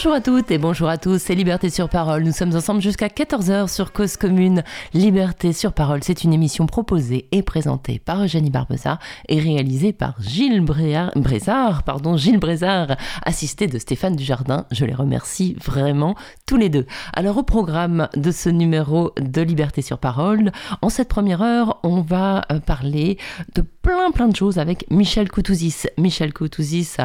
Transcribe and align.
Bonjour 0.00 0.14
à 0.14 0.22
toutes 0.22 0.50
et 0.50 0.56
bonjour 0.56 0.88
à 0.88 0.96
tous, 0.96 1.18
c'est 1.18 1.34
Liberté 1.34 1.68
sur 1.68 1.90
Parole. 1.90 2.22
Nous 2.22 2.32
sommes 2.32 2.56
ensemble 2.56 2.80
jusqu'à 2.80 3.08
14h 3.08 3.68
sur 3.68 3.92
Cause 3.92 4.16
Commune. 4.16 4.64
Liberté 4.94 5.52
sur 5.52 5.74
Parole, 5.74 6.02
c'est 6.02 6.24
une 6.24 6.32
émission 6.32 6.64
proposée 6.64 7.28
et 7.32 7.42
présentée 7.42 7.98
par 7.98 8.24
Eugénie 8.24 8.48
Barbeza 8.48 8.98
et 9.28 9.38
réalisée 9.38 9.92
par 9.92 10.14
Gilles 10.18 10.64
Brézard, 10.64 11.82
pardon, 11.82 12.16
Gilles 12.16 12.40
Brézard, 12.40 12.96
assisté 13.26 13.66
de 13.66 13.78
Stéphane 13.78 14.16
Dujardin. 14.16 14.64
Je 14.70 14.86
les 14.86 14.94
remercie 14.94 15.54
vraiment 15.62 16.14
tous 16.46 16.56
les 16.56 16.70
deux. 16.70 16.86
Alors 17.12 17.36
au 17.36 17.42
programme 17.42 18.08
de 18.16 18.30
ce 18.30 18.48
numéro 18.48 19.12
de 19.20 19.42
Liberté 19.42 19.82
sur 19.82 19.98
Parole, 19.98 20.50
en 20.80 20.88
cette 20.88 21.08
première 21.08 21.42
heure, 21.42 21.78
on 21.82 22.00
va 22.00 22.46
euh, 22.50 22.58
parler 22.58 23.18
de 23.54 23.62
plein 23.82 24.10
plein 24.10 24.28
de 24.28 24.36
choses 24.36 24.58
avec 24.58 24.86
Michel 24.90 25.30
Koutouzis. 25.30 25.86
Michel 25.96 26.32
Koutouzis, 26.32 26.96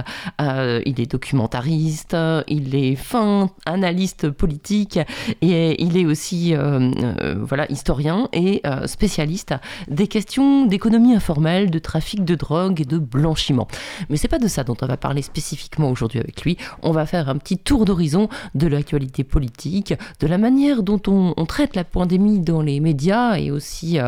euh, 0.42 0.82
il 0.86 1.00
est 1.00 1.12
documentariste, 1.12 2.16
il 2.48 2.76
est 2.76 2.96
fin 2.96 3.50
analyste 3.66 4.30
politique 4.30 5.00
et 5.42 5.82
il 5.82 5.98
est 5.98 6.06
aussi 6.06 6.54
euh, 6.54 6.92
euh, 7.22 7.36
voilà 7.40 7.70
historien 7.72 8.28
et 8.34 8.62
spécialiste 8.86 9.54
des 9.88 10.08
questions 10.08 10.66
d'économie 10.66 11.14
informelle, 11.14 11.70
de 11.72 11.80
trafic 11.80 12.26
de 12.26 12.36
drogue 12.36 12.82
et 12.82 12.86
de 12.86 12.98
blanchiment. 12.98 13.68
Mais 14.10 14.18
c'est 14.18 14.28
pas 14.28 14.40
de 14.40 14.48
ça 14.48 14.64
dont 14.64 14.78
on 14.82 14.86
va 14.86 14.98
parler 14.98 15.22
spécifiquement 15.22 15.90
aujourd'hui 15.90 16.20
avec 16.20 16.44
lui. 16.44 16.58
On 16.82 16.92
va 16.92 17.06
faire 17.06 17.30
un 17.30 17.38
petit 17.38 17.58
tour 17.58 17.86
d'horizon 17.86 18.30
de 18.56 18.68
l'actualité 18.68 19.24
politique, 19.24 19.94
de 20.20 20.28
la 20.28 20.38
manière 20.38 20.84
dont 20.84 21.02
on, 21.08 21.46
traite 21.46 21.76
la 21.76 21.84
pandémie 21.84 22.40
dans 22.40 22.62
les 22.62 22.80
médias 22.80 23.38
et 23.38 23.52
aussi 23.52 24.00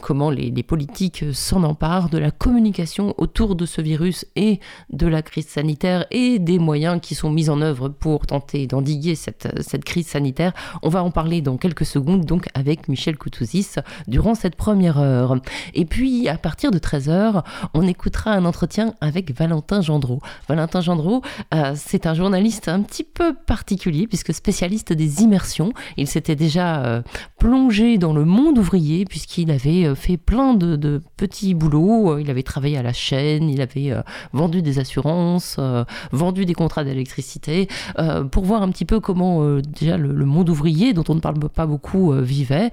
comment 0.00 0.30
les, 0.30 0.50
les 0.50 0.62
politiques 0.62 1.24
s'en 1.52 1.64
emparent, 1.64 2.08
de 2.08 2.16
la 2.16 2.30
communication 2.30 3.14
autour 3.18 3.56
de 3.56 3.66
ce 3.66 3.82
virus 3.82 4.24
et 4.36 4.58
de 4.90 5.06
la 5.06 5.20
crise 5.20 5.48
sanitaire 5.48 6.06
et 6.10 6.38
des 6.38 6.58
moyens 6.58 6.98
qui 7.02 7.14
sont 7.14 7.30
mis 7.30 7.50
en 7.50 7.60
œuvre 7.60 7.90
pour 7.90 8.26
tenter 8.26 8.66
d'endiguer 8.66 9.14
cette, 9.16 9.48
cette 9.60 9.84
crise 9.84 10.06
sanitaire. 10.06 10.54
On 10.82 10.88
va 10.88 11.04
en 11.04 11.10
parler 11.10 11.42
dans 11.42 11.58
quelques 11.58 11.84
secondes, 11.84 12.24
donc 12.24 12.48
avec 12.54 12.88
Michel 12.88 13.18
Koutouzis, 13.18 13.74
durant 14.08 14.34
cette 14.34 14.56
première 14.56 14.98
heure. 14.98 15.36
Et 15.74 15.84
puis, 15.84 16.26
à 16.26 16.38
partir 16.38 16.70
de 16.70 16.78
13h, 16.78 17.44
on 17.74 17.86
écoutera 17.86 18.32
un 18.32 18.46
entretien 18.46 18.94
avec 19.02 19.36
Valentin 19.36 19.82
Gendreau. 19.82 20.20
Valentin 20.48 20.80
Gendreau, 20.80 21.20
euh, 21.52 21.74
c'est 21.76 22.06
un 22.06 22.14
journaliste 22.14 22.68
un 22.68 22.80
petit 22.80 23.04
peu 23.04 23.34
particulier, 23.34 24.06
puisque 24.06 24.32
spécialiste 24.32 24.94
des 24.94 25.20
immersions. 25.20 25.74
Il 25.98 26.06
s'était 26.06 26.36
déjà 26.36 26.82
euh, 26.82 27.02
plongé 27.38 27.98
dans 27.98 28.14
le 28.14 28.24
monde 28.24 28.56
ouvrier, 28.56 29.04
puisqu'il 29.04 29.50
avait 29.50 29.84
euh, 29.84 29.94
fait 29.94 30.16
plein 30.16 30.54
de, 30.54 30.76
de, 30.76 31.02
petits 31.18 31.41
boulots. 31.54 32.18
Il 32.18 32.30
avait 32.30 32.42
travaillé 32.42 32.78
à 32.78 32.82
la 32.82 32.92
chaîne, 32.92 33.48
il 33.48 33.60
avait 33.60 33.92
vendu 34.32 34.62
des 34.62 34.78
assurances, 34.78 35.58
vendu 36.12 36.44
des 36.44 36.54
contrats 36.54 36.84
d'électricité, 36.84 37.68
euh, 37.98 38.24
pour 38.24 38.44
voir 38.44 38.62
un 38.62 38.70
petit 38.70 38.84
peu 38.84 39.00
comment 39.00 39.42
euh, 39.42 39.60
déjà 39.60 39.96
le, 39.96 40.24
monde 40.24 40.48
ouvrier, 40.48 40.92
dont 40.92 41.04
on 41.08 41.14
ne 41.14 41.20
parle 41.20 41.38
pas 41.48 41.66
beaucoup, 41.66 42.12
euh, 42.12 42.20
vivait. 42.22 42.70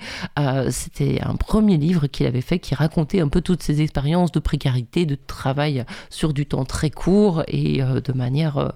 C'était 0.70 1.20
un 1.22 1.36
premier 1.36 1.78
livre 1.78 2.08
qu'il 2.08 2.26
avait 2.26 2.42
fait 2.42 2.60
qui 2.60 2.76
racontait 2.76 3.20
un 3.20 3.28
peu 3.28 3.42
toutes 3.42 3.64
ses 3.64 3.82
expériences 3.82 4.32
de 4.32 4.40
précarité, 4.40 5.06
de 5.06 5.16
travail 5.16 5.86
sur 6.10 6.34
du 6.34 6.46
temps 6.46 6.66
très 6.66 6.90
court 6.90 7.44
et 7.48 7.82
de 7.82 8.14
manière 8.14 8.74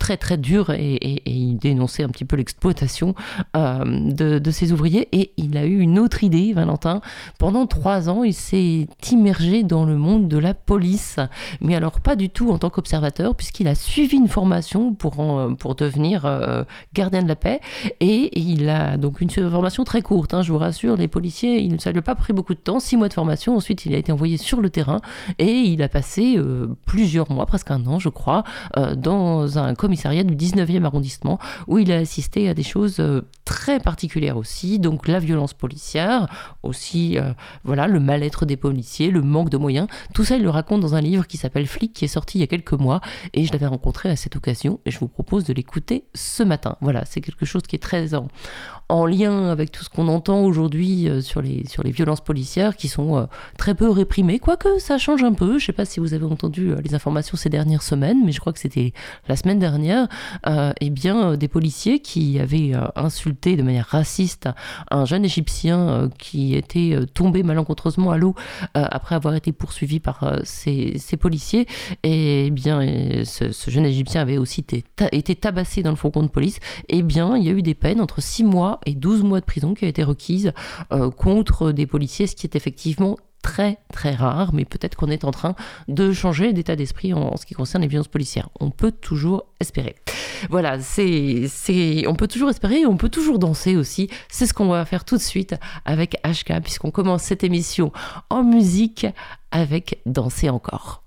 très 0.00 0.16
très 0.16 0.38
dur 0.38 0.70
et, 0.70 1.22
il 1.26 1.58
dénonçait 1.58 2.02
un 2.02 2.08
petit 2.08 2.24
peu 2.24 2.34
l'exploitation 2.34 3.14
euh, 3.56 3.84
de, 3.84 4.50
ses 4.50 4.72
ouvriers. 4.72 5.08
Et 5.12 5.32
il 5.36 5.56
a 5.56 5.64
eu 5.64 5.78
une 5.78 5.98
autre 5.98 6.24
idée, 6.24 6.52
Valentin. 6.52 7.02
Pendant 7.38 7.66
trois 7.66 8.08
ans, 8.08 8.24
il 8.24 8.34
s'est 8.34 8.88
immergé 9.12 9.62
dans 9.62 9.84
le 9.84 9.96
monde 9.96 10.26
de 10.26 10.38
la 10.38 10.54
police, 10.54 11.20
mais 11.60 11.76
alors 11.76 12.00
pas 12.00 12.16
du 12.16 12.30
tout 12.30 12.50
en 12.50 12.58
tant 12.58 12.70
qu'observateur, 12.70 13.36
puisqu'il 13.36 13.68
a 13.68 13.74
suivi 13.74 14.16
une 14.16 14.26
formation 14.26 14.94
pour, 14.94 15.16
pour 15.58 15.74
devenir 15.74 16.24
euh, 16.24 16.64
gardien 16.94 17.22
de 17.22 17.28
la 17.28 17.36
paix. 17.36 17.60
Et 18.00 18.40
il 18.40 18.68
a 18.70 18.96
donc 18.96 19.20
une 19.20 19.30
formation 19.30 19.84
très 19.84 20.00
courte, 20.00 20.32
hein, 20.32 20.42
je 20.42 20.50
vous 20.50 20.58
rassure, 20.58 20.96
les 20.96 21.08
policiers, 21.08 21.60
il, 21.60 21.80
ça 21.80 21.90
ne 21.90 21.94
lui 21.94 21.98
a 22.00 22.02
pas 22.02 22.14
pris 22.14 22.32
beaucoup 22.32 22.54
de 22.54 22.60
temps, 22.60 22.80
six 22.80 22.96
mois 22.96 23.08
de 23.08 23.14
formation. 23.14 23.54
Ensuite, 23.54 23.84
il 23.84 23.94
a 23.94 23.98
été 23.98 24.10
envoyé 24.10 24.38
sur 24.38 24.62
le 24.62 24.70
terrain 24.70 25.00
et 25.38 25.52
il 25.52 25.82
a 25.82 25.88
passé 25.88 26.36
euh, 26.38 26.68
plusieurs 26.86 27.30
mois, 27.30 27.44
presque 27.44 27.70
un 27.70 27.86
an, 27.86 27.98
je 27.98 28.08
crois, 28.08 28.44
dans 28.96 29.58
un 29.58 29.74
commissariat 29.74 29.89
du 29.90 30.36
19e 30.36 30.84
arrondissement 30.84 31.38
où 31.66 31.78
il 31.78 31.90
a 31.92 31.96
assisté 31.96 32.48
à 32.48 32.54
des 32.54 32.62
choses 32.62 33.00
euh, 33.00 33.22
très 33.44 33.80
particulières 33.80 34.36
aussi, 34.36 34.78
donc 34.78 35.08
la 35.08 35.18
violence 35.18 35.54
policière, 35.54 36.28
aussi 36.62 37.18
euh, 37.18 37.32
voilà 37.64 37.86
le 37.86 38.00
mal-être 38.00 38.46
des 38.46 38.56
policiers, 38.56 39.10
le 39.10 39.22
manque 39.22 39.50
de 39.50 39.56
moyens. 39.56 39.88
Tout 40.14 40.24
ça, 40.24 40.36
il 40.36 40.42
le 40.42 40.50
raconte 40.50 40.80
dans 40.80 40.94
un 40.94 41.00
livre 41.00 41.26
qui 41.26 41.36
s'appelle 41.36 41.66
Flic, 41.66 41.92
qui 41.92 42.04
est 42.04 42.08
sorti 42.08 42.38
il 42.38 42.40
y 42.40 42.44
a 42.44 42.46
quelques 42.46 42.72
mois, 42.72 43.00
et 43.34 43.44
je 43.44 43.52
l'avais 43.52 43.66
rencontré 43.66 44.08
à 44.08 44.16
cette 44.16 44.36
occasion, 44.36 44.80
et 44.86 44.90
je 44.90 44.98
vous 44.98 45.08
propose 45.08 45.44
de 45.44 45.52
l'écouter 45.52 46.04
ce 46.14 46.42
matin. 46.42 46.76
Voilà, 46.80 47.04
c'est 47.04 47.20
quelque 47.20 47.46
chose 47.46 47.62
qui 47.62 47.76
est 47.76 47.80
très 47.80 48.14
en, 48.14 48.28
en 48.90 49.06
lien 49.06 49.48
avec 49.48 49.70
tout 49.70 49.84
ce 49.84 49.88
qu'on 49.88 50.08
entend 50.08 50.42
aujourd'hui 50.42 51.08
euh, 51.08 51.20
sur, 51.20 51.40
les, 51.40 51.66
sur 51.66 51.82
les 51.82 51.90
violences 51.90 52.20
policières 52.20 52.76
qui 52.76 52.88
sont 52.88 53.16
euh, 53.16 53.24
très 53.56 53.74
peu 53.74 53.88
réprimées, 53.88 54.38
quoique 54.38 54.78
ça 54.78 54.98
change 54.98 55.22
un 55.22 55.32
peu. 55.32 55.50
Je 55.50 55.54
ne 55.54 55.66
sais 55.66 55.72
pas 55.72 55.84
si 55.84 56.00
vous 56.00 56.12
avez 56.12 56.24
entendu 56.24 56.70
euh, 56.70 56.80
les 56.82 56.94
informations 56.94 57.36
ces 57.36 57.48
dernières 57.48 57.82
semaines, 57.82 58.18
mais 58.24 58.32
je 58.32 58.40
crois 58.40 58.52
que 58.52 58.58
c'était 58.58 58.92
la 59.28 59.36
semaine 59.36 59.58
dernière, 59.58 60.08
eh 60.80 60.90
bien, 60.90 61.36
des 61.36 61.48
policiers 61.48 62.00
qui 62.00 62.38
avaient 62.38 62.72
insulté 62.96 63.56
de 63.56 63.62
manière 63.62 63.86
raciste 63.86 64.48
un 64.90 65.04
jeune 65.04 65.24
Égyptien 65.24 66.10
qui 66.18 66.54
était 66.54 66.98
tombé 67.14 67.42
malencontreusement 67.42 68.10
à 68.10 68.18
l'eau 68.18 68.34
après 68.74 69.14
avoir 69.14 69.34
été 69.34 69.52
poursuivi 69.52 70.00
par 70.00 70.40
ces, 70.44 70.98
policiers. 71.18 71.66
Et 72.02 72.46
eh 72.46 72.50
bien, 72.50 72.80
ce, 73.24 73.70
jeune 73.70 73.86
Égyptien 73.86 74.22
avait 74.22 74.38
aussi 74.38 74.60
été, 74.60 75.34
tabassé 75.34 75.82
dans 75.82 75.90
le 75.90 75.96
fourgon 75.96 76.22
de 76.22 76.28
police. 76.28 76.58
Eh 76.88 77.02
bien, 77.02 77.36
il 77.36 77.44
y 77.44 77.48
a 77.48 77.52
eu 77.52 77.62
des 77.62 77.74
peines 77.74 78.00
entre 78.00 78.20
6 78.20 78.44
mois 78.44 78.79
et 78.86 78.94
12 78.94 79.22
mois 79.22 79.40
de 79.40 79.44
prison 79.44 79.74
qui 79.74 79.84
a 79.84 79.88
été 79.88 80.02
requise 80.02 80.52
euh, 80.92 81.10
contre 81.10 81.72
des 81.72 81.86
policiers, 81.86 82.26
ce 82.26 82.36
qui 82.36 82.46
est 82.46 82.56
effectivement 82.56 83.16
très 83.42 83.78
très 83.92 84.14
rare, 84.14 84.52
mais 84.52 84.64
peut-être 84.64 84.96
qu'on 84.96 85.08
est 85.08 85.24
en 85.24 85.30
train 85.30 85.54
de 85.88 86.12
changer 86.12 86.52
d'état 86.52 86.76
d'esprit 86.76 87.14
en, 87.14 87.36
ce 87.36 87.46
qui 87.46 87.54
concerne 87.54 87.82
les 87.82 87.88
violences 87.88 88.08
policières. 88.08 88.50
On 88.60 88.70
peut 88.70 88.92
toujours 88.92 89.46
espérer. 89.60 89.96
Voilà, 90.48 90.80
c'est, 90.80 91.46
c'est, 91.48 92.06
on 92.06 92.14
peut 92.14 92.28
toujours 92.28 92.50
espérer, 92.50 92.86
on 92.86 92.96
peut 92.96 93.08
toujours 93.08 93.38
danser 93.38 93.76
aussi. 93.76 94.08
C'est 94.28 94.46
ce 94.46 94.54
qu'on 94.54 94.68
va 94.68 94.84
faire 94.84 95.04
tout 95.04 95.16
de 95.16 95.22
suite 95.22 95.54
avec 95.84 96.16
HK, 96.24 96.60
puisqu'on 96.62 96.90
commence 96.90 97.22
cette 97.22 97.44
émission 97.44 97.92
en 98.28 98.42
musique 98.42 99.06
avec 99.50 100.00
Danser 100.06 100.50
encore. 100.50 101.02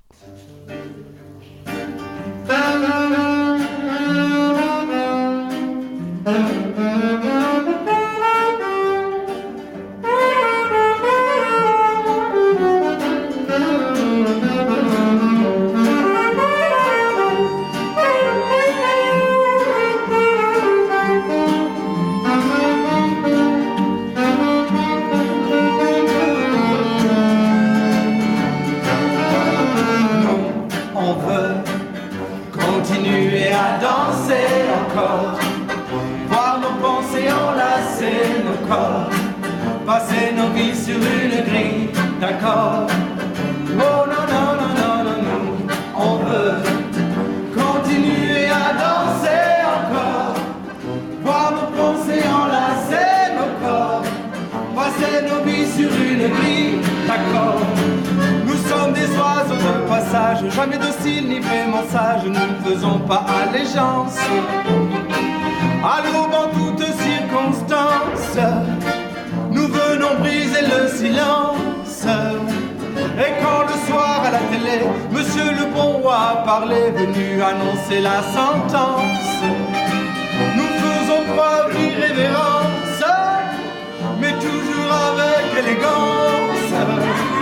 Passer 39.86 40.32
nos 40.36 40.50
vies 40.50 40.76
sur 40.76 40.96
une 40.96 41.44
grille 41.46 41.90
d'accord. 42.20 42.88
Oh 43.70 44.06
non, 44.12 44.24
non, 44.34 44.50
non, 44.60 44.72
non, 44.80 45.04
non, 45.04 45.18
non, 45.28 45.44
on 45.96 46.16
veut 46.26 46.56
continuer 47.54 48.48
à 48.48 48.74
danser 48.84 49.54
encore, 49.76 50.36
voir 51.24 51.52
nos 51.52 51.70
pensées 51.78 52.24
enlacer 52.28 53.34
nos 53.38 53.68
corps, 53.68 54.04
passer 54.76 55.26
nos 55.28 55.44
vies 55.44 55.68
sur 55.68 55.90
une 55.90 56.30
grille 56.30 56.80
d'accord. 57.08 57.60
Nous 58.46 58.60
sommes 58.70 58.94
des 58.94 59.10
oiseaux 59.18 59.56
de 59.56 59.88
passage, 59.90 60.50
jamais 60.52 60.78
dociles 60.78 61.28
ni 61.28 61.40
vraiment 61.40 61.84
sages, 61.92 62.24
nous 62.26 62.32
ne 62.32 62.76
faisons 62.76 63.00
pas 63.00 63.26
allégeance. 63.44 64.18
À 65.84 66.02
l'aube 66.02 66.34
en 66.34 66.48
toutes 66.58 66.86
circonstances 66.86 68.38
venons 70.14 70.20
briser 70.20 70.62
le 70.62 70.88
silence. 70.88 72.06
Et 73.18 73.42
quand 73.42 73.64
le 73.68 73.88
soir 73.88 74.24
à 74.26 74.32
la 74.32 74.40
télé, 74.40 74.86
Monsieur 75.12 75.52
le 75.52 75.74
bon 75.74 76.00
roi 76.02 76.44
parlait, 76.46 76.92
venu 76.92 77.42
annoncer 77.42 78.02
la 78.02 78.22
sentence, 78.22 79.44
nous 80.56 80.72
faisons 80.84 81.24
preuve 81.36 81.76
d'irrévérence, 81.76 83.04
mais 84.20 84.34
toujours 84.34 84.92
avec 84.92 85.66
élégance. 85.66 87.33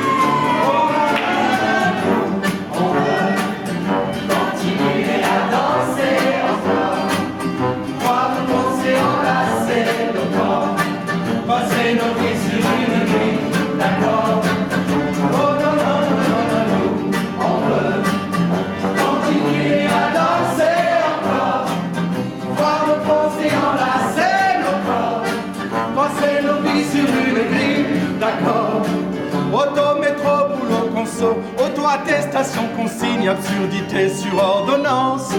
Auto-attestation, 31.23 32.63
consigne, 32.75 33.29
absurdité 33.29 34.09
sur 34.09 34.35
ordonnance. 34.37 35.31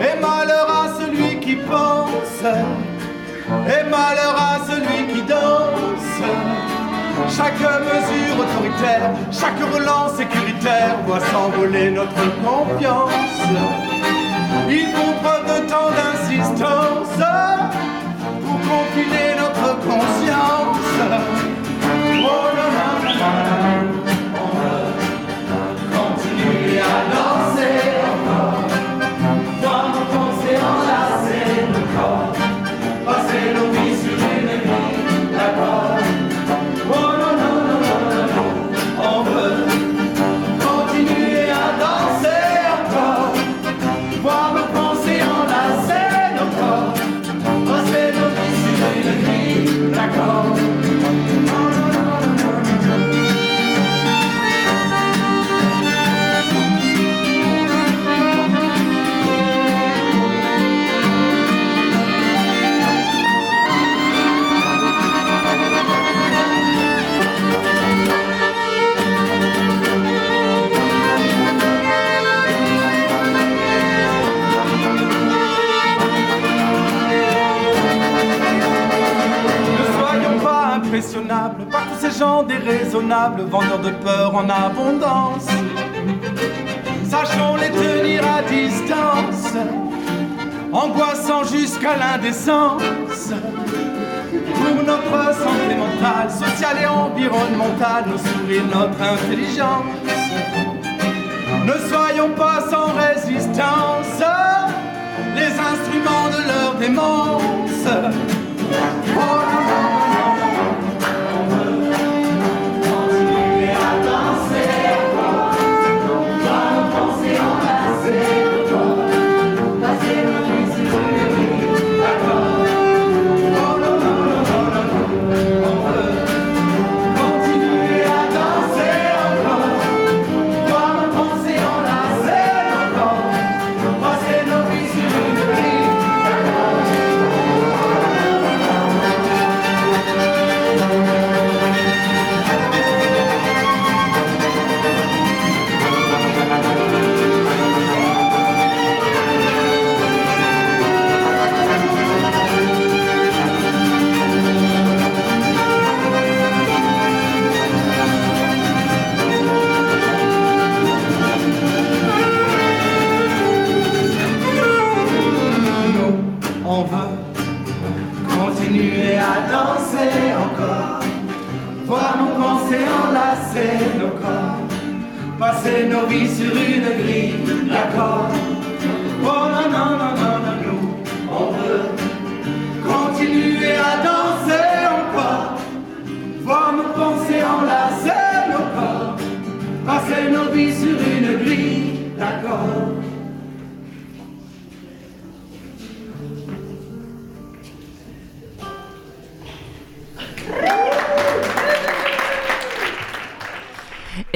Et 0.00 0.20
malheur 0.20 0.68
à 0.70 0.88
celui 1.00 1.40
qui 1.40 1.56
pense, 1.56 2.44
et 2.44 3.84
malheur 3.90 4.36
à 4.36 4.60
celui 4.68 5.12
qui 5.12 5.22
danse. 5.22 6.20
Chaque 7.28 7.60
mesure 7.60 8.38
autoritaire, 8.38 9.10
chaque 9.32 9.60
relance 9.74 10.14
sécuritaire 10.16 10.96
voit 11.06 11.20
s'envoler 11.20 11.90
notre 11.90 12.14
confiance. 12.44 13.10
Il 14.68 14.86
faut 14.94 15.12
preuve 15.22 15.44
de 15.44 15.68
temps 15.68 15.90
d'insistance 15.90 17.18
pour 18.44 18.58
confiner 18.60 19.34
notre 19.38 19.78
conscience. 19.80 20.78
Oh 22.22 22.46
là 22.56 22.66
là 22.76 23.14
là 23.18 23.79
continuer 27.00 27.24
à 27.28 27.39
par 81.70 81.82
tous 81.86 82.00
ces 82.00 82.18
gens 82.18 82.42
déraisonnables, 82.42 83.42
vendeurs 83.42 83.78
de 83.78 83.90
peur 83.90 84.34
en 84.34 84.48
abondance. 84.48 85.46
Sachons 87.08 87.56
les 87.56 87.70
tenir 87.70 88.22
à 88.26 88.42
distance, 88.42 89.54
angoissant 90.72 91.44
jusqu'à 91.44 91.96
l'indécence. 91.96 93.32
Pour 94.54 94.84
notre 94.84 95.34
santé 95.34 95.76
mentale, 95.76 96.28
sociale 96.28 96.76
et 96.82 96.86
environnementale, 96.86 98.06
nos 98.08 98.18
sourires, 98.18 98.64
notre 98.74 99.00
intelligence. 99.00 99.84
Ne 101.66 101.88
soyons 101.88 102.30
pas 102.30 102.62
sans 102.68 102.92
résistance, 102.94 104.22
les 105.36 105.52
instruments 105.72 106.30
de 106.36 106.42
leur 106.48 106.74
démence. 106.74 107.86
Continuer 109.14 109.99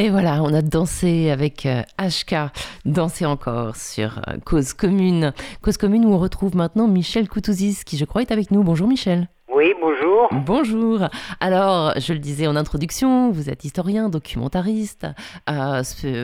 Et 0.05 0.11
voilà, 0.11 0.43
on 0.43 0.53
a 0.53 0.61
dansé 0.61 1.31
avec 1.31 1.65
euh, 1.65 1.81
HK, 1.99 2.53
dansé 2.85 3.25
encore 3.25 3.75
sur 3.75 4.21
euh, 4.29 4.37
Cause 4.45 4.75
Commune. 4.75 5.33
Cause 5.63 5.79
Commune 5.79 6.05
où 6.05 6.13
on 6.13 6.19
retrouve 6.19 6.55
maintenant 6.55 6.87
Michel 6.87 7.27
Koutouzis 7.27 7.85
qui 7.87 7.97
je 7.97 8.05
crois 8.05 8.21
est 8.21 8.31
avec 8.31 8.51
nous. 8.51 8.63
Bonjour 8.63 8.87
Michel. 8.87 9.31
Oui, 9.57 9.73
bonjour. 9.81 10.29
Bonjour. 10.45 11.09
Alors, 11.39 11.93
je 12.01 12.13
le 12.13 12.19
disais 12.19 12.49
en 12.49 12.57
introduction, 12.57 13.31
vous 13.31 13.49
êtes 13.49 13.65
historien, 13.65 14.09
documentariste, 14.09 15.07
euh, 15.49 15.83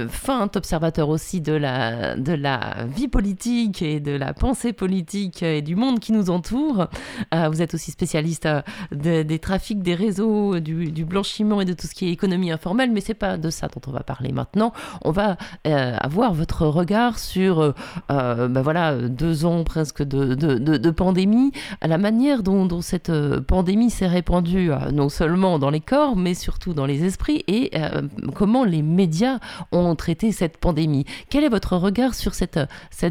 fin 0.08 0.50
observateur 0.56 1.08
aussi 1.08 1.40
de 1.40 1.52
la, 1.52 2.16
de 2.16 2.32
la 2.32 2.86
vie 2.88 3.06
politique 3.06 3.82
et 3.82 4.00
de 4.00 4.10
la 4.12 4.34
pensée 4.34 4.72
politique 4.72 5.44
et 5.44 5.62
du 5.62 5.76
monde 5.76 6.00
qui 6.00 6.10
nous 6.10 6.28
entoure. 6.28 6.88
Euh, 7.32 7.48
vous 7.48 7.62
êtes 7.62 7.74
aussi 7.74 7.92
spécialiste 7.92 8.46
euh, 8.46 8.62
de- 8.90 9.22
des 9.22 9.38
trafics, 9.38 9.80
des 9.82 9.94
réseaux, 9.94 10.58
du, 10.58 11.04
blanchiment 11.04 11.60
et 11.60 11.64
de 11.64 11.72
tout 11.72 11.86
ce 11.86 11.94
qui 11.94 12.08
est 12.08 12.12
économie 12.12 12.50
informelle, 12.50 12.90
mais 12.90 13.00
c'est 13.00 13.14
pas 13.14 13.36
de 13.36 13.50
ça 13.50 13.68
dont 13.68 13.80
on 13.86 13.92
va 13.92 14.00
parler 14.02 14.32
maintenant. 14.32 14.72
On 15.04 15.12
va 15.12 15.36
euh, 15.68 15.96
avoir 16.00 16.34
votre 16.34 16.66
regard 16.66 17.18
sur, 17.20 17.74
ben 18.08 18.62
voilà, 18.62 18.96
deux 18.96 19.44
ans 19.44 19.62
presque 19.62 20.02
de- 20.02 20.34
de 20.34 20.90
pandémie, 20.90 21.52
à 21.80 21.86
la 21.86 21.98
manière 21.98 22.42
dont, 22.42 22.66
dont 22.66 22.80
cette 22.80 23.10
euh, 23.20 23.40
pandémie 23.40 23.90
s'est 23.90 24.06
répandue 24.06 24.70
euh, 24.70 24.90
non 24.92 25.08
seulement 25.08 25.58
dans 25.58 25.70
les 25.70 25.80
corps, 25.80 26.16
mais 26.16 26.34
surtout 26.34 26.74
dans 26.74 26.86
les 26.86 27.04
esprits, 27.04 27.44
et 27.48 27.70
euh, 27.74 28.02
comment 28.36 28.64
les 28.64 28.82
médias 28.82 29.38
ont 29.72 29.94
traité 29.94 30.32
cette 30.32 30.58
pandémie? 30.58 31.04
Quel 31.30 31.44
est 31.44 31.48
votre 31.48 31.76
regard 31.76 32.14
sur 32.14 32.34
cette, 32.34 32.58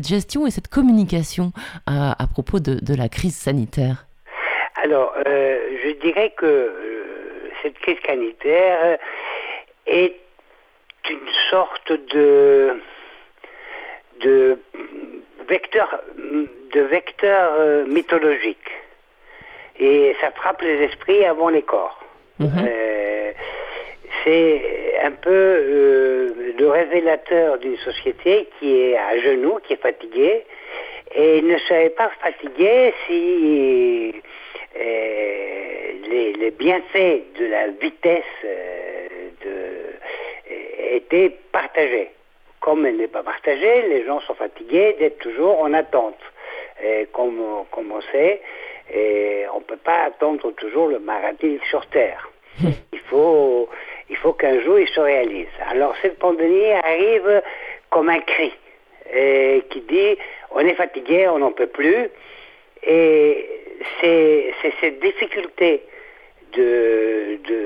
gestion 0.07 0.47
et 0.47 0.51
cette 0.51 0.67
communication 0.67 1.51
à 1.87 2.27
propos 2.31 2.59
de, 2.59 2.95
la 2.95 3.09
crise 3.09 3.35
sanitaire? 3.35 4.05
Alors, 4.83 5.13
je 5.25 6.01
dirais 6.01 6.33
que 6.37 6.71
cette 7.61 7.77
crise 7.79 7.97
sanitaire 8.05 8.97
est 9.87 10.15
une 11.09 11.27
sorte 11.49 11.91
de 12.13 12.81
de 14.21 14.59
vecteur 15.47 16.01
de 16.17 16.81
vecteur 16.81 17.87
mythologique 17.87 18.78
et 19.79 20.15
ça 20.19 20.31
frappe 20.31 20.61
les 20.61 20.83
esprits 20.83 21.23
avant 21.25 21.49
les 21.49 21.61
corps. 21.61 21.99
Mhm. 22.39 22.67
Euh, 22.67 23.31
c'est 24.23 24.61
un 25.03 25.11
peu 25.11 25.29
euh, 25.29 26.53
le 26.57 26.69
révélateur 26.69 27.57
d'une 27.59 27.77
société 27.77 28.49
qui 28.59 28.79
est 28.79 28.97
à 28.97 29.17
genoux, 29.19 29.59
qui 29.63 29.73
est 29.73 29.81
fatiguée, 29.81 30.43
et 31.15 31.41
ne 31.41 31.57
serait 31.59 31.89
pas 31.89 32.11
fatigué 32.21 32.93
si 33.07 34.13
euh, 34.77 35.91
les, 36.09 36.33
les 36.33 36.51
bienfaits 36.51 37.33
de 37.39 37.45
la 37.45 37.67
vitesse 37.67 38.23
de, 38.43 40.95
été 40.95 41.29
partagée. 41.51 42.11
Comme 42.59 42.85
elle 42.85 42.97
n'est 42.97 43.07
pas 43.07 43.23
partagée, 43.23 43.83
les 43.89 44.05
gens 44.05 44.19
sont 44.21 44.35
fatigués 44.35 44.95
d'être 44.99 45.19
toujours 45.19 45.61
en 45.61 45.73
attente. 45.73 46.19
Et 46.83 47.07
comme, 47.11 47.41
comme 47.71 47.91
on 47.91 48.01
sait, 48.11 48.41
et 48.93 49.45
on 49.53 49.59
ne 49.59 49.63
peut 49.63 49.78
pas 49.89 50.03
attendre 50.03 50.51
toujours 50.51 50.87
le 50.87 50.99
maradie 50.99 51.59
sur 51.71 51.83
Terre. 51.87 52.29
Il 52.93 52.99
faut, 53.09 53.67
il 54.11 54.17
faut 54.17 54.33
qu'un 54.33 54.61
jour 54.61 54.77
il 54.77 54.87
se 54.87 54.99
réalise. 54.99 55.53
Alors 55.71 55.95
cette 56.03 56.19
pandémie 56.19 56.71
arrive 56.83 57.41
comme 57.89 58.07
un 58.09 58.19
cri 58.19 58.53
et 59.11 59.63
qui 59.71 59.81
dit 59.81 60.15
on 60.51 60.59
est 60.59 60.75
fatigué, 60.75 61.27
on 61.27 61.39
n'en 61.39 61.51
peut 61.51 61.73
plus. 61.81 62.07
Et 62.83 63.49
c'est 63.99 64.53
cette 64.79 64.99
difficulté 64.99 65.81
de, 66.53 67.39
de, 67.49 67.57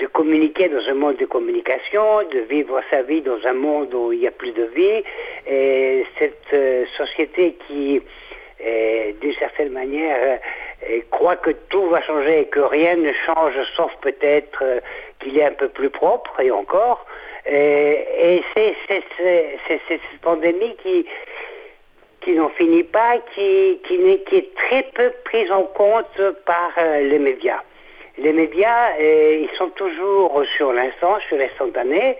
de, 0.00 0.06
communiquer 0.08 0.68
dans 0.68 0.84
un 0.88 0.94
monde 0.94 1.16
de 1.16 1.26
communication, 1.26 2.04
de 2.36 2.40
vivre 2.40 2.80
sa 2.90 3.02
vie 3.02 3.22
dans 3.22 3.40
un 3.46 3.52
monde 3.52 3.94
où 3.94 4.12
il 4.12 4.18
n'y 4.20 4.26
a 4.26 4.32
plus 4.32 4.52
de 4.52 4.64
vie, 4.78 5.02
et 5.46 6.04
cette 6.18 6.52
euh, 6.52 6.84
société 6.96 7.56
qui, 7.66 8.00
euh, 8.64 9.12
d'une 9.20 9.34
certaine 9.34 9.70
manière, 9.70 10.40
euh, 10.90 11.00
croit 11.10 11.36
que 11.36 11.50
tout 11.68 11.88
va 11.88 12.02
changer 12.02 12.40
et 12.40 12.46
que 12.46 12.60
rien 12.60 12.96
ne 12.96 13.12
change, 13.26 13.54
sauf 13.76 13.92
peut-être 14.00 14.62
qu'il 15.20 15.38
est 15.38 15.44
un 15.44 15.52
peu 15.52 15.68
plus 15.68 15.90
propre, 15.90 16.40
et 16.40 16.50
encore. 16.50 17.04
et 17.46 18.42
c'est 18.54 18.74
cette 19.88 20.20
pandémie 20.22 20.76
qui 20.82 21.06
qui 22.24 22.32
n'en 22.32 22.48
finit 22.50 22.84
pas, 22.84 23.18
qui, 23.34 23.80
qui, 23.86 23.94
est 23.94 24.54
très 24.56 24.82
peu 24.94 25.12
prise 25.24 25.50
en 25.52 25.64
compte 25.64 26.20
par 26.46 26.72
euh, 26.78 27.00
les 27.00 27.18
médias. 27.18 27.62
Les 28.18 28.32
médias, 28.32 28.92
euh, 28.98 29.42
ils 29.42 29.56
sont 29.56 29.70
toujours 29.70 30.42
sur 30.56 30.72
l'instant, 30.72 31.18
sur 31.28 31.36
l'instantané, 31.36 32.16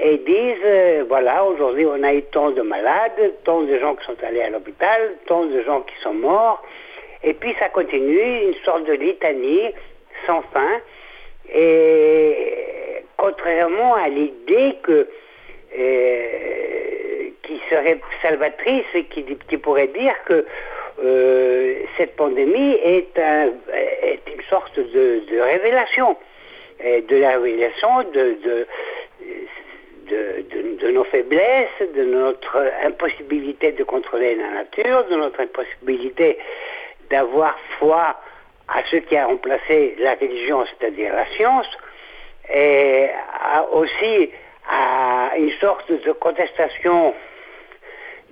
et 0.00 0.18
disent, 0.18 0.64
euh, 0.64 1.04
voilà, 1.08 1.44
aujourd'hui 1.44 1.86
on 1.86 2.02
a 2.02 2.14
eu 2.14 2.22
tant 2.22 2.50
de 2.50 2.62
malades, 2.62 3.34
tant 3.44 3.62
de 3.62 3.78
gens 3.78 3.94
qui 3.96 4.04
sont 4.06 4.16
allés 4.22 4.42
à 4.42 4.50
l'hôpital, 4.50 5.14
tant 5.26 5.44
de 5.44 5.60
gens 5.62 5.80
qui 5.80 5.94
sont 6.02 6.14
morts, 6.14 6.62
et 7.24 7.34
puis 7.34 7.54
ça 7.58 7.68
continue, 7.68 8.42
une 8.42 8.54
sorte 8.64 8.84
de 8.84 8.92
litanie 8.92 9.72
sans 10.26 10.42
fin, 10.52 10.80
et 11.54 13.04
contrairement 13.16 13.94
à 13.94 14.08
l'idée 14.08 14.76
que 14.82 15.08
qui 17.42 17.60
serait 17.70 18.00
salvatrice 18.20 18.84
et 18.94 19.04
qui, 19.04 19.56
pourrait 19.58 19.88
dire 19.88 20.14
que 20.26 20.46
euh, 21.02 21.74
cette 21.96 22.16
pandémie 22.16 22.72
est, 22.82 23.18
un, 23.18 23.48
est, 24.02 24.20
une 24.34 24.42
sorte 24.48 24.78
de, 24.78 25.40
révélation, 25.40 26.16
et 26.84 27.02
de 27.02 27.16
la 27.16 27.38
révélation 27.38 28.02
de, 28.12 28.66
nos 30.90 31.04
faiblesses, 31.04 31.82
de 31.94 32.04
notre 32.04 32.58
impossibilité 32.84 33.72
de 33.72 33.84
contrôler 33.84 34.34
la 34.34 34.50
nature, 34.50 35.04
de 35.10 35.16
notre 35.16 35.40
impossibilité 35.40 36.38
d'avoir 37.12 37.56
foi 37.78 38.16
à 38.68 38.82
ce 38.90 38.96
qui 38.96 39.16
a 39.16 39.26
remplacé 39.26 39.94
la 39.98 40.14
religion, 40.14 40.64
c'est-à-dire 40.66 41.14
la 41.14 41.26
science, 41.36 41.68
et 42.52 43.08
aussi 43.72 44.30
à 44.68 45.36
une 45.36 45.52
sorte 45.60 45.92
de 45.92 46.12
contestation 46.12 47.14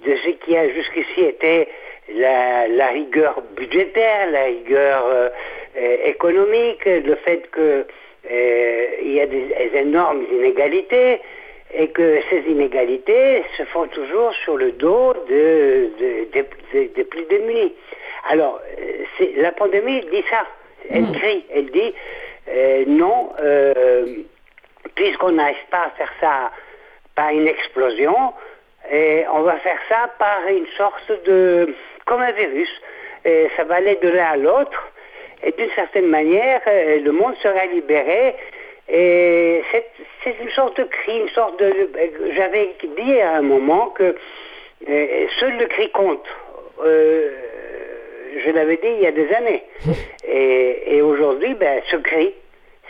de 0.04 0.16
ce 0.16 0.30
qui 0.30 0.56
a 0.56 0.68
jusqu'ici 0.70 1.20
été 1.20 1.68
la, 2.14 2.88
rigueur 2.88 3.42
budgétaire, 3.54 4.30
la 4.30 4.44
rigueur 4.44 5.04
euh, 5.06 5.28
économique, 6.04 6.84
le 6.86 7.14
fait 7.16 7.42
qu'il 7.52 7.84
euh, 8.32 8.86
y 9.04 9.20
a 9.20 9.26
des, 9.26 9.70
énormes 9.74 10.24
inégalités 10.32 11.20
et 11.74 11.88
que 11.88 12.20
ces 12.30 12.40
inégalités 12.50 13.44
se 13.56 13.64
font 13.64 13.86
toujours 13.88 14.32
sur 14.44 14.56
le 14.56 14.72
dos 14.72 15.14
des 15.28 15.90
de, 16.96 17.02
plus 17.04 17.24
démunis. 17.24 17.74
Alors, 18.28 18.60
la 19.36 19.52
pandémie 19.52 20.00
dit 20.10 20.24
ça. 20.30 20.46
Elle 20.90 21.02
hmm. 21.02 21.12
crie, 21.12 21.46
elle 21.54 21.70
dit 21.70 21.94
non, 22.88 23.30
puisqu'on 24.94 25.32
n'arrive 25.32 25.66
pas 25.70 25.84
à 25.86 25.90
faire 25.90 26.12
ça 26.20 26.50
par 27.14 27.30
une 27.30 27.46
explosion, 27.46 28.32
et 28.90 29.24
on 29.32 29.42
va 29.42 29.56
faire 29.58 29.78
ça 29.88 30.10
par 30.18 30.46
une 30.48 30.66
sorte 30.76 31.12
de... 31.24 31.74
comme 32.06 32.20
un 32.20 32.32
virus. 32.32 32.70
Et 33.24 33.48
ça 33.56 33.64
va 33.64 33.76
aller 33.76 33.96
de 33.96 34.08
l'un 34.08 34.24
à 34.24 34.36
l'autre. 34.36 34.90
Et 35.42 35.52
d'une 35.52 35.70
certaine 35.70 36.06
manière, 36.06 36.60
euh, 36.66 37.00
le 37.00 37.12
monde 37.12 37.34
sera 37.42 37.66
libéré. 37.66 38.34
Et 38.88 39.62
c'est 40.24 40.36
une 40.40 40.50
sorte 40.50 40.76
de 40.78 40.84
cri, 40.84 41.20
une 41.20 41.28
sorte 41.28 41.60
de... 41.60 41.90
J'avais 42.34 42.74
dit 42.96 43.20
à 43.20 43.36
un 43.36 43.42
moment 43.42 43.90
que 43.90 44.16
euh, 44.88 45.26
seul 45.38 45.58
le 45.58 45.66
cri 45.66 45.90
compte. 45.90 46.26
Euh, 46.84 47.30
je 48.44 48.50
l'avais 48.50 48.76
dit 48.76 48.88
il 48.88 49.02
y 49.02 49.06
a 49.06 49.12
des 49.12 49.32
années. 49.32 49.62
Et, 50.32 50.96
et 50.96 51.02
aujourd'hui, 51.02 51.54
ben, 51.54 51.82
ce 51.90 51.96
cri, 51.96 52.32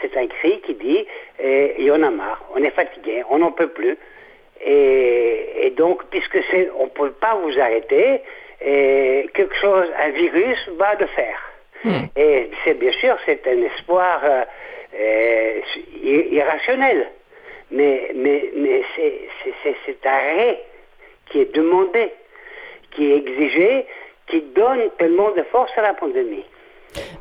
c'est 0.02 0.14
un 0.16 0.26
cri 0.26 0.60
qui 0.60 0.74
dit 0.74 1.06
il 1.42 1.84
y 1.84 1.90
en 1.90 2.02
a 2.02 2.10
marre, 2.10 2.44
on 2.54 2.62
est 2.62 2.70
fatigué, 2.70 3.22
on 3.30 3.38
n'en 3.38 3.52
peut 3.52 3.68
plus. 3.68 3.96
Et, 4.64 5.72
donc, 5.76 6.04
puisque 6.10 6.38
c'est, 6.50 6.70
on 6.78 6.84
ne 6.84 6.90
peut 6.90 7.12
pas 7.12 7.34
vous 7.36 7.58
arrêter, 7.58 8.20
et 8.62 9.26
quelque 9.32 9.56
chose, 9.56 9.86
un 9.98 10.10
virus 10.10 10.68
va 10.76 10.94
le 10.96 11.06
faire. 11.06 11.38
Hmm. 11.84 12.04
Et 12.16 12.50
c'est 12.64 12.74
bien 12.74 12.92
sûr, 12.92 13.16
c'est 13.24 13.46
un 13.46 13.62
espoir 13.62 14.20
euh, 14.22 14.44
euh, 14.94 15.60
irrationnel. 16.02 17.10
Mais, 17.70 18.10
mais, 18.14 18.50
mais 18.56 18.82
c'est, 18.96 19.20
c'est 19.62 19.76
cet 19.86 20.04
arrêt 20.04 20.60
qui 21.26 21.40
est 21.40 21.54
demandé, 21.54 22.12
qui 22.90 23.12
est 23.12 23.16
exigé, 23.16 23.86
qui 24.30 24.42
donne 24.54 24.80
tellement 24.98 25.30
de 25.32 25.42
force 25.50 25.70
à 25.76 25.82
la 25.82 25.94
pandémie. 25.94 26.44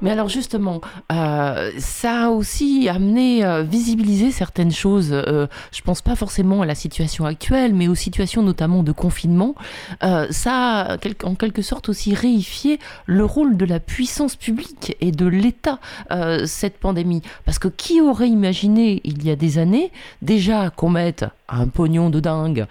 Mais 0.01 0.11
alors 0.11 0.29
justement, 0.29 0.81
euh, 1.11 1.71
ça 1.77 2.25
a 2.25 2.29
aussi 2.29 2.89
amené, 2.89 3.43
euh, 3.43 3.63
visibiliser 3.63 4.31
certaines 4.31 4.71
choses. 4.71 5.11
Euh, 5.11 5.47
je 5.71 5.81
pense 5.81 6.01
pas 6.01 6.15
forcément 6.15 6.61
à 6.61 6.65
la 6.65 6.75
situation 6.75 7.25
actuelle, 7.25 7.73
mais 7.73 7.87
aux 7.87 7.95
situations 7.95 8.41
notamment 8.41 8.83
de 8.83 8.91
confinement. 8.91 9.55
ça 10.29 10.81
a 10.81 10.97
en 11.23 11.35
quelque 11.35 11.61
sorte 11.61 11.89
aussi 11.89 12.13
réifié 12.13 12.79
le 13.05 13.25
rôle 13.25 13.57
de 13.57 13.65
la 13.65 13.79
puissance 13.79 14.35
publique 14.35 14.95
et 15.01 15.11
de 15.11 15.27
l'État 15.27 15.79
cette 16.45 16.79
pandémie. 16.79 17.21
Parce 17.45 17.59
que 17.59 17.67
qui 17.67 18.01
aurait 18.01 18.29
imaginé 18.29 19.01
il 19.03 19.25
y 19.25 19.31
a 19.31 19.35
des 19.35 19.57
années 19.57 19.91
déjà 20.21 20.69
qu'on 20.69 20.89
mette 20.89 21.25
un 21.51 21.67
pognon 21.67 22.09
de 22.09 22.19
dingue 22.19 22.65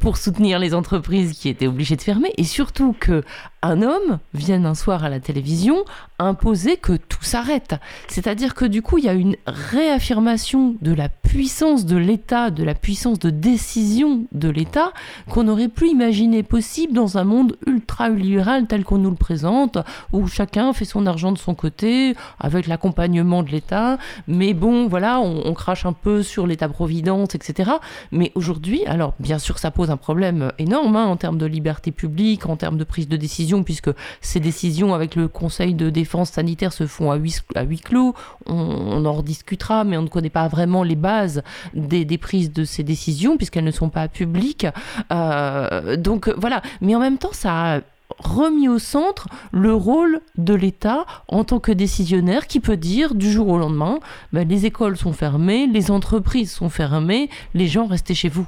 pour 0.00 0.16
soutenir 0.16 0.58
les 0.58 0.74
entreprises 0.74 1.32
qui 1.32 1.48
étaient 1.48 1.66
obligées 1.66 1.96
de 1.96 2.02
fermer 2.02 2.32
et 2.36 2.44
surtout 2.44 2.94
que 2.98 3.22
un 3.62 3.80
homme 3.80 4.18
vienne 4.34 4.66
un 4.66 4.74
soir 4.74 5.04
à 5.04 5.08
la 5.08 5.20
télévision 5.20 5.84
imposer 6.18 6.76
que 6.76 6.94
tout 6.94 7.22
s'arrête. 7.22 7.76
C'est-à-dire 8.08 8.54
que 8.54 8.64
du 8.64 8.82
coup, 8.82 8.98
il 8.98 9.04
y 9.04 9.08
a 9.08 9.14
une 9.14 9.36
réaffirmation 9.46 10.74
de 10.80 10.92
la 10.92 11.08
puissance 11.08 11.86
de 11.86 11.96
l'État, 11.96 12.50
de 12.50 12.64
la 12.64 12.74
puissance 12.74 13.18
de 13.18 13.30
décision 13.30 14.26
de 14.32 14.48
l'État 14.48 14.92
qu'on 15.30 15.48
aurait 15.48 15.68
pu 15.68 15.88
imaginer 15.88 16.42
possible 16.42 16.92
dans 16.92 17.18
un 17.18 17.24
monde 17.24 17.56
ultra-libéral 17.66 18.66
tel 18.66 18.84
qu'on 18.84 18.98
nous 18.98 19.10
le 19.10 19.16
présente, 19.16 19.78
où 20.12 20.26
chacun 20.26 20.72
fait 20.72 20.84
son 20.84 21.06
argent 21.06 21.32
de 21.32 21.38
son 21.38 21.54
côté, 21.54 22.14
avec 22.38 22.66
l'accompagnement 22.66 23.42
de 23.42 23.50
l'État. 23.50 23.98
Mais 24.26 24.54
bon, 24.54 24.88
voilà, 24.88 25.20
on, 25.20 25.54
crache 25.54 25.86
un 25.86 25.92
peu 25.92 26.22
sur 26.22 26.46
l'État-providence, 26.46 27.34
etc. 27.34 27.72
Mais 28.12 28.30
aujourd'hui, 28.34 28.84
alors 28.86 29.14
bien 29.18 29.38
sûr, 29.38 29.58
ça 29.58 29.70
pose 29.70 29.90
un 29.90 29.96
problème 29.96 30.52
énorme 30.58 30.96
hein, 30.96 31.06
en 31.06 31.16
termes 31.16 31.38
de 31.38 31.46
liberté 31.46 31.90
publique, 31.90 32.46
en 32.46 32.56
termes 32.56 32.78
de 32.78 32.84
prise 32.84 33.08
de 33.08 33.16
décision 33.16 33.64
puisque 33.64 33.90
ces 34.20 34.38
décisions 34.38 34.94
avec 34.94 35.16
le 35.16 35.28
Conseil 35.28 35.74
de 35.74 35.90
défense 35.90 36.30
sanitaire 36.30 36.72
se 36.72 36.86
font 36.86 37.10
à 37.10 37.16
huis, 37.16 37.40
clos. 37.82 38.14
On, 38.46 39.04
en 39.04 39.12
rediscutera, 39.12 39.84
mais 39.84 39.96
on 39.96 40.02
ne 40.02 40.08
connaît 40.08 40.30
pas 40.30 40.46
vraiment 40.48 40.82
les 40.82 40.96
bases 40.96 41.42
des, 41.74 42.04
prises 42.18 42.52
de 42.52 42.64
ces 42.64 42.82
décisions, 42.82 43.36
puisqu'elles 43.36 43.64
ne 43.64 43.70
sont 43.70 43.88
pas 43.88 44.08
publiques. 44.08 44.66
Euh, 45.10 45.96
donc 45.96 46.28
voilà, 46.36 46.62
mais 46.80 46.94
en 46.94 47.00
même 47.00 47.18
temps, 47.18 47.32
ça 47.32 47.76
a 47.76 47.80
remis 48.24 48.68
au 48.68 48.78
centre 48.78 49.26
le 49.52 49.72
rôle 49.74 50.20
de 50.36 50.54
l'État 50.54 51.04
en 51.28 51.44
tant 51.44 51.60
que 51.60 51.72
décisionnaire 51.72 52.46
qui 52.46 52.60
peut 52.60 52.76
dire 52.76 53.14
du 53.14 53.30
jour 53.30 53.48
au 53.48 53.58
lendemain, 53.58 54.00
ben, 54.32 54.48
les 54.48 54.66
écoles 54.66 54.96
sont 54.96 55.12
fermées, 55.12 55.66
les 55.66 55.90
entreprises 55.90 56.52
sont 56.52 56.70
fermées, 56.70 57.28
les 57.54 57.66
gens 57.66 57.86
restez 57.86 58.14
chez 58.14 58.28
vous. 58.28 58.46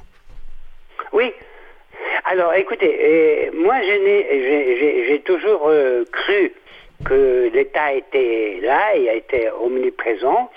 Oui, 1.13 1.31
alors, 2.27 2.55
écoutez, 2.55 2.97
euh, 3.03 3.51
moi, 3.53 3.75
j'ai 3.83 5.21
toujours 5.23 5.67
euh, 5.67 6.05
cru 6.11 6.51
que 7.05 7.51
l'État 7.53 7.93
était 7.93 8.57
là 8.63 8.95
et 8.95 9.09
a 9.09 9.13
été 9.13 9.49
omniprésent. 9.61 10.49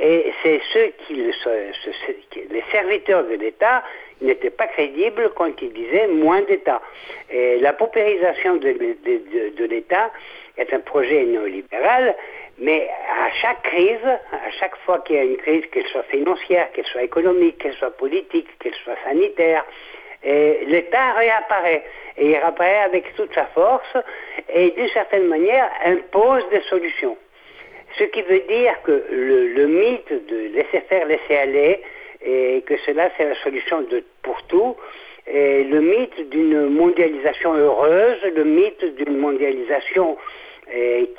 Et 0.00 0.32
c'est 0.42 0.60
ceux 0.72 0.92
qui, 1.06 1.14
les 1.16 2.64
serviteurs 2.72 3.24
de 3.24 3.34
l'État 3.34 3.84
n'étaient 4.20 4.50
pas 4.50 4.66
crédibles 4.66 5.30
quand 5.34 5.50
ils 5.62 5.72
disaient 5.72 6.08
moins 6.08 6.42
d'État. 6.42 6.80
Et 7.30 7.58
la 7.58 7.72
paupérisation 7.72 8.56
de 8.56 9.64
l'État 9.64 10.10
est 10.56 10.72
un 10.72 10.80
projet 10.80 11.24
néolibéral, 11.24 12.14
Mais 12.58 12.90
à 13.26 13.30
chaque 13.40 13.62
crise, 13.62 14.06
à 14.32 14.50
chaque 14.58 14.76
fois 14.84 14.98
qu'il 14.98 15.16
y 15.16 15.18
a 15.18 15.22
une 15.22 15.38
crise, 15.38 15.64
qu'elle 15.72 15.86
soit 15.86 16.02
financière, 16.04 16.70
qu'elle 16.72 16.84
soit 16.86 17.02
économique, 17.02 17.56
qu'elle 17.58 17.74
soit 17.74 17.96
politique, 17.96 18.48
qu'elle 18.58 18.74
soit 18.84 18.98
sanitaire, 19.04 19.64
l'État 20.22 21.12
réapparaît. 21.12 21.82
Et 22.18 22.26
il 22.26 22.36
réapparaît 22.36 22.82
avec 22.82 23.14
toute 23.14 23.32
sa 23.34 23.46
force 23.46 23.96
et 24.52 24.70
d'une 24.72 24.88
certaine 24.88 25.26
manière 25.26 25.70
impose 25.84 26.46
des 26.50 26.60
solutions. 26.62 27.16
Ce 27.98 28.04
qui 28.04 28.22
veut 28.22 28.40
dire 28.40 28.74
que 28.82 29.04
le, 29.10 29.66
mythe 29.66 30.12
de 30.28 30.54
laisser 30.54 30.80
faire, 30.88 31.06
laisser 31.06 31.36
aller, 31.36 31.82
et 32.24 32.62
que 32.66 32.76
cela 32.86 33.10
c'est 33.16 33.28
la 33.28 33.34
solution 33.42 33.82
de, 33.82 34.02
pour 34.22 34.42
tout, 34.44 34.76
et 35.26 35.64
le 35.64 35.80
mythe 35.80 36.28
d'une 36.30 36.68
mondialisation 36.68 37.54
heureuse, 37.54 38.22
le 38.34 38.44
mythe 38.44 38.84
d'une 38.96 39.16
mondialisation 39.16 40.16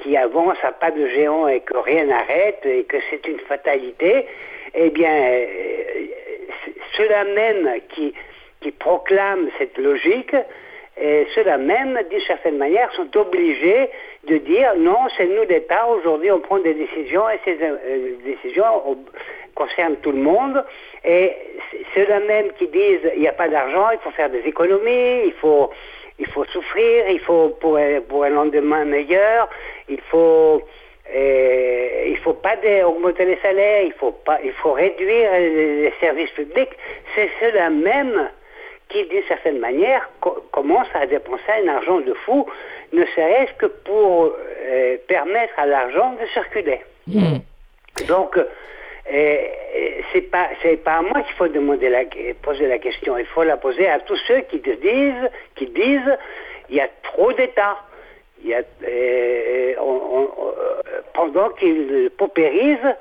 qui 0.01 0.15
avance 0.15 0.57
à 0.63 0.71
pas 0.71 0.91
de 0.91 1.07
géant 1.07 1.47
et 1.47 1.59
que 1.59 1.77
rien 1.77 2.05
n'arrête 2.05 2.65
et 2.65 2.85
que 2.85 2.95
c'est 3.09 3.27
une 3.27 3.39
fatalité, 3.39 4.25
eh 4.73 4.89
bien, 4.91 5.11
euh, 5.11 5.45
ceux-là 6.95 7.25
même 7.25 7.69
qui, 7.89 8.13
qui 8.61 8.71
proclament 8.71 9.49
cette 9.57 9.77
logique, 9.77 10.35
ceux-là 11.33 11.57
même, 11.57 11.99
d'une 12.09 12.21
certaine 12.21 12.57
manière, 12.57 12.91
sont 12.93 13.17
obligés 13.17 13.89
de 14.27 14.37
dire 14.37 14.75
non, 14.77 14.97
c'est 15.17 15.25
nous 15.25 15.43
l'État, 15.49 15.87
aujourd'hui 15.87 16.31
on 16.31 16.39
prend 16.39 16.59
des 16.59 16.73
décisions 16.73 17.27
et 17.29 17.39
ces 17.43 17.57
euh, 17.61 18.15
décisions 18.23 18.63
concernent 19.55 19.97
tout 19.97 20.11
le 20.11 20.21
monde. 20.21 20.63
Et 21.05 21.33
ceux-là 21.95 22.19
même 22.21 22.51
qui 22.57 22.67
disent 22.67 23.11
il 23.15 23.21
n'y 23.21 23.27
a 23.27 23.33
pas 23.33 23.49
d'argent, 23.49 23.89
il 23.91 23.99
faut 23.99 24.11
faire 24.11 24.29
des 24.29 24.41
économies, 24.41 25.25
il 25.25 25.33
faut 25.39 25.69
il 26.19 26.27
faut 26.27 26.45
souffrir, 26.45 27.09
il 27.09 27.19
faut 27.19 27.49
pour, 27.59 27.79
pour 28.07 28.23
un 28.23 28.29
lendemain 28.29 28.85
meilleur, 28.85 29.49
il 29.89 29.99
faut 30.01 30.61
euh, 31.13 32.05
il 32.07 32.17
faut 32.19 32.33
pas 32.33 32.55
augmenter 32.85 33.25
les 33.25 33.37
salaires, 33.41 33.83
il 33.83 33.93
faut 33.93 34.11
pas, 34.11 34.39
il 34.43 34.53
faut 34.53 34.73
réduire 34.73 35.31
les, 35.33 35.93
services 35.99 36.29
publics. 36.31 36.69
C'est 37.15 37.29
cela 37.39 37.69
même 37.69 38.29
qui, 38.87 39.05
d'une 39.07 39.23
certaine 39.23 39.59
manière, 39.59 40.09
commence 40.51 40.87
à 40.93 41.05
dépenser 41.05 41.51
un 41.63 41.67
argent 41.69 41.99
de 41.99 42.13
fou, 42.13 42.45
ne 42.93 43.05
serait-ce 43.05 43.53
que 43.53 43.65
pour 43.65 44.33
euh, 44.65 44.97
permettre 45.07 45.53
à 45.57 45.65
l'argent 45.65 46.13
de 46.21 46.25
circuler. 46.27 46.81
Hmm. 47.07 47.39
Donc, 48.07 48.37
c'est 49.11 50.31
pas 50.31 50.49
c'est 50.61 50.77
pas 50.77 50.97
à 50.97 51.01
moi 51.01 51.21
qu'il 51.21 51.35
faut 51.35 51.47
demander 51.47 51.89
la, 51.89 52.03
poser 52.41 52.67
la 52.67 52.79
question. 52.79 53.17
Il 53.17 53.25
faut 53.25 53.43
la 53.43 53.57
poser 53.57 53.87
à 53.87 53.99
tous 53.99 54.19
ceux 54.27 54.41
qui 54.41 54.59
disent 54.59 55.29
qui 55.55 55.67
disent 55.67 56.17
il 56.69 56.75
y 56.77 56.81
a 56.81 56.89
trop 57.03 57.33
d'États. 57.33 57.77
Il 58.43 58.49
y 58.49 58.55
a, 58.55 58.63
euh, 58.87 59.75
pendant 61.13 61.49
qu'ils 61.49 62.09
paupérisent, 62.17 62.95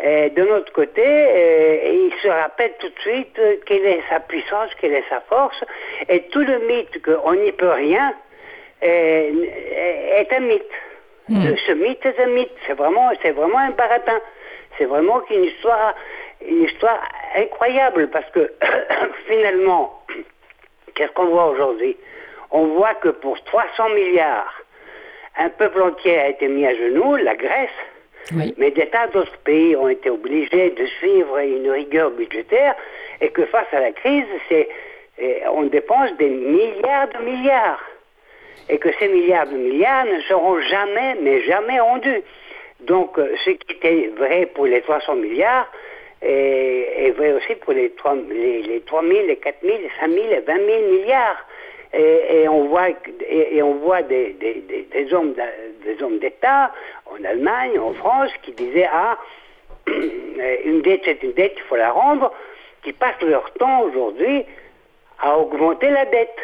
de 0.00 0.42
notre 0.42 0.72
côté, 0.72 1.02
ils 1.02 2.12
se 2.22 2.28
rappellent 2.28 2.76
tout 2.78 2.90
de 2.90 3.00
suite 3.00 3.40
quelle 3.66 3.86
est 3.86 4.02
sa 4.08 4.20
puissance, 4.20 4.70
quelle 4.80 4.92
est 4.94 5.08
sa 5.08 5.20
force, 5.22 5.64
et 6.08 6.20
tout 6.28 6.44
le 6.44 6.60
mythe 6.60 7.02
qu'on 7.02 7.34
n'y 7.34 7.50
peut 7.52 7.70
rien 7.70 8.14
est 8.82 10.32
un 10.32 10.40
mythe. 10.40 10.62
Hmm. 11.28 11.56
Ce 11.66 11.72
mythe 11.72 12.04
est 12.04 12.20
un 12.20 12.26
mythe, 12.26 12.52
c'est 12.66 12.74
vraiment, 12.74 13.10
c'est 13.22 13.30
vraiment 13.30 13.58
un 13.58 13.70
baratin. 13.70 14.20
C'est 14.78 14.84
vraiment 14.84 15.22
une 15.30 15.44
histoire, 15.44 15.94
une 16.46 16.62
histoire 16.62 17.00
incroyable 17.36 18.08
parce 18.10 18.28
que 18.30 18.52
finalement, 19.28 20.02
qu'est-ce 20.94 21.12
qu'on 21.12 21.26
voit 21.26 21.46
aujourd'hui? 21.48 21.96
On 22.50 22.66
voit 22.68 22.94
que 22.94 23.08
pour 23.08 23.42
300 23.44 23.90
milliards, 23.90 24.62
un 25.36 25.48
peuple 25.48 25.82
entier 25.82 26.18
a 26.18 26.28
été 26.28 26.48
mis 26.48 26.66
à 26.66 26.74
genoux, 26.74 27.16
la 27.16 27.34
Grèce, 27.34 27.70
mais 28.56 28.70
des 28.70 28.86
tas 28.88 29.08
d'autres 29.08 29.36
pays 29.38 29.76
ont 29.76 29.88
été 29.88 30.08
obligés 30.08 30.70
de 30.70 30.86
suivre 30.86 31.38
une 31.38 31.70
rigueur 31.70 32.10
budgétaire 32.10 32.74
et 33.20 33.28
que 33.28 33.44
face 33.46 33.66
à 33.72 33.80
la 33.80 33.92
crise, 33.92 34.24
c'est, 34.48 34.68
eh, 35.18 35.42
on 35.52 35.64
dépense 35.64 36.16
des 36.16 36.30
milliards 36.30 37.08
de 37.08 37.18
milliards 37.18 37.84
et 38.68 38.78
que 38.78 38.88
ces 38.98 39.08
milliards 39.08 39.46
de 39.46 39.56
milliards 39.56 40.06
ne 40.06 40.20
seront 40.22 40.60
jamais, 40.62 41.16
mais 41.20 41.42
jamais 41.42 41.78
rendus. 41.80 42.22
Donc, 42.80 43.18
euh, 43.18 43.34
ce 43.44 43.50
qui 43.50 43.72
était 43.72 44.10
vrai 44.16 44.46
pour 44.46 44.66
les 44.66 44.82
300 44.82 45.16
milliards 45.16 45.70
est, 46.22 47.12
vrai 47.16 47.32
aussi 47.32 47.54
pour 47.56 47.72
les 47.72 47.90
3, 47.90 48.16
les, 48.30 48.62
les 48.62 48.80
3 48.80 49.02
000, 49.02 49.26
les 49.26 49.36
4 49.36 49.56
000, 49.62 49.78
les 49.78 49.90
5 50.00 50.10
000, 50.10 50.26
les 50.28 50.40
20 50.40 50.54
000 50.56 50.66
milliards. 50.92 51.46
Et, 51.96 52.48
on 52.48 52.64
voit, 52.64 52.88
et, 53.28 53.62
on 53.62 53.74
voit 53.74 54.02
des, 54.02 54.32
des, 54.32 55.14
hommes 55.14 55.32
des 55.84 56.02
hommes 56.02 56.18
d'État 56.18 56.72
en 57.06 57.22
Allemagne, 57.22 57.78
en 57.78 57.92
France, 57.92 58.30
qui 58.42 58.50
disaient 58.50 58.88
ah 58.92 59.16
une 59.86 60.82
dette 60.82 61.02
c'est 61.04 61.22
une 61.22 61.34
dette, 61.34 61.52
il 61.56 61.62
faut 61.62 61.76
la 61.76 61.92
rendre, 61.92 62.32
qui 62.82 62.92
passent 62.92 63.22
leur 63.22 63.48
temps 63.52 63.82
aujourd'hui 63.82 64.44
à 65.20 65.38
augmenter 65.38 65.88
la 65.90 66.04
dette 66.06 66.36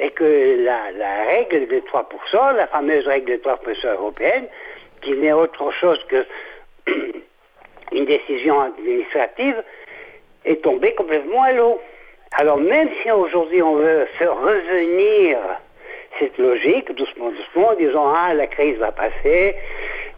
et 0.00 0.10
que 0.10 0.64
la, 0.64 0.92
la 0.92 1.24
règle 1.24 1.68
de 1.68 1.80
3%, 1.80 2.56
la 2.56 2.66
fameuse 2.66 3.06
règle 3.06 3.32
de 3.32 3.42
3% 3.42 3.92
européenne, 3.92 4.46
qui 5.06 5.12
n'est 5.12 5.32
autre 5.32 5.70
chose 5.70 6.04
que 6.08 6.26
une 7.92 8.04
décision 8.06 8.60
administrative, 8.60 9.62
est 10.44 10.62
tombée 10.62 10.94
complètement 10.94 11.42
à 11.44 11.52
l'eau. 11.52 11.80
Alors 12.32 12.58
même 12.58 12.88
si 13.02 13.10
aujourd'hui 13.10 13.62
on 13.62 13.76
veut 13.76 14.06
faire 14.18 14.36
revenir 14.36 15.38
cette 16.18 16.36
logique, 16.38 16.92
doucement, 16.92 17.30
doucement, 17.30 17.68
en 17.68 17.74
disant 17.74 18.12
ah 18.14 18.34
la 18.34 18.46
crise 18.48 18.76
va 18.78 18.90
passer, 18.90 19.54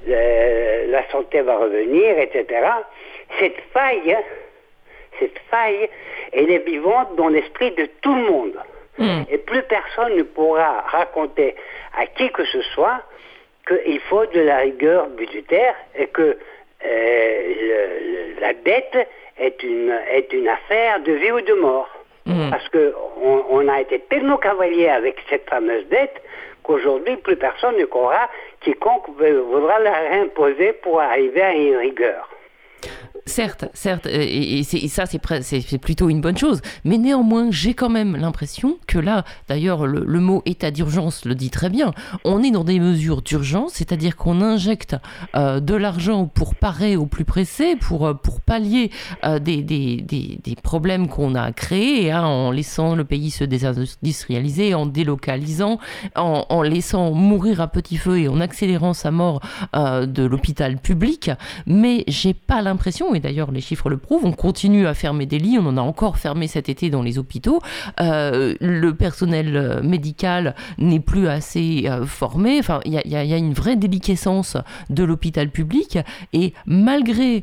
la 0.06 1.08
santé 1.10 1.42
va 1.42 1.56
revenir, 1.56 2.18
etc. 2.18 2.46
Cette 3.38 3.60
faille, 3.74 4.16
cette 5.18 5.38
faille, 5.50 5.88
elle 6.32 6.50
est 6.50 6.64
vivante 6.64 7.14
dans 7.16 7.28
l'esprit 7.28 7.72
de 7.72 7.86
tout 8.00 8.14
le 8.14 8.22
monde. 8.22 8.56
Hmm. 8.96 9.22
Et 9.30 9.38
plus 9.38 9.62
personne 9.62 10.16
ne 10.16 10.22
pourra 10.22 10.80
raconter 10.80 11.54
à 11.96 12.06
qui 12.06 12.30
que 12.30 12.44
ce 12.46 12.62
soit 12.74 13.02
qu'il 13.68 14.00
faut 14.00 14.26
de 14.26 14.40
la 14.40 14.58
rigueur 14.58 15.08
budgétaire 15.08 15.74
et 15.96 16.06
que 16.06 16.36
euh, 16.86 18.34
la 18.40 18.52
dette 18.54 19.08
est 19.38 19.62
une, 19.62 19.94
est 20.12 20.32
une 20.32 20.48
affaire 20.48 21.00
de 21.00 21.12
vie 21.12 21.30
ou 21.32 21.40
de 21.40 21.54
mort. 21.54 21.88
Hmm. 22.26 22.50
Parce 22.50 22.68
qu'on 22.68 23.44
on 23.50 23.68
a 23.68 23.80
été 23.80 24.00
tellement 24.00 24.36
cavalier 24.36 24.88
avec 24.88 25.16
cette 25.30 25.48
fameuse 25.48 25.86
dette 25.88 26.22
qu'aujourd'hui, 26.62 27.16
plus 27.16 27.36
personne 27.36 27.76
ne 27.76 27.84
croira 27.84 28.28
quiconque 28.60 29.08
voudra 29.08 29.78
la 29.78 29.92
réimposer 29.92 30.72
pour 30.74 31.00
arriver 31.00 31.42
à 31.42 31.54
une 31.54 31.76
rigueur. 31.76 32.28
Certes, 33.28 33.66
certes, 33.74 34.06
et, 34.06 34.62
ça 34.62 35.04
c'est 35.04 35.78
plutôt 35.78 36.08
une 36.08 36.22
bonne 36.22 36.38
chose, 36.38 36.62
mais 36.84 36.96
néanmoins 36.96 37.48
j'ai 37.50 37.74
quand 37.74 37.90
même 37.90 38.16
l'impression 38.16 38.78
que 38.86 38.98
là, 38.98 39.24
d'ailleurs 39.48 39.86
le, 39.86 40.20
mot 40.20 40.42
état 40.46 40.70
d'urgence 40.70 41.26
le 41.26 41.34
dit 41.34 41.50
très 41.50 41.68
bien, 41.68 41.92
on 42.24 42.42
est 42.42 42.50
dans 42.50 42.64
des 42.64 42.80
mesures 42.80 43.20
d'urgence, 43.20 43.72
c'est-à-dire 43.74 44.16
qu'on 44.16 44.40
injecte 44.40 44.96
euh, 45.36 45.60
de 45.60 45.74
l'argent 45.74 46.24
pour 46.24 46.54
parer 46.54 46.96
au 46.96 47.04
plus 47.04 47.26
pressé, 47.26 47.76
pour, 47.76 48.06
euh, 48.06 48.14
pour 48.14 48.40
pallier 48.40 48.90
euh, 49.24 49.38
des, 49.38 49.62
des, 49.62 50.00
des, 50.02 50.56
problèmes 50.56 51.06
qu'on 51.08 51.34
a 51.34 51.52
créés, 51.52 52.10
hein, 52.10 52.24
en 52.24 52.50
laissant 52.50 52.94
le 52.94 53.04
pays 53.04 53.30
se 53.30 53.44
désindustrialiser, 53.44 54.74
en 54.74 54.86
délocalisant, 54.86 55.78
en, 56.16 56.46
en, 56.48 56.62
laissant 56.62 57.12
mourir 57.12 57.60
à 57.60 57.68
petit 57.68 57.98
feu 57.98 58.20
et 58.20 58.28
en 58.28 58.40
accélérant 58.40 58.94
sa 58.94 59.10
mort 59.10 59.40
de 59.74 60.24
l'hôpital 60.24 60.78
public, 60.78 61.30
mais 61.66 62.04
j'ai 62.08 62.32
pas 62.32 62.62
l'impression, 62.68 63.14
et 63.14 63.20
d'ailleurs 63.20 63.50
les 63.50 63.60
chiffres 63.60 63.90
le 63.90 63.98
prouvent, 63.98 64.24
on 64.24 64.32
continue 64.32 64.86
à 64.86 64.94
fermer 64.94 65.26
des 65.26 65.38
lits, 65.38 65.58
on 65.58 65.66
en 65.66 65.76
a 65.76 65.80
encore 65.80 66.18
fermé 66.18 66.46
cet 66.46 66.68
été 66.68 66.90
dans 66.90 67.02
les 67.02 67.18
hôpitaux, 67.18 67.60
euh, 68.00 68.54
le 68.60 68.94
personnel 68.94 69.56
euh, 69.56 69.82
médical 69.82 70.54
n'est 70.78 71.00
plus 71.00 71.28
assez 71.28 71.84
euh, 71.86 72.06
formé, 72.06 72.58
enfin 72.58 72.80
il 72.84 72.92
y, 72.92 73.16
a, 73.16 73.36
une 73.36 73.52
vraie 73.52 73.76
déliquescence 73.76 74.56
de 74.90 75.04
l'hôpital 75.04 75.50
public, 75.50 75.98
et 76.32 76.52
malgré 76.66 77.40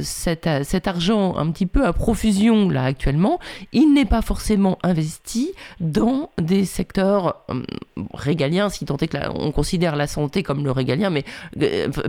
cet, 0.00 0.46
argent 0.86 1.36
un 1.36 1.50
petit 1.50 1.66
peu 1.66 1.84
à 1.84 1.92
profusion 1.92 2.68
là 2.68 2.84
actuellement, 2.84 3.38
il 3.72 3.92
n'est 3.92 4.04
pas 4.04 4.22
forcément 4.22 4.78
investi 4.82 5.52
dans 5.80 6.30
des 6.40 6.64
secteurs 6.64 7.44
régaliens, 8.14 8.68
si 8.68 8.84
tant 8.84 8.96
est 8.98 9.08
que 9.08 9.16
on 9.34 9.50
considère 9.52 9.96
la 9.96 10.06
santé 10.06 10.42
comme 10.42 10.64
le 10.64 10.70
régalien, 10.70 11.10
mais 11.10 11.24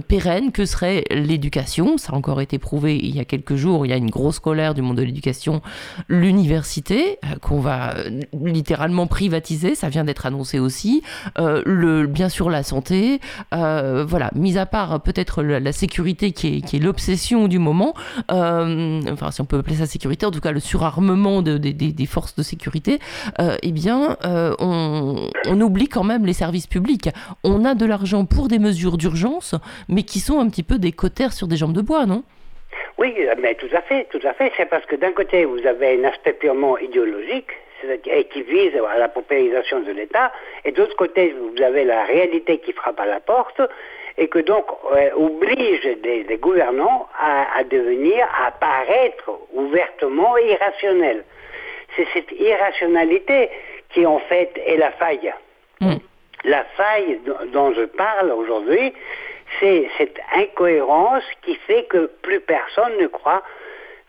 pérenne 0.08 0.52
que 0.52 0.66
serait 0.66 1.04
l'éducation, 1.10 1.98
ça 1.98 2.14
a 2.14 2.16
encore 2.16 2.42
été 2.42 2.47
été 2.56 2.60
il 2.84 3.16
y 3.16 3.20
a 3.20 3.26
quelques 3.26 3.56
jours. 3.56 3.86
Il 3.86 3.90
y 3.90 3.94
a 3.94 3.98
une 3.98 4.10
grosse 4.10 4.40
colère 4.40 4.74
du 4.74 4.82
monde 4.82 4.98
de 4.98 5.04
l'éducation, 5.04 5.62
l'université 6.08 7.20
qu'on 7.42 7.60
va 7.60 7.96
littéralement 8.34 9.08
privatiser. 9.08 9.76
Ça 9.76 9.90
vient 9.90 10.04
d'être 10.04 10.26
annoncé 10.26 10.60
aussi. 10.60 11.04
le, 11.38 12.06
bien 12.08 12.30
sûr 12.30 12.50
la 12.50 12.64
santé. 12.64 13.20
voilà, 13.52 14.32
mis 14.36 14.58
à 14.58 14.66
part 14.66 15.02
peut-être 15.02 15.44
la, 15.44 15.72
sécurité 15.72 16.32
qui 16.32 16.48
est, 16.58 16.62
qui 16.62 16.78
est 16.78 16.80
l'obsession 16.80 17.48
du 17.48 17.60
moment. 17.60 17.94
enfin, 18.30 19.32
si 19.32 19.42
on 19.42 19.46
peut 19.46 19.60
appeler 19.60 19.76
ça 19.76 19.86
sécurité, 19.86 20.26
en 20.26 20.32
tout 20.32 20.42
cas 20.42 20.52
le 20.52 20.60
surarmement 20.60 21.42
de, 21.42 21.58
des 21.58 22.06
forces 22.06 22.36
de 22.36 22.44
sécurité. 22.44 23.00
eh 23.40 23.72
bien, 23.72 24.18
on, 24.24 25.30
on 25.48 25.62
oublie 25.62 25.88
quand 25.88 26.04
même 26.04 26.26
les 26.26 26.34
services 26.34 26.68
publics. 26.68 27.10
On 27.44 27.66
a 27.66 27.76
de 27.76 27.86
l'argent 27.86 28.26
pour 28.26 28.48
des 28.48 28.60
mesures 28.60 28.98
d'urgence, 28.98 29.56
mais 29.88 30.04
qui 30.04 30.20
sont 30.20 30.40
un 30.40 30.50
petit 30.50 30.64
peu 30.64 30.80
des 30.80 30.92
cotères 30.92 31.34
sur 31.34 31.48
des 31.48 31.58
jambes 31.58 31.74
de 31.74 31.82
bois, 31.82 32.06
non? 32.06 32.24
Oui, 32.98 33.16
mais 33.40 33.56
tout 33.56 33.70
à 33.74 33.82
fait, 33.82 34.06
tout 34.10 34.22
à 34.24 34.34
fait. 34.34 34.52
C'est 34.58 34.70
parce 34.70 34.86
que 34.86 34.96
d'un 34.96 35.12
côté, 35.12 35.46
vous 35.46 35.66
avez 35.66 36.00
un 36.00 36.04
aspect 36.06 36.34
purement 36.34 36.78
idéologique, 36.78 37.52
et 38.06 38.24
qui 38.26 38.42
vise 38.42 38.74
à 38.76 38.98
la 38.98 39.08
paupérisation 39.08 39.82
de 39.82 39.92
l'État, 39.92 40.32
et 40.66 40.72
d'autre 40.72 40.96
côté, 40.96 41.36
vous 41.40 41.62
avez 41.62 41.84
la 41.84 42.04
réalité 42.06 42.58
qui 42.60 42.74
frappe 42.74 43.00
à 43.00 43.06
la 43.06 43.20
porte, 43.20 43.62
et 44.18 44.28
que 44.28 44.40
donc 44.40 44.66
euh, 44.96 45.12
oblige 45.16 45.84
des, 46.02 46.38
gouvernants 46.42 47.08
à, 47.20 47.64
devenir, 47.64 48.28
à 48.46 48.52
paraître 48.52 49.30
ouvertement 49.54 50.38
irrationnels. 50.38 51.24
C'est 51.96 52.08
cette 52.14 52.32
irrationalité 52.32 53.50
qui 53.92 54.06
en 54.06 54.20
fait 54.20 54.52
est 54.66 54.78
la 54.78 54.92
faille. 54.92 55.34
Mm. 55.82 55.96
La 56.46 56.64
faille 56.76 57.20
dont 57.52 57.74
je 57.74 57.84
parle 57.84 58.32
aujourd'hui, 58.32 58.94
c'est 59.60 59.88
cette 59.98 60.20
incohérence 60.36 61.24
qui 61.42 61.56
fait 61.56 61.84
que 61.84 62.10
plus 62.22 62.40
personne 62.40 62.98
ne 63.00 63.08
croit 63.08 63.44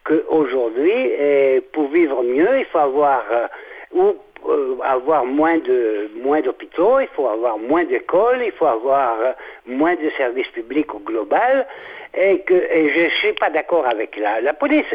qu'aujourd'hui, 0.04 0.92
eh, 0.92 1.60
pour 1.72 1.88
vivre 1.88 2.22
mieux, 2.22 2.58
il 2.58 2.64
faut 2.66 2.78
avoir 2.78 3.22
euh, 3.30 3.46
ou 3.92 4.16
euh, 4.48 4.76
avoir 4.82 5.24
moins 5.24 5.58
de 5.58 6.10
moins 6.22 6.40
d'hôpitaux, 6.40 7.00
il 7.00 7.08
faut 7.08 7.28
avoir 7.28 7.58
moins 7.58 7.84
d'écoles, 7.84 8.42
il 8.44 8.52
faut 8.52 8.66
avoir 8.66 9.20
euh, 9.20 9.32
moins 9.66 9.94
de 9.96 10.08
services 10.16 10.48
publics 10.48 10.94
au 10.94 11.00
global, 11.00 11.66
et 12.14 12.40
que 12.40 12.54
et 12.54 13.10
suis 13.20 13.32
pas 13.34 13.50
d'accord 13.50 13.86
avec 13.86 14.16
la, 14.16 14.52
police. 14.54 14.86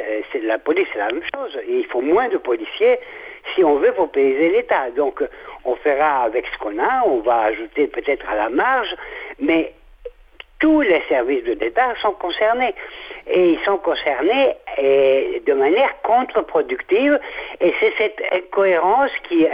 la 0.41 0.57
police 0.57 0.87
c'est 0.93 0.99
la 0.99 1.11
même 1.11 1.23
chose. 1.35 1.59
Il 1.67 1.85
faut 1.87 2.01
moins 2.01 2.29
de 2.29 2.37
policiers 2.37 2.99
si 3.53 3.63
on 3.63 3.75
veut 3.75 3.93
payer 4.13 4.49
l'État. 4.49 4.89
Donc 4.95 5.23
on 5.65 5.75
fera 5.75 6.23
avec 6.23 6.45
ce 6.47 6.57
qu'on 6.59 6.79
a, 6.79 7.03
on 7.05 7.19
va 7.19 7.41
ajouter 7.41 7.87
peut-être 7.87 8.25
à 8.29 8.35
la 8.35 8.49
marge, 8.49 8.95
mais 9.39 9.73
tous 10.63 10.79
les 10.79 11.01
services 11.09 11.43
de 11.43 11.55
l'État 11.59 11.93
sont 12.01 12.13
concernés. 12.13 12.73
Et 13.27 13.49
ils 13.49 13.59
sont 13.65 13.77
concernés 13.79 14.55
de 14.77 15.53
manière 15.53 16.01
contre-productive. 16.03 17.19
Et 17.59 17.73
c'est 17.81 17.93
cette 17.97 18.23
incohérence 18.31 19.11
qui, 19.27 19.45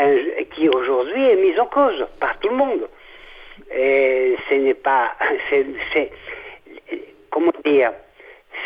qui 0.53 0.69
aujourd'hui 0.69 1.25
est 1.29 1.35
mise 1.37 1.59
en 1.59 1.65
cause 1.65 2.05
par 2.19 2.37
tout 2.37 2.49
le 2.49 2.55
monde. 2.55 2.87
Et 3.75 4.35
ce 4.49 4.53
n'est 4.53 4.75
pas... 4.75 5.13
comment 7.31 7.53
dire 7.65 7.91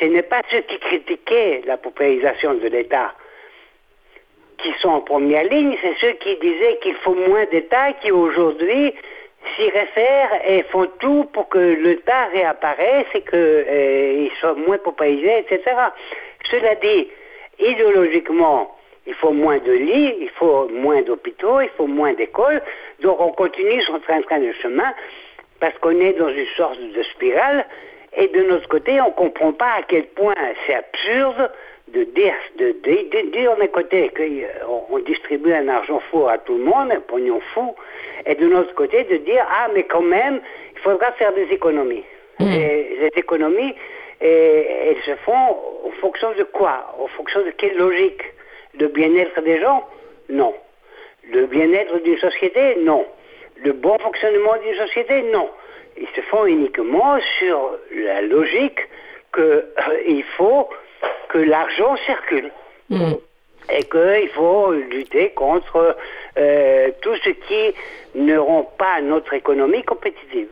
Ce 0.02 0.06
n'est 0.06 0.24
pas 0.24 0.42
ceux 0.52 0.62
qui 0.64 0.80
critiquaient 0.80 1.62
la 1.66 1.78
paupérisation 1.78 2.56
de 2.56 2.68
l'État 2.68 3.14
qui 4.58 4.72
sont 4.80 4.90
en 4.90 5.02
première 5.02 5.44
ligne, 5.44 5.76
c'est 5.82 5.96
ceux 6.00 6.14
qui 6.14 6.38
disaient 6.38 6.80
qu'il 6.82 6.96
faut 6.96 7.16
moins 7.16 7.46
d'État 7.46 7.94
qui 8.02 8.12
aujourd'hui 8.12 8.94
s'y 9.56 9.70
réfèrent 9.70 10.42
et 10.48 10.64
font 10.64 10.88
tout 11.00 11.26
pour 11.34 11.50
que 11.50 11.58
l'État 11.58 12.26
réapparaisse 12.34 13.08
et 13.14 13.22
qu'il 13.22 13.40
euh, 13.40 14.28
soit 14.40 14.56
moins 14.56 14.78
paupérisé, 14.78 15.40
etc. 15.40 15.62
Cela 16.50 16.76
dit, 16.76 17.10
idéologiquement, 17.60 18.76
il 19.06 19.14
faut 19.16 19.32
moins 19.32 19.58
de 19.58 19.72
lits, 19.72 20.16
il 20.22 20.30
faut 20.30 20.70
moins 20.70 21.02
d'hôpitaux, 21.02 21.62
il 21.62 21.70
faut 21.78 21.88
moins 21.88 22.14
d'écoles, 22.14 22.62
donc 23.02 23.20
on 23.20 23.32
continue 23.32 23.82
son 23.82 24.00
train-train 24.00 24.40
de 24.40 24.52
chemin 24.62 24.94
parce 25.60 25.78
qu'on 25.80 26.00
est 26.00 26.14
dans 26.14 26.30
une 26.30 26.48
sorte 26.58 26.80
de 26.80 27.04
spirale 27.04 27.66
et 28.16 28.28
de 28.28 28.44
notre 28.44 28.68
côté, 28.70 29.02
on 29.02 29.08
ne 29.08 29.14
comprend 29.14 29.54
pas 29.54 29.72
à 29.80 29.82
quel 29.88 30.06
point 30.08 30.36
c'est 30.66 30.76
absurde 30.76 31.52
de 31.94 32.04
dire, 32.06 32.34
de, 32.58 32.72
dire 33.32 33.56
d'un 33.58 33.68
côté 33.68 34.12
qu'on 34.16 35.00
distribue 35.00 35.54
un 35.54 35.68
argent 35.68 36.00
fou 36.10 36.28
à 36.28 36.38
tout 36.40 36.58
le 36.58 36.64
monde, 36.64 36.92
un 36.92 37.00
pognon 37.02 37.40
fou, 37.54 37.76
et 38.26 38.36
de 38.36 38.48
l'autre 38.48 38.74
côté 38.74 39.04
de 39.04 39.18
dire 39.18 39.46
ah 39.50 39.70
mais 39.74 39.84
quand 39.84 40.02
même 40.02 40.42
il 40.74 40.80
faudra 40.80 41.12
faire 41.14 41.34
des 41.34 41.48
économies. 41.52 42.04
Mmh. 42.40 42.52
Et 42.52 42.98
les 43.02 43.12
économies 43.16 43.76
elles 44.20 45.02
se 45.06 45.16
font 45.18 45.58
en 45.86 45.92
fonction 46.00 46.32
de 46.34 46.44
quoi? 46.44 46.96
En 47.00 47.08
fonction 47.08 47.42
de 47.44 47.52
quelle 47.52 47.78
logique? 47.78 48.22
Le 48.80 48.88
bien-être 48.88 49.42
des 49.42 49.60
gens? 49.60 49.88
Non. 50.30 50.54
Le 51.32 51.46
bien-être 51.46 52.00
d'une 52.04 52.18
société? 52.18 52.78
Non. 52.78 53.06
Le 53.64 53.74
bon 53.74 53.98
fonctionnement 54.00 54.56
d'une 54.64 54.76
société? 54.76 55.24
Non. 55.24 55.50
Ils 55.98 56.08
se 56.16 56.22
font 56.22 56.46
uniquement 56.46 57.20
sur 57.40 57.78
la 57.92 58.22
logique 58.22 58.80
qu'il 59.34 59.44
euh, 59.44 60.22
faut 60.38 60.70
que 61.30 61.38
l'argent 61.38 61.96
circule. 62.06 62.52
Mm. 62.90 63.14
Et 63.70 63.84
qu'il 63.84 64.30
faut 64.36 64.74
lutter 64.74 65.30
contre 65.32 65.96
euh, 66.38 66.90
tout 67.02 67.16
ce 67.24 67.30
qui 67.30 67.76
ne 68.16 68.38
rend 68.38 68.64
pas 68.78 69.02
notre 69.02 69.34
économie 69.34 69.84
compétitive. 69.84 70.50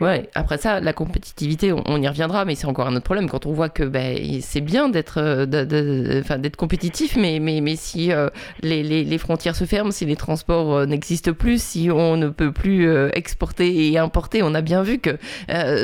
Ouais, 0.00 0.28
après 0.34 0.58
ça, 0.58 0.80
la 0.80 0.92
compétitivité, 0.92 1.72
on, 1.72 2.02
y 2.02 2.08
reviendra, 2.08 2.44
mais 2.44 2.54
c'est 2.54 2.66
encore 2.66 2.86
un 2.86 2.96
autre 2.96 3.04
problème 3.04 3.28
quand 3.28 3.46
on 3.46 3.52
voit 3.52 3.68
que 3.68 3.82
ben, 3.82 4.16
c'est 4.40 4.60
bien 4.60 4.88
d'être 4.88 5.18
euh, 5.18 5.46
d'être 5.46 6.56
compétitif, 6.56 7.16
mais, 7.16 7.38
mais, 7.40 7.60
mais 7.60 7.76
si 7.76 8.12
euh, 8.12 8.28
les, 8.62 8.82
les, 8.82 9.18
frontières 9.18 9.56
se 9.56 9.64
ferment, 9.64 9.90
si 9.90 10.06
les 10.06 10.16
transports 10.16 10.74
euh, 10.74 10.86
n'existent 10.86 11.32
plus, 11.32 11.62
si 11.62 11.90
on 11.90 12.16
ne 12.16 12.28
peut 12.28 12.52
plus 12.52 12.88
exporter 13.12 13.90
et 13.90 13.98
importer, 13.98 14.42
on 14.42 14.54
a 14.54 14.60
bien 14.60 14.82
vu 14.82 14.98
que 14.98 15.10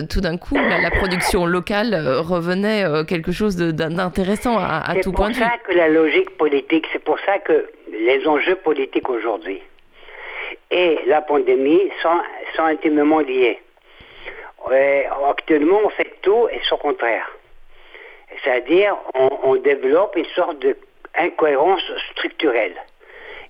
tout 0.07 0.21
d'un 0.21 0.37
coup, 0.37 0.57
la, 0.57 0.91
production 0.91 1.47
locale 1.47 1.95
revenait 2.19 2.85
quelque 3.07 3.33
chose 3.33 3.57
d'intéressant 3.57 4.59
à, 4.59 4.95
tout 5.03 5.13
point 5.13 5.29
de 5.29 5.35
vue. 5.35 5.41
C'est 5.41 5.47
pour 5.47 5.53
ça 5.53 5.73
que 5.73 5.77
la 5.77 5.89
logique 5.89 6.37
politique, 6.37 6.87
c'est 6.93 7.03
pour 7.03 7.19
ça 7.27 7.39
que 7.39 7.67
les 7.93 8.27
enjeux 8.27 8.57
politiques 8.57 9.11
aujourd'hui 9.11 9.61
et 10.71 10.99
la 11.07 11.21
pandémie 11.21 11.81
sont, 12.03 12.21
sont 12.57 12.65
intimement 12.65 13.21
liés 13.21 13.61
actuellement, 15.29 15.81
on 15.85 15.89
fait 15.91 16.15
tout 16.23 16.49
et 16.51 16.61
son 16.69 16.77
contraire. 16.77 17.31
C'est-à-dire, 18.43 18.97
on, 19.15 19.57
développe 19.57 20.17
une 20.17 20.27
sorte 20.27 20.59
d'incohérence 20.59 21.83
structurelle. 22.13 22.75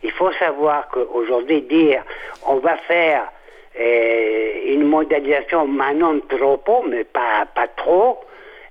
Il 0.03 0.13
faut 0.13 0.33
savoir 0.33 0.89
qu'aujourd'hui, 0.89 1.63
dire 1.63 2.03
on 2.47 2.57
va 2.57 2.77
faire 2.77 3.31
eh, 3.79 4.73
une 4.73 4.85
modélisation 4.85 5.67
non 5.67 6.21
trop, 6.21 6.85
mais 6.87 7.05
pas, 7.05 7.47
pas 7.55 7.69
trop, 7.69 8.21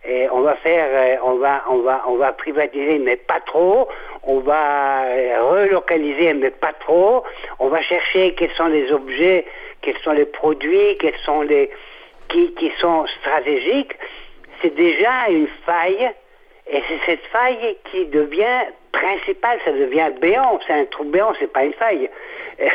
et 0.08 0.30
on 0.30 0.42
va 0.42 0.56
faire, 0.56 0.88
eh, 0.94 1.20
on 1.24 1.36
va, 1.36 1.64
on 1.68 1.78
va, 1.80 2.04
on 2.08 2.16
va 2.16 2.32
privatiser, 2.34 3.00
mais 3.00 3.16
pas 3.16 3.40
trop. 3.40 3.88
On 4.24 4.40
va 4.40 5.06
eh, 5.16 5.36
relocaliser, 5.38 6.34
mais 6.36 6.52
pas 6.52 6.74
trop. 6.74 7.24
On 7.60 7.70
va 7.70 7.82
chercher 7.82 8.34
quels 8.36 8.52
sont 8.52 8.68
les 8.68 8.92
objets, 8.92 9.46
quels 9.82 9.98
sont 10.00 10.12
les 10.12 10.26
produits, 10.26 10.98
quels 11.00 11.18
sont 11.26 11.42
les, 11.42 11.72
qui, 12.30 12.54
qui 12.54 12.72
sont 12.80 13.06
stratégiques, 13.20 13.96
c'est 14.62 14.76
déjà 14.76 15.30
une 15.30 15.48
faille, 15.66 16.12
et 16.68 16.82
c'est 16.88 17.00
cette 17.06 17.26
faille 17.28 17.78
qui 17.92 18.06
devient 18.06 18.66
principale, 18.92 19.60
ça 19.66 19.72
devient 19.72 20.12
béant, 20.20 20.60
c'est 20.66 20.74
un 20.74 20.86
trou 20.86 21.04
béant, 21.04 21.34
c'est 21.40 21.52
pas 21.52 21.66
une 21.66 21.74
faille. 21.74 22.10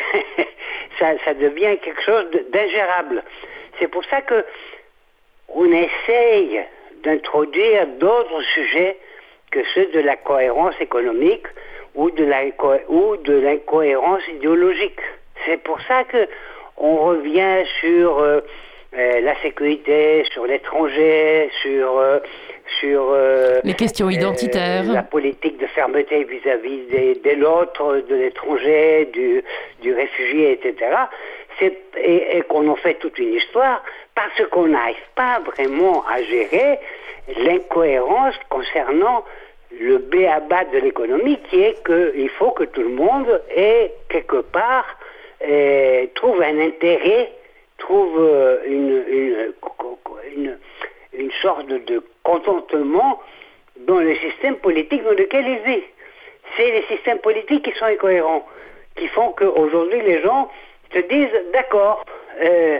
ça, 0.98 1.12
ça 1.24 1.34
devient 1.34 1.78
quelque 1.82 2.02
chose 2.02 2.26
d'ingérable. 2.52 3.22
C'est 3.78 3.88
pour 3.88 4.04
ça 4.04 4.20
que 4.20 4.44
on 5.48 5.70
essaye 5.72 6.60
d'introduire 7.02 7.86
d'autres 7.98 8.42
sujets 8.54 8.96
que 9.50 9.60
ceux 9.74 9.86
de 9.86 10.00
la 10.00 10.16
cohérence 10.16 10.74
économique 10.80 11.46
ou 11.94 12.10
de 12.10 12.24
la 12.24 12.42
ou 12.88 13.16
de 13.16 13.32
l'incohérence 13.32 14.22
idéologique. 14.28 15.00
C'est 15.44 15.62
pour 15.62 15.80
ça 15.82 16.04
que 16.04 16.28
on 16.76 16.96
revient 16.96 17.64
sur 17.80 18.18
euh, 18.18 18.40
euh, 18.98 19.20
la 19.20 19.40
sécurité, 19.40 20.24
sur 20.32 20.46
l'étranger, 20.46 21.48
sur 21.62 21.96
euh, 21.98 22.18
sur 22.80 23.10
euh, 23.12 23.60
les 23.62 23.74
questions 23.74 24.10
identitaires, 24.10 24.82
la 24.82 25.04
politique 25.04 25.58
de 25.58 25.66
fermeté 25.66 26.24
vis-à-vis 26.24 26.86
de 27.22 27.40
l'autre, 27.40 28.02
de 28.08 28.14
l'étranger, 28.16 29.08
du, 29.12 29.44
du 29.80 29.94
réfugié, 29.94 30.52
etc. 30.52 30.74
Et, 31.60 32.38
et 32.38 32.42
qu'on 32.42 32.66
en 32.66 32.74
fait 32.74 32.94
toute 32.94 33.16
une 33.18 33.34
histoire 33.34 33.84
parce 34.16 34.48
qu'on 34.50 34.66
n'arrive 34.66 34.96
pas 35.14 35.38
vraiment 35.38 36.02
à 36.08 36.22
gérer 36.22 36.80
l'incohérence 37.44 38.34
concernant 38.48 39.24
le 39.78 39.98
béaba 39.98 40.64
de 40.64 40.78
l'économie 40.78 41.38
qui 41.48 41.62
est 41.62 41.84
qu'il 41.84 42.30
faut 42.30 42.50
que 42.50 42.64
tout 42.64 42.82
le 42.82 42.88
monde 42.88 43.40
ait 43.54 43.92
quelque 44.08 44.40
part 44.40 44.86
trouve 46.14 46.42
un 46.42 46.58
intérêt 46.60 47.30
trouve 47.80 48.16
euh, 48.18 48.58
une, 48.66 49.52
une, 50.36 50.58
une 51.12 51.30
sorte 51.42 51.66
de 51.66 52.02
contentement 52.22 53.20
dans 53.86 53.98
le 53.98 54.14
système 54.16 54.56
politique 54.56 55.02
dans 55.02 55.10
lequel 55.10 55.46
il 55.46 55.58
vit. 55.72 55.82
C'est 56.56 56.70
les 56.70 56.82
systèmes 56.84 57.18
politiques 57.18 57.64
qui 57.64 57.78
sont 57.78 57.86
incohérents, 57.86 58.46
qui 58.96 59.06
font 59.08 59.32
qu'aujourd'hui 59.32 60.00
les 60.02 60.20
gens 60.22 60.50
se 60.92 60.98
disent 61.00 61.52
d'accord, 61.52 62.04
euh, 62.42 62.78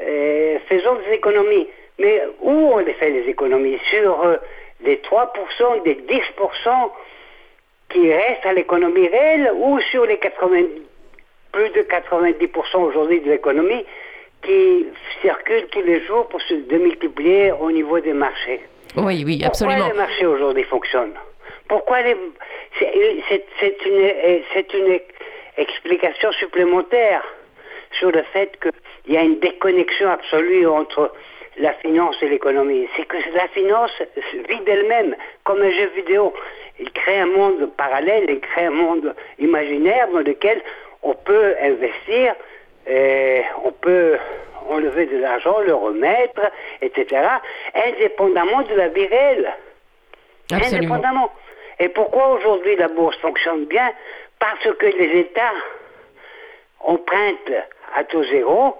euh, 0.00 0.58
faisons 0.68 0.96
des 0.96 1.14
économies. 1.14 1.68
Mais 1.98 2.22
où 2.42 2.50
on 2.50 2.78
les 2.78 2.92
fait 2.94 3.10
les 3.10 3.28
économies? 3.28 3.78
Sur 3.90 4.24
euh, 4.24 4.36
les 4.82 4.96
3%, 4.96 5.82
des 5.82 5.94
10% 5.94 6.90
qui 7.88 8.12
restent 8.12 8.46
à 8.46 8.52
l'économie 8.52 9.08
réelle 9.08 9.50
ou 9.56 9.80
sur 9.90 10.04
les 10.06 10.18
80, 10.18 10.62
plus 11.52 11.70
de 11.70 11.82
90% 11.82 12.76
aujourd'hui 12.76 13.20
de 13.20 13.30
l'économie 13.30 13.84
qui 14.42 14.86
circulent 15.20 15.66
tous 15.70 15.82
les 15.82 16.00
jours 16.06 16.28
pour 16.28 16.40
se 16.42 16.54
démultiplier 16.54 17.52
au 17.52 17.70
niveau 17.70 17.98
des 18.00 18.12
marchés 18.12 18.60
Oui, 18.96 19.22
oui, 19.24 19.42
absolument. 19.44 19.76
Pourquoi 19.78 19.92
les 19.92 19.98
marchés 19.98 20.26
aujourd'hui 20.26 20.64
fonctionnent? 20.64 21.18
Pourquoi 21.68 22.02
les... 22.02 22.16
C'est 22.78 23.76
une, 23.86 24.90
une 24.90 25.00
explication 25.56 26.32
supplémentaire 26.32 27.22
sur 27.98 28.10
le 28.10 28.22
fait 28.32 28.58
qu'il 28.60 29.14
y 29.14 29.16
a 29.16 29.22
une 29.22 29.40
déconnexion 29.40 30.10
absolue 30.10 30.66
entre 30.66 31.12
la 31.58 31.72
finance 31.74 32.16
et 32.22 32.28
l'économie. 32.28 32.88
C'est 32.96 33.06
que 33.06 33.16
la 33.34 33.48
finance 33.48 33.90
vit 34.48 34.60
d'elle-même, 34.60 35.16
comme 35.44 35.60
un 35.60 35.70
jeu 35.70 35.90
vidéo. 35.96 36.32
Il 36.78 36.90
crée 36.92 37.18
un 37.18 37.26
monde 37.26 37.70
parallèle, 37.76 38.26
il 38.28 38.40
crée 38.40 38.66
un 38.66 38.70
monde 38.70 39.14
imaginaire 39.38 40.08
dans 40.12 40.20
lequel 40.20 40.62
on 41.02 41.14
peut 41.14 41.54
investir, 41.60 42.34
et 42.88 43.42
on 43.64 43.72
peut 43.72 44.16
enlever 44.68 45.06
de 45.06 45.18
l'argent, 45.18 45.58
le 45.60 45.74
remettre, 45.74 46.40
etc., 46.82 47.22
indépendamment 47.74 48.62
de 48.62 48.74
la 48.74 48.88
vie 48.88 49.06
réelle. 49.06 49.52
Indépendamment. 50.50 51.30
Et 51.78 51.88
pourquoi 51.88 52.30
aujourd'hui 52.32 52.76
la 52.76 52.88
bourse 52.88 53.16
fonctionne 53.18 53.66
bien? 53.66 53.92
Parce 54.38 54.74
que 54.78 54.86
les 54.86 55.20
États 55.20 55.52
empruntent 56.80 57.64
à 57.94 58.04
taux 58.04 58.24
zéro 58.24 58.76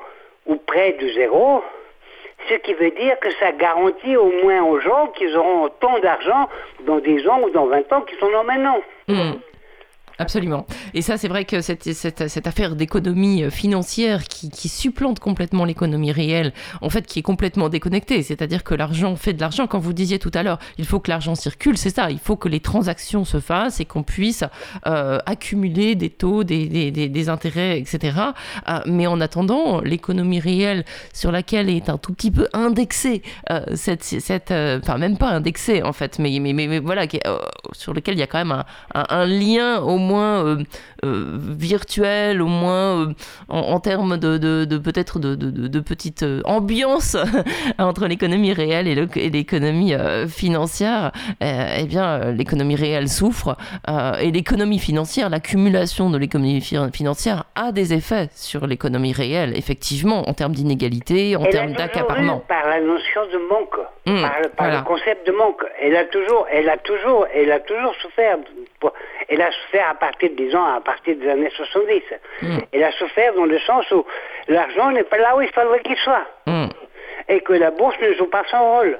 ou 0.46 0.56
près 0.56 0.92
de 0.92 1.08
zéro, 1.10 1.62
ce 2.48 2.54
qui 2.54 2.74
veut 2.74 2.90
dire 2.90 3.18
que 3.20 3.30
ça 3.34 3.52
garantit 3.52 4.16
au 4.16 4.30
moins 4.42 4.62
aux 4.62 4.80
gens 4.80 5.08
qu'ils 5.08 5.36
auront 5.36 5.64
autant 5.64 5.98
d'argent 5.98 6.48
dans 6.80 6.98
10 6.98 7.28
ans 7.28 7.40
ou 7.42 7.50
dans 7.50 7.66
20 7.66 7.92
ans 7.92 8.00
qu'ils 8.02 8.22
en 8.24 8.40
ont 8.40 8.44
maintenant. 8.44 8.80
Hmm. 9.08 9.32
Absolument. 10.20 10.66
Et 10.94 11.02
ça, 11.02 11.16
c'est 11.16 11.28
vrai 11.28 11.44
que 11.44 11.60
cette, 11.60 11.92
cette, 11.92 12.46
affaire 12.46 12.74
d'économie 12.74 13.44
euh, 13.44 13.50
financière 13.50 14.24
qui, 14.24 14.68
supplante 14.68 15.20
complètement 15.20 15.64
l'économie 15.64 16.10
réelle, 16.10 16.52
en 16.82 16.90
fait, 16.90 17.06
qui 17.06 17.20
est 17.20 17.22
complètement 17.22 17.68
déconnectée, 17.68 18.22
c'est-à-dire 18.24 18.64
que 18.64 18.74
l'argent 18.74 19.14
fait 19.14 19.32
de 19.32 19.40
l'argent. 19.40 19.68
Quand 19.68 19.78
vous 19.78 19.92
disiez 19.92 20.18
tout 20.18 20.32
à 20.34 20.42
l'heure, 20.42 20.58
il 20.76 20.84
faut 20.84 20.98
que 20.98 21.08
l'argent 21.08 21.36
circule, 21.36 21.78
c'est 21.78 21.94
ça, 21.94 22.10
il 22.10 22.18
faut 22.18 22.34
que 22.34 22.48
les 22.48 22.58
transactions 22.58 23.24
se 23.24 23.38
fassent 23.38 23.78
et 23.78 23.84
qu'on 23.84 24.02
puisse 24.02 24.42
euh, 24.86 25.18
accumuler 25.24 25.94
des 25.94 26.10
taux, 26.10 26.42
des, 26.42 26.66
des, 26.66 26.90
des, 26.90 27.28
intérêts, 27.28 27.78
etc. 27.78 28.18
Euh, 28.68 28.80
mais 28.86 29.06
en 29.06 29.20
attendant, 29.20 29.80
l'économie 29.80 30.40
réelle 30.40 30.84
sur 31.12 31.30
laquelle 31.30 31.70
est 31.70 31.88
un 31.88 31.96
tout 31.96 32.12
petit 32.12 32.32
peu 32.32 32.48
indexée, 32.52 33.22
cette, 33.74 34.02
cette, 34.02 34.50
enfin 34.50 34.98
même 34.98 35.16
pas 35.16 35.28
indexée 35.28 35.82
en 35.82 35.92
fait, 35.92 36.18
mais, 36.18 36.38
mais, 36.40 36.52
mais, 36.52 36.78
voilà, 36.80 37.06
sur 37.72 37.94
lequel 37.94 38.14
il 38.14 38.20
y 38.20 38.22
a 38.22 38.26
quand 38.26 38.38
même 38.38 38.52
un, 38.52 38.64
un 39.08 39.26
lien 39.26 39.80
au 39.80 39.98
moins 39.98 40.07
euh, 40.16 40.56
euh, 41.04 41.38
virtuel, 41.38 42.42
au 42.42 42.46
moins 42.46 43.02
euh, 43.02 43.12
en, 43.48 43.78
termes 43.80 44.16
de, 44.16 44.36
de, 44.36 44.78
peut-être 44.78 45.18
de, 45.18 45.34
de, 45.34 45.80
petite 45.80 46.24
ambiance 46.44 47.16
entre 47.78 48.06
l'économie 48.06 48.52
réelle 48.52 48.88
et 48.88 49.30
l'économie 49.30 49.94
financière, 50.28 51.12
eh 51.40 51.84
bien, 51.86 52.32
l'économie 52.32 52.74
réelle 52.74 53.08
souffre 53.08 53.56
et 54.20 54.30
l'économie 54.30 54.78
financière, 54.78 55.30
l'accumulation 55.30 56.10
de 56.10 56.18
l'économie 56.18 56.60
financière 56.92 57.44
a 57.54 57.72
des 57.72 57.94
effets 57.94 58.28
sur 58.34 58.66
l'économie 58.66 59.12
réelle, 59.12 59.56
effectivement, 59.56 60.28
en 60.28 60.34
termes 60.34 60.52
d'inégalité, 60.52 61.36
en 61.36 61.44
termes 61.44 61.72
d'accaparement. 61.72 62.42
Par 62.48 62.68
la 62.68 62.80
notion 62.80 63.20
de 63.32 63.38
manque, 63.48 63.78
mmh, 64.06 64.54
par, 64.56 64.70
le 64.70 64.84
concept 64.84 65.26
de 65.26 65.32
manque. 65.32 65.62
Elle 65.80 65.96
a 65.96 66.04
toujours, 66.04 66.46
elle 66.50 66.68
a 66.68 66.76
toujours, 66.76 67.26
elle 67.32 67.52
a 67.52 67.60
toujours 67.60 67.94
souffert. 67.96 68.38
Elle 69.28 69.42
a 69.42 69.50
souffert 69.50 69.94
partir, 69.94 70.30
disons, 70.36 70.64
à 70.64 70.80
partir 70.80 71.16
des 71.16 71.28
années 71.28 71.50
70. 71.50 72.02
Mm. 72.42 72.58
Elle 72.72 72.84
a 72.84 72.92
souffert 72.92 73.34
dans 73.34 73.44
le 73.44 73.58
sens 73.60 73.90
où 73.90 74.04
l'argent 74.48 74.90
n'est 74.90 75.04
pas 75.04 75.18
là 75.18 75.36
où 75.36 75.42
il 75.42 75.52
faudrait 75.52 75.80
qu'il 75.80 75.96
soit. 75.96 76.26
Mm. 76.46 76.68
Et 77.28 77.40
que 77.40 77.52
la 77.52 77.70
bourse 77.70 77.96
ne 78.00 78.14
joue 78.14 78.26
pas 78.26 78.44
son 78.50 78.76
rôle. 78.76 78.98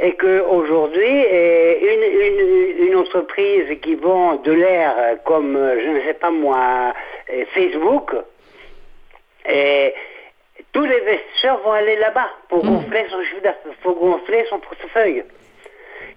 Et 0.00 0.12
qu'aujourd'hui, 0.16 1.06
une, 1.06 2.02
une, 2.02 2.86
une, 2.88 2.96
entreprise 2.96 3.80
qui 3.80 3.94
vend 3.94 4.34
de 4.36 4.52
l'air 4.52 4.94
comme, 5.24 5.54
je 5.54 5.88
ne 5.88 6.00
sais 6.02 6.14
pas 6.14 6.30
moi, 6.30 6.92
Facebook, 7.54 8.14
et 9.48 9.94
tous 10.72 10.84
les 10.84 11.00
investisseurs 11.00 11.60
vont 11.62 11.72
aller 11.72 11.96
là-bas 11.96 12.28
pour 12.48 12.64
mm. 12.64 12.68
gonfler 12.68 13.06
son 13.10 13.18
pour 13.82 13.94
gonfler 13.98 14.44
son 14.50 14.58
portefeuille. 14.58 15.24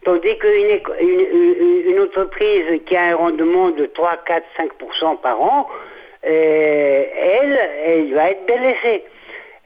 Tandis 0.04 0.38
qu'une 0.38 0.80
une, 1.02 1.92
une, 1.92 2.00
entreprise 2.00 2.82
qui 2.86 2.96
a 2.96 3.04
un 3.04 3.16
rendement 3.16 3.72
de 3.72 3.86
3, 3.86 4.18
4, 4.26 4.46
5% 4.58 5.22
par 5.22 5.42
an, 5.42 5.68
euh, 6.26 7.04
elle, 7.18 7.60
elle 7.86 8.14
va 8.14 8.32
être 8.32 8.46
délaissée. 8.46 9.04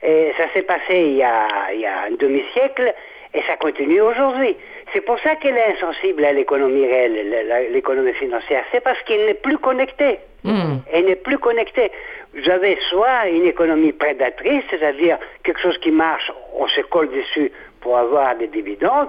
Et 0.02 0.32
ça 0.36 0.44
s'est 0.52 0.62
passé 0.62 0.96
il 0.96 1.16
y, 1.16 1.22
a, 1.22 1.46
il 1.72 1.80
y 1.80 1.86
a 1.86 2.02
un 2.08 2.16
demi-siècle 2.18 2.94
et 3.32 3.42
ça 3.42 3.56
continue 3.56 4.00
aujourd'hui. 4.00 4.56
C'est 4.92 5.00
pour 5.00 5.18
ça 5.20 5.34
qu'elle 5.36 5.56
est 5.56 5.72
insensible 5.76 6.24
à 6.24 6.32
l'économie 6.32 6.86
réelle, 6.86 7.70
l'économie 7.72 8.12
financière. 8.12 8.64
C'est 8.70 8.80
parce 8.80 9.00
qu'elle 9.02 9.26
n'est 9.26 9.34
plus 9.34 9.58
connectée. 9.58 10.18
Hmm. 10.44 10.76
Elle 10.92 11.06
n'est 11.06 11.16
plus 11.16 11.38
connectée. 11.38 11.90
Vous 12.34 12.50
avez 12.50 12.76
soit 12.90 13.28
une 13.28 13.46
économie 13.46 13.92
prédatrice, 13.92 14.62
c'est-à-dire 14.70 15.18
quelque 15.42 15.60
chose 15.60 15.78
qui 15.78 15.90
marche, 15.90 16.30
on 16.54 16.68
se 16.68 16.82
colle 16.82 17.08
dessus 17.10 17.50
pour 17.84 17.96
avoir 17.96 18.34
des 18.36 18.48
dividendes, 18.48 19.08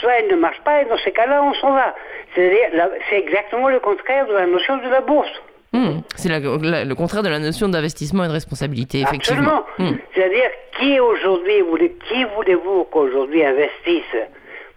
soit 0.00 0.14
elle 0.18 0.28
ne 0.28 0.36
marche 0.36 0.60
pas 0.64 0.82
et 0.82 0.86
dans 0.86 0.98
ces 0.98 1.12
cas-là, 1.12 1.44
on 1.44 1.54
s'en 1.54 1.72
va. 1.72 1.94
C'est-à-dire, 2.34 2.88
c'est 3.08 3.18
exactement 3.18 3.68
le 3.68 3.78
contraire 3.78 4.26
de 4.26 4.32
la 4.32 4.46
notion 4.46 4.78
de 4.78 4.88
la 4.88 5.02
bourse. 5.02 5.30
Hmm. 5.72 6.00
C'est 6.16 6.28
le 6.30 6.94
contraire 6.94 7.22
de 7.22 7.28
la 7.28 7.38
notion 7.38 7.68
d'investissement 7.68 8.24
et 8.24 8.28
de 8.28 8.32
responsabilité, 8.32 9.02
effectivement. 9.02 9.64
Absolument. 9.68 9.92
Hmm. 9.92 9.96
C'est-à-dire, 10.14 10.50
qui 10.78 10.98
aujourd'hui, 10.98 11.62
qui 12.08 12.24
voulez-vous 12.36 12.84
qu'aujourd'hui 12.90 13.44
investisse 13.44 14.16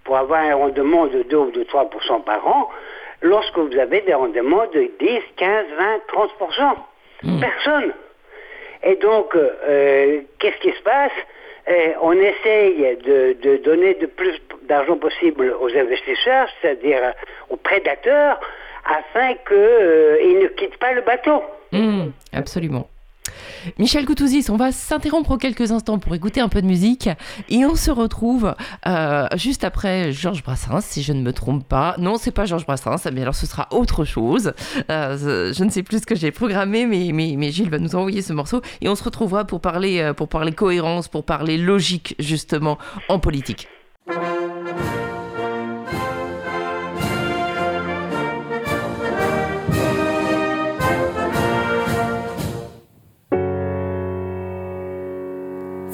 pour 0.03 0.17
avoir 0.17 0.41
un 0.41 0.55
rendement 0.55 1.07
de 1.07 1.23
2 1.23 1.37
ou 1.37 1.51
de 1.51 1.63
3% 1.63 2.23
par 2.23 2.45
an 2.47 2.69
lorsque 3.21 3.57
vous 3.57 3.77
avez 3.77 4.01
des 4.01 4.13
rendements 4.13 4.67
de 4.73 4.91
10, 4.99 5.19
15, 5.37 5.65
20, 5.79 6.65
30% 7.23 7.39
Personne. 7.41 7.93
Et 8.83 8.95
donc, 8.95 9.35
euh, 9.35 10.21
qu'est-ce 10.39 10.57
qui 10.61 10.71
se 10.71 10.83
passe? 10.83 11.11
Eh, 11.67 11.93
on 12.01 12.13
essaye 12.13 12.97
de, 13.03 13.57
donner 13.63 13.97
le 13.99 14.07
plus 14.07 14.39
d'argent 14.67 14.97
possible 14.97 15.53
aux 15.59 15.69
investisseurs, 15.75 16.47
c'est-à-dire 16.61 17.13
aux 17.49 17.57
prédateurs, 17.57 18.39
afin 18.85 19.33
qu'ils 19.47 19.57
euh, 19.57 20.41
ne 20.41 20.47
quittent 20.47 20.77
pas 20.77 20.93
le 20.93 21.01
bateau. 21.01 21.41
Mmh, 21.71 22.11
absolument. 22.33 22.87
Michel 23.77 24.05
Coutouzis, 24.05 24.45
on 24.49 24.57
va 24.57 24.71
s'interrompre 24.71 25.37
quelques 25.37 25.71
instants 25.71 25.99
pour 25.99 26.13
écouter 26.15 26.41
un 26.41 26.49
peu 26.49 26.61
de 26.61 26.67
musique 26.67 27.09
et 27.49 27.65
on 27.65 27.75
se 27.75 27.91
retrouve 27.91 28.55
euh, 28.87 29.27
juste 29.35 29.63
après 29.63 30.11
Georges 30.11 30.43
Brassens, 30.43 30.81
si 30.81 31.03
je 31.03 31.13
ne 31.13 31.21
me 31.21 31.33
trompe 31.33 31.67
pas. 31.67 31.95
Non, 31.97 32.17
c'est 32.17 32.31
pas 32.31 32.45
Georges 32.45 32.65
Brassens, 32.65 33.09
mais 33.11 33.21
alors 33.21 33.35
ce 33.35 33.45
sera 33.45 33.67
autre 33.71 34.05
chose. 34.05 34.53
Euh, 34.89 35.53
je 35.53 35.63
ne 35.63 35.69
sais 35.69 35.83
plus 35.83 35.99
ce 35.99 36.05
que 36.05 36.15
j'ai 36.15 36.31
programmé, 36.31 36.85
mais, 36.85 37.11
mais, 37.13 37.35
mais, 37.37 37.51
Gilles 37.51 37.69
va 37.69 37.79
nous 37.79 37.95
envoyer 37.95 38.21
ce 38.21 38.33
morceau 38.33 38.61
et 38.81 38.89
on 38.89 38.95
se 38.95 39.03
retrouvera 39.03 39.45
pour 39.45 39.61
parler, 39.61 39.99
euh, 39.99 40.13
pour 40.13 40.29
parler 40.29 40.51
cohérence, 40.51 41.07
pour 41.07 41.25
parler 41.25 41.57
logique 41.57 42.15
justement 42.19 42.77
en 43.09 43.19
politique. 43.19 43.67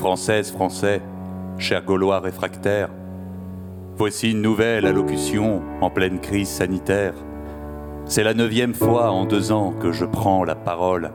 Française, 0.04 0.52
Français, 0.52 1.02
chers 1.58 1.86
Gaulois 1.86 2.20
réfractaires, 2.20 2.90
voici 3.96 4.32
une 4.32 4.42
nouvelle 4.42 4.86
allocution 4.86 5.62
en 5.80 5.90
pleine 5.90 6.20
crise 6.20 6.50
sanitaire. 6.50 7.14
C'est 8.04 8.26
la 8.26 8.34
neuvième 8.34 8.74
fois 8.74 9.12
en 9.12 9.24
deux 9.24 9.54
ans 9.54 9.74
que 9.80 9.94
je 9.94 10.04
prends 10.04 10.44
la 10.44 10.56
parole 10.56 11.12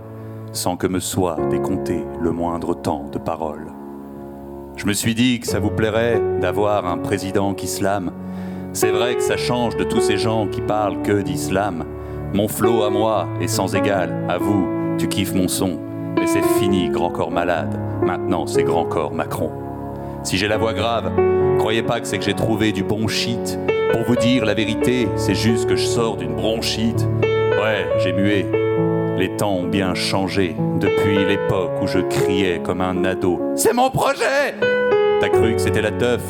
sans 0.53 0.79
que 0.79 0.87
me 0.87 1.01
soit 1.01 1.37
décompté 1.51 2.03
le 2.19 2.33
moindre 2.33 2.73
temps 2.73 3.11
de 3.13 3.19
parole. 3.19 3.67
Je 4.77 4.87
me 4.87 4.95
suis 4.95 5.15
dit 5.15 5.39
que 5.41 5.49
ça 5.49 5.61
vous 5.61 5.71
plairait 5.71 6.23
d'avoir 6.41 6.87
un 6.87 6.97
président 6.97 7.53
qui 7.53 7.67
slame. 7.67 8.11
C'est 8.73 8.91
vrai 8.91 9.17
que 9.17 9.23
ça 9.23 9.37
change 9.37 9.77
de 9.77 9.85
tous 9.85 10.01
ces 10.01 10.17
gens 10.17 10.47
qui 10.47 10.63
parlent 10.63 11.03
que 11.03 11.21
d'islam. 11.21 11.85
Mon 12.33 12.49
flot 12.49 12.85
à 12.85 12.89
moi 12.89 13.29
est 13.43 13.49
sans 13.49 13.77
égal, 13.77 14.25
à 14.31 14.39
vous, 14.39 14.67
tu 14.97 15.09
kiffes 15.09 15.35
mon 15.35 15.47
son. 15.47 15.79
Mais 16.17 16.27
c'est 16.27 16.43
fini, 16.59 16.89
grand 16.89 17.11
corps 17.11 17.31
malade. 17.31 17.88
Maintenant, 18.03 18.47
c'est 18.47 18.65
grand 18.65 18.85
corps 18.85 19.13
Macron. 19.13 19.51
Si 20.23 20.37
j'ai 20.37 20.49
la 20.49 20.59
voix 20.59 20.75
grave, 20.75 21.11
Croyez 21.59 21.83
pas 21.83 22.01
que 22.01 22.07
c'est 22.07 22.19
que 22.19 22.25
j'ai 22.25 22.35
trouvé 22.35 22.71
du 22.71 22.85
bon 22.85 23.09
shit. 23.09 23.59
Pour 23.93 24.03
vous 24.03 24.15
dire 24.15 24.45
la 24.45 24.55
vérité, 24.55 25.09
c'est 25.17 25.35
juste 25.35 25.69
que 25.69 25.75
je 25.75 25.85
sors 25.85 26.17
d'une 26.17 26.35
bronchite. 26.35 27.07
Ouais, 27.23 27.85
j'ai 27.99 28.13
mué. 28.13 28.47
Les 29.19 29.37
temps 29.37 29.57
ont 29.57 29.67
bien 29.67 29.95
changé 29.95 30.55
depuis 30.79 31.25
l'époque 31.25 31.73
où 31.83 31.89
je 31.89 31.99
criais 31.99 32.61
comme 32.63 32.81
un 32.81 33.05
ado. 33.05 33.41
C'est 33.57 33.73
mon 33.73 33.91
projet 33.91 34.55
T'as 35.21 35.29
cru 35.31 35.55
que 35.55 35.61
c'était 35.61 35.83
la 35.83 35.91
teuf? 35.91 36.23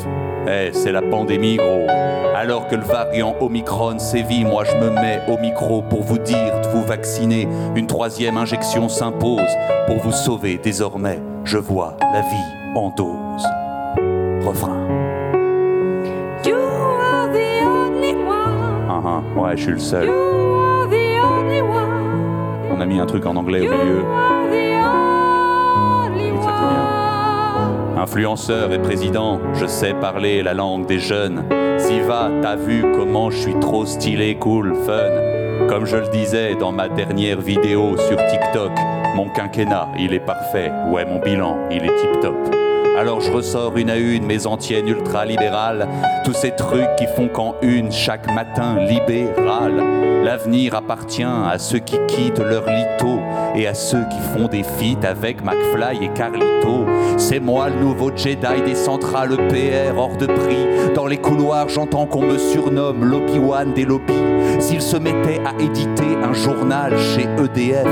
Eh, 0.47 0.69
c'est 0.73 0.91
la 0.91 1.01
pandémie, 1.01 1.57
gros. 1.57 1.87
Alors 2.35 2.67
que 2.67 2.75
le 2.75 2.83
variant 2.83 3.35
Omicron 3.41 3.99
sévit, 3.99 4.45
moi 4.45 4.63
je 4.63 4.75
me 4.77 4.89
mets 4.89 5.19
au 5.27 5.37
micro 5.37 5.81
pour 5.81 6.03
vous 6.03 6.17
dire 6.17 6.61
de 6.61 6.67
vous 6.69 6.83
vacciner. 6.83 7.47
Une 7.75 7.85
troisième 7.87 8.37
injection 8.37 8.87
s'impose 8.87 9.51
pour 9.87 9.97
vous 9.97 10.13
sauver 10.13 10.57
désormais. 10.57 11.19
Je 11.43 11.57
vois 11.57 11.97
la 12.13 12.21
vie 12.21 12.75
en 12.75 12.89
dose. 12.91 13.45
Refrain. 14.45 14.87
You 16.45 16.55
are 16.55 17.27
the 17.33 17.65
only 17.65 18.13
one. 18.13 18.87
Ah, 18.89 19.01
ah, 19.05 19.39
ouais, 19.39 19.57
je 19.57 19.63
suis 19.63 19.71
le 19.73 19.79
seul. 19.79 20.05
You 20.05 20.13
are 20.13 20.87
the 20.87 21.19
only 21.21 21.61
one. 21.61 22.71
On 22.71 22.79
a 22.79 22.85
mis 22.85 22.99
un 22.99 23.05
truc 23.05 23.25
en 23.25 23.35
anglais 23.35 23.59
au 23.67 23.71
milieu. 23.71 24.03
are 24.05 24.49
the 24.49 24.85
only 26.15 26.31
Oui, 26.31 26.37
ça, 26.41 26.53
c'est 26.57 26.63
one. 26.63 26.98
Influenceur 27.99 28.71
et 28.71 28.79
président, 28.79 29.41
je 29.53 29.65
sais 29.65 29.93
parler 29.93 30.41
la 30.41 30.53
langue 30.53 30.85
des 30.85 30.99
jeunes. 30.99 31.43
Ziva, 31.77 32.29
t'as 32.41 32.55
vu 32.55 32.85
comment 32.95 33.29
je 33.29 33.37
suis 33.39 33.59
trop 33.59 33.85
stylé, 33.85 34.35
cool, 34.35 34.73
fun. 34.85 35.67
Comme 35.67 35.85
je 35.85 35.97
le 35.97 36.07
disais 36.07 36.55
dans 36.55 36.71
ma 36.71 36.87
dernière 36.87 37.41
vidéo 37.41 37.97
sur 37.97 38.15
TikTok, 38.15 38.71
mon 39.17 39.27
quinquennat, 39.27 39.89
il 39.99 40.13
est 40.13 40.25
parfait. 40.25 40.71
Ouais, 40.89 41.03
mon 41.03 41.19
bilan, 41.19 41.57
il 41.69 41.83
est 41.83 41.95
tip 41.97 42.21
top. 42.21 42.37
Alors 42.97 43.19
je 43.19 43.33
ressors 43.33 43.75
une 43.75 43.89
à 43.89 43.97
une 43.97 44.25
mes 44.25 44.47
antiennes 44.47 44.87
ultra-libérales, 44.87 45.85
tous 46.23 46.33
ces 46.33 46.51
trucs 46.51 46.95
qui 46.97 47.05
font 47.05 47.27
qu'en 47.27 47.55
une 47.61 47.91
chaque 47.91 48.33
matin 48.33 48.79
libéral. 48.79 50.08
L'avenir 50.23 50.75
appartient 50.75 51.23
à 51.23 51.57
ceux 51.57 51.79
qui 51.79 51.97
quittent 52.07 52.39
leur 52.39 52.65
lito 52.65 53.19
et 53.55 53.67
à 53.67 53.73
ceux 53.73 54.03
qui 54.09 54.19
font 54.33 54.47
des 54.47 54.63
feats 54.63 55.07
avec 55.07 55.43
McFly 55.43 56.03
et 56.03 56.09
Carlito. 56.09 56.85
C'est 57.17 57.39
moi 57.39 57.69
le 57.69 57.79
nouveau 57.79 58.11
Jedi 58.15 58.61
des 58.65 58.75
centrales 58.75 59.37
PR 59.47 59.97
hors 59.97 60.17
de 60.17 60.25
prix. 60.25 60.93
Dans 60.93 61.07
les 61.07 61.17
couloirs, 61.17 61.69
j'entends 61.69 62.05
qu'on 62.05 62.23
me 62.23 62.37
surnomme 62.37 63.05
l'Obi-Wan 63.05 63.73
des 63.73 63.85
lobbies. 63.85 64.13
S'ils 64.59 64.81
se 64.81 64.97
mettaient 64.97 65.41
à 65.45 65.53
éditer 65.61 66.17
un 66.21 66.33
journal 66.33 66.97
chez 66.97 67.23
EDF, 67.23 67.87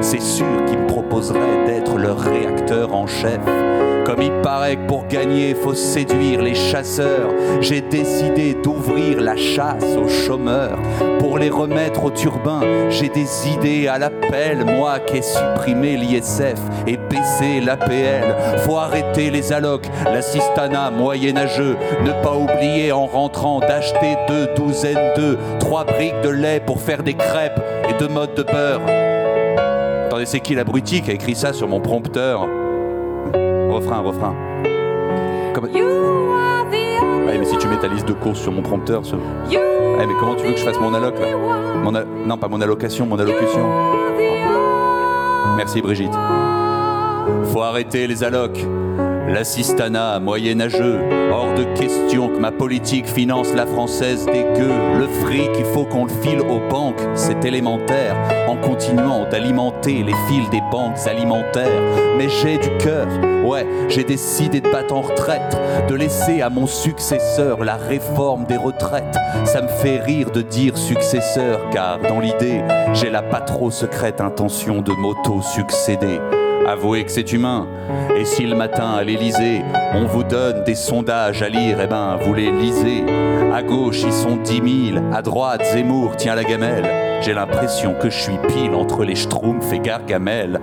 c'est 0.00 0.20
sûr 0.20 0.64
qu'ils 0.66 0.78
me 0.78 0.86
proposeraient 0.86 1.64
d'être 1.66 1.96
leur 1.96 2.18
réacteur 2.18 2.94
en 2.94 3.06
chef. 3.06 3.40
Comme 4.04 4.22
il 4.22 4.32
paraît 4.42 4.76
que 4.76 4.86
pour 4.86 5.06
gagner, 5.06 5.54
faut 5.54 5.74
séduire 5.74 6.42
les 6.42 6.54
chasseurs, 6.54 7.30
j'ai 7.60 7.80
décidé 7.80 8.54
d'ouvrir 8.54 9.20
la 9.20 9.36
chasse 9.36 9.84
aux 9.96 10.08
chômeurs. 10.08 10.78
Pour 11.18 11.38
les 11.38 11.50
remettre 11.50 12.04
au 12.04 12.10
turbin, 12.10 12.60
j'ai 12.88 13.08
des 13.08 13.48
idées 13.48 13.88
à 13.88 13.98
l'appel. 13.98 14.64
Moi 14.64 14.98
qui 15.00 15.18
ai 15.18 15.22
supprimé 15.22 15.96
l'ISF 15.96 16.58
et 16.86 16.96
baissé 16.96 17.60
l'APL. 17.60 18.58
Faut 18.58 18.78
arrêter 18.78 19.30
les 19.30 19.52
allocs, 19.52 19.86
l'assistanat 20.04 20.90
moyenâgeux. 20.90 21.76
Ne 22.02 22.12
pas 22.22 22.34
oublier 22.34 22.92
en 22.92 23.06
rentrant 23.06 23.60
d'acheter 23.60 24.16
deux 24.26 24.48
douzaines 24.56 25.14
d'œufs, 25.16 25.38
trois 25.60 25.84
briques 25.84 26.20
de 26.22 26.30
lait 26.30 26.60
pour 26.64 26.80
faire 26.80 27.02
des 27.02 27.14
crêpes 27.14 27.60
et 27.88 27.92
deux 27.98 28.08
modes 28.08 28.34
de 28.34 28.42
beurre. 28.42 28.80
Attendez, 30.06 30.26
c'est 30.26 30.40
qui 30.40 30.54
l'abruti 30.54 31.02
qui 31.02 31.10
a 31.10 31.14
écrit 31.14 31.36
ça 31.36 31.52
sur 31.52 31.68
mon 31.68 31.80
prompteur? 31.80 32.48
Refrain, 33.80 34.00
refrain. 34.00 34.34
Comme... 35.54 35.68
You 35.74 35.84
are 36.32 36.64
the 36.70 37.02
only 37.02 37.26
Ouais, 37.26 37.38
mais 37.38 37.44
si 37.46 37.56
tu 37.58 37.66
mets 37.68 37.78
ta 37.78 37.88
liste 37.88 38.06
de 38.06 38.12
courses 38.12 38.40
sur 38.40 38.52
mon 38.52 38.62
prompteur, 38.62 39.02
Ouais, 39.04 40.06
mais 40.06 40.14
comment 40.18 40.34
tu 40.34 40.44
veux 40.46 40.52
que 40.52 40.58
je 40.58 40.64
fasse 40.64 40.78
mon 40.80 40.94
alloc 40.94 41.18
là 41.18 41.26
Mon 41.82 41.94
a- 41.94 42.04
Non, 42.04 42.36
pas 42.38 42.48
mon 42.48 42.60
allocation, 42.60 43.06
mon 43.06 43.18
allocution. 43.18 43.68
Merci 45.56 45.82
Brigitte. 45.82 46.12
Faut 47.52 47.62
arrêter 47.62 48.06
les 48.06 48.24
allocs. 48.24 48.64
L'assistanat 49.32 50.18
moyenâgeux. 50.18 50.98
Hors 51.30 51.54
de 51.54 51.62
question 51.78 52.28
que 52.28 52.38
ma 52.38 52.50
politique 52.50 53.06
finance 53.06 53.54
la 53.54 53.64
française 53.64 54.26
dégueu. 54.26 54.72
Le 54.98 55.06
fric, 55.06 55.50
il 55.56 55.64
faut 55.66 55.84
qu'on 55.84 56.06
le 56.06 56.10
file 56.20 56.40
aux 56.40 56.58
banques, 56.68 57.00
c'est 57.14 57.44
élémentaire. 57.44 58.16
En 58.48 58.56
continuant 58.56 59.28
d'alimenter 59.30 60.02
les 60.02 60.14
fils 60.28 60.50
des 60.50 60.60
banques 60.72 61.06
alimentaires. 61.06 61.80
Mais 62.18 62.28
j'ai 62.28 62.58
du 62.58 62.76
cœur, 62.78 63.06
ouais, 63.44 63.64
j'ai 63.88 64.02
décidé 64.02 64.60
de 64.60 64.68
battre 64.68 64.94
en 64.94 65.02
retraite. 65.02 65.56
De 65.88 65.94
laisser 65.94 66.42
à 66.42 66.50
mon 66.50 66.66
successeur 66.66 67.62
la 67.62 67.76
réforme 67.76 68.46
des 68.46 68.56
retraites. 68.56 69.16
Ça 69.44 69.62
me 69.62 69.68
fait 69.68 70.00
rire 70.00 70.32
de 70.32 70.42
dire 70.42 70.76
successeur, 70.76 71.70
car 71.70 72.00
dans 72.00 72.18
l'idée, 72.18 72.64
j'ai 72.94 73.10
la 73.10 73.22
pas 73.22 73.40
trop 73.40 73.70
secrète 73.70 74.20
intention 74.20 74.82
de 74.82 74.92
m'auto-succéder. 74.92 76.18
Avouez 76.66 77.04
que 77.04 77.10
c'est 77.10 77.32
humain. 77.32 77.66
Et 78.16 78.24
si 78.24 78.46
le 78.46 78.54
matin 78.54 78.90
à 78.90 79.02
l'Élysée, 79.02 79.62
on 79.94 80.04
vous 80.04 80.24
donne 80.24 80.62
des 80.64 80.74
sondages 80.74 81.42
à 81.42 81.48
lire, 81.48 81.78
eh 81.82 81.86
ben 81.86 82.16
vous 82.22 82.34
les 82.34 82.50
lisez. 82.50 83.04
À 83.52 83.62
gauche, 83.62 84.02
ils 84.02 84.12
sont 84.12 84.36
10 84.36 84.92
000. 84.92 85.04
À 85.12 85.22
droite, 85.22 85.64
Zemmour 85.64 86.16
tient 86.16 86.34
la 86.34 86.44
gamelle. 86.44 86.84
J'ai 87.22 87.34
l'impression 87.34 87.94
que 87.94 88.08
je 88.08 88.18
suis 88.18 88.38
pile 88.48 88.74
entre 88.74 89.04
les 89.04 89.14
Schtroumpfs 89.14 89.72
et 89.72 89.78
Gargamel. 89.78 90.60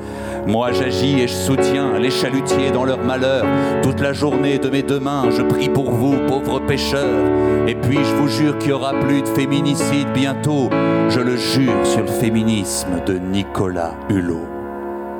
Moi, 0.47 0.71
j'agis 0.71 1.21
et 1.21 1.27
je 1.27 1.33
soutiens 1.33 1.99
les 1.99 2.10
chalutiers 2.10 2.71
dans 2.71 2.86
leur 2.86 2.99
malheur. 2.99 3.45
Toute 3.83 3.99
la 3.99 4.13
journée 4.13 4.57
de 4.57 4.69
mes 4.69 4.81
deux 4.81 4.99
mains, 4.99 5.29
je 5.29 5.43
prie 5.43 5.69
pour 5.69 5.91
vous, 5.91 6.17
pauvres 6.27 6.60
pêcheurs. 6.60 7.27
Et 7.67 7.75
puis, 7.75 7.99
je 8.03 8.15
vous 8.15 8.27
jure 8.27 8.57
qu'il 8.57 8.69
y 8.69 8.73
aura 8.73 8.93
plus 8.93 9.21
de 9.21 9.27
féminicide 9.27 10.07
bientôt. 10.13 10.69
Je 11.10 11.19
le 11.19 11.36
jure 11.36 11.86
sur 11.86 12.01
le 12.01 12.07
féminisme 12.07 13.03
de 13.05 13.19
Nicolas 13.19 13.93
Hulot. 14.10 14.57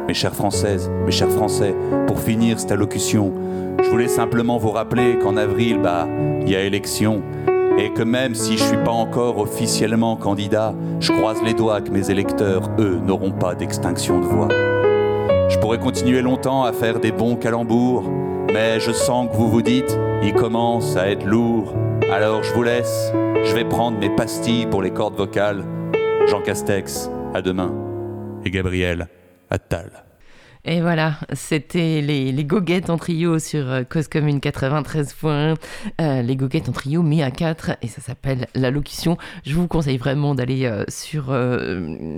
Mes 0.08 0.14
chères 0.14 0.34
Françaises, 0.34 0.90
mes 1.06 1.12
chers 1.12 1.30
Français, 1.30 1.76
pour 2.08 2.22
finir 2.22 2.58
cette 2.62 2.72
allocution, 2.72 3.34
je 3.84 3.90
voulais 3.90 4.08
simplement 4.08 4.58
vous 4.58 4.72
rappeler 4.72 5.20
qu'en 5.20 5.36
avril, 5.36 5.80
bah, 5.84 6.08
il 6.42 6.50
y 6.50 6.56
a 6.56 6.62
élection. 6.64 7.22
Et 7.78 7.92
que 7.92 8.04
même 8.04 8.34
si 8.34 8.58
je 8.58 8.64
suis 8.64 8.78
pas 8.78 8.92
encore 8.92 9.38
officiellement 9.38 10.16
candidat, 10.16 10.74
je 11.02 11.12
croise 11.12 11.44
les 11.44 11.54
doigts 11.54 11.82
que 11.82 11.92
mes 11.92 12.10
électeurs, 12.10 12.70
eux, 12.80 13.02
n'auront 13.06 13.34
pas 13.34 13.54
d'extinction 13.54 14.22
de 14.22 14.26
voix. 14.26 14.48
Je 15.50 15.60
pourrais 15.60 15.78
continuer 15.78 16.22
longtemps 16.22 16.64
à 16.64 16.72
faire 16.72 17.02
des 17.02 17.12
bons 17.12 17.36
calembours, 17.36 18.10
mais 18.54 18.80
je 18.80 18.94
sens 18.94 19.30
que 19.30 19.36
vous 19.36 19.50
vous 19.50 19.62
dites, 19.62 20.00
il 20.24 20.34
commence 20.34 20.96
à 20.96 21.10
être 21.10 21.26
lourd. 21.26 21.74
Alors 22.14 22.44
je 22.44 22.54
vous 22.54 22.64
laisse, 22.64 23.12
je 23.44 23.54
vais 23.54 23.66
prendre 23.66 24.00
mes 24.00 24.10
pastilles 24.10 24.68
pour 24.68 24.82
les 24.82 24.92
cordes 24.92 25.18
vocales. 25.18 25.66
Jean 26.28 26.42
Castex, 26.42 27.10
à 27.34 27.42
demain. 27.42 27.74
Et 28.46 28.52
Gabriel, 28.52 29.10
Et 30.70 30.82
voilà, 30.82 31.18
c'était 31.32 32.02
les, 32.02 32.34
les 32.34 32.44
goguettes 32.44 32.90
en 32.90 32.98
trio 32.98 33.40
sur 33.40 33.72
euh, 33.72 33.84
Cause 33.84 34.10
Commune 34.10 34.40
93.1. 34.40 35.56
Euh, 36.02 36.22
les 36.22 36.36
goguettes 36.36 36.68
en 36.68 36.74
trio 36.74 37.04
mis 37.04 37.24
à 37.24 37.32
4 37.32 37.78
et 37.82 37.88
ça 37.88 38.02
s'appelle 38.02 38.48
l'allocution. 38.54 39.18
Je 39.46 39.56
vous 39.56 39.70
conseille 39.70 39.98
vraiment 39.98 40.36
d'aller 40.36 40.66
euh, 40.66 40.84
sur, 40.90 41.28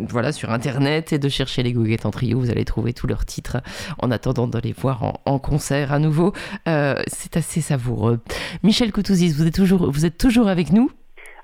voilà, 0.10 0.32
sur 0.32 0.50
Internet 0.50 1.14
et 1.14 1.20
de 1.20 1.30
chercher 1.30 1.62
les 1.62 1.74
goguettes 1.74 2.08
en 2.08 2.12
trio. 2.12 2.40
Vous 2.40 2.50
allez 2.50 2.66
trouver 2.66 2.94
tous 2.94 3.06
leurs 3.06 3.26
titres 3.26 3.58
en 4.00 4.10
attendant 4.10 4.48
de 4.48 4.58
les 4.58 4.74
voir 4.74 5.04
en, 5.04 5.22
en 5.26 5.38
concert 5.38 5.94
à 5.94 6.00
nouveau. 6.00 6.34
C'est 6.66 7.38
assez 7.38 7.62
savoureux. 7.62 8.20
Michel 8.64 8.92
Coutouzis, 8.92 9.32
vous 9.32 9.46
êtes 9.46 9.54
toujours, 9.54 9.92
vous 9.92 10.06
êtes 10.06 10.18
toujours 10.18 10.48
avec 10.48 10.72
nous? 10.72 10.90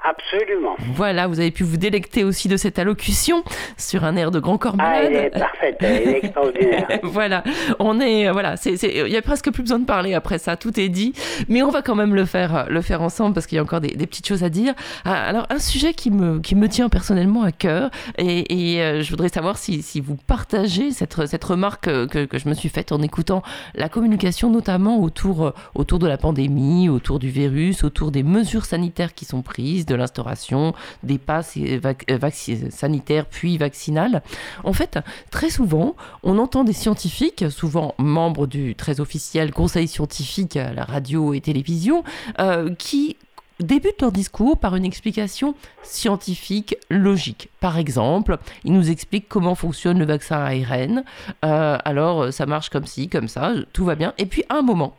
Absolument. 0.07 0.75
Voilà, 0.93 1.25
vous 1.25 1.39
avez 1.39 1.49
pu 1.49 1.63
vous 1.63 1.77
délecter 1.77 2.23
aussi 2.23 2.47
de 2.47 2.57
cette 2.57 2.77
allocution 2.77 3.43
sur 3.75 4.03
un 4.03 4.15
air 4.15 4.29
de 4.29 4.39
grand 4.39 4.59
corps 4.59 4.75
Ah, 4.77 4.83
malade. 4.83 5.11
elle 5.11 5.25
est 5.25 5.29
parfaite, 5.31 5.77
elle 5.79 6.09
est 6.09 6.17
extraordinaire. 6.17 6.87
voilà, 7.03 7.43
on 7.79 7.99
est, 7.99 8.29
voilà, 8.29 8.53
il 8.65 9.07
y 9.07 9.17
a 9.17 9.21
presque 9.23 9.51
plus 9.51 9.63
besoin 9.63 9.79
de 9.79 9.85
parler 9.85 10.13
après 10.13 10.37
ça, 10.37 10.57
tout 10.57 10.79
est 10.79 10.89
dit, 10.89 11.13
mais 11.49 11.63
on 11.63 11.71
va 11.71 11.81
quand 11.81 11.95
même 11.95 12.13
le 12.13 12.25
faire, 12.25 12.67
le 12.69 12.81
faire 12.81 13.01
ensemble 13.01 13.33
parce 13.33 13.47
qu'il 13.47 13.55
y 13.55 13.59
a 13.59 13.63
encore 13.63 13.81
des, 13.81 13.95
des 13.95 14.05
petites 14.05 14.27
choses 14.27 14.43
à 14.43 14.49
dire. 14.49 14.75
Ah, 15.05 15.23
alors, 15.25 15.47
un 15.49 15.57
sujet 15.59 15.93
qui 15.95 16.11
me, 16.11 16.39
qui 16.39 16.53
me 16.53 16.69
tient 16.69 16.87
personnellement 16.89 17.41
à 17.41 17.51
cœur 17.51 17.89
et, 18.19 18.75
et, 18.75 18.81
euh, 18.83 19.01
je 19.01 19.09
voudrais 19.09 19.29
savoir 19.29 19.57
si, 19.57 19.81
si 19.81 20.01
vous 20.01 20.17
partagez 20.27 20.91
cette, 20.91 21.25
cette 21.25 21.43
remarque 21.43 21.85
que, 21.85 22.25
que 22.25 22.37
je 22.37 22.47
me 22.47 22.53
suis 22.53 22.69
faite 22.69 22.91
en 22.91 23.01
écoutant 23.01 23.41
la 23.73 23.89
communication, 23.89 24.51
notamment 24.51 24.99
autour, 25.01 25.53
autour 25.73 25.97
de 25.97 26.07
la 26.07 26.17
pandémie, 26.17 26.89
autour 26.89 27.17
du 27.17 27.29
virus, 27.29 27.83
autour 27.83 28.11
des 28.11 28.21
mesures 28.23 28.65
sanitaires 28.65 29.15
qui 29.15 29.25
sont 29.25 29.41
prises, 29.41 29.85
de 29.87 29.94
l'instauration 29.95 30.73
des 31.03 31.17
passes 31.17 31.57
euh, 31.57 32.69
sanitaires 32.69 33.25
puis 33.25 33.57
vaccinales. 33.57 34.21
En 34.63 34.73
fait, 34.73 34.99
très 35.31 35.49
souvent, 35.49 35.95
on 36.23 36.37
entend 36.37 36.63
des 36.63 36.73
scientifiques, 36.73 37.45
souvent 37.49 37.95
membres 37.97 38.47
du 38.47 38.75
très 38.75 38.99
officiel 38.99 39.51
conseil 39.51 39.87
scientifique 39.87 40.57
à 40.57 40.73
la 40.73 40.83
radio 40.83 41.33
et 41.33 41.41
télévision, 41.41 42.03
euh, 42.39 42.73
qui 42.75 43.17
débutent 43.59 44.01
leur 44.01 44.11
discours 44.11 44.57
par 44.57 44.75
une 44.75 44.85
explication 44.85 45.55
scientifique 45.81 46.75
logique. 46.89 47.49
Par 47.59 47.77
exemple, 47.77 48.37
ils 48.63 48.73
nous 48.73 48.89
expliquent 48.89 49.29
comment 49.29 49.55
fonctionne 49.55 49.97
le 49.97 50.05
vaccin 50.05 50.37
ARN. 50.37 51.03
Euh, 51.45 51.77
alors, 51.85 52.33
ça 52.33 52.45
marche 52.45 52.69
comme 52.69 52.85
ci, 52.85 53.07
comme 53.07 53.27
ça, 53.27 53.53
tout 53.71 53.85
va 53.85 53.95
bien. 53.95 54.13
Et 54.17 54.25
puis, 54.25 54.43
à 54.49 54.55
un 54.55 54.61
moment, 54.61 54.95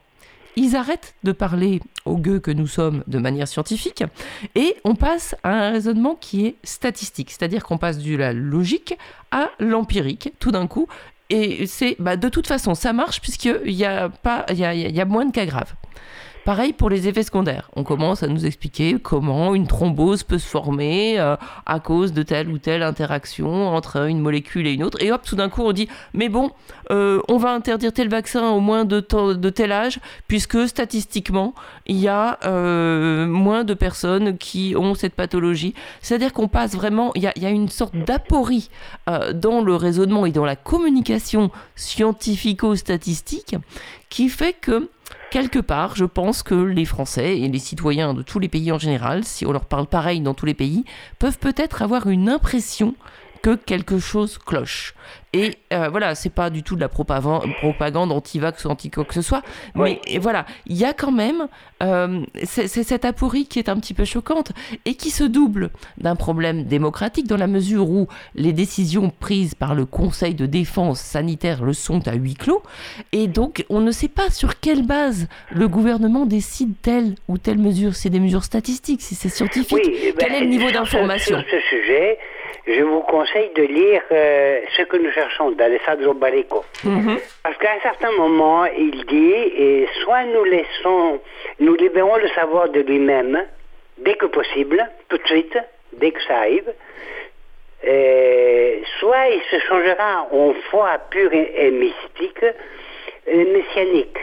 ils 0.56 0.74
arrêtent 0.74 1.14
de 1.22 1.32
parler 1.32 1.80
aux 2.04 2.16
gueux 2.16 2.40
que 2.40 2.50
nous 2.50 2.66
sommes 2.66 3.04
de 3.06 3.18
manière 3.18 3.46
scientifique 3.46 4.04
et 4.54 4.76
on 4.84 4.94
passe 4.94 5.36
à 5.44 5.50
un 5.50 5.70
raisonnement 5.72 6.14
qui 6.14 6.46
est 6.46 6.56
statistique, 6.64 7.30
c'est-à-dire 7.30 7.64
qu'on 7.64 7.78
passe 7.78 7.98
de 7.98 8.16
la 8.16 8.32
logique 8.32 8.96
à 9.30 9.50
l'empirique 9.58 10.32
tout 10.40 10.50
d'un 10.50 10.66
coup. 10.66 10.88
Et 11.28 11.66
c'est 11.66 11.96
bah, 11.98 12.16
de 12.16 12.28
toute 12.28 12.46
façon 12.46 12.74
ça 12.74 12.92
marche 12.92 13.20
puisqu'il 13.20 13.72
y 13.72 13.84
a 13.84 14.10
y 14.52 15.00
a 15.00 15.04
moins 15.04 15.26
de 15.26 15.32
cas 15.32 15.46
graves. 15.46 15.74
Pareil 16.46 16.72
pour 16.72 16.90
les 16.90 17.08
effets 17.08 17.24
secondaires. 17.24 17.72
On 17.74 17.82
commence 17.82 18.22
à 18.22 18.28
nous 18.28 18.46
expliquer 18.46 18.98
comment 19.02 19.56
une 19.56 19.66
thrombose 19.66 20.22
peut 20.22 20.38
se 20.38 20.46
former 20.46 21.18
euh, 21.18 21.34
à 21.66 21.80
cause 21.80 22.12
de 22.12 22.22
telle 22.22 22.48
ou 22.50 22.58
telle 22.58 22.84
interaction 22.84 23.66
entre 23.66 24.06
une 24.06 24.20
molécule 24.20 24.68
et 24.68 24.72
une 24.72 24.84
autre. 24.84 25.02
Et 25.02 25.10
hop, 25.10 25.22
tout 25.24 25.34
d'un 25.34 25.48
coup, 25.48 25.62
on 25.62 25.72
dit 25.72 25.88
mais 26.14 26.28
bon, 26.28 26.52
euh, 26.92 27.20
on 27.26 27.36
va 27.36 27.50
interdire 27.52 27.92
tel 27.92 28.08
vaccin 28.08 28.48
au 28.50 28.60
moins 28.60 28.84
de, 28.84 29.00
tel 29.00 29.72
âge, 29.72 29.98
puisque 30.28 30.68
statistiquement, 30.68 31.52
il 31.86 31.96
y 31.96 32.06
a 32.06 32.38
euh, 32.44 33.26
moins 33.26 33.64
de 33.64 33.74
personnes 33.74 34.38
qui 34.38 34.74
ont 34.78 34.94
cette 34.94 35.14
pathologie. 35.14 35.74
C'est-à-dire 36.00 36.32
qu'on 36.32 36.46
passe 36.46 36.76
vraiment, 36.76 37.10
il 37.16 37.22
y 37.22 37.40
y 37.40 37.46
a 37.46 37.50
une 37.50 37.68
sorte 37.68 37.96
d'aporie 37.96 38.70
dans 39.34 39.62
le 39.62 39.74
raisonnement 39.74 40.26
et 40.26 40.30
dans 40.30 40.44
la 40.44 40.54
communication 40.54 41.50
scientifico-statistique 41.74 43.56
qui 44.10 44.28
fait 44.28 44.52
que 44.52 44.88
quelque 45.30 45.58
part, 45.58 45.96
je 45.96 46.04
pense 46.04 46.42
que 46.42 46.54
les 46.54 46.84
Français 46.84 47.38
et 47.38 47.48
les 47.48 47.58
citoyens 47.58 48.14
de 48.14 48.22
tous 48.22 48.38
les 48.38 48.48
pays 48.48 48.72
en 48.72 48.78
général, 48.78 49.24
si 49.24 49.46
on 49.46 49.52
leur 49.52 49.64
parle 49.66 49.86
pareil 49.86 50.20
dans 50.20 50.34
tous 50.34 50.46
les 50.46 50.54
pays, 50.54 50.84
peuvent 51.18 51.38
peut-être 51.38 51.82
avoir 51.82 52.06
une 52.06 52.28
impression 52.28 52.94
que 53.42 53.54
quelque 53.54 53.98
chose 53.98 54.38
cloche. 54.38 54.94
Et 55.36 55.54
euh, 55.72 55.88
voilà, 55.88 56.14
c'est 56.14 56.30
pas 56.30 56.50
du 56.50 56.62
tout 56.62 56.76
de 56.76 56.80
la 56.80 56.88
propagande, 56.88 58.12
anti-vax 58.12 58.64
ou 58.64 58.68
anti 58.68 58.90
quoi 58.90 59.04
que 59.04 59.14
ce 59.14 59.22
soit, 59.22 59.42
mais 59.74 60.00
voilà, 60.20 60.46
il 60.66 60.76
y 60.76 60.84
a 60.84 60.92
quand 60.92 61.12
même 61.12 61.48
euh, 61.82 62.20
c'est 62.44 62.68
cette 62.68 63.04
aporie 63.04 63.46
qui 63.46 63.58
est 63.58 63.68
un 63.68 63.78
petit 63.78 63.92
peu 63.92 64.04
choquante 64.04 64.52
et 64.84 64.94
qui 64.94 65.10
se 65.10 65.24
double 65.24 65.70
d'un 65.98 66.16
problème 66.16 66.64
démocratique 66.64 67.26
dans 67.26 67.36
la 67.36 67.46
mesure 67.46 67.90
où 67.90 68.08
les 68.34 68.52
décisions 68.52 69.10
prises 69.20 69.54
par 69.54 69.74
le 69.74 69.84
Conseil 69.84 70.34
de 70.34 70.46
défense 70.46 71.00
sanitaire 71.00 71.62
le 71.62 71.72
sont 71.72 72.06
à 72.08 72.14
huis 72.14 72.34
clos 72.34 72.62
et 73.12 73.26
donc 73.26 73.64
on 73.68 73.80
ne 73.80 73.90
sait 73.90 74.08
pas 74.08 74.30
sur 74.30 74.58
quelle 74.60 74.86
base 74.86 75.28
le 75.50 75.68
gouvernement 75.68 76.26
décide 76.26 76.72
telle 76.82 77.14
ou 77.28 77.38
telle 77.38 77.58
mesure. 77.58 77.94
C'est 77.94 78.10
des 78.10 78.20
mesures 78.20 78.44
statistiques, 78.44 79.02
si 79.02 79.14
c'est 79.14 79.28
scientifique. 79.28 79.78
eh 79.84 80.14
Quel 80.18 80.30
ben, 80.30 80.36
est 80.36 80.40
le 80.40 80.46
niveau 80.46 80.70
d'information? 80.70 81.38
Sur 81.40 81.50
ce 81.50 81.60
sujet, 81.68 82.18
je 82.66 82.82
vous 82.82 83.00
conseille 83.00 83.50
de 83.54 83.62
lire 83.62 84.02
euh, 84.10 84.60
ce 84.76 84.82
que 84.82 84.96
nous 84.96 85.10
cherchons 85.12 85.52
d'Alessandro 85.52 86.14
Barrico. 86.14 86.64
Mhm. 86.84 87.18
Parce 87.42 87.56
qu'à 87.58 87.72
un 87.72 87.80
certain 87.80 88.10
moment, 88.12 88.64
il 88.66 89.04
dit, 89.06 89.32
et 89.32 89.88
soit 90.02 90.24
nous 90.24 90.44
laissons, 90.44 91.20
nous 91.60 91.74
libérons 91.76 92.16
le 92.16 92.28
savoir 92.28 92.68
de 92.68 92.80
lui-même, 92.80 93.44
dès 93.98 94.14
que 94.14 94.26
possible, 94.26 94.84
tout 95.08 95.18
de 95.18 95.26
suite, 95.26 95.56
dès 95.92 96.10
que 96.10 96.22
ça 96.24 96.38
arrive, 96.38 96.72
euh, 97.86 98.80
soit 98.98 99.28
il 99.28 99.42
se 99.50 99.58
changera 99.66 100.26
en 100.32 100.52
foi 100.70 100.98
pure 101.10 101.32
et, 101.32 101.52
et 101.56 101.70
mystique, 101.70 102.44
et 103.26 103.44
messianique. 103.44 104.18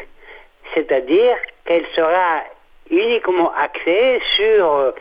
C'est-à-dire 0.73 1.37
qu'elle 1.65 1.85
sera 1.95 2.43
uniquement 2.89 3.53
axée 3.53 4.21
sur 4.35 4.73
euh, 4.73 4.91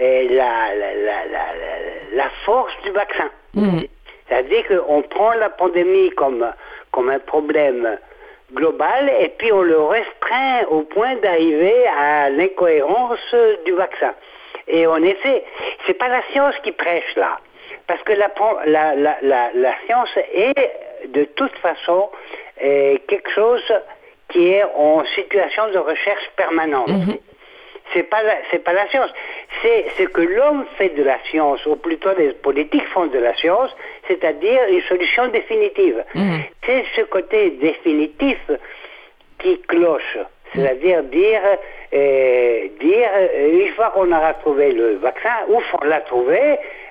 la, 0.00 0.74
la, 0.74 0.94
la, 0.94 1.24
la, 1.26 1.44
la- 1.54 2.16
la 2.16 2.30
force 2.44 2.72
du 2.84 2.90
vaccin. 2.90 3.30
Mhm. 3.54 3.86
C'est-à-dire 4.28 4.64
qu'on 4.68 5.02
prend 5.02 5.32
la 5.34 5.50
pandémie 5.50 6.10
comme, 6.10 6.46
comme 6.92 7.08
un 7.10 7.18
problème 7.18 7.98
global 8.54 9.10
et 9.20 9.28
puis 9.38 9.52
on 9.52 9.62
le 9.62 9.80
restreint 9.80 10.64
au 10.70 10.82
point 10.82 11.14
d'arriver 11.16 11.86
à 11.98 12.30
l'incohérence 12.30 13.34
du 13.64 13.72
vaccin. 13.72 14.12
Et 14.68 14.86
en 14.86 15.02
effet, 15.02 15.44
c'est 15.86 15.94
pas 15.94 16.08
la 16.08 16.22
science 16.32 16.54
qui 16.62 16.72
prêche 16.72 17.14
là. 17.16 17.38
Parce 17.86 18.02
que 18.02 18.12
la, 18.12 18.30
la, 18.66 18.94
la, 19.22 19.50
la, 19.54 19.74
science 19.86 20.10
est 20.32 20.54
de 21.08 21.24
toute 21.24 21.56
façon 21.58 22.08
euh, 22.62 22.96
quelque 23.08 23.30
chose 23.30 23.72
qui 24.28 24.52
est 24.52 24.64
en 24.76 25.04
situation 25.16 25.70
de 25.72 25.78
recherche 25.78 26.30
permanente. 26.36 26.88
C'est 27.92 28.04
pas 28.04 28.22
la, 28.22 28.34
c'est 28.50 28.62
pas 28.62 28.72
la 28.72 28.86
science. 28.88 29.10
C'est 29.62 29.84
ce 29.98 30.04
que 30.04 30.20
l'homme 30.22 30.64
fait 30.78 30.90
de 30.90 31.02
la 31.02 31.18
science, 31.30 31.64
ou 31.66 31.76
plutôt 31.76 32.10
les 32.16 32.32
politiques 32.34 32.86
font 32.88 33.06
de 33.06 33.18
la 33.18 33.34
science, 33.34 33.74
c'est-à-dire 34.08 34.60
une 34.68 34.80
solution 34.82 35.28
définitive. 35.28 36.04
C'est 36.64 36.84
ce 36.96 37.02
côté 37.02 37.50
définitif 37.60 38.38
qui 39.38 39.60
cloche. 39.62 40.18
C'est-à-dire 40.52 41.04
dire, 41.04 41.40
euh, 41.94 42.68
dire 42.80 43.08
euh, 43.14 43.62
une 43.62 43.68
fois 43.74 43.90
qu'on 43.94 44.10
aura 44.10 44.34
trouvé 44.34 44.72
le 44.72 44.96
vaccin, 44.96 45.30
ouf, 45.48 45.62
on 45.80 45.84
l'a 45.86 46.00
trouvé, 46.00 46.40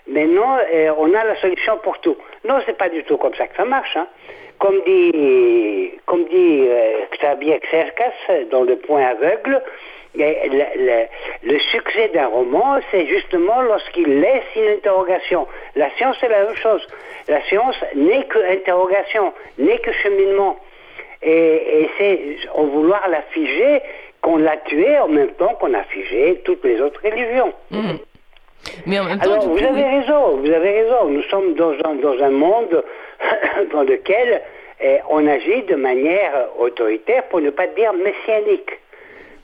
maintenant 0.08 0.58
euh, 0.74 0.94
on 0.98 1.14
a 1.14 1.26
la 1.26 1.36
solution 1.42 1.78
pour 1.84 2.00
tout. 2.00 2.16
Non, 2.46 2.60
c'est 2.66 2.78
pas 2.78 2.88
du 2.88 3.04
tout 3.04 3.18
comme 3.18 3.34
ça 3.36 3.48
que 3.48 3.56
ça 3.58 3.66
marche. 3.66 3.98
hein. 3.98 4.08
Comme 4.60 4.82
dit, 4.86 5.92
comme 6.06 6.24
dit 6.26 6.68
Xavier 7.18 7.60
Xercas 7.60 8.46
dans 8.52 8.64
Le 8.64 8.78
Point 8.78 9.06
aveugle, 9.08 9.62
le, 10.20 10.86
le- 10.86 11.52
le 11.54 11.60
succès 11.60 12.10
d'un 12.14 12.28
roman, 12.28 12.80
c'est 12.92 13.06
justement 13.08 13.62
lorsqu'il 13.62 14.20
laisse 14.20 14.44
une 14.56 14.70
interrogation. 14.78 15.48
La 15.76 15.90
science, 15.98 16.18
c'est 16.20 16.30
la 16.30 16.44
même 16.46 16.56
chose. 16.56 16.86
La 17.28 17.42
science 17.44 17.76
n'est 17.96 18.24
que 18.26 18.40
interrogation, 18.52 19.34
n'est 19.58 19.78
que 19.80 19.92
cheminement. 19.94 20.58
Et, 21.22 21.82
et 21.84 21.90
c'est 21.98 22.50
en 22.54 22.64
vouloir 22.66 23.08
la 23.10 23.22
figer 23.34 23.82
qu'on 24.22 24.38
l'a 24.38 24.58
tué 24.58 24.98
en 25.00 25.08
même 25.08 25.32
temps 25.32 25.54
qu'on 25.60 25.74
a 25.74 25.84
figé 25.84 26.42
toutes 26.46 26.64
les 26.66 26.80
autres 26.82 27.02
religions. 27.04 27.54
Mais 28.86 29.00
en 29.00 29.06
même 29.06 29.20
temps, 29.20 29.32
Alors, 29.32 29.44
vous 29.48 29.58
coup, 29.58 29.64
avez 29.64 29.84
oui. 29.84 30.00
raison, 30.00 30.38
vous 30.38 30.52
avez 30.52 30.82
raison. 30.82 31.06
Nous 31.06 31.24
sommes 31.24 31.54
dans 31.56 31.72
un, 31.86 31.96
dans 31.96 32.22
un 32.24 32.30
monde 32.30 32.84
dans 33.72 33.84
lequel 33.84 34.42
eh, 34.82 34.98
on 35.10 35.26
agit 35.28 35.64
de 35.64 35.76
manière 35.76 36.48
autoritaire, 36.58 37.24
pour 37.30 37.42
ne 37.42 37.50
pas 37.50 37.68
dire 37.68 37.94
messianique, 37.94 38.70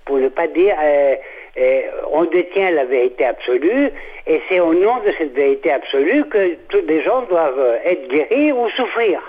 pour 0.05 0.17
ne 0.17 0.29
pas 0.29 0.47
dire 0.47 0.75
euh, 0.81 1.15
eh, 1.57 1.85
on 2.11 2.25
détient 2.25 2.71
la 2.71 2.85
vérité 2.85 3.25
absolue, 3.25 3.89
et 4.27 4.41
c'est 4.49 4.59
au 4.59 4.73
nom 4.73 4.97
de 5.05 5.11
cette 5.17 5.33
vérité 5.33 5.71
absolue 5.71 6.25
que 6.25 6.55
tous 6.69 6.83
les 6.87 7.01
gens 7.01 7.21
doivent 7.23 7.79
être 7.85 8.07
guéris 8.09 8.51
ou 8.51 8.69
souffrir. 8.69 9.21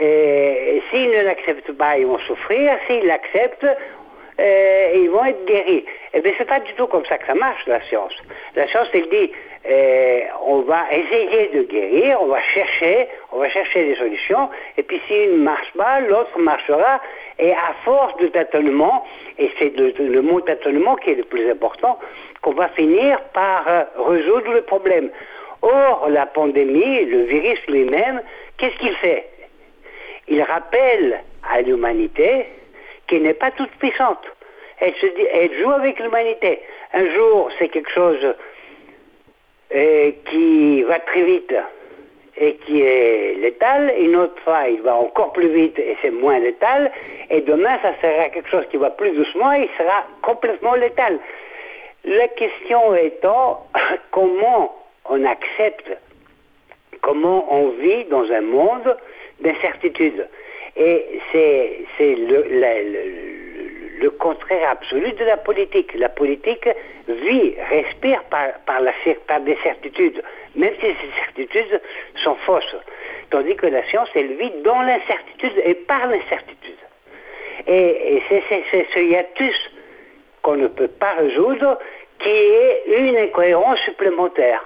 Et 0.00 0.80
s'ils 0.90 1.10
ne 1.10 1.22
l'acceptent 1.22 1.72
pas, 1.72 1.98
ils 1.98 2.06
vont 2.06 2.18
souffrir. 2.18 2.76
S'ils 2.86 3.04
l'acceptent, 3.06 3.66
euh, 4.40 4.92
ils 4.94 5.10
vont 5.10 5.24
être 5.24 5.44
guéris. 5.46 5.84
Eh 6.14 6.20
bien, 6.20 6.32
c'est 6.38 6.46
pas 6.46 6.60
du 6.60 6.72
tout 6.74 6.86
comme 6.86 7.04
ça 7.06 7.18
que 7.18 7.26
ça 7.26 7.34
marche, 7.34 7.66
la 7.66 7.80
science. 7.82 8.14
La 8.54 8.68
science, 8.68 8.88
elle 8.94 9.08
dit, 9.08 9.32
euh, 9.68 10.20
on 10.46 10.60
va 10.60 10.84
essayer 10.92 11.48
de 11.48 11.62
guérir, 11.62 12.22
on 12.22 12.26
va 12.26 12.40
chercher, 12.54 13.08
on 13.32 13.38
va 13.38 13.48
chercher 13.48 13.84
des 13.84 13.96
solutions, 13.96 14.48
et 14.76 14.82
puis 14.84 15.00
s'il 15.08 15.32
ne 15.32 15.42
marche 15.42 15.72
pas, 15.76 16.00
l'autre 16.00 16.38
marchera, 16.38 17.00
et 17.38 17.52
à 17.52 17.74
force 17.84 18.16
de 18.18 18.28
tâtonnement, 18.28 19.04
et 19.38 19.50
c'est 19.58 19.76
le, 19.76 20.22
mot 20.22 20.40
tâtonnement 20.40 20.96
qui 20.96 21.10
est 21.10 21.14
le 21.14 21.24
plus 21.24 21.48
important, 21.50 21.98
qu'on 22.42 22.52
va 22.52 22.68
finir 22.68 23.20
par 23.32 23.68
euh, 23.68 23.84
résoudre 23.96 24.52
le 24.52 24.62
problème. 24.62 25.10
Or, 25.62 26.08
la 26.08 26.26
pandémie, 26.26 27.04
le 27.04 27.24
virus 27.24 27.58
lui-même, 27.68 28.22
qu'est-ce 28.56 28.76
qu'il 28.78 28.94
fait? 28.96 29.28
Il 30.28 30.42
rappelle 30.42 31.20
à 31.50 31.62
l'humanité 31.62 32.46
qu'elle 33.06 33.22
n'est 33.22 33.34
pas 33.34 33.50
toute 33.52 33.70
puissante. 33.78 34.24
Elle, 34.80 34.94
se 34.94 35.06
dit, 35.06 35.26
elle 35.32 35.52
joue 35.60 35.70
avec 35.70 35.98
l'humanité. 35.98 36.60
Un 36.92 37.06
jour, 37.10 37.50
c'est 37.58 37.68
quelque 37.68 37.90
chose 37.90 38.34
euh, 39.74 40.12
qui 40.26 40.82
va 40.82 41.00
très 41.00 41.22
vite 41.22 41.54
et 42.40 42.54
qui 42.66 42.82
est 42.82 43.34
létal. 43.40 43.92
Une 43.98 44.16
autre 44.16 44.40
fois, 44.42 44.68
il 44.68 44.80
va 44.82 44.94
encore 44.94 45.32
plus 45.32 45.48
vite 45.48 45.78
et 45.78 45.96
c'est 46.02 46.10
moins 46.10 46.38
létal. 46.38 46.90
Et 47.30 47.40
demain, 47.42 47.78
ça 47.82 47.94
sera 48.00 48.28
quelque 48.30 48.48
chose 48.48 48.66
qui 48.70 48.76
va 48.76 48.90
plus 48.90 49.10
doucement 49.12 49.52
et 49.52 49.62
il 49.62 49.70
sera 49.76 50.04
complètement 50.22 50.74
létal. 50.74 51.18
La 52.04 52.28
question 52.28 52.94
étant 52.94 53.66
comment 54.10 54.74
on 55.10 55.24
accepte 55.24 55.90
comment 57.00 57.46
on 57.52 57.68
vit 57.70 58.04
dans 58.06 58.30
un 58.32 58.40
monde 58.40 58.96
d'incertitude. 59.40 60.26
Et 60.76 61.20
c'est 61.32 61.86
le, 62.00 62.44
le- 62.48 63.47
le 64.00 64.10
contraire 64.10 64.70
absolu 64.70 65.12
de 65.12 65.24
la 65.24 65.36
politique. 65.36 65.94
La 65.94 66.08
politique 66.08 66.68
vit, 67.08 67.54
respire 67.70 68.22
par, 68.24 68.48
par, 68.66 69.40
des 69.40 69.56
certitudes, 69.62 70.22
même 70.54 70.74
si 70.80 70.86
ces 70.86 71.10
certitudes 71.24 71.80
sont 72.22 72.36
fausses. 72.46 72.76
Tandis 73.30 73.56
que 73.56 73.66
la 73.66 73.84
science, 73.88 74.08
elle 74.14 74.34
vit 74.34 74.52
dans 74.64 74.82
l'incertitude 74.82 75.62
et 75.64 75.74
par 75.74 76.06
l'incertitude. 76.06 76.74
Et, 77.66 78.22
c'est 78.28 78.84
ce 78.94 78.98
hiatus 79.00 79.70
qu'on 80.42 80.56
ne 80.56 80.68
peut 80.68 80.88
pas 80.88 81.14
résoudre 81.14 81.78
qui 82.18 82.28
est 82.28 82.82
une 82.98 83.16
incohérence 83.16 83.78
supplémentaire. 83.80 84.64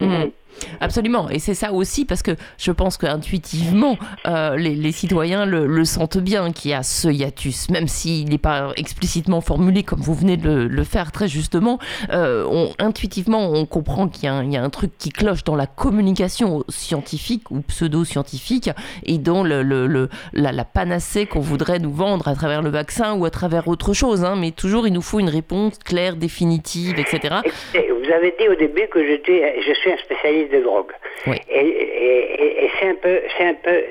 Mhm. 0.00 0.32
Absolument, 0.80 1.28
et 1.28 1.38
c'est 1.38 1.54
ça 1.54 1.72
aussi 1.72 2.04
parce 2.04 2.22
que 2.22 2.32
je 2.58 2.72
pense 2.72 2.96
qu'intuitivement, 2.96 3.96
euh, 4.26 4.56
les, 4.56 4.92
citoyens 4.92 5.46
le, 5.46 5.84
sentent 5.84 6.18
bien 6.18 6.52
qu'il 6.52 6.70
y 6.70 6.74
a 6.74 6.82
ce 6.82 7.08
hiatus, 7.08 7.70
même 7.70 7.88
s'il 7.88 8.28
n'est 8.28 8.38
pas 8.38 8.72
explicitement 8.76 9.40
formulé 9.40 9.82
comme 9.82 10.00
vous 10.00 10.14
venez 10.14 10.36
de 10.36 10.50
le, 10.50 10.84
faire 10.84 11.12
très 11.12 11.28
justement. 11.28 11.78
euh, 12.10 12.68
intuitivement, 12.78 13.50
on 13.50 13.66
comprend 13.66 14.08
qu'il 14.08 14.24
y, 14.24 14.28
a 14.28 14.62
un- 14.62 14.70
truc 14.70 14.92
qui 14.98 15.10
cloche 15.10 15.44
dans 15.44 15.56
la 15.56 15.66
communication 15.66 16.62
scientifique 16.68 17.50
ou 17.50 17.60
pseudo-scientifique 17.62 18.70
et 19.04 19.18
dans 19.18 19.42
la, 19.44 20.64
panacée 20.64 21.26
qu'on 21.26 21.40
voudrait 21.40 21.78
nous 21.78 21.92
vendre 21.92 22.28
à 22.28 22.34
travers 22.34 22.62
le 22.62 22.70
vaccin 22.70 23.14
ou 23.14 23.24
à 23.24 23.30
travers 23.30 23.68
autre 23.68 23.92
chose. 23.92 24.24
hein, 24.24 24.36
mais 24.36 24.50
toujours, 24.50 24.86
il 24.86 24.92
nous 24.92 25.02
faut 25.02 25.20
une 25.20 25.28
réponse 25.28 25.78
claire, 25.78 26.16
définitive, 26.16 26.98
etc. 26.98 27.36
Vous 27.74 28.12
avez 28.12 28.34
dit 28.38 28.48
au 28.48 28.54
début 28.54 28.88
que 28.90 29.00
je 29.04 29.72
suis 29.74 29.92
un 29.92 29.96
spécialiste 29.98 30.47
de 30.48 30.60
drogue. 30.60 30.92
Oui. 31.26 31.36
Et, 31.50 31.60
et- 31.60 32.42
et- 32.44 32.64
et 32.64 32.70
c'est 32.78 32.88
un 32.88 32.94
peu, 32.94 33.20
c'est 33.36 33.44
un 33.44 33.54
peu, 33.54 33.84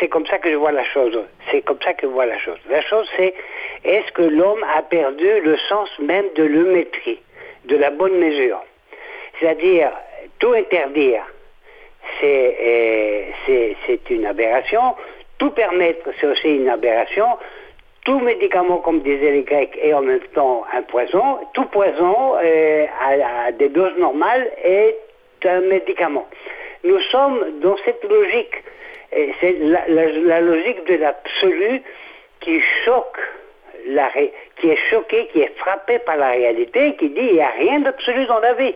c'est, 0.00 0.08
comme 0.08 0.26
ça 0.26 0.38
que 0.38 0.50
je 0.50 0.56
vois 0.56 0.72
la 0.72 0.84
chose. 0.84 1.18
C'est 1.50 1.62
comme 1.62 1.78
ça 1.84 1.92
que 1.94 2.06
je 2.06 2.12
vois 2.12 2.26
la 2.26 2.38
chose. 2.38 2.58
La 2.70 2.80
chose, 2.82 3.08
c'est 3.16 3.34
est-ce 3.84 4.10
que 4.12 4.22
l'homme 4.22 4.64
a 4.76 4.82
perdu 4.82 5.40
le 5.42 5.56
sens 5.68 5.88
même 5.98 6.26
de 6.36 6.44
l'eumétrie, 6.44 7.20
de 7.66 7.76
la 7.76 7.90
bonne 7.90 8.18
mesure? 8.18 8.60
C'est-à-dire, 9.40 9.90
tout 10.38 10.52
interdire, 10.52 11.22
c'est, 12.20 12.56
euh, 12.60 13.22
c'est, 13.46 13.76
c'est 13.86 14.10
une 14.10 14.26
aberration. 14.26 14.94
Tout 15.38 15.50
permettre, 15.50 16.08
c'est 16.20 16.26
aussi 16.26 16.56
une 16.56 16.68
aberration. 16.68 17.26
Tout 18.04 18.18
médicament, 18.18 18.78
comme 18.78 19.00
disaient 19.00 19.30
les 19.30 19.42
Grecs, 19.42 19.78
est 19.80 19.92
en 19.92 20.02
même 20.02 20.20
temps 20.34 20.64
un 20.72 20.82
poison. 20.82 21.38
Tout 21.54 21.66
poison, 21.66 22.34
euh, 22.42 22.84
à, 23.00 23.46
à 23.46 23.52
des 23.52 23.68
doses 23.68 23.96
normales, 23.98 24.50
est 24.64 24.96
un 25.48 25.60
médicament. 25.62 26.26
Nous 26.84 26.98
sommes 27.10 27.60
dans 27.62 27.76
cette 27.84 28.02
logique. 28.04 28.62
Et 29.14 29.32
c'est 29.40 29.52
la, 29.60 29.82
la- 29.88 30.06
la 30.08 30.40
logique 30.40 30.84
de 30.86 30.94
l'absolu 30.96 31.82
qui 32.40 32.60
choque, 32.84 33.18
la 33.88 34.08
ré- 34.08 34.32
qui 34.56 34.70
est 34.70 34.78
choqué, 34.90 35.26
qui 35.32 35.40
est 35.40 35.52
frappé 35.58 35.98
par 36.00 36.16
la 36.16 36.30
réalité, 36.30 36.94
qui 36.96 37.10
dit 37.10 37.20
il 37.20 37.34
n'y 37.34 37.40
a 37.40 37.50
rien 37.50 37.80
d'absolu 37.80 38.24
dans 38.26 38.40
la 38.40 38.54
vie. 38.54 38.74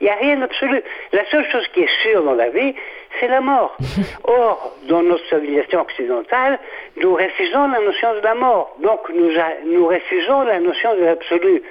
Il 0.00 0.04
n'y 0.04 0.10
a 0.10 0.14
rien 0.16 0.36
d'absolu. 0.36 0.82
La 1.12 1.24
seule 1.26 1.44
chose 1.50 1.66
qui 1.68 1.80
est 1.82 2.02
sûre 2.02 2.22
dans 2.22 2.34
la 2.34 2.48
vie, 2.50 2.74
c'est 3.20 3.28
la 3.28 3.40
mort. 3.40 3.76
Or, 4.24 4.76
dans 4.88 5.02
notre 5.02 5.24
civilisation 5.26 5.80
occidentale, 5.80 6.58
nous 6.96 7.14
refusons 7.14 7.68
la 7.68 7.80
notion 7.80 8.14
de 8.14 8.20
la 8.20 8.34
mort. 8.34 8.76
Donc, 8.80 9.00
nous, 9.10 9.30
a- 9.38 9.64
nous 9.66 9.86
refusons 9.86 10.42
la 10.42 10.58
notion 10.60 10.94
de 10.96 11.04
l'absolu 11.04 11.62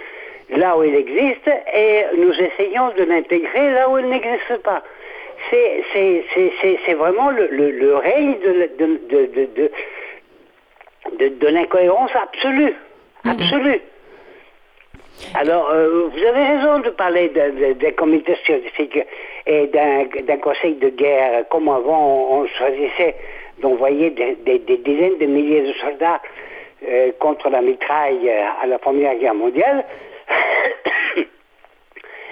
là 0.52 0.78
où 0.78 0.84
il 0.84 0.96
existe 0.96 1.50
et 1.74 2.04
nous 2.18 2.34
essayons 2.34 2.90
de 2.98 3.04
l'intégrer 3.04 3.72
là 3.72 3.90
où 3.90 3.98
il 3.98 4.08
n'existe 4.10 4.58
pas. 4.64 4.84
C'est, 5.50 6.94
vraiment 6.94 7.32
le, 7.32 7.48
le, 7.48 7.72
le 7.72 7.96
règne 7.96 8.36
de, 8.40 8.70
de, 8.78 9.72
de, 11.18 11.28
de, 11.30 11.48
l'incohérence 11.48 12.12
absolue. 12.16 12.74
Absolue. 13.26 13.82
Alors, 15.36 15.70
euh, 15.72 16.10
vous 16.12 16.24
avez 16.26 16.44
raison 16.58 16.80
de 16.80 16.90
parler 16.92 17.30
d'un 17.30 17.92
comité 17.92 18.36
scientifique 18.46 19.00
et 19.46 19.68
d'un 19.68 20.38
conseil 20.38 20.76
de 20.76 20.90
guerre. 20.90 21.48
Comme 21.50 21.70
avant, 21.70 22.28
on, 22.32 22.42
on 22.42 22.48
choisissait 22.48 23.16
d'envoyer 23.62 24.10
des, 24.12 24.36
des- 24.46 24.60
des 24.60 24.78
dizaines 24.78 25.18
de 25.20 25.26
milliers 25.26 25.62
de 25.62 25.74
soldats 25.74 26.22
euh, 26.88 27.12
contre 27.20 27.50
la 27.50 27.62
mitraille 27.62 28.28
euh, 28.30 28.64
à 28.64 28.66
la 28.68 28.80
Première 28.80 29.16
Guerre 29.16 29.36
mondiale. 29.36 29.86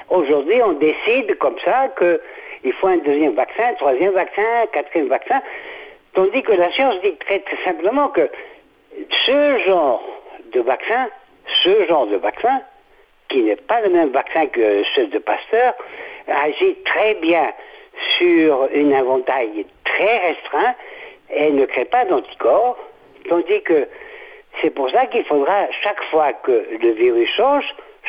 Aujourd'hui, 0.09 0.61
on 0.63 0.73
décide 0.73 1.37
comme 1.37 1.57
ça 1.59 1.89
qu'il 1.97 2.73
faut 2.73 2.87
un 2.87 2.97
deuxième 2.97 3.35
vaccin, 3.35 3.69
un 3.69 3.73
troisième 3.75 4.13
vaccin, 4.13 4.43
un 4.63 4.67
quatrième 4.67 5.07
vaccin, 5.07 5.41
tandis 6.13 6.41
que 6.43 6.53
la 6.53 6.71
science 6.71 6.99
dit 7.01 7.15
très, 7.17 7.43
simplement 7.63 8.09
que 8.09 8.29
ce 9.25 9.57
genre 9.65 10.03
de 10.51 10.61
vaccin, 10.61 11.09
ce 11.63 11.85
genre 11.87 12.07
de 12.07 12.17
vaccin, 12.17 12.61
qui 13.29 13.43
n'est 13.43 13.55
pas 13.55 13.81
le 13.81 13.89
même 13.89 14.09
vaccin 14.09 14.47
que 14.47 14.83
ceux 14.95 15.07
de 15.07 15.19
Pasteur, 15.19 15.75
agit 16.27 16.75
très 16.85 17.15
bien 17.15 17.51
sur 18.17 18.67
un 18.73 18.91
inventaire 18.91 19.45
très 19.83 20.17
restreint 20.17 20.75
et 21.29 21.51
ne 21.51 21.65
crée 21.65 21.85
pas 21.85 22.05
d'anticorps, 22.05 22.77
tandis 23.29 23.61
que 23.63 23.87
c'est 24.61 24.71
pour 24.71 24.89
ça 24.89 25.05
qu'il 25.07 25.23
faudra, 25.25 25.67
chaque 25.83 26.03
fois 26.05 26.33
que 26.33 26.65
le 26.81 26.91
virus 26.91 27.29
change, 27.35 27.65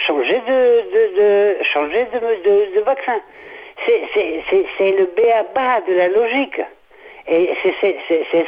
changer 0.07 0.41
de, 0.47 0.83
de, 0.95 1.17
de- 1.21 1.63
changer 1.65 2.07
de, 2.13 2.75
vaccin. 2.81 3.21
C'est- 3.87 4.03
le 4.93 5.07
B 5.07 5.21
à 5.35 5.43
bas 5.55 5.81
de 5.87 5.95
la 5.95 6.09
logique. 6.09 6.61
Et 7.29 7.51
c'est- 7.63 7.97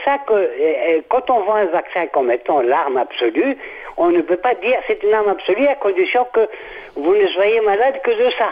ça 0.05 0.19
que, 0.27 0.33
euh, 0.33 1.01
quand 1.09 1.31
on 1.31 1.41
voit 1.41 1.59
un 1.59 1.67
vaccin 1.67 2.07
comme 2.07 2.31
étant 2.31 2.61
l'arme 2.63 2.97
absolue, 2.97 3.57
on 3.97 4.09
ne 4.11 4.23
peut 4.23 4.39
pas 4.39 4.55
dire 4.55 4.79
c'est 4.87 5.03
une 5.03 5.15
arme 5.15 5.29
absolue 5.29 5.67
à 5.69 5.75
condition 5.77 6.27
que 6.33 6.49
vous 6.97 7.15
ne 7.15 7.27
soyez 7.29 7.61
malade 7.61 8.01
que 8.03 8.11
de 8.11 8.31
ça. 8.31 8.51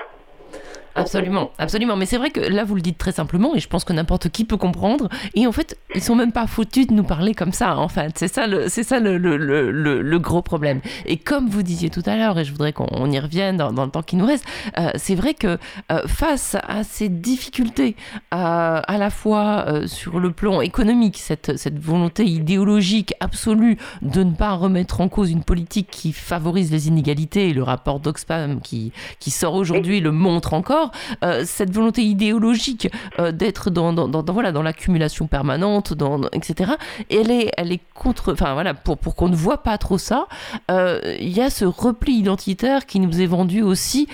Absolument, 0.94 1.50
absolument. 1.58 1.96
Mais 1.96 2.06
c'est 2.06 2.18
vrai 2.18 2.30
que 2.30 2.40
là, 2.40 2.64
vous 2.64 2.74
le 2.74 2.80
dites 2.80 2.98
très 2.98 3.12
simplement, 3.12 3.54
et 3.54 3.60
je 3.60 3.68
pense 3.68 3.84
que 3.84 3.92
n'importe 3.92 4.28
qui 4.28 4.44
peut 4.44 4.56
comprendre. 4.56 5.08
Et 5.34 5.46
en 5.46 5.52
fait, 5.52 5.78
ils 5.94 6.02
sont 6.02 6.16
même 6.16 6.32
pas 6.32 6.46
foutus 6.46 6.86
de 6.86 6.94
nous 6.94 7.04
parler 7.04 7.34
comme 7.34 7.52
ça. 7.52 7.76
En 7.78 7.88
fait, 7.88 8.12
c'est 8.16 8.28
ça, 8.32 8.46
le, 8.46 8.68
c'est 8.68 8.82
ça 8.82 9.00
le, 9.00 9.16
le, 9.18 9.36
le, 9.36 9.70
le- 10.02 10.18
gros 10.18 10.42
problème. 10.42 10.80
Et 11.06 11.16
comme 11.16 11.48
vous 11.48 11.62
disiez 11.62 11.90
tout 11.90 12.02
à 12.06 12.16
l'heure, 12.16 12.38
et 12.38 12.44
je 12.44 12.52
voudrais 12.52 12.72
qu'on 12.72 12.88
on 12.90 13.10
y 13.10 13.18
revienne 13.18 13.56
dans, 13.56 13.72
dans 13.72 13.84
le 13.84 13.90
temps 13.90 14.02
qui 14.02 14.16
nous 14.16 14.26
reste, 14.26 14.44
euh, 14.78 14.90
c'est 14.96 15.14
vrai 15.14 15.34
que 15.34 15.58
euh, 15.92 16.02
face 16.06 16.56
à 16.68 16.82
ces 16.84 17.08
difficultés, 17.08 17.96
euh, 18.34 18.80
à 18.86 18.98
la 18.98 19.10
fois 19.10 19.64
euh, 19.68 19.86
sur 19.86 20.18
le 20.20 20.32
plan 20.32 20.60
économique, 20.60 21.16
cette, 21.18 21.56
cette 21.56 21.78
volonté 21.78 22.24
idéologique 22.24 23.14
absolue 23.20 23.78
de 24.02 24.22
ne 24.24 24.32
pas 24.32 24.52
remettre 24.52 25.00
en 25.00 25.08
cause 25.08 25.30
une 25.30 25.44
politique 25.44 25.88
qui 25.90 26.12
favorise 26.12 26.70
les 26.72 26.88
inégalités, 26.88 27.48
et 27.48 27.52
le 27.54 27.62
rapport 27.62 28.00
d'Oxfam 28.00 28.60
qui, 28.60 28.92
qui 29.20 29.30
sort 29.30 29.54
aujourd'hui 29.54 30.00
le 30.00 30.10
montre 30.12 30.52
encore, 30.54 30.79
euh, 31.24 31.42
cette 31.44 31.70
volonté 31.70 32.02
idéologique 32.02 32.88
euh, 33.18 33.32
d'être 33.32 33.70
dans, 33.70 33.92
dans, 33.92 34.08
dans- 34.08 34.32
voilà, 34.32 34.52
dans 34.52 34.62
l'accumulation 34.62 35.26
permanente, 35.26 35.92
dans, 35.94 36.20
etc. 36.32 36.72
Et 37.10 37.16
elle 37.20 37.30
est, 37.30 37.50
elle 37.56 37.72
est 37.72 37.80
contre, 37.94 38.32
enfin 38.32 38.54
voilà, 38.54 38.74
pour, 38.74 38.98
pour 38.98 39.14
qu'on 39.16 39.28
ne 39.28 39.36
voit 39.36 39.62
pas 39.62 39.76
trop 39.78 39.98
ça, 39.98 40.26
euh, 40.70 41.00
il 41.20 41.28
y 41.36 41.40
a 41.40 41.50
ce 41.50 41.64
repli 41.64 42.12
identitaire 42.14 42.86
qui 42.86 43.00
nous 43.00 43.20
est 43.20 43.26
vendu 43.26 43.62
aussi 43.62 44.08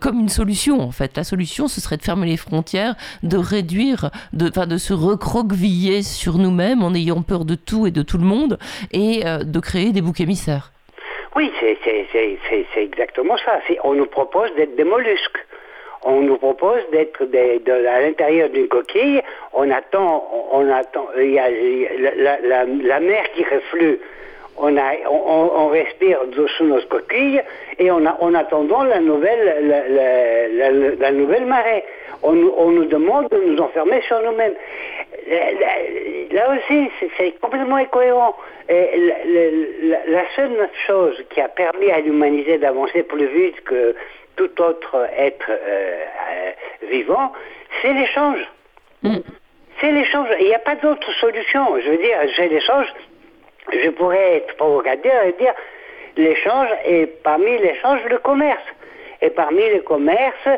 comme 0.00 0.20
une 0.20 0.28
solution 0.28 0.80
en 0.80 0.90
fait. 0.90 1.16
La 1.16 1.24
solution, 1.24 1.68
ce 1.68 1.80
serait 1.80 1.96
de 1.96 2.02
fermer 2.02 2.26
les 2.26 2.36
frontières, 2.36 2.94
de 3.22 3.36
réduire, 3.36 4.10
de, 4.32 4.48
de 4.48 4.76
se 4.78 4.92
recroqueviller 4.92 6.02
sur 6.02 6.38
nous-mêmes 6.38 6.82
en 6.82 6.94
ayant 6.94 7.22
peur 7.22 7.44
de 7.44 7.54
tout 7.54 7.86
et 7.86 7.90
de 7.90 8.02
tout 8.02 8.18
le 8.18 8.24
monde 8.24 8.58
et 8.92 9.22
de 9.24 9.60
créer 9.60 9.92
des 9.92 10.00
boucs 10.02 10.20
émissaires. 10.20 10.72
Oui, 11.36 11.50
c'est 11.60 12.82
exactement 12.82 13.36
ça. 13.44 13.58
On 13.84 13.94
nous 13.94 14.06
propose 14.06 14.50
d'être 14.56 14.76
des 14.76 14.84
mollusques. 14.84 15.38
On 16.04 16.20
nous 16.22 16.36
propose 16.36 16.80
d'être 16.90 17.22
à 17.24 18.00
l'intérieur 18.00 18.48
d'une 18.50 18.68
coquille. 18.68 19.22
On 19.52 19.70
attend, 19.70 20.28
on, 20.52 20.68
attend. 20.70 21.06
Il 21.16 21.30
y 21.32 21.38
a, 21.38 21.48
la, 21.48 22.40
la- 22.40 22.64
la- 22.64 23.00
mer 23.00 23.22
qui 23.34 23.44
reflue. 23.44 23.98
On, 24.58 24.76
a, 24.76 24.82
on, 25.08 25.50
on- 25.56 25.68
respire 25.68 26.18
sous 26.58 26.64
nos 26.64 26.80
coquilles 26.82 27.40
et 27.78 27.90
on 27.90 28.04
a, 28.04 28.16
en 28.20 28.34
attendant 28.34 28.82
la 28.82 29.00
nouvelle, 29.00 29.44
la, 29.62 29.88
la- 29.88 30.70
la- 30.98 31.12
nouvelle 31.12 31.46
marée. 31.46 31.84
On, 32.22 32.32
nous- 32.32 32.54
on 32.58 32.70
nous 32.70 32.84
demande 32.84 33.28
de 33.30 33.38
nous 33.38 33.58
enfermer 33.60 34.00
sur 34.02 34.20
nous-mêmes. 34.22 34.54
Là, 36.32 36.54
aussi, 36.54 36.90
c'est- 37.16 37.38
complètement 37.40 37.76
incohérent. 37.76 38.34
Et 38.68 39.12
la 40.08 40.22
seule 40.36 40.68
chose 40.86 41.22
qui 41.30 41.40
a 41.40 41.48
permis 41.48 41.90
à 41.90 42.00
l'humanité 42.00 42.58
d'avancer 42.58 43.02
plus 43.02 43.26
vite 43.26 43.60
que 43.64 43.94
tout 44.36 44.62
autre 44.62 45.08
être 45.16 45.50
euh, 45.50 46.04
euh, 46.30 46.50
vivant, 46.90 47.32
c'est 47.80 47.92
l'échange. 47.92 48.40
C'est 49.80 49.90
l'échange. 49.90 50.28
Il 50.40 50.46
n'y 50.46 50.54
a 50.54 50.60
pas 50.60 50.76
d'autre 50.76 51.10
solution. 51.14 51.80
Je 51.80 51.90
veux 51.90 51.98
dire, 51.98 52.16
c'est 52.36 52.48
l'échange. 52.48 52.86
Je 53.72 53.88
pourrais 53.90 54.36
être 54.36 54.56
provocateur 54.56 55.24
et 55.24 55.32
dire 55.32 55.54
l'échange 56.16 56.68
est 56.84 57.06
parmi 57.22 57.58
l'échange 57.58 58.00
le 58.08 58.18
commerce. 58.18 58.62
Et 59.22 59.30
parmi 59.30 59.62
les 59.62 59.80
commerces, 59.80 60.48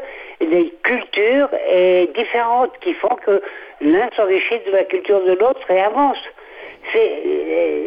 les 0.41 0.72
cultures 0.83 1.51
est 1.68 2.14
différentes 2.14 2.79
qui 2.81 2.95
font 2.95 3.16
que 3.16 3.43
l'un 3.81 4.09
s'enrichit 4.16 4.61
de 4.66 4.72
la 4.72 4.85
culture 4.85 5.22
de 5.22 5.33
l'autre 5.33 5.70
et 5.70 5.81
avance. 5.81 6.18
C'est, 6.93 7.22
euh, 7.27 7.87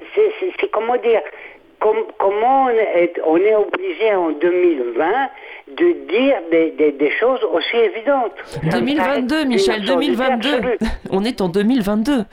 c'est 0.59 0.71
comment 0.71 0.97
dire, 0.97 1.21
com- 1.79 2.05
comment 2.17 2.63
on 2.65 2.69
est, 2.69 3.13
on 3.25 3.37
est 3.37 3.55
obligé 3.55 4.13
en 4.13 4.29
2020 4.31 5.29
de 5.77 5.91
dire 6.09 6.37
des, 6.51 6.71
des- 6.71 6.91
des 6.93 7.11
choses 7.19 7.43
aussi 7.43 7.75
évidentes. 7.77 8.31
Ça 8.45 8.79
me 8.79 8.95
paraît 8.95 9.21
2022, 9.21 9.41
une 9.43 9.47
Michel, 9.49 9.75
absurdité 9.81 10.15
2022. 10.15 10.49
absolue. 10.53 10.77
On 11.11 11.23
est 11.25 11.41
en 11.41 11.49
2022. 11.49 12.13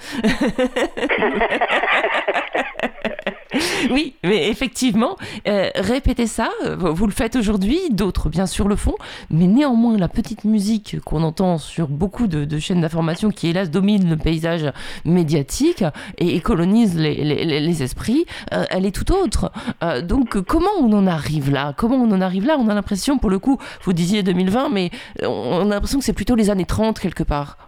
Oui, 3.90 4.14
mais 4.24 4.48
effectivement, 4.48 5.16
euh, 5.46 5.70
répétez 5.74 6.26
ça, 6.26 6.50
vous 6.78 7.06
le 7.06 7.12
faites 7.12 7.36
aujourd'hui, 7.36 7.78
d'autres 7.90 8.28
bien 8.28 8.46
sûr 8.46 8.68
le 8.68 8.76
font, 8.76 8.96
mais 9.30 9.46
néanmoins 9.46 9.96
la 9.96 10.08
petite 10.08 10.44
musique 10.44 11.00
qu'on 11.04 11.22
entend 11.22 11.58
sur 11.58 11.88
beaucoup 11.88 12.26
de, 12.26 12.58
chaînes 12.58 12.80
d'information 12.80 13.30
qui 13.30 13.48
hélas 13.48 13.70
domine 13.70 14.08
le 14.08 14.16
paysage 14.16 14.70
médiatique 15.04 15.84
et, 16.18 16.36
et 16.36 16.40
colonise 16.40 16.98
les, 16.98 17.82
esprits, 17.82 18.26
euh, 18.52 18.64
elle 18.70 18.86
est 18.86 18.94
tout 18.94 19.12
autre. 19.12 19.50
Euh, 19.82 20.00
donc 20.00 20.40
comment 20.42 20.70
on 20.80 20.92
en 20.92 21.06
arrive 21.06 21.50
là? 21.50 21.74
Comment 21.76 21.96
on 21.96 22.10
en 22.12 22.20
arrive 22.20 22.46
là? 22.46 22.56
On 22.58 22.68
a 22.68 22.74
l'impression, 22.74 23.18
pour 23.18 23.30
le 23.30 23.38
coup, 23.38 23.58
vous 23.82 23.92
disiez 23.92 24.22
2020, 24.22 24.68
mais 24.70 24.90
on 25.22 25.70
a 25.70 25.74
l'impression 25.74 25.98
que 25.98 26.04
c'est 26.04 26.14
plutôt 26.14 26.34
les 26.34 26.50
années 26.50 26.66
30 26.66 26.98
quelque 26.98 27.24
part. 27.24 27.58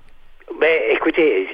Ben, 0.61 0.81
écoutez, 0.91 1.49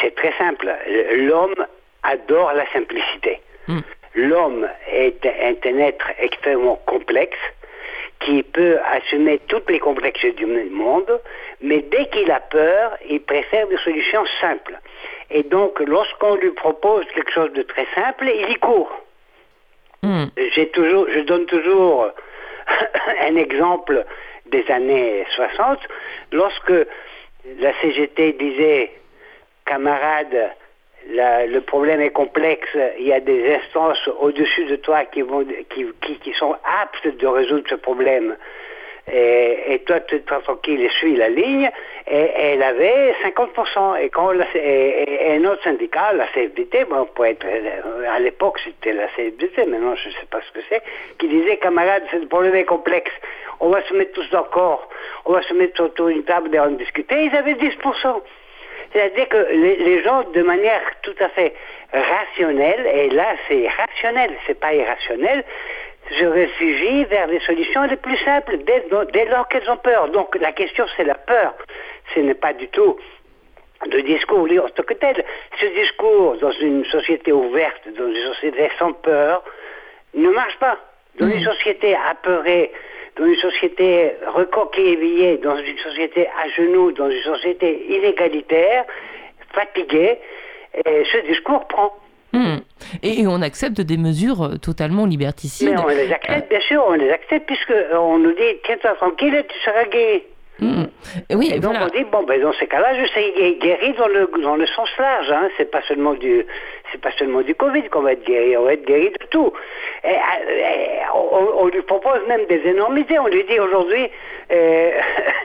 c'est 0.00 0.14
très 0.14 0.32
simple. 0.38 0.72
L'homme 1.14 1.54
adore 2.02 2.52
la 2.54 2.64
simplicité. 2.72 3.40
Mm. 3.68 3.78
L'homme 4.14 4.68
est, 4.90 5.24
est 5.24 5.66
un 5.66 5.78
être 5.78 6.10
extrêmement 6.18 6.80
complexe 6.86 7.38
qui 8.20 8.42
peut 8.42 8.78
assumer 8.84 9.40
toutes 9.48 9.70
les 9.70 9.78
complexes 9.78 10.24
du 10.36 10.46
monde, 10.46 11.20
mais 11.62 11.82
dès 11.90 12.06
qu'il 12.06 12.30
a 12.30 12.40
peur, 12.40 12.96
il 13.08 13.22
préfère 13.22 13.66
des 13.68 13.78
solutions 13.78 14.24
simples. 14.40 14.78
Et 15.30 15.42
donc, 15.44 15.80
lorsqu'on 15.80 16.34
lui 16.36 16.50
propose 16.50 17.06
quelque 17.14 17.32
chose 17.32 17.52
de 17.52 17.62
très 17.62 17.86
simple, 17.94 18.30
il 18.32 18.50
y 18.50 18.54
court. 18.56 18.90
Hmm. 20.02 20.26
J'ai 20.54 20.68
toujours, 20.68 21.06
je 21.10 21.20
donne 21.20 21.46
toujours 21.46 22.08
un 23.20 23.36
exemple 23.36 24.04
des 24.46 24.70
années 24.70 25.24
60, 25.34 25.78
lorsque 26.32 26.72
la 27.58 27.72
CGT 27.80 28.32
disait, 28.32 28.92
camarades, 29.64 30.50
la- 31.08 31.46
le 31.46 31.60
problème 31.60 32.00
est 32.00 32.10
complexe, 32.10 32.68
il 32.98 33.06
y 33.06 33.12
a 33.12 33.20
des 33.20 33.54
instances 33.54 34.08
au-dessus 34.20 34.64
de 34.66 34.76
toi 34.76 35.04
qui, 35.06 35.22
vont, 35.22 35.44
qui, 35.70 35.86
qui, 36.02 36.18
qui 36.18 36.32
sont 36.34 36.54
aptes 36.82 37.16
de 37.16 37.26
résoudre 37.26 37.64
ce 37.68 37.74
problème. 37.76 38.36
Et, 39.12 39.74
et 39.74 39.78
toi, 39.80 39.98
tu 40.00 40.14
es 40.16 40.20
tranquille 40.20 40.84
et 40.84 40.88
suis 40.90 41.16
la 41.16 41.28
ligne. 41.30 41.68
Et, 42.06 42.30
elle 42.36 42.62
avait 42.62 43.12
50%. 43.24 44.00
Et 44.00 44.08
quand 44.10 44.30
la- 44.32 44.44
et, 44.54 45.30
et 45.32 45.32
un 45.36 45.44
autre 45.46 45.62
syndicat, 45.64 46.12
la 46.12 46.26
CFDT, 46.28 46.84
bon, 46.84 47.06
pour 47.06 47.26
être, 47.26 47.44
euh, 47.44 48.04
à 48.08 48.20
l'époque 48.20 48.60
c'était 48.62 48.92
la 48.92 49.08
CFDT, 49.16 49.64
maintenant 49.66 49.96
je 49.96 50.08
ne 50.08 50.14
sais 50.14 50.26
pas 50.30 50.40
ce 50.42 50.52
que 50.52 50.64
c'est, 50.68 50.82
qui 51.18 51.26
disait, 51.28 51.56
camarades, 51.56 52.04
ce 52.12 52.18
problème 52.26 52.54
est 52.54 52.64
complexe. 52.64 53.10
On 53.58 53.70
va 53.70 53.82
se 53.82 53.94
mettre 53.94 54.12
tous 54.12 54.30
d'accord. 54.30 54.88
On 55.24 55.32
va 55.32 55.42
se 55.42 55.54
mettre 55.54 55.82
autour 55.82 56.08
d'une 56.08 56.22
table 56.24 56.54
et 56.54 56.60
en 56.60 56.70
discuter. 56.70 57.16
Ils 57.24 57.34
avaient 57.34 57.54
10%. 57.54 58.22
C'est-à-dire 58.92 59.28
que 59.28 59.46
les, 59.52 59.76
les 59.76 60.02
gens, 60.02 60.22
de 60.30 60.42
manière 60.42 60.80
tout 61.02 61.14
à 61.20 61.28
fait 61.28 61.54
rationnelle, 61.92 62.86
et 62.86 63.10
là 63.10 63.34
c'est 63.48 63.68
rationnel, 63.68 64.30
c'est 64.46 64.58
pas 64.58 64.74
irrationnel, 64.74 65.44
se 66.18 66.24
réfugient 66.24 67.04
vers 67.04 67.28
les 67.28 67.40
solutions 67.40 67.84
les 67.84 67.96
plus 67.96 68.16
simples 68.18 68.58
dès, 68.58 68.84
dès 69.12 69.24
lors 69.26 69.46
qu'elles 69.48 69.70
ont 69.70 69.76
peur. 69.76 70.08
Donc 70.08 70.34
la 70.40 70.52
question 70.52 70.86
c'est 70.96 71.04
la 71.04 71.14
peur. 71.14 71.54
Ce 72.14 72.20
n'est 72.20 72.34
pas 72.34 72.52
du 72.52 72.68
tout 72.68 72.96
le 73.86 74.02
discours 74.02 74.46
lié 74.46 74.58
en 74.58 74.68
tant 74.68 74.82
que 74.82 74.94
tel. 74.94 75.24
Ce 75.58 75.66
discours 75.66 76.36
dans 76.38 76.52
une 76.52 76.84
société 76.86 77.32
ouverte, 77.32 77.82
dans 77.96 78.08
une 78.08 78.32
société 78.34 78.70
sans 78.78 78.92
peur, 78.92 79.42
ne 80.14 80.28
marche 80.30 80.58
pas. 80.58 80.78
Dans 81.18 81.26
une 81.26 81.42
société 81.42 81.96
apeurée, 82.08 82.72
dans 83.20 83.26
une 83.26 83.36
société 83.36 84.12
recoquillée, 84.34 85.36
dans 85.38 85.56
une 85.56 85.78
société 85.78 86.26
à 86.26 86.48
genoux, 86.56 86.90
dans 86.92 87.10
une 87.10 87.22
société 87.22 87.86
inégalitaire, 87.88 88.84
fatiguée, 89.52 90.18
et 90.74 91.04
ce 91.12 91.26
discours 91.26 91.66
prend. 91.68 91.92
Hmm. 92.32 92.58
Et, 93.02 93.20
et 93.20 93.26
on 93.26 93.42
accepte 93.42 93.80
des 93.80 93.96
mesures 93.96 94.42
euh, 94.42 94.56
totalement 94.56 95.04
liberticides. 95.04 95.70
Mais 95.70 95.80
on 95.80 95.88
les 95.88 96.12
accepte, 96.12 96.48
bien 96.48 96.60
sûr, 96.60 96.82
on 96.86 96.92
les 96.92 97.10
accepte, 97.10 97.46
puisque 97.46 97.74
on 97.92 98.18
nous 98.18 98.32
dit, 98.32 98.56
tiens-toi 98.64 98.94
tranquille, 98.94 99.44
tu 99.48 99.58
seras 99.58 99.84
gay. 99.86 100.24
Oui, 101.30 101.50
Et 101.54 101.58
donc 101.58 101.72
voilà. 101.72 101.86
on 101.86 101.96
dit 101.96 102.04
bon 102.04 102.22
ben 102.24 102.40
dans 102.40 102.52
ces 102.54 102.66
cas-là 102.66 102.94
je 102.94 103.04
gué- 103.04 103.58
guéri 103.58 103.92
dans 103.94 104.08
le 104.08 104.30
dans 104.42 104.56
le 104.56 104.66
sens 104.66 104.88
large 104.98 105.30
hein. 105.30 105.48
c'est 105.56 105.70
pas 105.70 105.80
seulement 105.82 106.12
du 106.14 106.44
c'est 106.92 107.00
pas 107.00 107.12
seulement 107.12 107.40
du 107.40 107.54
Covid 107.54 107.84
qu'on 107.88 108.02
va 108.02 108.12
être 108.12 108.24
guéri 108.24 108.56
on 108.56 108.64
va 108.64 108.74
être 108.74 108.84
guéri 108.84 109.10
de 109.10 109.26
tout 109.30 109.52
et, 110.04 110.08
euh, 110.08 110.10
et 110.50 110.88
on, 111.14 111.62
on 111.62 111.66
lui 111.68 111.80
propose 111.82 112.20
même 112.28 112.44
des 112.46 112.60
énormités 112.66 113.18
on 113.18 113.28
lui 113.28 113.44
dit 113.44 113.58
aujourd'hui 113.58 114.08
euh, 114.52 114.90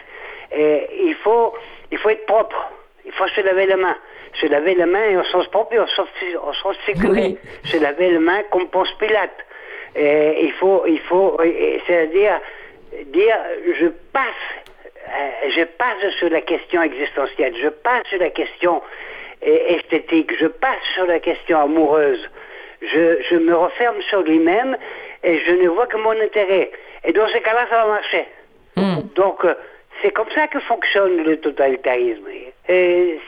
euh, 0.57 0.79
il 1.03 1.15
faut 1.23 1.53
il 1.91 1.97
faut 1.97 2.09
être 2.09 2.25
propre 2.25 2.71
il 3.05 3.11
faut 3.13 3.27
se 3.27 3.41
laver 3.41 3.67
la 3.67 3.77
main 3.77 3.95
se 4.41 4.47
laver 4.47 4.75
la 4.75 4.85
main 4.85 5.05
et 5.11 5.15
au 5.17 5.23
sens 5.23 5.47
propre 5.47 5.73
et 5.75 5.79
au 5.79 5.87
sens, 5.87 6.09
au 6.45 6.53
sens 6.53 6.75
Oui. 7.07 7.37
se 7.63 7.77
laver 7.77 8.09
la 8.11 8.19
main 8.19 8.41
comme 8.51 8.67
pense 8.67 8.91
Pilate 8.99 9.31
et 9.95 10.43
il 10.43 10.51
faut 10.53 10.83
il 10.87 10.99
faut 10.99 11.37
c'est-à-dire 11.87 12.41
dire 13.07 13.37
je 13.79 13.87
passe 14.11 14.25
je 15.49 15.63
passe 15.63 16.13
sur 16.19 16.29
la 16.29 16.41
question 16.41 16.81
existentielle, 16.81 17.53
je 17.61 17.69
passe 17.69 18.05
sur 18.07 18.19
la 18.19 18.29
question 18.29 18.81
euh, 19.45 19.57
esthétique, 19.67 20.31
je 20.39 20.47
passe 20.47 20.81
sur 20.93 21.05
la 21.05 21.19
question 21.19 21.59
amoureuse. 21.59 22.29
Je, 22.81 23.21
je 23.29 23.35
me 23.35 23.55
referme 23.55 24.01
sur 24.09 24.21
lui-même 24.21 24.77
et 25.23 25.39
je 25.39 25.51
ne 25.53 25.69
vois 25.69 25.87
que 25.87 25.97
mon 25.97 26.11
intérêt. 26.11 26.71
Et 27.03 27.13
dans 27.13 27.27
ces 27.29 27.41
cas-là, 27.41 27.65
ça 27.69 27.83
va 27.83 27.87
marcher. 27.87 28.25
Hmm. 28.75 29.01
Donc, 29.15 29.43
euh, 29.45 29.55
c'est 30.01 30.11
comme 30.11 30.29
ça 30.31 30.47
que 30.47 30.59
fonctionne 30.59 31.23
le 31.23 31.37
totalitarisme. 31.37 32.27
Et 32.27 32.55
et 32.67 33.19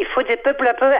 il 0.00 0.06
faut 0.06 0.22
des 0.22 0.36
peuples 0.36 0.66
apeurés, 0.66 0.98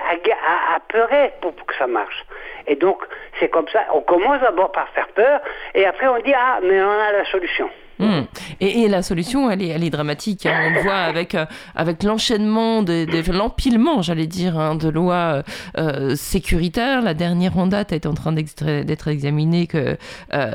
apeurés 0.74 1.32
pour 1.40 1.54
que 1.54 1.74
ça 1.76 1.86
marche. 1.86 2.24
Et 2.66 2.76
donc, 2.76 3.02
c'est 3.38 3.48
comme 3.48 3.68
ça. 3.68 3.84
On 3.92 4.00
commence 4.00 4.40
d'abord 4.40 4.72
par 4.72 4.88
faire 4.90 5.08
peur 5.08 5.40
et 5.74 5.86
après 5.86 6.08
on 6.08 6.18
dit, 6.18 6.34
ah, 6.34 6.58
mais 6.62 6.82
on 6.82 6.90
a 6.90 7.12
la 7.12 7.24
solution. 7.26 7.70
Hmm. 7.98 8.24
Et, 8.60 8.88
la 8.88 9.02
solution, 9.02 9.50
elle 9.50 9.62
est, 9.62 9.90
dramatique. 9.90 10.46
hein. 10.46 10.54
On 10.66 10.74
le 10.74 10.82
voit 10.82 10.96
avec, 10.96 11.34
euh, 11.34 11.46
avec 11.74 12.02
l'enchaînement, 12.02 12.84
l'empilement, 13.32 14.02
j'allais 14.02 14.26
dire, 14.26 14.58
hein, 14.58 14.74
de 14.74 14.88
lois 14.88 15.14
euh, 15.14 15.42
euh, 15.78 16.16
sécuritaires. 16.16 17.00
La 17.00 17.14
dernière 17.14 17.56
en 17.56 17.66
date 17.66 17.92
est 17.92 18.06
en 18.06 18.14
train 18.14 18.32
d'être 18.32 19.08
examinée 19.08 19.68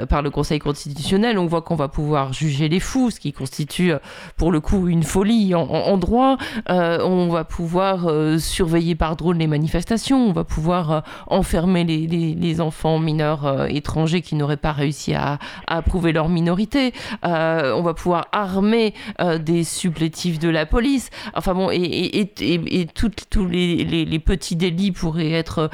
par 0.10 0.22
le 0.22 0.30
Conseil 0.30 0.60
constitutionnel. 0.60 1.40
On 1.40 1.48
voit 1.48 1.62
qu'on 1.62 1.76
va 1.76 1.88
pouvoir 1.88 2.34
juger 2.34 2.70
les 2.70 2.80
fous, 2.80 3.10
ce 3.10 3.20
qui 3.20 3.34
constitue, 3.34 3.94
pour 4.38 4.52
le 4.52 4.60
coup, 4.60 4.88
une 4.88 5.04
folie 5.04 5.56
en, 5.56 5.98
droit. 5.98 6.38
On 6.68 7.28
va 7.30 7.44
pouvoir 7.44 8.10
surveiller 8.40 8.96
par 8.96 9.16
drone 9.16 9.40
les 9.40 9.48
manifestations. 9.48 10.28
On 10.28 10.34
va 10.34 10.44
pouvoir 10.44 11.04
enfermer 11.28 11.84
les, 11.84 12.62
enfants 12.62 13.00
mineurs 13.00 13.68
étrangers 13.70 14.22
qui 14.22 14.36
n'auraient 14.36 14.58
pas 14.58 14.74
réussi 14.74 15.14
à, 15.14 15.40
à 15.68 15.82
prouver 15.82 16.12
leur 16.12 16.30
minorité. 16.30 16.94
On 17.32 17.82
va 17.82 17.94
pouvoir 17.94 18.28
armer 18.32 18.94
euh, 19.20 19.38
des 19.38 19.64
supplétifs 19.64 20.40
de 20.40 20.50
la 20.50 20.66
police. 20.66 21.10
Enfin 21.34 21.54
bon, 21.54 21.70
et, 21.72 21.78
et, 21.78 22.82
et, 22.82 22.88
tous 22.88 23.46
les, 23.46 24.20
petits 24.20 24.56
délits 24.56 24.92
pourraient 24.92 25.32
être 25.32 25.70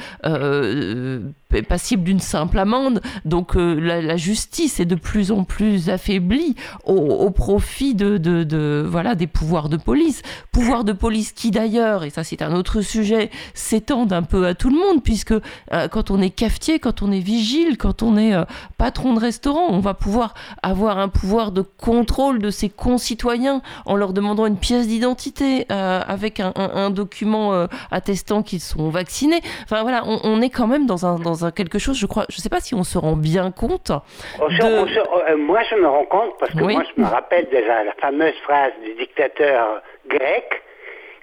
passibles 1.68 2.04
d'une 2.04 2.20
simple 2.20 2.60
amende. 2.60 3.02
Donc 3.26 3.56
euh, 3.56 3.80
la, 3.80 4.18
justice 4.18 4.80
est 4.80 4.86
de 4.86 4.96
plus 4.96 5.32
en 5.32 5.44
plus 5.44 5.90
affaiblie 5.90 6.56
au, 6.86 7.30
profit 7.32 7.96
de, 7.96 8.18
de, 8.18 8.86
voilà 8.88 9.16
des 9.16 9.28
pouvoirs 9.28 9.70
de 9.70 9.78
police. 9.78 10.22
Pouvoirs 10.52 10.84
de 10.84 10.94
police 10.94 11.32
qui 11.32 11.52
d'ailleurs, 11.52 12.04
et 12.04 12.10
ça 12.10 12.24
c'est 12.24 12.42
un 12.42 12.54
autre 12.54 12.82
sujet, 12.82 13.30
s'étendent 13.54 14.14
un 14.14 14.24
peu 14.24 14.48
à 14.48 14.56
tout 14.56 14.70
le 14.70 14.78
monde 14.78 15.04
puisque 15.04 15.32
euh, 15.32 15.88
quand 15.90 16.12
on 16.12 16.22
est 16.22 16.30
cafetier, 16.30 16.80
quand 16.80 17.02
on 17.02 17.12
est 17.12 17.20
vigile, 17.20 17.78
quand 17.78 18.04
on 18.04 18.18
est 18.18 18.34
euh, 18.34 18.44
patron 18.78 19.14
de 19.14 19.20
restaurant, 19.20 19.68
on 19.70 19.80
va 19.80 19.94
pouvoir 19.94 20.34
avoir 20.64 20.98
un 20.98 21.10
pouvoir 21.10 21.52
de 21.52 21.62
contrôle 21.62 22.40
de 22.40 22.50
ses 22.50 22.70
concitoyens 22.70 23.62
en 23.86 23.96
leur 23.96 24.14
demandant 24.14 24.46
une 24.46 24.58
pièce 24.58 24.88
d'identité 24.88 25.66
avec 25.70 26.40
un, 26.40 26.90
document 26.90 27.68
attestant 27.92 28.44
qu'ils 28.44 28.62
sont 28.62 28.90
vaccinés. 28.90 29.42
Enfin 29.64 29.82
voilà, 29.82 30.04
on, 30.06 30.42
est 30.42 30.50
quand 30.50 30.68
même 30.68 30.86
dans 30.86 31.06
un, 31.06 31.18
quelque 31.56 31.80
chose, 31.80 31.98
je 31.98 32.06
crois, 32.06 32.26
je 32.30 32.38
sais 32.38 32.50
pas 32.50 32.60
si 32.60 32.76
on 32.76 32.84
se 32.84 32.98
rend 32.98 33.16
bien 33.16 33.52
compte. 33.52 33.92
On 34.40 34.50
se- 34.50 34.58
de- 34.58 34.64
on 34.80 34.88
se- 34.88 35.32
euh, 35.32 35.38
moi, 35.38 35.60
je 35.70 35.76
me 35.76 35.88
rends 35.88 36.06
compte, 36.06 36.38
parce 36.40 36.52
que 36.54 36.64
Oui. 36.64 36.74
moi, 36.74 36.84
je 36.96 37.02
me 37.02 37.08
rappelle 37.08 37.48
déjà 37.50 37.84
la 37.84 37.94
fameuse 37.94 38.36
phrase 38.44 38.72
du 38.84 38.94
dictateur 38.96 39.82
grec 40.08 40.62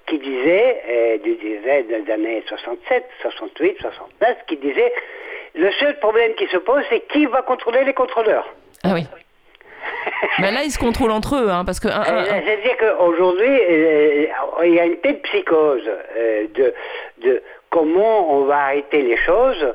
qui 0.06 0.18
disait, 0.18 0.82
euh, 0.88 1.18
du 1.18 1.34
disait 1.36 1.84
des 1.84 2.12
années 2.12 2.42
67, 2.48 3.04
68, 3.22 3.76
69, 3.80 4.36
qui 4.46 4.56
disait 4.58 4.92
le 5.54 5.70
seul 5.80 5.98
problème 5.98 6.34
qui 6.34 6.46
se 6.48 6.56
pose, 6.58 6.82
c'est 6.90 7.06
qui 7.08 7.26
va 7.26 7.42
contrôler 7.42 7.84
les 7.84 7.94
contrôleurs. 7.94 8.46
Ah 8.82 8.90
oui. 8.92 9.06
Mais 10.40 10.50
là, 10.50 10.62
ils 10.64 10.70
se 10.70 10.78
contrôlent 10.78 11.10
entre 11.10 11.36
eux, 11.36 11.48
hein, 11.50 11.64
parce 11.64 11.78
que 11.80 11.88
un- 11.88 12.02
Euh, 12.02 12.24
C'est-à-dire 12.44 12.76
qu'aujourd'hui, 12.78 13.46
euh, 13.70 14.26
il 14.64 14.74
y 14.74 14.80
a 14.80 14.84
une 14.86 14.96
telle 14.96 15.20
psychose 15.20 15.88
euh, 16.18 16.46
de, 16.54 16.74
de 17.22 17.42
comment 17.70 18.32
on 18.34 18.44
va 18.44 18.56
arrêter 18.66 19.02
les 19.02 19.16
choses. 19.18 19.74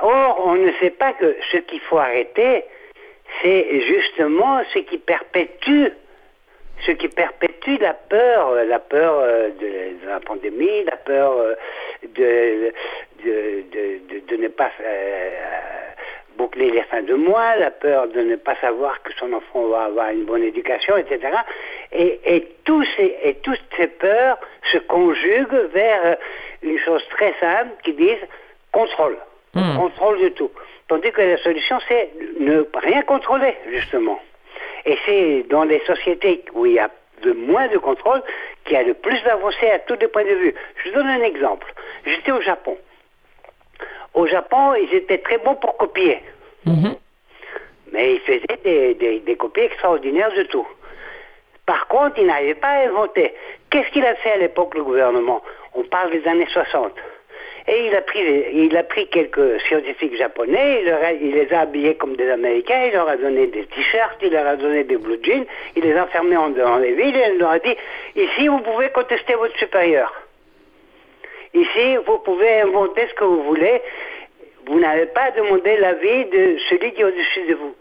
Or, 0.00 0.42
on 0.46 0.54
ne 0.54 0.70
sait 0.80 0.90
pas 0.90 1.12
que 1.12 1.36
ce 1.52 1.58
qu'il 1.58 1.80
faut 1.80 1.98
arrêter, 1.98 2.64
c'est 3.42 3.80
justement 3.80 4.62
ce 4.72 4.78
qui 4.80 4.98
perpétue 4.98 5.88
ce 6.86 6.92
qui 6.92 7.08
perpétue 7.08 7.78
la 7.80 7.94
peur, 7.94 8.50
euh, 8.50 8.64
la 8.64 8.78
peur 8.78 9.18
euh, 9.18 9.50
de, 9.50 10.06
la 10.06 10.20
pandémie, 10.20 10.84
la 10.84 10.96
peur 10.96 11.32
euh, 11.32 11.54
de, 12.02 12.72
de, 13.24 14.20
de, 14.28 14.36
ne 14.36 14.48
pas 14.48 14.70
boucler 16.36 16.70
les 16.70 16.82
fins 16.82 17.02
de 17.02 17.14
mois, 17.14 17.56
la 17.56 17.72
peur 17.72 18.06
de 18.08 18.20
ne 18.20 18.36
pas 18.36 18.54
savoir 18.56 19.02
que 19.02 19.12
son 19.14 19.32
enfant 19.32 19.66
va 19.68 19.84
avoir 19.84 20.10
une 20.10 20.24
bonne 20.24 20.44
éducation, 20.44 20.96
etc. 20.96 21.36
Et, 21.92 22.20
et, 22.24 22.48
et 22.66 23.34
toutes 23.42 23.60
ces 23.76 23.86
peurs 23.88 24.38
se 24.72 24.78
conjuguent 24.78 25.68
vers 25.72 26.16
une 26.62 26.78
chose 26.78 27.04
très 27.10 27.34
simple 27.40 27.72
qui 27.82 27.92
disent 27.94 28.26
contrôle, 28.70 29.18
Hmm. 29.60 29.76
contrôle 29.76 30.20
de 30.20 30.28
tout. 30.30 30.50
Tandis 30.88 31.10
que 31.12 31.20
la 31.20 31.36
solution, 31.38 31.78
c'est 31.88 32.10
ne 32.40 32.64
rien 32.74 33.02
contrôler, 33.02 33.54
justement. 33.70 34.20
Et 34.86 34.96
c'est 35.04 35.44
dans 35.50 35.64
les 35.64 35.80
sociétés 35.80 36.44
où 36.54 36.66
il 36.66 36.72
y 36.72 36.78
a 36.78 36.90
de 37.22 37.32
moins 37.32 37.68
de 37.68 37.78
contrôle 37.78 38.22
qu'il 38.64 38.74
y 38.74 38.76
a 38.76 38.82
le 38.82 38.94
plus 38.94 39.22
d'avancées 39.22 39.70
à 39.70 39.80
tous 39.80 39.96
les 40.00 40.08
points 40.08 40.24
de 40.24 40.34
vue. 40.34 40.54
Je 40.76 40.88
vous 40.88 40.94
donne 40.96 41.08
un 41.08 41.22
exemple. 41.22 41.72
J'étais 42.06 42.32
au 42.32 42.40
Japon. 42.40 42.76
Au 44.14 44.26
Japon, 44.26 44.74
ils 44.74 44.94
étaient 44.94 45.18
très 45.18 45.38
bons 45.38 45.56
pour 45.56 45.76
copier. 45.76 46.22
Mhm. 46.64 46.96
Mais 47.92 48.14
ils 48.14 48.20
faisaient 48.20 48.60
des, 48.64 48.94
des, 48.94 49.20
des 49.20 49.36
copies 49.36 49.60
extraordinaires 49.60 50.32
de 50.34 50.44
tout. 50.44 50.66
Par 51.66 51.86
contre, 51.88 52.18
ils 52.18 52.26
n'arrivaient 52.26 52.54
pas 52.54 52.68
à 52.68 52.88
inventer. 52.88 53.34
Qu'est-ce 53.70 53.90
qu'il 53.90 54.04
a 54.04 54.14
fait 54.16 54.32
à 54.32 54.36
l'époque, 54.38 54.74
le 54.74 54.84
gouvernement? 54.84 55.42
On 55.74 55.82
parle 55.84 56.10
des 56.12 56.26
années 56.26 56.46
60. 56.50 56.92
Et 57.68 57.86
il 57.86 57.94
a 57.94 58.00
pris, 58.00 58.20
il 58.54 58.76
a 58.76 58.82
pris 58.82 59.08
quelques 59.08 59.60
scientifiques 59.60 60.16
japonais, 60.16 60.82
il, 61.20 61.32
les 61.32 61.52
a 61.52 61.60
habillés 61.60 61.96
comme 61.96 62.16
des 62.16 62.30
Américains, 62.30 62.86
il 62.86 62.92
leur 62.92 63.08
a 63.08 63.16
donné 63.16 63.46
des 63.48 63.64
t-shirts, 63.66 64.18
il 64.22 64.32
leur 64.32 64.46
a 64.46 64.56
donné 64.56 64.84
des 64.84 64.96
blue 64.96 65.20
jeans, 65.22 65.44
il 65.76 65.82
les 65.82 65.94
a 65.94 66.04
enfermés 66.04 66.36
en, 66.36 66.48
dans 66.48 66.78
les 66.78 66.94
villes 66.94 67.14
et 67.16 67.32
il 67.32 67.38
leur 67.38 67.50
a 67.50 67.58
dit, 67.58 67.76
ici 68.16 68.48
vous 68.48 68.60
pouvez 68.60 68.88
contester 68.88 69.34
votre 69.34 69.56
supérieur. 69.58 70.12
Ici, 71.54 71.96
vous 72.06 72.18
pouvez 72.18 72.60
inventer 72.60 73.06
ce 73.08 73.14
que 73.14 73.24
vous 73.24 73.42
voulez. 73.42 73.80
Vous 74.66 74.78
n'avez 74.78 75.06
pas 75.06 75.22
à 75.22 75.30
demander 75.30 75.76
l'avis 75.78 76.26
de 76.26 76.58
celui 76.68 76.92
qui 76.92 77.00
est 77.00 77.04
au-dessus 77.04 77.46
de 77.48 77.54
vous. 77.54 77.74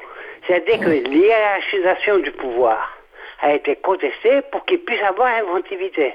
C'est-à-dire 0.46 0.80
que 0.80 0.90
l'hiérarchisation 0.90 2.20
du 2.20 2.32
pouvoir 2.32 2.98
a 3.42 3.54
été 3.54 3.76
contestée 3.76 4.42
pour 4.52 4.66
qu'il 4.66 4.80
puisse 4.80 5.02
avoir 5.04 5.28
inventivité. 5.36 6.14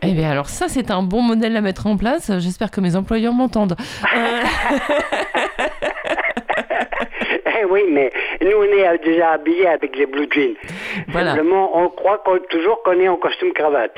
Eh 0.00 0.12
bien, 0.14 0.30
alors 0.30 0.48
ça, 0.48 0.68
c'est 0.68 0.90
un 0.90 1.02
bon 1.02 1.22
modèle 1.22 1.56
à 1.56 1.60
mettre 1.60 1.86
en 1.86 1.96
place. 1.96 2.32
J'espère 2.38 2.70
que 2.70 2.80
mes 2.80 2.96
employeurs 2.96 3.34
m'entendent. 3.34 3.76
Euh, 4.16 4.42
oui, 7.72 7.84
mais 7.90 8.12
nous, 8.40 8.56
on 8.56 8.64
est 8.64 8.98
déjà 9.04 9.32
habillés 9.32 9.66
avec 9.66 9.96
les 9.96 10.06
blue 10.06 10.28
jeans. 10.30 10.54
Voilà. 11.08 11.30
Simplement, 11.30 11.76
on 11.76 11.88
croit 11.88 12.22
toujours 12.50 12.82
qu'on 12.82 12.98
est 13.00 13.08
en 13.08 13.16
costume 13.16 13.52
cravate. 13.52 13.94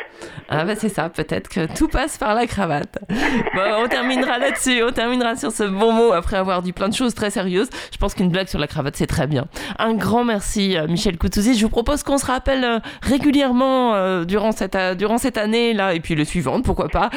Ah 0.48 0.64
bah 0.64 0.74
c'est 0.76 0.88
ça, 0.88 1.08
peut-être 1.08 1.48
que 1.48 1.66
tout 1.74 1.88
passe 1.88 2.18
par 2.18 2.34
la 2.34 2.46
cravate. 2.46 2.98
Bon, 3.08 3.62
on 3.82 3.88
terminera 3.88 4.38
là-dessus, 4.38 4.82
on 4.82 4.92
terminera 4.92 5.36
sur 5.36 5.50
ce 5.50 5.64
bon 5.64 5.92
mot 5.92 6.12
après 6.12 6.36
avoir 6.36 6.62
dit 6.62 6.72
plein 6.72 6.88
de 6.88 6.94
choses 6.94 7.14
très 7.14 7.30
sérieuses. 7.30 7.70
Je 7.92 7.98
pense 7.98 8.14
qu'une 8.14 8.28
blague 8.28 8.48
sur 8.48 8.58
la 8.58 8.66
cravate, 8.66 8.96
c'est 8.96 9.06
très 9.06 9.26
bien. 9.26 9.46
Un 9.78 9.94
grand 9.94 10.24
merci, 10.24 10.76
euh, 10.76 10.86
Michel 10.86 11.16
Coutouzi. 11.18 11.56
Je 11.56 11.64
vous 11.64 11.70
propose 11.70 12.02
qu'on 12.02 12.18
se 12.18 12.26
rappelle 12.26 12.64
euh, 12.64 12.78
régulièrement 13.02 13.94
euh, 13.94 14.24
durant, 14.24 14.52
cette, 14.52 14.76
durant 14.96 15.18
cette 15.18 15.38
année-là, 15.38 15.94
et 15.94 16.00
puis 16.00 16.14
les 16.14 16.24
suivantes, 16.24 16.64
pourquoi 16.64 16.88
pas, 16.88 17.10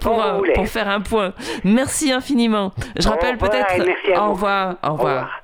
pour, 0.00 0.22
pour 0.54 0.68
faire 0.68 0.88
un 0.88 1.00
point. 1.00 1.32
Merci 1.64 2.12
infiniment. 2.12 2.72
Je 2.98 3.08
rappelle 3.08 3.36
revoir 3.36 3.50
peut-être... 3.50 4.20
Au 4.20 4.30
revoir, 4.30 4.76
au 4.82 4.88
Au 4.88 4.92
revoir. 4.92 5.42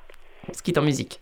Quitte 0.63 0.77
en 0.77 0.83
musique. 0.83 1.21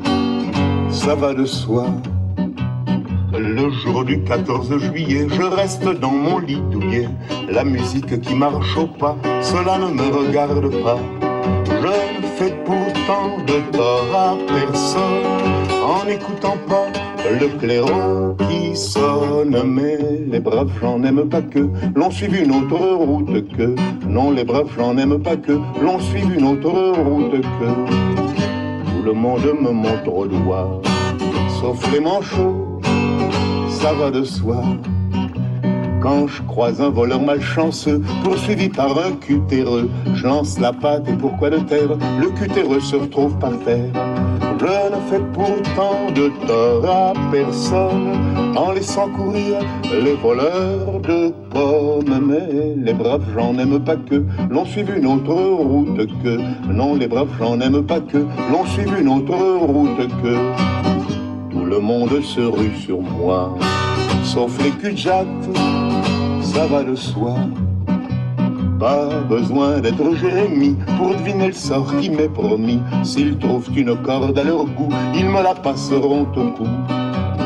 ça 1.05 1.15
va 1.15 1.33
de 1.33 1.45
soi. 1.45 1.85
Le 3.33 3.71
jour 3.71 4.05
du 4.05 4.23
14 4.23 4.77
juillet, 4.77 5.25
je 5.31 5.41
reste 5.41 5.87
dans 5.99 6.11
mon 6.11 6.37
lit 6.37 6.61
douillet. 6.69 7.09
La 7.49 7.63
musique 7.63 8.21
qui 8.21 8.35
marche 8.35 8.77
au 8.77 8.85
pas, 8.85 9.17
cela 9.41 9.79
ne 9.79 9.87
me 9.87 10.15
regarde 10.15 10.69
pas. 10.83 10.99
Je 11.65 12.21
ne 12.21 12.27
fais 12.37 12.53
pourtant 12.65 13.37
de 13.47 13.75
tort 13.75 14.15
à 14.15 14.37
personne 14.47 15.25
en 15.83 16.05
n'écoutant 16.05 16.57
pas 16.69 16.87
le 17.39 17.47
clairon 17.57 18.35
qui 18.47 18.75
sonne. 18.75 19.57
Mais 19.65 19.97
les 20.27 20.39
braves, 20.39 20.69
j'en 20.79 21.01
aime 21.03 21.27
pas 21.27 21.41
que 21.41 21.67
l'on 21.95 22.11
suive 22.11 22.35
une 22.35 22.51
autre 22.51 22.77
route 22.77 23.47
que. 23.57 23.75
Non, 24.07 24.29
les 24.29 24.43
braves, 24.43 24.69
j'en 24.77 24.95
aime 24.99 25.17
pas 25.19 25.35
que 25.35 25.53
l'on 25.81 25.99
suive 25.99 26.31
une 26.37 26.45
autre 26.45 26.69
route 26.69 27.41
que. 27.41 28.20
Le 29.03 29.13
monde 29.13 29.41
me 29.59 29.71
montre 29.71 30.13
au 30.13 30.27
doigt, 30.27 30.79
sauf 31.59 31.91
les 31.91 31.99
manchots, 31.99 32.79
ça 33.67 33.93
va 33.93 34.11
de 34.11 34.23
soi. 34.23 34.61
Quand 35.99 36.27
je 36.27 36.41
croise 36.43 36.79
un 36.79 36.89
voleur 36.89 37.19
malchanceux, 37.19 38.01
poursuivi 38.23 38.69
par 38.69 38.97
un 38.99 39.13
cutéreux, 39.13 39.89
je 40.13 40.27
lance 40.27 40.59
la 40.59 40.71
patte 40.71 41.09
et 41.09 41.13
pourquoi 41.13 41.49
de 41.49 41.57
terre, 41.57 41.97
le 42.19 42.29
cutéreux 42.29 42.79
se 42.79 42.95
retrouve 42.95 43.37
par 43.39 43.57
terre. 43.65 43.91
Je 44.61 44.67
ne 44.67 45.01
fais 45.09 45.23
pourtant 45.33 46.11
de 46.13 46.29
tort 46.45 46.85
à 46.87 47.13
personne 47.31 48.11
en 48.55 48.73
laissant 48.73 49.09
courir 49.09 49.57
les 49.91 50.13
voleurs 50.13 50.99
de 50.99 51.33
pommes. 51.49 52.27
Mais 52.27 52.75
les 52.77 52.93
braves, 52.93 53.23
j'en 53.33 53.57
aime 53.57 53.83
pas 53.83 53.95
que 53.95 54.23
l'on 54.51 54.63
suive 54.65 54.93
une 54.95 55.07
autre 55.07 55.33
route 55.33 56.05
que. 56.21 56.37
Non, 56.71 56.93
les 56.93 57.07
braves, 57.07 57.29
j'en 57.39 57.59
aime 57.59 57.81
pas 57.81 58.01
que 58.01 58.19
l'on 58.51 58.63
suive 58.65 58.93
une 58.99 59.07
autre 59.07 59.33
route 59.33 60.07
que. 60.21 60.35
Tout 61.49 61.65
le 61.65 61.79
monde 61.79 62.21
se 62.21 62.41
rue 62.41 62.75
sur 62.75 63.01
moi, 63.01 63.57
sauf 64.23 64.63
les 64.63 64.69
cul 64.69 64.95
ça 64.95 65.25
va 66.67 66.83
de 66.83 66.93
soi. 66.95 67.35
Pas 68.81 69.21
besoin 69.29 69.79
d'être 69.79 70.15
Jérémie 70.15 70.75
pour 70.97 71.09
deviner 71.09 71.47
le 71.47 71.53
sort 71.53 71.95
qui 71.99 72.09
m'est 72.09 72.27
promis. 72.27 72.79
S'ils 73.03 73.37
trouvent 73.37 73.69
une 73.75 73.95
corde 74.01 74.35
à 74.39 74.43
leur 74.43 74.65
goût, 74.65 74.89
ils 75.13 75.29
me 75.29 75.43
la 75.43 75.53
passeront 75.53 76.23
au 76.23 76.49
cou. 76.57 76.67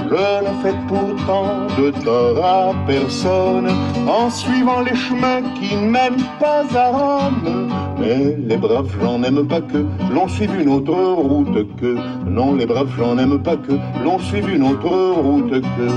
Je 0.09 0.15
ne 0.15 0.53
fais 0.63 0.75
pourtant 0.87 1.67
de 1.77 1.91
tort 2.05 2.45
à 2.45 2.73
personne 2.87 3.67
en 4.07 4.29
suivant 4.29 4.79
les 4.79 4.95
chemins 4.95 5.41
qui 5.59 5.75
ne 5.75 6.39
pas 6.39 6.63
à 6.73 6.91
Rome. 6.91 7.69
Mais 7.99 8.37
les 8.47 8.55
braves, 8.55 8.95
j'en 9.01 9.21
aime 9.23 9.45
pas 9.45 9.59
que 9.59 9.85
l'on 10.13 10.29
suive 10.29 10.55
une 10.57 10.69
autre 10.69 10.93
route 10.93 11.75
que. 11.75 11.97
Non, 12.29 12.55
les 12.55 12.65
braves, 12.65 12.93
j'en 12.97 13.17
aime 13.17 13.43
pas 13.43 13.57
que 13.57 13.73
l'on 14.05 14.19
suive 14.19 14.49
une 14.55 14.63
autre 14.63 14.87
route 14.87 15.51
que. 15.51 15.87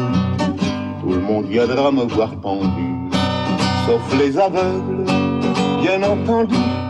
Tout 1.01 1.15
le 1.15 1.21
monde 1.21 1.45
viendra 1.47 1.93
me 1.93 2.03
voir 2.03 2.35
pendu, 2.41 2.89
sauf 3.87 4.19
les 4.19 4.37
aveugles, 4.37 5.07
bien 5.89 6.03
entendu. 6.03 6.88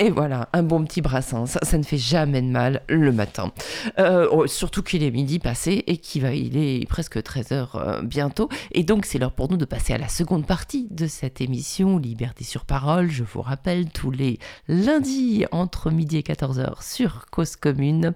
Et 0.00 0.10
voilà, 0.10 0.48
un 0.52 0.62
bon 0.62 0.84
petit 0.84 1.00
brassin, 1.00 1.46
ça, 1.46 1.76
ne 1.76 1.82
fait 1.82 1.98
jamais 1.98 2.40
de 2.40 2.46
mal 2.46 2.82
le 2.88 3.10
matin. 3.10 3.52
Euh, 3.98 4.28
oh, 4.30 4.46
surtout 4.46 4.84
qu'il 4.84 5.02
est 5.02 5.10
midi 5.10 5.40
passé 5.40 5.82
et 5.88 5.96
qu'il 5.96 6.22
va, 6.22 6.32
est 6.32 6.88
presque 6.88 7.16
13h 7.16 8.04
bientôt. 8.04 8.48
Et 8.70 8.84
donc 8.84 9.04
c'est 9.04 9.18
l'heure 9.18 9.32
pour 9.32 9.50
nous 9.50 9.56
de 9.56 9.64
passer 9.64 9.94
à 9.94 9.98
la 9.98 10.06
seconde 10.06 10.46
partie 10.46 10.86
de 10.92 11.08
cette 11.08 11.40
émission 11.40 11.98
Liberté 11.98 12.44
sur 12.44 12.64
parole. 12.64 13.10
Je 13.10 13.24
vous 13.24 13.42
rappelle 13.42 13.90
tous 13.90 14.12
les 14.12 14.38
lundis 14.68 15.46
entre 15.50 15.90
midi 15.90 16.18
et 16.18 16.22
14h 16.22 16.80
sur 16.80 17.26
Cause 17.32 17.56
Commune, 17.56 18.14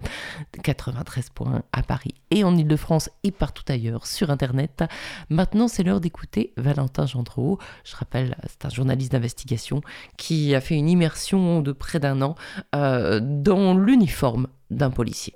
93 0.62 1.30
points 1.30 1.62
à 1.72 1.82
Paris 1.82 2.14
et 2.30 2.44
en 2.44 2.56
Ile-de-France 2.56 3.10
et 3.24 3.32
partout 3.32 3.64
ailleurs 3.66 4.06
sur 4.06 4.30
Internet. 4.30 4.84
Maintenant 5.30 5.66
c'est 5.66 5.82
l'heure 5.82 6.00
d'écouter 6.00 6.52
Valentin 6.56 7.06
Gendreau. 7.06 7.58
Je 7.84 7.96
rappelle, 7.96 8.36
c'est 8.46 8.66
un 8.66 8.70
journaliste 8.70 9.10
d'investigation 9.10 9.80
qui 10.16 10.54
a 10.54 10.60
fait 10.60 10.76
une 10.76 10.88
immersion 10.88 11.60
de 11.60 11.71
près 11.74 11.98
d'un 11.98 12.22
an 12.22 12.34
euh, 12.74 13.20
dans 13.22 13.76
l'uniforme 13.76 14.46
d'un 14.70 14.90
policier. 14.90 15.34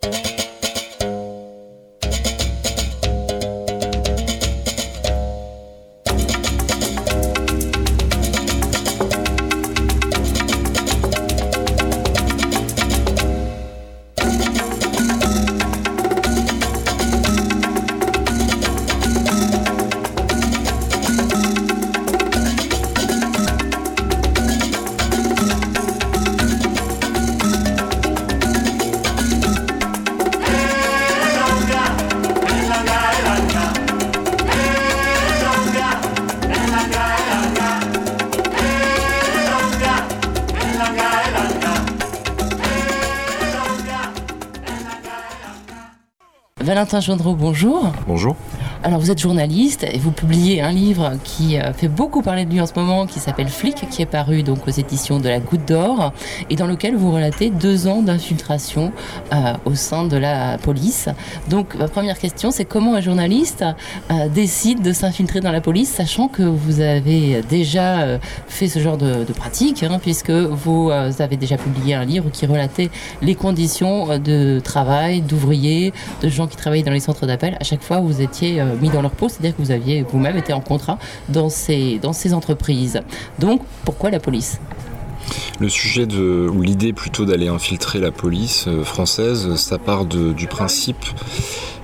Valentin 46.77 47.01
Gendreau, 47.01 47.35
bonjour. 47.35 47.91
Bonjour. 48.07 48.37
Alors 48.87 49.01
vous 49.01 49.11
êtes 49.11 49.19
journaliste 49.19 49.83
et 49.83 49.99
vous 49.99 50.13
publiez 50.13 50.63
un 50.63 50.71
livre 50.71 51.15
qui 51.25 51.59
euh, 51.59 51.73
fait 51.73 51.89
beaucoup 51.89 52.23
parler 52.23 52.45
de 52.45 52.53
lui 52.53 52.61
en 52.61 52.67
ce 52.67 52.75
moment, 52.77 53.07
qui 53.07 53.19
s'appelle 53.19 53.49
Flic, 53.49 53.89
qui 53.91 54.01
est 54.01 54.07
paru 54.07 54.45
donc 54.45 54.69
aux 54.69 54.71
éditions 54.71 55.19
de 55.19 55.29
la 55.29 55.41
Goutte 55.41 55.67
d'Or, 55.67 56.13
et 56.51 56.55
dans 56.55 56.69
lequel 56.69 56.95
vous 56.95 57.11
relatez 57.11 57.51
deux 57.51 57.89
ans 57.89 58.01
d'infiltration 58.01 58.93
euh, 59.33 59.55
au 59.65 59.75
sein 59.75 60.05
de 60.05 60.17
la 60.17 60.57
police. 60.59 61.09
Donc 61.51 61.75
ma 61.75 61.89
première 61.89 62.17
question, 62.17 62.53
c'est 62.53 62.65
comment 62.65 62.95
un 62.95 63.01
journaliste 63.01 63.65
euh, 64.13 64.29
décide 64.29 64.83
de 64.83 64.93
s'infiltrer 64.93 65.41
dans 65.41 65.51
la 65.51 65.61
police, 65.61 65.89
sachant 65.89 66.29
que 66.29 66.45
vous 66.45 66.81
avez 66.81 67.43
déjà 67.49 68.21
fait 68.47 68.69
ce 68.69 68.79
genre 68.79 68.99
de, 68.99 69.25
pratique, 69.37 69.83
hein, 69.83 69.99
puisque 70.01 70.31
vous 70.31 70.93
avez 70.93 71.37
déjà 71.37 71.57
publié 71.57 71.95
un 71.95 72.05
livre 72.05 72.31
qui 72.31 72.47
relatait 72.47 72.91
les 73.21 73.35
conditions 73.35 74.17
de 74.21 74.61
travail 74.61 75.23
d'ouvriers, 75.23 75.93
de 76.23 76.29
gens 76.29 76.47
qui 76.47 76.57
travaillaient 76.57 76.85
dans 76.85 76.93
les 76.93 77.01
centres 77.01 77.27
d'appel. 77.27 77.57
À 77.59 77.65
chaque 77.65 77.83
fois, 77.83 77.99
vous 77.99 78.23
étiez 78.23 78.63
mis 78.81 78.91
dans 78.91 79.03
leur 79.03 79.11
peau, 79.11 79.29
c'est-à-dire 79.29 79.57
que 79.57 79.63
vous 79.63 79.71
aviez 79.71 80.03
vous-même 80.09 80.37
été 80.37 80.53
en 80.53 80.61
contrat 80.61 80.99
dans 81.29 81.49
ces, 81.49 81.99
dans 81.99 82.13
ces 82.13 82.33
entreprises. 82.35 83.01
Donc, 83.39 83.63
pourquoi 83.85 84.11
la 84.11 84.21
police? 84.21 84.61
Le 85.59 85.69
sujet 85.69 86.07
de, 86.07 86.49
ou 86.53 86.63
l'idée 86.63 86.93
plutôt 86.93 87.25
d'aller 87.25 87.49
infiltrer 87.49 87.99
la 87.99 88.13
police 88.13 88.67
euh, 88.69 88.85
française, 88.85 89.57
ça 89.57 89.79
part 89.79 90.05
de- 90.05 90.33
du 90.33 90.47
principe 90.47 91.05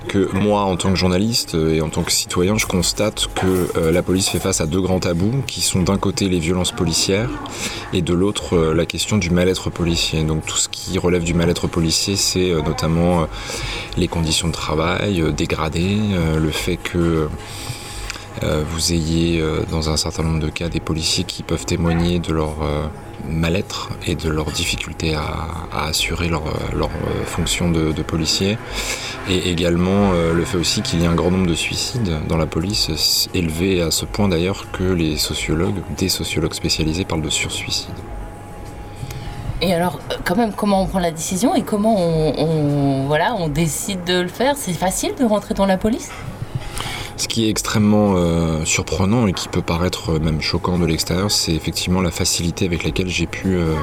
que 0.07 0.29
moi, 0.33 0.61
en 0.61 0.75
tant 0.75 0.89
que 0.89 0.95
journaliste 0.95 1.55
euh, 1.55 1.75
et 1.75 1.81
en 1.81 1.89
tant 1.89 2.03
que 2.03 2.11
citoyen, 2.11 2.57
je 2.57 2.65
constate 2.65 3.27
que 3.35 3.77
euh, 3.77 3.91
la 3.91 4.03
police 4.03 4.29
fait 4.29 4.39
face 4.39 4.61
à 4.61 4.65
deux 4.65 4.81
grands 4.81 4.99
tabous, 4.99 5.43
qui 5.47 5.61
sont 5.61 5.81
d'un 5.81 5.97
côté 5.97 6.29
les 6.29 6.39
violences 6.39 6.71
policières 6.71 7.29
et 7.93 8.01
de 8.01 8.13
l'autre 8.13 8.55
euh, 8.55 8.73
la 8.73 8.85
question 8.85 9.17
du 9.17 9.29
mal-être 9.29 9.69
policier. 9.69 10.23
Donc 10.23 10.45
tout 10.45 10.57
ce 10.57 10.69
qui 10.69 10.97
relève 10.97 11.23
du 11.23 11.33
mal-être 11.33 11.67
policier, 11.67 12.15
c'est 12.15 12.53
notamment 12.63 13.27
les 13.97 14.07
conditions 14.07 14.47
de 14.47 14.53
travail 14.53 15.23
dégradées, 15.33 15.97
le 16.39 16.51
fait 16.51 16.77
que 16.77 17.27
vous 18.41 18.93
ayez 18.93 19.39
euh, 19.39 19.63
dans 19.69 19.89
un 19.89 19.97
certain 19.97 20.23
nombre 20.23 20.39
de 20.39 20.49
cas 20.49 20.69
des 20.69 20.79
policiers 20.79 21.23
qui 21.23 21.43
peuvent 21.43 21.65
témoigner 21.65 22.19
de 22.19 22.33
leur 22.33 22.61
euh, 22.61 22.87
mal-être 23.29 23.89
et 24.07 24.15
de 24.15 24.29
leur 24.29 24.45
difficulté 24.51 25.15
à, 25.15 25.85
assurer 25.87 26.27
leur, 26.27 26.45
euh, 26.47 26.51
leur 26.75 26.89
euh, 26.89 27.23
fonction 27.25 27.69
de, 27.71 27.91
de 27.91 28.01
policier. 28.01 28.57
Et 29.29 29.51
également 29.51 30.11
euh, 30.13 30.33
le 30.33 30.43
fait 30.45 30.57
aussi 30.57 30.81
qu'il 30.81 31.01
y 31.01 31.05
a 31.05 31.11
un 31.11 31.15
grand 31.15 31.31
nombre 31.31 31.47
de 31.47 31.53
suicides 31.53 32.11
dans 32.27 32.37
la 32.37 32.45
police, 32.45 33.27
élevé 33.33 33.81
à 33.81 33.91
ce 33.91 34.05
point 34.05 34.27
d'ailleurs 34.27 34.65
que 34.71 34.83
les 34.83 35.15
sociologues, 35.17 35.81
des 35.97 36.09
sociologues 36.09 36.53
spécialisés 36.53 37.05
parlent 37.05 37.21
de 37.21 37.29
sursuicide. 37.29 37.93
Et 39.61 39.73
alors, 39.73 39.99
euh, 40.11 40.15
quand 40.25 40.35
même, 40.35 40.51
comment 40.51 40.81
on 40.81 40.87
prend 40.87 40.99
la 40.99 41.11
décision 41.11 41.55
et 41.55 41.61
comment 41.61 41.95
on- 41.97 43.05
voilà, 43.07 43.33
on 43.35 43.47
décide 43.47 44.03
de 44.03 44.19
le 44.19 44.27
faire? 44.27 44.55
C'est 44.57 44.73
facile 44.73 45.13
de 45.17 45.23
rentrer 45.23 45.53
dans 45.53 45.65
la 45.65 45.77
police? 45.77 46.09
Ce 47.17 47.27
qui 47.27 47.45
est 47.45 47.49
extrêmement 47.49 48.13
euh, 48.15 48.65
surprenant 48.65 49.27
et 49.27 49.33
qui 49.33 49.47
peut 49.47 49.61
paraître 49.61 50.19
même 50.19 50.41
choquant 50.41 50.79
de 50.79 50.85
l'extérieur, 50.85 51.31
c'est 51.31 51.53
effectivement 51.53 52.01
la 52.01 52.11
facilité 52.11 52.65
avec 52.65 52.83
laquelle 52.83 53.07
j'ai 53.07 53.27
pu 53.27 53.55
euh, 53.55 53.75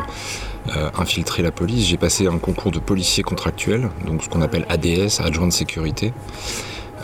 euh, 0.76 0.91
infiltrer 0.99 1.43
la 1.43 1.53
police. 1.53 1.87
J'ai 1.87 1.97
passé 1.97 2.26
un 2.26 2.39
concours 2.39 2.70
de 2.70 2.78
policier 2.78 3.22
contractuel, 3.22 3.89
donc 4.07 4.22
ce 4.22 4.28
qu'on 4.28 4.43
appelle 4.43 4.66
ADS, 4.68 5.20
adjoint 5.20 5.47
de 5.47 5.53
sécurité. 5.53 6.12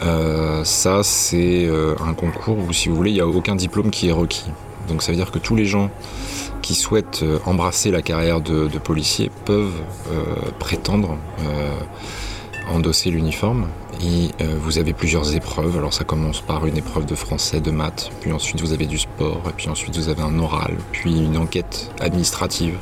Euh, 0.02 0.62
ça, 0.64 1.02
c'est 1.02 1.64
euh, 1.66 1.94
un 2.04 2.12
concours 2.12 2.58
où, 2.58 2.72
si 2.72 2.88
vous 2.88 2.96
voulez, 2.96 3.10
il 3.10 3.14
n'y 3.14 3.20
a 3.20 3.26
aucun 3.26 3.56
diplôme 3.56 3.90
qui 3.90 4.08
est 4.08 4.12
requis. 4.12 4.50
Donc 4.88 5.02
ça 5.02 5.12
veut 5.12 5.16
dire 5.16 5.30
que 5.30 5.38
tous 5.38 5.56
les 5.56 5.66
gens 5.66 5.90
qui 6.62 6.74
souhaitent 6.74 7.20
euh, 7.22 7.38
embrasser 7.44 7.90
la 7.90 8.02
carrière 8.02 8.40
de, 8.40 8.68
policier 8.78 9.30
peuvent 9.44 9.80
euh, 10.10 10.50
prétendre 10.58 11.16
euh, 11.40 11.70
endosser 12.72 13.10
l'uniforme. 13.10 13.68
Et 14.02 14.30
euh, 14.40 14.56
vous 14.60 14.78
avez 14.78 14.92
plusieurs 14.92 15.34
épreuves. 15.34 15.76
Alors 15.76 15.92
ça 15.92 16.04
commence 16.04 16.40
par 16.40 16.66
une 16.66 16.76
épreuve 16.76 17.06
de 17.06 17.14
français, 17.14 17.60
de 17.60 17.70
maths, 17.70 18.10
puis 18.20 18.32
ensuite 18.32 18.60
vous 18.60 18.72
avez 18.72 18.86
du 18.86 18.98
sport, 18.98 19.42
et 19.48 19.52
puis 19.52 19.68
ensuite 19.68 19.96
vous 19.96 20.08
avez 20.08 20.22
un 20.22 20.38
oral, 20.38 20.76
puis 20.92 21.16
une 21.16 21.36
enquête 21.36 21.90
administrative 22.00 22.76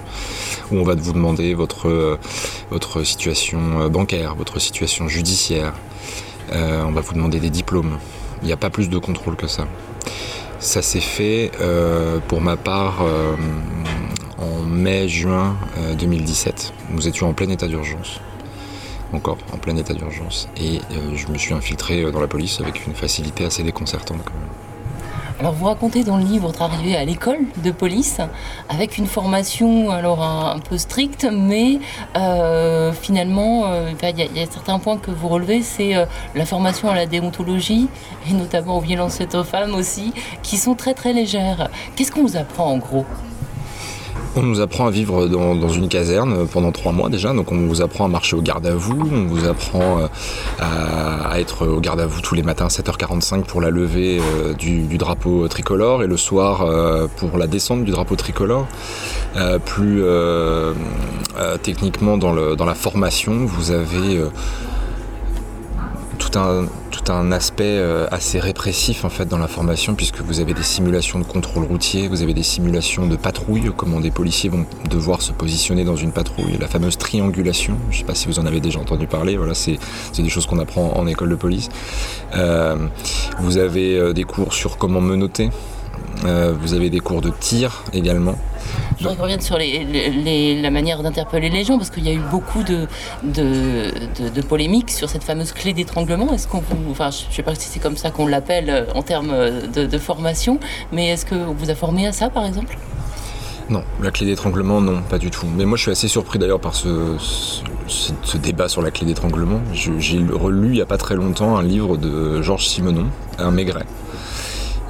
où 0.71 0.77
on 0.77 0.83
va 0.83 0.95
vous 0.95 1.13
demander 1.13 1.55
votre, 1.55 1.89
euh, 1.89 2.19
votre 2.71 3.05
situation 3.05 3.81
euh, 3.81 3.89
bancaire, 3.89 4.35
votre 4.35 4.59
situation 4.59 5.09
judiciaire. 5.09 5.75
On 6.53 6.93
va 6.93 7.01
vous 7.01 7.15
demander 7.15 7.41
des 7.41 7.51
diplômes. 7.51 7.99
Il 8.43 8.47
n'y 8.47 8.53
a 8.53 8.57
pas 8.57 8.71
plus 8.71 8.89
de 8.89 8.99
contrôle 8.99 9.35
que 9.35 9.49
ça. 9.49 9.67
Ça 10.61 10.83
s'est 10.83 11.01
fait 11.01 11.51
pour 12.29 12.41
ma 12.41 12.57
part 12.57 13.03
en 14.39 14.63
mai-juin 14.63 15.57
euh, 15.79 15.95
2017. 15.95 16.73
Nous 16.91 17.09
étions 17.09 17.29
en 17.29 17.33
plein 17.33 17.49
état 17.49 17.67
d'urgence 17.67 18.21
encore 19.13 19.39
en 19.53 19.59
plein 19.59 19.77
état 19.77 19.95
d'urgence. 19.95 20.49
Et 20.57 20.79
euh, 20.91 21.15
je 21.17 21.29
me 21.29 21.39
suis 21.39 21.55
infiltré 21.55 22.03
euh, 22.03 22.11
dans 22.11 22.21
la 22.21 22.27
police 22.27 22.61
avec 22.61 22.87
une 22.87 22.95
facilité 22.95 23.45
assez 23.45 23.63
déconcertante 23.63 24.19
quand 24.25 24.35
même. 24.35 24.49
Alors 25.41 25.53
vous 25.53 25.65
racontez 25.67 26.05
dans 26.05 26.17
le 26.17 26.23
livre 26.23 26.47
votre 26.47 26.63
arrivée 26.63 26.97
à 26.97 27.05
l'école 27.05 27.39
de 27.65 27.73
police 27.73 28.19
avec 28.69 28.99
une 28.99 29.07
formation 29.07 29.91
alors 29.91 30.23
un, 30.23 30.61
peu 30.61 30.79
stricte, 30.79 31.27
mais 31.31 31.81
euh, 32.17 32.93
finalement 32.93 33.65
il 34.01 34.19
y, 34.37 34.41
a- 34.41 34.47
certains 34.49 34.79
points 34.79 34.97
que 34.97 35.11
vous 35.11 35.27
relevez, 35.27 35.63
c'est 35.63 35.95
la 36.37 36.47
formation 36.47 36.89
à 36.89 36.95
la 36.95 37.07
déontologie 37.07 37.89
et 38.31 38.33
notamment 38.33 38.79
aux 38.79 38.81
violences 38.81 39.17
faites 39.17 39.35
aux 39.35 39.43
femmes 39.43 39.75
aussi, 39.75 40.13
qui 40.45 40.57
sont 40.57 40.77
très 40.77 40.95
très 40.95 41.13
légères. 41.13 41.69
Qu'est-ce 41.97 42.13
qu'on 42.13 42.23
vous 42.23 42.37
apprend 42.37 42.67
en 42.71 42.79
gros? 42.79 43.05
On 44.37 44.43
nous 44.43 44.61
apprend 44.61 44.87
à 44.87 44.91
vivre 44.91 45.29
dans, 45.29 45.69
une 45.69 45.89
caserne 45.89 46.49
pendant 46.49 46.73
trois 46.73 46.91
mois 46.91 47.09
déjà, 47.09 47.33
donc 47.33 47.53
on 47.53 47.67
vous 47.69 47.83
apprend 47.83 48.05
à 48.05 48.09
marcher 48.09 48.35
au 48.35 48.43
garde 48.43 48.67
à 48.67 48.75
vous, 48.75 49.09
on 49.13 49.27
vous 49.27 49.47
apprend 49.47 50.01
euh, 50.01 50.09
à, 50.61 51.39
être 51.39 51.69
au 51.69 51.79
garde 51.79 52.01
à 52.01 52.07
vous 52.07 52.21
tous 52.21 52.35
les 52.35 52.43
matins 52.43 52.65
à 52.65 52.69
7h45 52.69 53.45
pour 53.45 53.61
la 53.61 53.71
levée 53.71 54.21
euh, 54.21 54.53
du, 54.55 54.99
drapeau 54.99 55.47
tricolore. 55.47 56.03
Et 56.03 56.09
le 56.09 56.17
soir 56.17 56.63
euh, 56.63 57.07
pour 57.17 57.39
la 57.39 57.47
descente 57.47 57.85
du 57.85 57.93
drapeau 57.93 58.17
tricolore. 58.17 58.67
Plus 59.65 60.03
techniquement 61.63 62.17
dans, 62.17 62.33
la 62.33 62.75
formation, 62.75 63.47
vous 63.47 63.71
avez 63.71 64.21
tout 66.15 66.39
un, 66.39 67.33
aspect 67.33 67.65
euh, 67.65 68.07
assez 68.11 68.39
répressif 68.41 69.05
en 69.05 69.09
fait 69.09 69.27
dans 69.27 69.39
la 69.39 69.49
formation 69.49 69.95
puisque 69.95 70.21
vous 70.21 70.41
avez 70.41 70.55
des 70.55 70.63
simulations 70.63 71.19
de 71.19 71.25
contrôle 71.25 71.65
routier, 71.65 72.09
vous 72.09 72.23
avez 72.23 72.35
des 72.35 72.43
simulations 72.43 73.07
de 73.07 73.17
patrouille, 73.17 73.71
comment 73.77 74.01
des 74.01 74.11
policiers 74.11 74.51
vont 74.51 74.67
devoir 74.91 75.23
se 75.23 75.33
positionner 75.33 75.85
dans 75.85 75.97
une 75.97 76.13
patrouille, 76.13 76.57
la 76.59 76.69
fameuse 76.69 76.97
triangulation, 76.97 77.77
je 77.91 77.97
ne 77.97 78.01
sais 78.01 78.07
pas 78.07 78.15
si 78.15 78.27
vous 78.27 78.39
en 78.39 78.47
avez 78.47 78.61
déjà 78.61 78.79
entendu 78.79 79.07
parler, 79.07 79.37
voilà, 79.37 79.55
c'est 79.55 79.79
des 80.17 80.29
choses 80.29 80.47
qu'on 80.47 80.59
apprend 80.59 80.93
en 80.97 81.07
école 81.07 81.31
de 81.31 81.35
police. 81.35 81.69
Euh, 82.35 82.77
vous 83.41 83.59
avez 83.59 83.99
euh, 83.99 84.13
des 84.13 84.25
cours 84.25 84.53
sur 84.53 84.77
comment 84.79 85.01
menotter, 85.01 85.51
euh, 86.25 86.55
vous 86.61 86.75
avez 86.75 86.91
des 86.91 87.01
cours 87.01 87.21
de 87.21 87.31
tir 87.31 87.83
également. 87.93 88.35
Je 88.97 89.03
voudrais 89.03 89.17
qu'on 89.17 89.23
revienne 89.25 89.41
sur 89.41 89.59
les, 89.59 89.85
les- 89.85 90.11
les- 90.11 90.63
la 90.63 90.71
manière 90.71 91.03
d'interpeller 91.03 91.51
les 91.51 91.65
gens, 91.65 91.77
parce 91.79 91.91
qu'il 91.91 92.05
y 92.07 92.09
a 92.11 92.13
eu 92.15 92.23
beaucoup 92.31 92.63
de, 92.63 92.87
de, 93.23 93.91
de- 94.19 94.29
de 94.29 94.41
polémiques 94.43 94.91
sur 94.91 95.11
cette 95.11 95.25
fameuse 95.25 95.53
clé 95.53 95.73
d'étranglement. 95.73 96.33
Est-ce 96.33 96.49
qu'on 96.49 96.61
vous, 96.61 96.91
enfin, 96.91 97.11
je 97.11 97.29
ne 97.29 97.33
sais 97.33 97.43
pas 97.43 97.55
si 97.55 97.69
c'est 97.69 97.81
comme 97.81 97.97
ça 97.97 98.11
qu'on 98.11 98.27
l'appelle 98.27 98.71
euh, 98.71 98.85
en 98.95 99.03
termes 99.03 99.31
euh, 99.33 99.67
de, 99.67 99.99
formation, 99.99 100.59
mais 100.93 101.09
est-ce 101.09 101.27
qu'on 101.27 101.53
vous 101.53 101.71
a 101.71 101.75
formé 101.75 102.07
à 102.07 102.13
ça, 102.13 102.31
par 102.31 102.47
exemple? 102.47 102.77
Non, 103.71 103.83
la 104.03 104.11
clé 104.11 104.27
d'étranglement, 104.27 104.81
non, 104.83 105.01
pas 105.09 105.19
du 105.19 105.31
tout. 105.31 105.47
Mais 105.57 105.65
moi, 105.65 105.77
je 105.79 105.83
suis 105.83 105.91
assez 105.91 106.09
surpris 106.09 106.39
d'ailleurs 106.39 106.61
par 106.61 106.75
ce, 106.75 107.17
ce, 107.19 108.13
ce 108.23 108.37
débat 108.37 108.69
sur 108.69 108.83
la 108.83 108.91
clé 108.91 109.07
d'étranglement. 109.07 109.61
J'ai 109.73 110.19
relu 110.19 110.69
il 110.69 110.73
n'y 110.75 110.81
a 110.83 110.87
pas 110.87 110.99
très 110.99 111.15
longtemps 111.15 111.57
un 111.57 111.63
livre 111.63 111.97
de 111.97 112.43
Georges 112.43 112.67
Simenon, 112.67 113.07
Un 113.39 113.51
Maigret. 113.51 113.87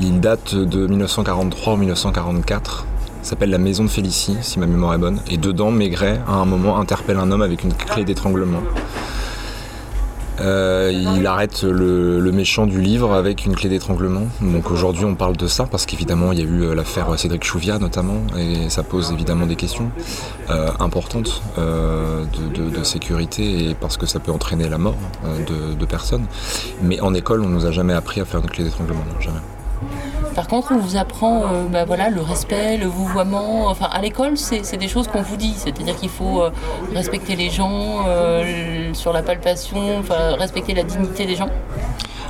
Il 0.00 0.20
date 0.20 0.54
de 0.54 0.86
1943 0.86 1.74
ou 1.74 1.76
1944. 1.76 2.86
Il 3.22 3.26
s'appelle 3.26 3.50
La 3.50 3.58
Maison 3.58 3.84
de 3.84 3.88
Félicie, 3.88 4.36
si 4.42 4.58
ma 4.58 4.66
mémoire 4.66 4.94
est 4.94 4.98
bonne. 4.98 5.20
Et 5.30 5.36
dedans, 5.36 5.70
Maigret, 5.70 6.20
à 6.26 6.34
un 6.34 6.44
moment, 6.44 6.78
interpelle 6.78 7.18
un 7.18 7.30
homme 7.30 7.42
avec 7.42 7.64
une 7.64 7.72
clé 7.72 8.04
d'étranglement. 8.04 8.62
Euh, 10.40 10.90
il 10.92 11.26
arrête 11.26 11.62
le, 11.62 12.20
méchant 12.32 12.66
du 12.66 12.80
livre 12.80 13.12
avec 13.14 13.46
une 13.46 13.54
clé 13.54 13.68
d'étranglement. 13.68 14.26
Donc 14.40 14.70
aujourd'hui 14.70 15.04
on 15.04 15.14
parle 15.14 15.36
de 15.36 15.46
ça 15.46 15.66
parce 15.70 15.86
qu'évidemment 15.86 16.32
il 16.32 16.40
y 16.40 16.42
a 16.42 16.44
eu 16.44 16.62
euh, 16.62 16.74
l'affaire 16.74 17.16
Cédric 17.16 17.44
Chouviat 17.44 17.78
notamment 17.78 18.20
et 18.36 18.68
ça 18.68 18.82
pose 18.82 19.12
évidemment 19.12 19.46
des 19.46 19.54
questions 19.54 19.90
euh, 20.50 20.70
importantes 20.80 21.42
de, 21.56 22.82
sécurité 22.82 23.70
et 23.70 23.74
parce 23.74 23.96
que 23.96 24.04
ça 24.04 24.18
peut 24.18 24.32
entraîner 24.32 24.68
la 24.68 24.76
mort 24.78 24.96
de, 25.46 25.84
personnes. 25.86 26.26
Mais 26.82 27.00
en 27.00 27.14
école 27.14 27.42
on 27.42 27.48
nous 27.48 27.66
a 27.66 27.70
jamais 27.70 27.94
appris 27.94 28.20
à 28.20 28.24
faire 28.24 28.40
une 28.40 28.50
clé 28.50 28.64
d'étranglement, 28.64 29.04
jamais. 29.20 29.38
Par 30.34 30.48
contre, 30.48 30.72
on 30.72 30.78
vous 30.78 30.96
apprend 30.96 31.44
euh, 31.44 31.66
bah, 31.70 31.84
voilà, 31.84 32.10
le 32.10 32.20
respect, 32.20 32.76
le 32.76 32.86
vouvoiement. 32.86 33.68
Enfin, 33.68 33.86
à 33.92 34.02
l'école, 34.02 34.36
c'est 34.36 34.76
des 34.76 34.88
choses 34.88 35.06
qu'on 35.06 35.22
vous 35.22 35.36
dit. 35.36 35.54
C'est-à-dire 35.56 35.96
qu'il 35.96 36.08
faut 36.08 36.42
euh, 36.42 36.50
respecter 36.92 37.36
les 37.36 37.50
gens 37.50 38.04
euh, 38.08 38.92
sur 38.94 39.12
la 39.12 39.22
palpation, 39.22 40.02
respecter 40.38 40.74
la 40.74 40.82
dignité 40.82 41.26
des 41.26 41.36
gens. 41.36 41.50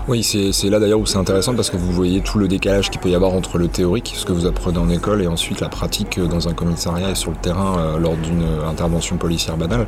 Oui, 0.07 0.23
c'est 0.23 0.69
là 0.69 0.79
d'ailleurs 0.79 1.01
où 1.01 1.07
c'est 1.07 1.17
intéressant 1.17 1.55
parce 1.55 1.71
que 1.71 1.79
vous 1.79 1.91
voyez 1.91 2.21
tout 2.21 2.39
le 2.39 2.47
décalage 2.47 2.91
qu'il 2.91 3.01
peut 3.01 3.09
y 3.09 3.15
avoir 3.15 3.33
entre 3.33 3.57
le 3.57 3.69
théorique, 3.69 4.13
ce 4.15 4.27
que 4.27 4.33
vous 4.33 4.45
apprenez 4.45 4.77
en 4.77 4.91
école, 4.91 5.23
et 5.23 5.27
ensuite 5.27 5.63
la 5.63 5.71
pratique 5.71 6.21
dans 6.21 6.47
un 6.47 6.53
commissariat 6.53 7.09
et 7.09 7.15
sur 7.15 7.31
le 7.31 7.39
terrain 7.39 7.97
lors 7.99 8.15
d'une 8.17 8.45
intervention 8.69 9.17
policière 9.17 9.57
banale. 9.57 9.87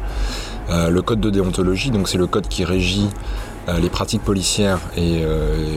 Le 0.70 1.00
code 1.02 1.20
de 1.20 1.28
déontologie, 1.28 1.90
donc 1.90 2.08
c'est 2.08 2.16
le 2.16 2.26
code 2.26 2.48
qui 2.48 2.64
régit 2.64 3.10
les 3.78 3.90
pratiques 3.90 4.22
policières 4.22 4.80
et 4.96 5.22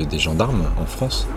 des 0.10 0.20
gendarmes 0.20 0.64
en 0.82 0.86
France, 0.86 1.28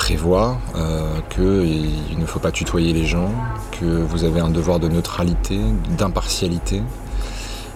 prévoit 0.00 0.56
euh, 0.76 1.20
qu'il 1.28 2.18
ne 2.18 2.24
faut 2.24 2.38
pas 2.38 2.50
tutoyer 2.50 2.94
les 2.94 3.04
gens, 3.04 3.30
que 3.78 3.84
vous 3.84 4.24
avez 4.24 4.40
un 4.40 4.48
devoir 4.48 4.78
de 4.78 4.88
neutralité, 4.88 5.60
d'impartialité. 5.98 6.82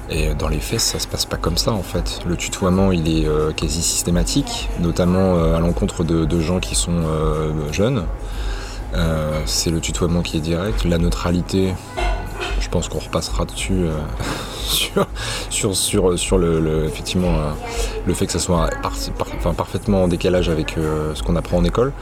Et 0.09 0.35
dans 0.35 0.49
les 0.49 0.59
faits, 0.59 0.81
ça 0.81 0.99
se 0.99 1.07
passe 1.07 1.27
pas 1.27 1.37
comme 1.37 1.59
ça 1.59 1.72
en 1.72 1.83
fait. 1.83 2.20
Le 2.27 2.37
tutoiement, 2.37 2.93
il 2.93 3.14
est 3.14 3.29
euh, 3.29 3.53
quasi 3.53 3.83
systématique, 3.83 4.70
notamment 4.81 5.35
euh, 5.37 5.55
à 5.55 5.61
l'encontre 5.61 6.03
de, 6.03 6.41
gens 6.41 6.61
qui 6.61 6.75
sont 6.75 7.03
jeunes. 7.72 8.05
C'est 9.45 9.70
le 9.70 9.81
tutoiement 9.81 10.22
qui 10.22 10.39
est 10.39 10.47
direct. 10.53 10.85
La 10.85 10.99
neutralité, 10.99 11.75
je 12.61 12.69
pense 12.69 12.89
qu'on 12.89 12.99
repassera 12.99 13.45
dessus 13.45 13.73
euh, 13.73 13.93
sur, 14.67 15.07
sur, 15.51 15.77
sur, 15.77 16.19
sur 16.19 16.39
le, 16.39 16.85
effectivement, 16.87 17.29
euh, 17.35 17.51
le 18.07 18.15
fait 18.15 18.27
que 18.27 18.33
ça 18.33 18.39
soit 18.39 18.71
parfaitement 19.57 20.05
en 20.05 20.09
décalage 20.09 20.49
avec 20.49 20.77
euh, 20.79 21.15
ce 21.15 21.23
qu'on 21.23 21.37
apprend 21.37 21.59
en 21.59 21.65
école. 21.65 21.93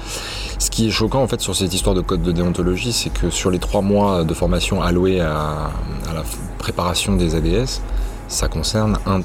Ce 0.59 0.71
qui 0.71 0.87
est 0.89 0.91
choquant 0.91 1.23
en 1.23 1.27
fait 1.29 1.41
sur 1.41 1.57
cette 1.57 1.75
histoire 1.75 1.95
de 1.97 2.01
code 2.03 2.23
de 2.23 2.33
déontologie, 2.33 2.93
c'est 2.93 3.11
que 3.11 3.31
sur 3.31 3.51
les 3.51 3.59
trois 3.59 3.83
mois 3.83 4.25
de 4.25 4.33
formation 4.35 4.81
alloués 4.83 5.21
à, 5.21 5.71
la 6.15 6.23
préparation 6.59 7.15
des 7.17 7.35
ADS, 7.35 7.81
ça 8.29 8.49
concerne 8.49 8.99
1% 9.07 9.23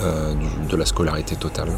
euh, 0.00 0.34
du- 0.34 0.68
de 0.70 0.76
la 0.76 0.86
scolarité 0.86 1.34
totale. 1.34 1.70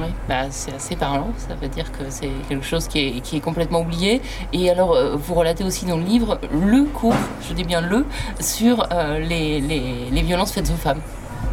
Oui, 0.00 0.06
bah, 0.30 0.44
c'est 0.48 0.74
assez 0.74 0.96
parlant. 0.96 1.30
Ça 1.36 1.54
veut 1.60 1.68
dire 1.68 1.92
que 1.92 2.04
c'est 2.08 2.30
quelque 2.48 2.64
chose 2.64 2.88
qui 2.88 3.22
est, 3.32 3.40
complètement 3.40 3.82
oublié. 3.82 4.22
Et 4.54 4.70
alors, 4.70 4.94
euh, 4.94 5.14
vous 5.14 5.34
relatez 5.34 5.62
aussi 5.62 5.84
dans 5.84 5.98
le 5.98 6.04
livre 6.04 6.38
le 6.52 6.84
cours, 6.84 7.14
je 7.46 7.52
dis 7.52 7.64
bien 7.64 7.82
le, 7.82 8.06
sur 8.38 8.86
euh, 8.92 9.18
les, 9.18 10.22
violences 10.22 10.52
faites 10.52 10.70
aux 10.70 10.80
femmes, 10.80 11.00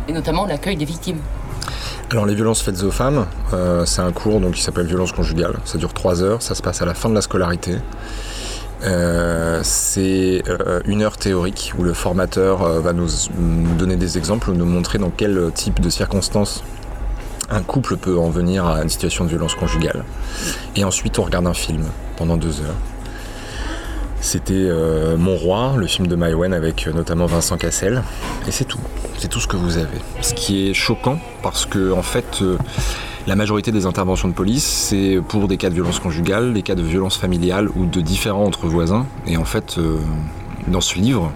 et 0.08 0.14
notamment 0.14 0.45
l'accueil 0.45 0.78
des 0.78 0.86
victimes. 0.86 1.20
Alors 2.10 2.26
les 2.26 2.36
violences 2.36 2.62
faites 2.62 2.82
aux 2.84 2.91
femmes, 2.91 3.26
euh, 3.52 3.86
c'est 3.86 4.00
un 4.02 4.14
cours 4.14 4.39
qui 4.54 4.62
s'appelle 4.62 4.88
violence 4.88 5.12
conjugale. 5.12 5.56
Ça 5.66 5.78
dure 5.78 5.93
3 5.93 6.24
heures, 6.24 6.41
ça 6.41 6.56
se 6.56 6.62
passe 6.62 6.82
à 6.82 6.86
la 6.86 6.93
fin 6.93 7.10
de 7.10 7.16
la 7.16 7.22
scolarité. 7.22 7.76
C'est 9.64 10.43
une 10.86 11.02
heure 11.02 11.18
théorique 11.18 11.74
où 11.78 11.84
le 11.84 11.93
formateur 11.93 12.60
va 12.80 12.93
nous, 12.93 13.10
donner 13.78 13.98
des 13.98 14.18
exemples 14.18 14.52
ou 14.52 14.54
nous 14.54 14.66
montrer 14.66 15.00
dans 15.00 15.10
quel 15.10 15.52
type 15.54 15.82
de 15.82 15.89
circonstances 15.89 16.64
un 17.50 17.62
couple 17.62 17.98
peut 17.98 18.18
en 18.18 18.30
venir 18.30 18.66
à 18.66 18.82
une 18.82 18.89
situation 18.89 19.24
de 19.24 19.30
violence 19.30 19.56
conjugale. 19.56 20.04
Et 20.76 20.84
ensuite 20.84 21.20
on 21.20 21.24
regarde 21.24 21.48
un 21.48 21.54
film 21.54 21.86
pendant 22.18 22.38
deux 22.38 22.62
heures. 22.62 22.76
C'était 24.20 24.54
euh, 24.56 25.16
Mon 25.16 25.36
Roi, 25.36 25.76
le 25.78 25.88
film 25.88 26.08
de 26.08 26.16
Maïwen 26.16 26.54
avec 26.54 26.88
euh, 26.88 26.93
notamment 26.93 27.28
Vincent 27.28 27.58
Cassel. 27.58 28.04
Et 28.48 28.52
c'est 28.52 28.66
tout. 28.66 28.80
C'est 29.18 29.30
tout 29.30 29.39
ce 29.39 29.48
que 29.48 29.56
vous 29.56 29.78
avez. 29.78 29.98
Ce 30.22 30.34
qui 30.34 30.70
est 30.70 30.74
choquant 30.74 31.20
parce 31.43 31.66
que 31.66 31.91
en 31.91 32.02
fait, 32.02 32.39
euh, 32.41 32.58
la 33.26 33.36
majorité 33.36 33.72
des 33.72 33.86
interventions 33.86 34.28
de 34.28 34.34
police, 34.34 34.66
c'est 34.66 35.22
pour 35.28 35.48
des 35.48 35.58
cas 35.58 35.70
de 35.70 35.76
violence 35.76 36.00
conjugale, 36.00 36.54
des 36.54 36.62
cas 36.62 36.76
de 36.76 36.84
violence 36.84 37.18
familiale 37.18 37.70
ou 37.76 37.86
de 37.86 38.02
différends 38.02 38.45
entre 38.45 38.68
voisins. 38.68 39.06
Et 39.28 39.38
en 39.38 39.45
fait, 39.45 39.80
dans 40.68 40.82
ce 40.82 40.98
livre, 40.98 41.32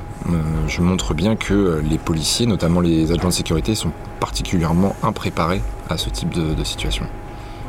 je 0.68 0.82
montre 0.82 1.14
bien 1.14 1.36
que 1.36 1.54
euh, 1.54 1.82
les 1.82 1.98
policiers, 1.98 2.46
notamment 2.46 2.80
les 2.80 3.12
agents 3.12 3.30
de 3.30 3.34
sécurité, 3.34 3.76
sont 3.76 3.92
particulièrement 4.20 4.96
impréparés 5.04 5.62
à 5.90 5.98
ce 5.98 6.10
type 6.10 6.30
de, 6.30 6.54
de 6.54 6.64
situation. 6.64 7.06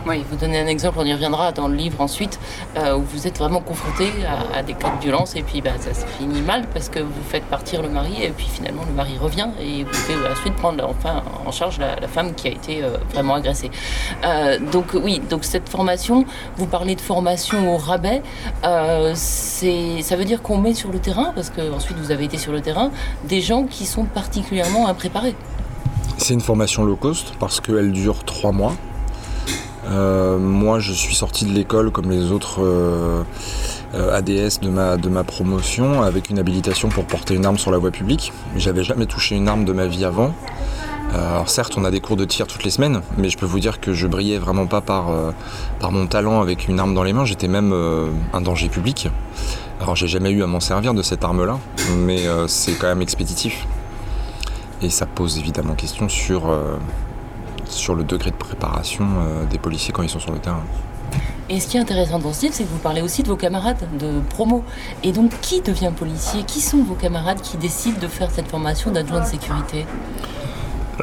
Oui, 0.04 0.24
vous 0.28 0.36
donnez 0.36 0.58
un 0.58 0.66
exemple, 0.66 0.98
on 1.00 1.04
y 1.04 1.12
reviendra 1.12 1.52
dans 1.52 1.68
le 1.68 1.76
livre 1.76 2.00
ensuite, 2.00 2.40
euh, 2.76 2.96
où 2.96 3.02
vous 3.02 3.28
êtes 3.28 3.38
vraiment 3.38 3.60
confronté 3.60 4.08
à, 4.52 4.62
des 4.64 4.74
cas 4.74 4.90
de 4.96 5.00
violence 5.00 5.36
et 5.36 5.42
puis 5.42 5.60
bah, 5.60 5.70
ça 5.78 5.94
se 5.94 6.04
finit 6.18 6.40
mal 6.40 6.66
parce 6.74 6.88
que 6.88 6.98
vous 6.98 7.22
faites 7.28 7.44
partir 7.44 7.82
le 7.82 7.88
mari 7.88 8.20
et 8.20 8.30
puis 8.30 8.46
finalement 8.46 8.82
le 8.84 8.92
mari 8.92 9.16
revient 9.16 9.48
et 9.60 9.84
vous 9.84 9.90
devez 9.90 10.28
ensuite 10.28 10.54
prendre 10.54 10.84
enfin 10.84 11.22
en 11.46 11.52
charge 11.52 11.78
la, 11.78 12.08
femme 12.08 12.34
qui 12.34 12.48
a 12.48 12.50
été 12.50 12.82
euh, 12.82 12.96
vraiment 13.12 13.34
agressée. 13.34 13.70
Euh, 14.24 14.58
donc 14.72 14.86
oui, 14.94 15.20
donc 15.30 15.44
cette 15.44 15.68
formation, 15.68 16.24
vous 16.56 16.66
parlez 16.66 16.96
de 16.96 17.00
formation 17.00 17.72
au 17.72 17.76
rabais, 17.76 18.22
euh, 18.64 19.12
c'est, 19.14 20.02
ça 20.02 20.16
veut 20.16 20.24
dire 20.24 20.42
qu'on 20.42 20.58
met 20.58 20.74
sur 20.74 20.90
le 20.90 20.98
terrain, 20.98 21.32
parce 21.32 21.50
que 21.50 21.72
ensuite 21.72 21.96
vous 21.98 22.10
avez 22.10 22.24
été 22.24 22.38
sur 22.38 22.50
le 22.50 22.60
terrain, 22.60 22.90
des 23.24 23.40
gens 23.40 23.64
qui 23.64 23.86
sont 23.86 24.04
particulièrement 24.04 24.88
impréparés. 24.88 25.36
C'est 26.18 26.34
une 26.34 26.40
formation 26.40 26.84
low 26.84 26.96
cost 26.96 27.34
parce 27.38 27.60
qu'elle 27.60 27.92
dure 27.92 28.24
trois 28.24 28.50
mois. 28.50 28.74
Euh, 29.84 30.38
moi, 30.38 30.78
je 30.78 30.92
suis 30.92 31.14
sorti 31.14 31.44
de 31.44 31.52
l'école 31.52 31.90
comme 31.90 32.10
les 32.10 32.30
autres 32.30 32.62
euh, 32.62 33.22
euh, 33.94 34.16
ADS 34.16 34.60
de 34.60 35.08
ma, 35.08 35.24
promotion 35.24 36.02
avec 36.02 36.30
une 36.30 36.38
habilitation 36.38 36.88
pour 36.88 37.04
porter 37.04 37.34
une 37.34 37.44
arme 37.44 37.58
sur 37.58 37.70
la 37.70 37.78
voie 37.78 37.90
publique. 37.90 38.32
J'avais 38.56 38.84
jamais 38.84 39.06
touché 39.06 39.34
une 39.34 39.48
arme 39.48 39.64
de 39.64 39.72
ma 39.72 39.86
vie 39.86 40.04
avant. 40.04 40.34
Alors 41.14 41.50
certes, 41.50 41.74
on 41.76 41.84
a 41.84 41.90
des 41.90 42.00
cours 42.00 42.16
de 42.16 42.24
tir 42.24 42.46
toutes 42.46 42.64
les 42.64 42.70
semaines, 42.70 43.02
mais 43.18 43.28
je 43.28 43.36
peux 43.36 43.44
vous 43.44 43.60
dire 43.60 43.80
que 43.80 43.92
je 43.92 44.06
brillais 44.06 44.38
vraiment 44.38 44.66
pas 44.66 44.80
par, 44.80 45.10
par 45.78 45.92
mon 45.92 46.06
talent 46.06 46.40
avec 46.40 46.68
une 46.68 46.80
arme 46.80 46.94
dans 46.94 47.02
les 47.02 47.12
mains. 47.12 47.26
J'étais 47.26 47.48
même 47.48 47.74
un 48.32 48.40
danger 48.40 48.70
public. 48.70 49.10
Alors 49.78 49.94
j'ai 49.94 50.08
jamais 50.08 50.30
eu 50.30 50.42
à 50.42 50.46
m'en 50.46 50.60
servir 50.60 50.94
de 50.94 51.02
cette 51.02 51.22
arme-là, 51.22 51.58
mais 51.98 52.22
c'est 52.46 52.72
quand 52.72 52.86
même 52.86 53.02
expéditif. 53.02 53.66
Et 54.80 54.88
ça 54.88 55.04
pose 55.04 55.36
évidemment 55.36 55.74
question 55.74 56.08
sur, 56.08 56.50
sur 57.72 57.94
le 57.94 58.04
degré 58.04 58.30
de 58.30 58.36
préparation 58.36 59.04
euh, 59.18 59.44
des 59.46 59.58
policiers 59.58 59.92
quand 59.92 60.02
ils 60.02 60.08
sont 60.08 60.20
sur 60.20 60.32
le 60.32 60.38
terrain. 60.38 60.62
Et 61.50 61.60
ce 61.60 61.66
qui 61.68 61.76
est 61.76 61.80
intéressant 61.80 62.18
dans 62.18 62.32
ce 62.32 62.42
livre, 62.42 62.54
c'est 62.54 62.64
que 62.64 62.68
vous 62.70 62.78
parlez 62.78 63.02
aussi 63.02 63.22
de 63.22 63.28
vos 63.28 63.36
camarades 63.36 63.86
de 63.98 64.20
promo. 64.30 64.64
Et 65.02 65.12
donc, 65.12 65.32
qui 65.42 65.60
devient 65.60 65.90
policier? 65.94 66.44
Qui 66.44 66.60
sont 66.60 66.82
vos 66.82 66.94
camarades 66.94 67.40
qui 67.40 67.56
décident 67.56 67.98
de 68.00 68.06
faire 68.06 68.30
cette 68.30 68.48
formation 68.48 68.90
d'adjoint 68.90 69.20
de 69.20 69.26
sécurité? 69.26 69.84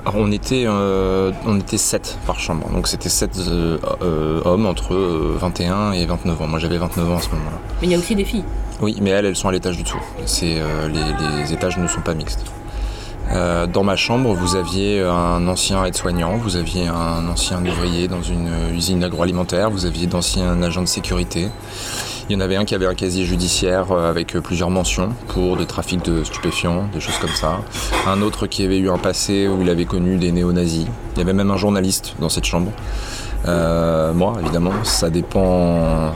Alors, 0.05 0.15
on 0.17 0.31
était, 0.31 0.63
euh, 0.65 1.31
on 1.45 1.59
était 1.59 1.77
7 1.77 2.19
par 2.25 2.39
chambre, 2.39 2.69
donc 2.71 2.87
c'était 2.87 3.09
7 3.09 3.37
euh, 3.39 3.77
euh, 4.01 4.41
hommes 4.45 4.65
entre 4.65 4.93
euh, 4.93 5.35
21 5.39 5.91
et 5.93 6.05
29 6.05 6.41
ans. 6.41 6.47
Moi 6.47 6.59
j'avais 6.59 6.77
29 6.77 7.11
ans 7.11 7.17
à 7.17 7.21
ce 7.21 7.29
moment-là. 7.29 7.57
Mais 7.81 7.87
il 7.87 7.91
y 7.91 7.95
a 7.95 7.97
aussi 7.97 8.15
des 8.15 8.23
filles. 8.23 8.45
Oui, 8.81 8.97
mais 9.01 9.09
elles, 9.09 9.25
elles 9.25 9.35
sont 9.35 9.49
à 9.49 9.51
l'étage 9.51 9.77
du 9.77 9.83
dessous. 9.83 10.01
C'est, 10.25 10.55
euh, 10.59 10.87
les, 10.87 11.41
les 11.41 11.53
étages 11.53 11.77
ne 11.77 11.87
sont 11.87 12.01
pas 12.01 12.13
mixtes. 12.13 12.45
Euh, 13.31 13.67
dans 13.67 13.83
ma 13.83 13.95
chambre, 13.95 14.33
vous 14.33 14.55
aviez 14.55 15.01
un 15.03 15.47
ancien 15.47 15.85
aide-soignant, 15.85 16.37
vous 16.37 16.55
aviez 16.55 16.87
un 16.87 17.27
ancien 17.27 17.63
ouvrier 17.63 18.07
dans 18.07 18.23
une 18.23 18.49
usine 18.73 19.03
agroalimentaire, 19.03 19.69
vous 19.69 19.85
aviez 19.85 20.07
d'anciens 20.07 20.61
agents 20.63 20.81
de 20.81 20.87
sécurité. 20.87 21.47
Il 22.27 22.33
y 22.33 22.35
en 22.35 22.41
avait 22.41 22.55
un 22.57 22.65
qui 22.65 22.75
avait 22.75 22.85
un 22.85 22.93
casier 22.93 23.25
judiciaire 23.25 23.91
euh, 23.91 24.07
avec 24.09 24.35
euh, 24.35 24.41
plusieurs 24.41 24.69
mentions 24.69 25.09
pour 25.29 25.57
des 25.57 25.65
trafics 25.65 26.03
de 26.05 26.23
stupéfiants, 26.23 26.87
des 26.93 26.99
choses 26.99 27.17
comme 27.17 27.31
ça. 27.31 27.59
Un 28.07 28.21
autre 28.21 28.45
qui 28.45 28.63
avait 28.63 28.77
eu 28.77 28.89
un 28.89 28.99
passé 28.99 29.47
où 29.47 29.61
il 29.63 29.69
avait 29.69 29.85
connu 29.85 30.17
des 30.17 30.31
néo-nazis. 30.31 30.85
Il 31.15 31.17
y 31.17 31.21
avait 31.21 31.33
même 31.33 31.49
un 31.49 31.57
journaliste 31.57 32.13
dans 32.19 32.29
cette 32.29 32.45
chambre. 32.45 32.71
Euh, 33.47 34.13
moi, 34.13 34.35
évidemment, 34.41 34.73
ça 34.83 35.09
dépend. 35.09 36.13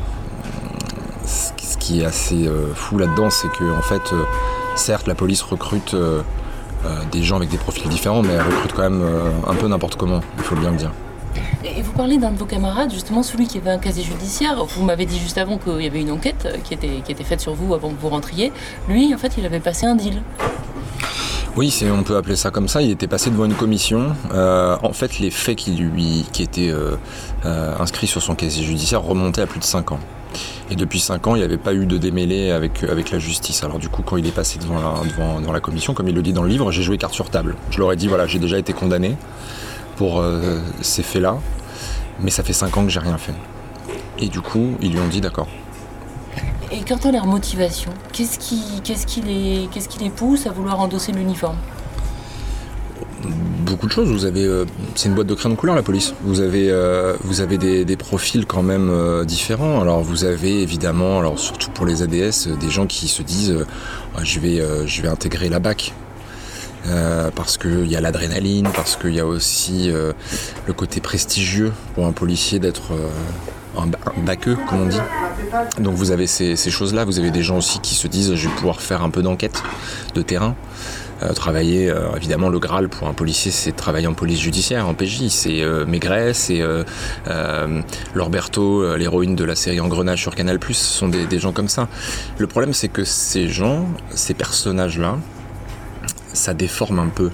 Ce 1.26 1.78
qui- 1.78 2.02
est 2.02 2.06
assez 2.06 2.48
euh, 2.48 2.74
fou 2.74 2.98
là-dedans, 2.98 3.30
c'est 3.30 3.50
que 3.52 3.78
en 3.78 3.82
fait, 3.82 4.14
euh, 4.14 4.24
certes, 4.76 5.06
la 5.08 5.16
police 5.16 5.42
recrute 5.42 5.94
euh, 5.96 6.22
euh, 6.22 6.22
des 7.12 7.24
gens 7.24 7.38
avec 7.38 7.50
des 7.50 7.58
profils 7.58 7.88
différents, 7.90 8.22
mais 8.22 8.34
elle 8.34 8.42
recrute 8.42 8.74
quand 8.74 8.84
même 8.84 9.02
euh, 9.02 9.30
un 9.48 9.56
peu 9.56 9.68
n'importe 9.68 9.96
comment. 9.96 10.22
Il 10.38 10.44
faut 10.44 10.56
bien 10.56 10.72
le 10.72 10.78
dire. 10.78 10.92
Et 11.66 11.82
vous 11.82 11.94
parlez 11.94 12.18
d'un 12.18 12.32
de 12.32 12.38
vos 12.38 12.46
camarades, 12.46 12.92
justement 12.92 13.24
celui 13.24 13.48
qui 13.48 13.58
avait 13.58 13.72
un 13.72 13.78
casier 13.78 14.04
judiciaire. 14.04 14.64
Vous 14.66 14.84
m'avez 14.84 15.06
dit 15.06 15.18
juste 15.18 15.38
avant 15.38 15.58
qu'il 15.58 15.82
y 15.82 15.88
avait 15.88 16.02
une 16.02 16.12
enquête 16.12 16.46
euh, 16.46 16.58
qui 16.64 16.74
était, 16.74 17.02
qui 17.04 17.12
était 17.12 17.24
faite 17.24 17.40
sur 17.40 17.54
vous 17.54 17.74
avant 17.74 17.90
que 17.90 18.00
vous 18.00 18.10
rentriez. 18.10 18.52
Lui, 18.90 19.14
en 19.14 19.18
fait, 19.18 19.34
il 19.38 19.46
avait 19.46 19.60
passé 19.60 19.86
un 19.86 19.96
deal. 19.96 20.22
Oui, 21.56 21.72
on 21.92 22.02
peut 22.02 22.18
appeler 22.18 22.36
ça 22.36 22.50
comme 22.50 22.68
ça. 22.68 22.82
Il 22.82 22.90
était 22.90 23.06
passé 23.06 23.30
devant 23.30 23.46
une 23.46 23.54
commission. 23.54 24.16
Euh, 24.34 24.76
en 24.82 24.92
fait, 24.92 25.20
les 25.20 25.30
faits 25.30 25.56
qui 25.56 25.72
lui, 25.72 26.26
qui 26.34 26.42
étaient 26.42 26.72
euh, 26.72 26.96
euh, 27.46 27.76
inscrits 27.80 28.08
sur 28.08 28.24
son 28.24 28.34
casier 28.34 28.64
judiciaire 28.64 29.04
remontaient 29.04 29.44
à 29.44 29.46
plus 29.46 29.60
de 29.60 29.64
5 29.64 29.92
ans. 29.92 30.00
Et 30.72 30.76
depuis 30.76 31.00
5 31.00 31.28
ans, 31.28 31.36
il 31.36 31.40
n'y 31.40 31.46
avait 31.46 31.60
pas 31.60 31.76
eu 31.76 31.86
de 31.86 32.00
démêlé 32.00 32.50
avec, 32.50 32.82
la 32.82 33.20
justice. 33.20 33.64
Alors 33.64 33.78
du 33.78 33.88
coup, 33.88 34.02
quand 34.02 34.18
il 34.18 34.26
est 34.26 34.32
passé 34.32 34.58
devant 34.58 34.80
la, 34.82 35.08
devant, 35.08 35.52
la 35.52 35.60
commission, 35.60 35.94
comme 35.94 36.08
il 36.08 36.16
le 36.16 36.24
dit 36.24 36.34
dans 36.34 36.42
le 36.42 36.50
livre, 36.50 36.72
j'ai 36.72 36.82
joué 36.82 36.98
carte 36.98 37.14
sur 37.14 37.30
table. 37.30 37.56
Je 37.70 37.78
leur 37.78 37.92
ai 37.92 37.98
dit, 37.98 38.08
voilà, 38.08 38.26
j'ai 38.26 38.40
déjà 38.40 38.58
été 38.58 38.74
condamné 38.74 39.16
pour 39.96 40.24
ces 40.82 41.04
faits-là, 41.04 41.38
mais 42.20 42.32
ça 42.32 42.42
fait 42.42 42.54
5 42.54 42.76
ans 42.78 42.84
que 42.84 42.90
j'ai 42.90 43.00
rien 43.00 43.20
fait. 43.20 43.36
Et 44.18 44.28
du 44.28 44.42
coup, 44.42 44.76
ils 44.82 44.92
lui 44.92 45.00
ont 45.00 45.08
dit, 45.08 45.22
d'accord. 45.22 45.48
Et 46.74 46.82
quant 46.82 46.98
à 47.08 47.12
leur 47.12 47.28
motivation, 47.28 47.92
qu'est-ce 48.14 48.40
qui, 48.40 48.82
qu'est-ce 48.84 49.06
qui, 49.06 49.22
les, 49.22 49.70
qu'est-ce 49.72 49.88
qui 49.88 50.00
les 50.00 50.10
pousse 50.10 50.48
à 50.48 50.52
vouloir 50.52 50.80
endosser 50.80 51.12
l'uniforme? 51.12 51.58
Beaucoup 53.64 53.86
de 53.86 53.92
choses. 53.92 54.10
Vous 54.10 54.26
avez, 54.26 54.44
euh, 54.44 54.66
c'est 54.96 55.08
une 55.08 55.14
boîte 55.14 55.28
de 55.28 55.36
crayons 55.36 55.54
de 55.54 55.60
couleur 55.60 55.76
la 55.76 55.84
police. 55.84 56.16
Vous 56.24 56.40
avez, 56.40 56.72
euh, 56.72 57.16
vous 57.22 57.42
avez 57.42 57.60
des, 57.60 57.96
profils 57.96 58.48
quand 58.48 58.64
même 58.64 58.90
euh, 58.90 59.24
différents. 59.24 59.82
Alors 59.82 60.02
vous 60.02 60.24
avez 60.24 60.64
évidemment, 60.64 61.20
alors 61.20 61.38
surtout 61.38 61.70
pour 61.70 61.86
les 61.86 62.02
ADS, 62.02 62.58
des 62.60 62.70
gens 62.72 62.88
qui 62.88 63.08
se 63.08 63.22
disent, 63.22 63.56
Ah, 64.16 64.24
je 64.24 64.40
vais, 64.40 64.60
je 64.88 65.02
vais 65.04 65.10
intégrer 65.10 65.50
la 65.50 65.60
BAC. 65.60 65.94
parce 67.36 67.60
qu'il 67.60 67.86
y 67.86 67.96
a 67.96 68.02
l'adrénaline, 68.02 68.68
parce 68.74 68.96
qu'il 68.96 69.14
y 69.14 69.20
a 69.20 69.28
aussi 69.28 69.92
le 69.92 70.74
côté 70.74 71.02
prestigieux 71.02 71.72
pour 71.94 72.08
un 72.08 72.14
policier 72.14 72.58
d'être 72.58 72.94
un, 73.78 73.88
un 73.88 74.24
baqueux, 74.24 74.58
comme 74.68 74.82
on 74.82 74.88
dit. 74.88 75.00
Donc 75.80 75.96
vous 75.96 76.12
avez 76.12 76.28
ces, 76.28 76.56
choses-là, 76.56 77.06
vous 77.06 77.20
avez 77.20 77.32
des 77.32 77.44
gens 77.44 77.58
aussi 77.58 77.80
qui 77.80 77.96
se 77.96 78.08
disent 78.08 78.36
je 78.36 78.48
vais 78.48 78.56
pouvoir 78.56 78.82
faire 78.82 79.04
un 79.04 79.10
peu 79.10 79.22
d'enquête 79.22 79.64
de 80.16 80.22
terrain. 80.22 80.56
Euh, 81.22 81.32
travailler, 81.32 81.90
euh, 81.90 82.16
évidemment, 82.18 82.50
le 82.50 82.60
Graal 82.60 82.90
pour 82.90 83.08
un 83.08 83.14
policier, 83.14 83.52
c'est 83.52 83.72
travailler 83.72 84.08
en 84.08 84.14
police 84.14 84.40
judiciaire, 84.40 84.88
en 84.88 84.94
PJ. 84.94 85.28
C'est 85.30 85.62
euh, 85.62 85.86
Maigret, 85.86 86.34
c'est 86.34 86.60
euh, 86.62 86.84
euh, 87.28 87.82
l'héroïne 88.98 89.36
de 89.36 89.44
la 89.44 89.56
série 89.56 89.80
Engrenage 89.80 90.22
sur 90.22 90.36
Canal+, 90.36 90.60
ce 90.68 90.74
sont 90.74 91.08
des, 91.08 91.40
gens 91.40 91.54
comme 91.54 91.70
ça. 91.70 91.88
Le 92.40 92.48
problème, 92.48 92.74
c'est 92.74 92.90
que 92.90 93.04
ces 93.06 93.48
gens, 93.48 93.88
ces 94.10 94.34
personnages-là, 94.34 95.18
ça 96.34 96.54
déforme 96.54 97.00
un 97.00 97.10
peu 97.10 97.30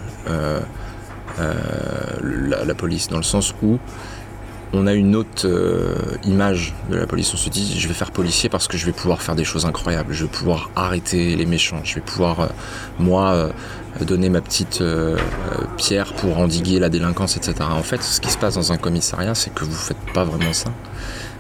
la 1.38 2.76
police, 2.76 3.08
dans 3.08 3.18
le 3.18 3.24
sens 3.24 3.56
où 3.64 3.80
on 4.74 4.88
a 4.88 4.94
une 4.94 5.16
autre 5.16 5.46
euh, 5.46 5.96
image 6.26 6.74
de 6.90 6.96
la 6.96 7.08
police. 7.08 7.34
On 7.34 7.38
se 7.38 7.50
dit, 7.50 7.80
je 7.80 7.88
vais 7.88 7.94
faire 7.94 8.12
policier 8.12 8.50
parce 8.50 8.68
que 8.68 8.78
je 8.78 8.86
vais 8.86 8.92
pouvoir 8.92 9.22
faire 9.22 9.36
des 9.36 9.44
choses 9.44 9.66
incroyables. 9.66 10.14
Je 10.14 10.24
vais 10.24 10.30
pouvoir 10.30 10.70
arrêter 10.76 11.36
les 11.36 11.46
méchants. 11.46 11.82
Je 11.84 11.96
vais 11.96 12.02
pouvoir, 12.02 12.40
euh, 12.42 12.48
moi, 13.00 13.32
euh, 13.34 13.50
donner 14.06 14.30
ma 14.30 14.42
petite 14.42 14.82
euh, 14.82 15.18
euh, 15.18 15.64
pierre 15.78 16.14
pour 16.14 16.38
endiguer 16.38 16.80
la 16.80 16.90
délinquance, 16.90 17.38
etc. 17.38 17.56
En 17.62 17.84
fait, 17.84 18.02
ce 18.02 18.22
qui 18.22 18.30
se 18.30 18.38
passe 18.38 18.56
dans 18.56 18.72
un 18.72 18.78
commissariat, 18.78 19.36
c'est 19.36 19.54
que 19.54 19.64
vous 19.66 19.72
faites 19.72 19.98
pas 20.14 20.24
vraiment 20.24 20.54
ça. 20.54 20.72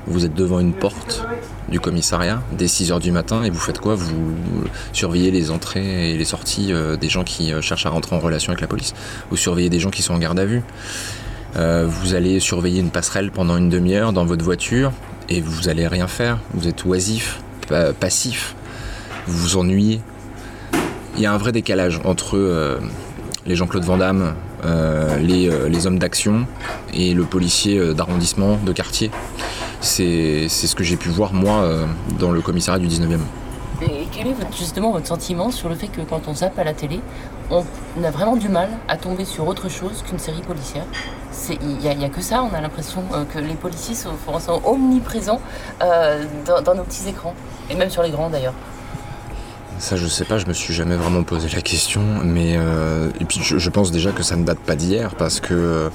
Vous 0.08 0.26
êtes 0.26 0.34
devant 0.34 0.60
une 0.60 0.74
porte 0.74 1.24
du 1.68 1.80
commissariat 1.80 2.42
dès 2.52 2.66
6h 2.66 3.00
du 3.00 3.12
matin 3.12 3.44
et 3.44 3.50
vous 3.50 3.60
faites 3.60 3.80
quoi? 3.80 3.96
Vous 3.96 4.34
surveillez 4.92 5.30
les 5.30 5.52
entrées 5.52 6.12
et 6.12 6.18
les 6.18 6.26
sorties 6.26 6.74
euh, 6.74 6.98
des 6.98 7.10
gens 7.10 7.24
qui 7.24 7.52
cherchent 7.62 7.86
à 7.86 7.90
rentrer 7.90 8.16
en 8.16 8.20
relation 8.20 8.52
avec 8.52 8.62
la 8.62 8.68
police. 8.68 8.94
Vous 9.30 9.38
surveillez 9.38 9.70
des 9.70 9.80
gens 9.80 9.92
qui 9.92 10.02
sont 10.02 10.14
en 10.14 10.20
garde 10.20 10.40
à 10.40 10.46
vue. 10.46 10.64
Euh, 11.56 11.86
vous 11.88 12.14
allez 12.14 12.40
surveiller 12.40 12.80
une 12.80 12.92
passerelle 12.92 13.32
pendant 13.32 13.58
une 13.58 13.70
demi-heure 13.70 14.14
dans 14.14 14.26
votre 14.26 14.44
voiture 14.46 14.92
et 15.30 15.42
vous 15.42 15.68
allez 15.70 15.88
rien 15.88 16.08
faire. 16.08 16.38
Vous 16.54 16.68
êtes 16.68 16.86
oisif, 16.86 17.40
pa- 17.68 17.94
passif, 17.94 18.56
vous 19.28 19.38
vous 19.38 19.58
ennuyez. 19.58 20.00
Il 21.16 21.22
y 21.22 21.26
a 21.26 21.34
un 21.34 21.38
vrai 21.38 21.52
décalage 21.52 22.00
entre 22.06 22.38
euh, 22.38 22.78
les 23.46 23.56
Jean-Claude 23.56 23.84
Van 23.84 23.98
Damme, 23.98 24.36
euh, 24.64 25.18
les, 25.18 25.50
les 25.70 25.88
hommes 25.88 26.00
d'action 26.00 26.46
et 26.94 27.14
le 27.14 27.24
policier 27.24 27.94
d'arrondissement, 27.94 28.58
de 28.64 28.72
quartier. 28.72 29.10
C'est 29.82 30.48
ce 30.50 30.76
que 30.76 30.84
j'ai 30.84 30.98
pu 30.98 31.10
voir 31.10 31.34
moi 31.34 31.68
dans 32.20 32.32
le 32.32 32.42
commissariat 32.42 32.80
du 32.86 32.88
19e. 32.94 33.18
Et 33.82 34.08
quel 34.12 34.28
est 34.28 34.34
votre- 34.34 34.56
justement 34.56 34.92
votre 34.92 35.08
sentiment 35.08 35.52
sur 35.52 35.70
le 35.70 35.76
fait 35.76 35.88
que 35.88 36.02
quand 36.02 36.28
on 36.28 36.34
zappe 36.36 36.60
à 36.60 36.64
la 36.64 36.74
télé, 36.74 37.00
on 37.50 37.64
a 38.04 38.12
vraiment 38.12 38.36
du 38.36 38.50
mal 38.50 38.70
à 38.88 38.98
tomber 38.98 39.26
sur 39.26 39.48
autre 39.48 39.70
chose 39.70 40.04
qu'une 40.08 40.20
série 40.20 40.42
policière? 40.42 40.86
Il 41.50 41.78
n'y 41.78 42.06
a, 42.06 42.10
que 42.10 42.22
ça, 42.22 42.44
on 42.44 42.54
a 42.54 42.60
l'impression 42.62 43.02
euh, 43.14 43.24
que 43.24 43.40
les 43.40 43.54
policiers 43.54 43.96
sont, 43.96 44.12
omniprésents 44.66 45.40
euh, 45.82 46.26
dans 46.46 46.76
nos 46.76 46.84
petits 46.84 47.08
écrans, 47.08 47.34
et 47.70 47.76
même 47.76 47.90
sur 47.90 48.04
les 48.04 48.12
grands 48.12 48.30
d'ailleurs. 48.30 48.54
Ça, 49.80 49.96
je 49.96 50.08
sais 50.08 50.26
pas, 50.26 50.38
je 50.38 50.46
me 50.46 50.52
suis 50.54 50.74
jamais 50.74 50.98
vraiment 50.98 51.24
posé 51.24 51.48
la 51.56 51.62
question, 51.62 52.02
mais 52.24 52.56
euh, 52.58 53.10
et 53.22 53.24
puis 53.26 53.40
je, 53.42 53.58
je 53.58 53.70
pense 53.70 53.92
déjà 53.92 54.12
que 54.12 54.24
ça 54.24 54.36
ne 54.36 54.44
date 54.44 54.60
pas 54.60 54.76
d'hier 54.76 55.16
parce 55.16 55.40
que 55.40 55.90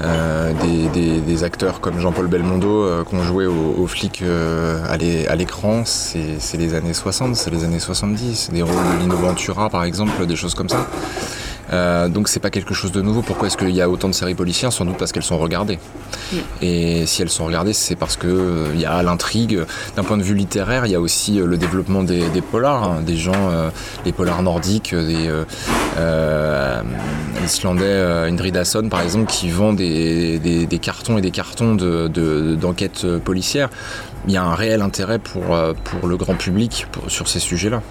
euh, 0.00 0.52
des, 0.62 0.88
des- 0.88 1.20
des 1.20 1.44
acteurs 1.44 1.80
comme 1.80 2.00
Jean-Paul 2.00 2.26
Belmondo 2.26 2.84
euh, 2.84 3.04
qui 3.04 3.14
ont 3.14 3.22
joué 3.22 3.44
aux, 3.46 3.74
aux 3.78 3.86
flics 3.86 4.22
euh, 4.22 4.82
à 4.88 4.96
l'é- 4.96 5.28
à 5.28 5.36
l'écran, 5.36 5.82
c'est 5.84 6.40
c'est 6.40 6.56
les 6.56 6.74
années 6.74 6.94
60, 6.94 7.36
c'est 7.36 7.50
les 7.50 7.64
années 7.64 7.78
70, 7.80 8.48
des 8.50 8.62
rôles 8.62 8.74
de 8.74 9.02
Lino 9.02 9.16
Ventura 9.16 9.68
par 9.68 9.84
exemple, 9.84 10.24
des 10.26 10.36
choses 10.36 10.54
comme 10.54 10.70
ça. 10.70 10.86
Euh, 11.72 12.08
donc 12.08 12.28
c'est 12.28 12.40
pas 12.40 12.50
quelque 12.50 12.72
chose 12.74 12.92
de 12.92 13.02
nouveau. 13.02 13.22
Pourquoi 13.22 13.48
est-ce 13.48 13.56
qu'il 13.56 13.70
y 13.74 13.82
a 13.82 13.88
autant 13.90 14.08
de 14.08 14.14
séries 14.14 14.34
policières? 14.34 14.72
Sans 14.72 14.84
doute 14.84 14.96
parce 14.96 15.12
qu'elles 15.12 15.22
sont 15.22 15.38
regardées. 15.38 15.78
Et 16.62 17.04
si 17.06 17.22
elles 17.22 17.28
sont 17.30 17.44
regardées, 17.44 17.72
c'est 17.72 17.96
parce 17.96 18.16
que 18.16 18.26
euh, 18.26 18.66
il 18.74 18.80
y 18.80 18.86
a 18.86 19.02
l'intrigue. 19.02 19.60
D'un 19.96 20.02
point 20.04 20.16
de 20.16 20.22
vue 20.22 20.34
littéraire, 20.34 20.86
il 20.86 20.92
y 20.92 20.94
a 20.94 21.00
aussi 21.00 21.40
euh, 21.40 21.46
le 21.46 21.56
développement 21.56 22.02
des, 22.02 22.28
des 22.30 22.40
polars, 22.40 22.84
hein, 22.84 23.02
des 23.04 23.16
gens, 23.16 23.32
euh, 23.50 23.70
les 24.04 24.12
polars 24.12 24.42
nordiques, 24.42 24.92
euh, 24.94 25.06
des 25.06 25.28
euh, 25.28 25.44
euh, 25.98 26.82
islandais, 27.44 27.84
euh, 27.84 28.28
Indridason 28.28 28.88
par 28.88 29.00
exemple, 29.02 29.30
qui 29.30 29.50
vend 29.50 29.72
des, 29.72 30.38
des- 30.38 30.66
des 30.66 30.78
cartons 30.78 31.18
et 31.18 31.20
des 31.20 31.30
cartons 31.30 31.74
de- 31.74 32.08
de- 32.08 32.54
d'enquêtes 32.54 33.02
euh, 33.04 33.18
policières. 33.18 33.68
Il 34.26 34.32
y 34.32 34.36
a 34.36 34.42
un 34.44 34.54
réel 34.54 34.82
intérêt 34.82 35.18
pour, 35.18 35.54
euh, 35.54 35.72
pour 35.84 36.08
le 36.08 36.16
grand 36.16 36.34
public 36.34 36.86
pour- 36.92 37.10
sur 37.10 37.28
ces 37.28 37.38
sujets-là. 37.40 37.82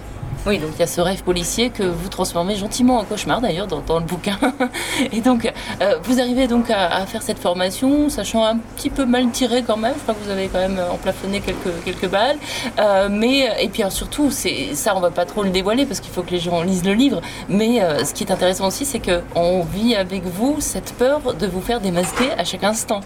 Oui, 0.46 0.58
donc 0.58 0.70
il 0.74 0.80
y 0.80 0.82
a 0.82 0.86
ce 0.86 1.00
rêve 1.00 1.22
policier 1.22 1.70
que 1.70 1.82
vous 1.82 2.08
transformez 2.08 2.56
gentiment 2.56 2.98
en 2.98 3.04
cauchemar 3.04 3.40
d'ailleurs 3.40 3.66
dans, 3.66 3.98
le 3.98 4.04
bouquin. 4.04 4.38
Et 5.12 5.20
donc 5.20 5.50
euh, 5.82 5.94
vous 6.04 6.20
arrivez 6.20 6.46
donc 6.46 6.70
à, 6.70 7.04
faire 7.06 7.22
cette 7.22 7.38
formation, 7.38 8.08
sachant 8.08 8.44
un 8.44 8.56
petit 8.76 8.88
peu 8.90 9.04
mal 9.04 9.30
tiré 9.30 9.62
quand 9.62 9.76
même. 9.76 9.94
Je 9.96 10.02
crois 10.02 10.14
que 10.14 10.24
vous 10.24 10.30
avez 10.30 10.48
quand 10.48 10.60
même 10.60 10.80
emplafonné 10.90 11.40
quelques, 11.40 11.84
quelques 11.84 12.08
balles. 12.08 12.38
Euh, 12.78 13.08
mais 13.10 13.48
et 13.60 13.68
puis 13.68 13.82
alors, 13.82 13.92
surtout, 13.92 14.30
ça, 14.30 14.96
on 14.96 15.00
va 15.00 15.10
pas 15.10 15.26
trop 15.26 15.42
le 15.42 15.50
dévoiler 15.50 15.84
parce 15.84 16.00
qu'il 16.00 16.12
faut 16.12 16.22
que 16.22 16.30
les 16.30 16.40
gens 16.40 16.62
lisent 16.62 16.84
le 16.84 16.94
livre. 16.94 17.20
Mais 17.48 17.82
euh, 17.82 18.04
ce 18.04 18.14
qui 18.14 18.24
est 18.24 18.32
intéressant 18.32 18.68
aussi, 18.68 18.84
c'est 18.84 19.00
que 19.00 19.20
on 19.34 19.62
vit 19.62 19.94
avec 19.94 20.24
vous 20.24 20.56
cette 20.60 20.94
peur 20.94 21.34
de 21.34 21.46
vous 21.46 21.60
faire 21.60 21.80
démasquer 21.80 22.30
à 22.38 22.44
chaque 22.44 22.64
instant. 22.64 23.00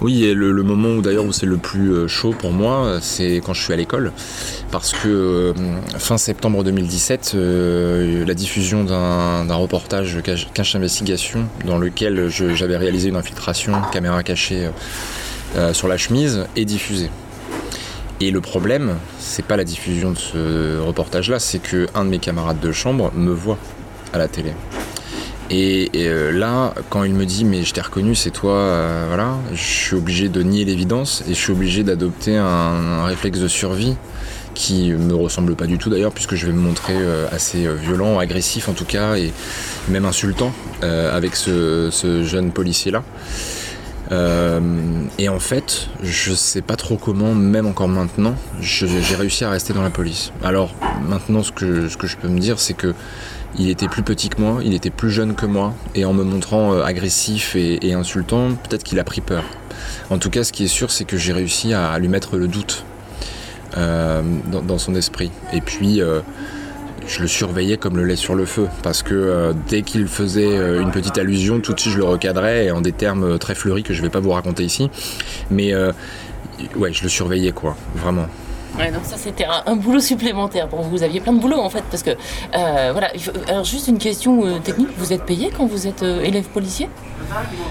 Oui, 0.00 0.24
et 0.24 0.34
le, 0.34 0.52
le 0.52 0.62
moment 0.62 0.88
où 0.88 1.02
d'ailleurs 1.02 1.32
c'est 1.32 1.46
le 1.46 1.56
plus 1.56 1.92
euh, 1.92 2.08
chaud 2.08 2.34
pour 2.36 2.52
moi, 2.52 2.84
euh, 2.84 2.98
c'est 3.00 3.40
quand 3.44 3.54
je 3.54 3.62
suis 3.62 3.72
à 3.72 3.76
l'école, 3.76 4.12
parce 4.70 4.92
que 4.92 5.08
euh, 5.08 5.52
fin 5.98 6.18
septembre 6.18 6.61
2017, 6.62 7.32
euh, 7.34 8.24
la 8.24 8.34
diffusion 8.34 8.84
d'un 8.84 9.54
reportage 9.54 10.18
cache, 10.22 10.74
investigation 10.74 11.46
dans 11.64 11.78
lequel 11.78 12.28
j'avais 12.28 12.76
réalisé 12.76 13.08
une 13.08 13.16
infiltration 13.16 13.74
caméra 13.92 14.22
cachée 14.22 14.66
euh, 14.66 14.70
euh, 15.56 15.72
sur 15.72 15.88
la 15.88 15.96
chemise 15.96 16.46
est 16.56 16.64
diffusée. 16.64 17.10
Et 18.20 18.30
le 18.30 18.40
problème, 18.40 18.96
c'est 19.18 19.44
pas 19.44 19.56
la 19.56 19.64
diffusion 19.64 20.12
de 20.12 20.18
ce 20.18 20.78
reportage-là, 20.78 21.38
c'est 21.38 21.58
que 21.58 21.88
un 21.94 22.04
de 22.04 22.10
mes 22.10 22.18
camarades 22.18 22.60
de 22.60 22.72
chambre 22.72 23.12
me 23.14 23.32
voit 23.32 23.58
à 24.12 24.18
la 24.18 24.28
télé. 24.28 24.52
Et, 25.50 25.90
là, 26.32 26.72
quand 26.88 27.04
il 27.04 27.12
me 27.12 27.26
dit 27.26 27.44
mais 27.44 27.62
je 27.62 27.74
t'ai 27.74 27.82
reconnu, 27.82 28.14
c'est 28.14 28.30
toi, 28.30 29.06
voilà, 29.08 29.36
je 29.52 29.62
suis 29.62 29.96
obligé 29.96 30.30
de 30.30 30.42
nier 30.42 30.64
l'évidence 30.64 31.22
et 31.28 31.34
je 31.34 31.38
suis 31.38 31.52
obligé 31.52 31.82
d'adopter 31.82 32.38
un 32.38 33.04
réflexe 33.04 33.38
de 33.38 33.48
survie 33.48 33.96
qui 34.54 34.90
me 34.92 35.14
ressemble 35.14 35.56
pas 35.56 35.66
du 35.66 35.78
tout 35.78 35.90
d'ailleurs 35.90 36.12
puisque 36.12 36.34
je 36.34 36.46
vais 36.46 36.52
me 36.52 36.60
montrer 36.60 36.94
euh, 36.96 37.26
assez 37.30 37.66
euh, 37.66 37.74
violent, 37.74 38.18
agressif 38.18 38.68
en 38.68 38.72
tout 38.72 38.84
cas 38.84 39.16
et 39.16 39.32
même 39.88 40.04
insultant 40.04 40.52
euh, 40.82 41.16
avec 41.16 41.36
ce, 41.36 41.90
jeune 42.24 42.52
policier 42.52 42.90
là. 42.90 43.02
Euh, 44.10 44.60
et 45.18 45.30
en 45.30 45.38
fait, 45.38 45.88
je 46.02 46.34
sais 46.34 46.60
pas 46.60 46.76
trop 46.76 46.96
comment, 46.96 47.34
même 47.34 47.66
encore 47.66 47.88
maintenant, 47.88 48.34
j'ai 48.60 49.14
réussi 49.16 49.44
à 49.44 49.50
rester 49.50 49.72
dans 49.72 49.82
la 49.82 49.90
police. 49.90 50.32
Alors 50.42 50.74
maintenant, 51.08 51.42
ce 51.42 51.50
que, 51.50 51.88
je 51.88 52.16
peux 52.18 52.28
me 52.28 52.38
dire, 52.38 52.58
c'est 52.58 52.74
que 52.74 52.94
il 53.58 53.70
était 53.70 53.88
plus 53.88 54.02
petit 54.02 54.28
que 54.28 54.40
moi, 54.40 54.60
il 54.62 54.74
était 54.74 54.90
plus 54.90 55.10
jeune 55.10 55.34
que 55.34 55.46
moi, 55.46 55.72
et 55.94 56.04
en 56.04 56.12
me 56.12 56.24
montrant 56.24 56.78
agressif 56.80 57.54
et 57.56 57.92
insultant, 57.94 58.52
peut-être 58.52 58.82
qu'il 58.82 58.98
a 58.98 59.04
pris 59.04 59.22
peur. 59.22 59.44
En 60.10 60.18
tout 60.18 60.30
cas, 60.30 60.44
ce 60.44 60.52
qui 60.52 60.64
est 60.64 60.68
sûr, 60.68 60.90
c'est 60.90 61.04
que 61.04 61.16
j'ai 61.16 61.32
réussi 61.32 61.72
à, 61.72 61.98
lui 61.98 62.08
mettre 62.08 62.36
le 62.36 62.48
doute 62.48 62.84
euh, 63.76 64.22
dans, 64.50 64.78
son 64.78 64.94
esprit. 64.94 65.30
Et 65.52 65.60
puis, 65.60 66.00
euh, 66.00 66.20
je 67.06 67.20
le 67.20 67.26
surveillais 67.26 67.76
comme 67.76 67.96
le 67.96 68.04
lait 68.04 68.16
sur 68.16 68.34
le 68.34 68.44
feu, 68.44 68.68
parce 68.82 69.02
que 69.02 69.14
euh, 69.14 69.52
dès 69.68 69.82
qu'il 69.82 70.06
faisait 70.06 70.56
une 70.80 70.90
petite 70.90 71.18
allusion, 71.18 71.60
tout 71.60 71.72
de 71.72 71.80
suite 71.80 71.92
je 71.92 71.98
le 71.98 72.04
recadrais 72.04 72.70
en 72.70 72.80
des 72.80 72.92
termes 72.92 73.38
très 73.38 73.54
fleuris 73.54 73.82
que 73.82 73.94
je 73.94 74.02
vais 74.02 74.10
pas 74.10 74.20
vous 74.20 74.30
raconter 74.30 74.64
ici. 74.64 74.90
Mais 75.50 75.74
ouais, 76.76 76.92
je 76.92 77.02
le 77.02 77.08
surveillais 77.08 77.52
quoi, 77.52 77.76
vraiment. 77.96 78.26
Ouais, 78.78 78.90
donc 78.90 79.04
ça 79.04 79.16
c'était 79.18 79.44
un, 79.44 79.62
un 79.66 79.76
boulot 79.76 80.00
supplémentaire 80.00 80.68
pour 80.68 80.80
vous. 80.82 81.02
Aviez 81.02 81.20
plein 81.20 81.32
de 81.32 81.40
boulot 81.40 81.58
en 81.58 81.68
fait 81.68 81.84
parce 81.90 82.02
que 82.02 82.10
euh, 82.10 82.90
voilà. 82.92 83.12
Alors 83.48 83.64
juste 83.64 83.88
une 83.88 83.98
question 83.98 84.46
euh, 84.46 84.58
technique. 84.58 84.88
Vous 84.96 85.12
êtes 85.12 85.24
payé 85.24 85.50
quand 85.54 85.66
vous 85.66 85.86
êtes 85.86 86.02
euh, 86.02 86.22
élève 86.22 86.44
policier? 86.44 86.88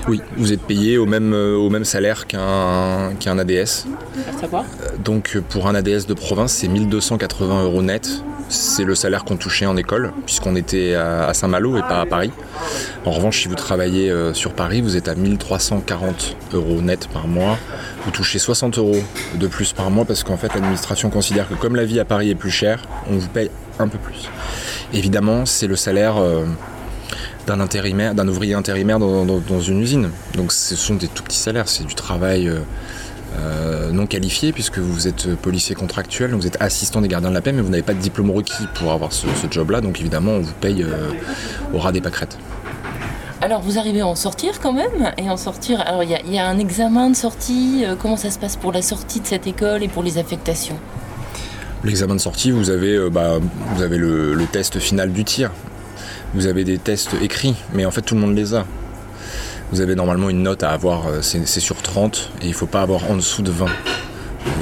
Oui, 0.07 0.21
vous 0.37 0.53
êtes 0.53 0.61
payé 0.61 0.97
au 0.97 1.05
même, 1.05 1.33
au 1.33 1.69
même 1.69 1.85
salaire 1.85 2.27
qu'un 2.27 3.13
qu'un 3.19 3.37
ADS. 3.37 3.85
À 4.29 4.39
savoir? 4.39 4.65
Donc 5.03 5.39
pour 5.49 5.67
un 5.67 5.75
ADS 5.75 6.05
de 6.07 6.13
province, 6.13 6.53
c'est 6.53 6.67
1280 6.67 7.63
euros 7.63 7.81
net. 7.81 8.23
C'est 8.51 8.83
le 8.83 8.95
salaire 8.95 9.23
qu'on 9.23 9.37
touchait 9.37 9.65
en 9.65 9.77
école, 9.77 10.11
puisqu'on 10.25 10.57
était 10.57 10.93
à 10.93 11.33
Saint-Malo 11.33 11.77
et 11.77 11.81
pas 11.81 12.01
à 12.01 12.05
Paris. 12.05 12.31
En 13.05 13.11
revanche, 13.11 13.41
si 13.41 13.47
vous 13.47 13.55
travaillez 13.55 14.11
euh, 14.11 14.33
sur 14.33 14.51
Paris, 14.51 14.81
vous 14.81 14.97
êtes 14.97 15.07
à 15.07 15.15
1340 15.15 16.35
euros 16.53 16.81
net 16.81 17.07
par 17.13 17.29
mois. 17.29 17.57
Vous 18.03 18.11
touchez 18.11 18.39
60 18.39 18.77
euros 18.77 19.01
de 19.35 19.47
plus 19.47 19.71
par 19.71 19.89
mois, 19.89 20.03
parce 20.03 20.25
qu'en 20.25 20.35
fait, 20.35 20.53
l'administration 20.53 21.09
considère 21.09 21.47
que 21.47 21.53
comme 21.53 21.77
la 21.77 21.85
vie 21.85 22.01
à 22.01 22.03
Paris 22.03 22.29
est 22.29 22.35
plus 22.35 22.51
chère, 22.51 22.83
on 23.09 23.15
vous 23.15 23.29
paye 23.29 23.49
un 23.79 23.87
peu 23.87 23.97
plus. 23.97 24.29
Évidemment, 24.93 25.45
c'est 25.45 25.67
le 25.67 25.77
salaire 25.77 26.17
euh, 26.17 26.43
d'un 27.47 27.61
intérimaire, 27.61 28.15
d'un 28.15 28.27
ouvrier 28.27 28.53
intérimaire 28.53 28.99
dans, 28.99 29.61
une 29.61 29.79
usine. 29.79 30.09
Donc 30.35 30.51
ce 30.51 30.75
sont 30.75 30.95
des 30.95 31.07
tout 31.07 31.23
petits 31.23 31.39
salaires, 31.39 31.69
c'est 31.69 31.85
du 31.85 31.95
travail. 31.95 32.51
Euh, 33.37 33.91
non 33.91 34.05
qualifié 34.07 34.51
puisque 34.51 34.77
vous 34.79 35.07
êtes 35.07 35.35
policier 35.35 35.75
contractuel, 35.75 36.31
donc 36.31 36.41
vous 36.41 36.47
êtes 36.47 36.61
assistant 36.61 37.01
des 37.01 37.07
gardiens 37.07 37.29
de 37.29 37.33
la 37.35 37.41
paix, 37.41 37.51
mais 37.51 37.61
vous 37.61 37.69
n'avez 37.69 37.83
pas 37.83 37.93
de 37.93 37.99
diplôme 37.99 38.29
requis 38.31 38.67
pour 38.75 38.91
avoir 38.91 39.13
ce, 39.13 39.27
ce 39.41 39.47
job-là, 39.51 39.81
donc 39.81 39.99
évidemment 39.99 40.31
on 40.31 40.39
vous 40.41 40.53
paye 40.59 40.83
euh, 40.83 41.09
au 41.73 41.79
ras 41.79 41.91
des 41.91 42.01
pâquerettes. 42.01 42.37
Alors 43.41 43.61
vous 43.61 43.79
arrivez 43.79 44.01
à 44.01 44.07
en 44.07 44.15
sortir 44.15 44.59
quand 44.61 44.73
même 44.73 45.13
et 45.17 45.29
en 45.29 45.37
sortir. 45.37 45.81
Alors 45.81 46.03
il 46.03 46.11
y, 46.11 46.15
a- 46.15 46.21
il 46.25 46.33
y 46.33 46.37
a 46.37 46.47
un 46.47 46.59
examen 46.59 47.09
de 47.09 47.15
sortie. 47.15 47.83
euh, 47.85 47.95
comment 47.99 48.17
ça 48.17 48.29
se 48.29 48.37
passe 48.37 48.55
pour 48.55 48.71
la 48.71 48.81
sortie 48.83 49.19
de 49.19 49.25
cette 49.27 49.47
école 49.47 49.81
et 49.83 49.87
pour 49.87 50.03
les 50.03 50.17
affectations? 50.19 50.77
L'examen 51.83 52.13
de 52.13 52.19
sortie, 52.19 52.51
vous 52.51 52.69
avez, 52.69 53.09
bah, 53.09 53.39
vous 53.75 53.81
avez 53.81 53.97
le, 53.97 54.35
le 54.35 54.45
test 54.45 54.77
final 54.77 55.11
du 55.11 55.23
tir. 55.23 55.49
Vous 56.35 56.45
avez 56.45 56.63
des 56.63 56.77
tests 56.77 57.15
écrits, 57.21 57.55
mais 57.73 57.83
en 57.85 57.91
fait 57.91 58.01
tout 58.03 58.13
le 58.13 58.21
monde 58.21 58.35
les 58.35 58.53
a. 58.53 58.65
Vous 59.71 59.79
avez 59.81 59.95
normalement 59.95 60.29
une 60.29 60.43
note 60.43 60.63
à 60.63 60.71
avoir, 60.71 61.07
euh, 61.07 61.21
c'est 61.21 61.45
sur 61.59 61.81
30, 61.81 62.31
et 62.41 62.45
il 62.45 62.49
ne 62.49 62.53
faut 62.53 62.65
pas 62.65 62.81
avoir 62.81 63.09
en 63.09 63.15
dessous 63.15 63.41
de 63.41 63.51
20. 63.51 63.67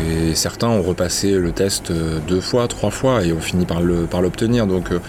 Et 0.07 0.35
certains 0.35 0.67
ont 0.67 0.81
repassé 0.81 1.31
le 1.31 1.51
test 1.51 1.89
euh, 1.89 2.19
deux 2.27 2.41
fois, 2.41 2.67
trois 2.67 2.91
fois, 2.91 3.23
et 3.23 3.33
ont 3.33 3.39
fini 3.41 3.65
par 3.65 3.81
le- 3.81 4.05
par 4.05 4.21
l'obtenir. 4.21 4.67
Donc 4.67 4.91
euh, 4.91 4.99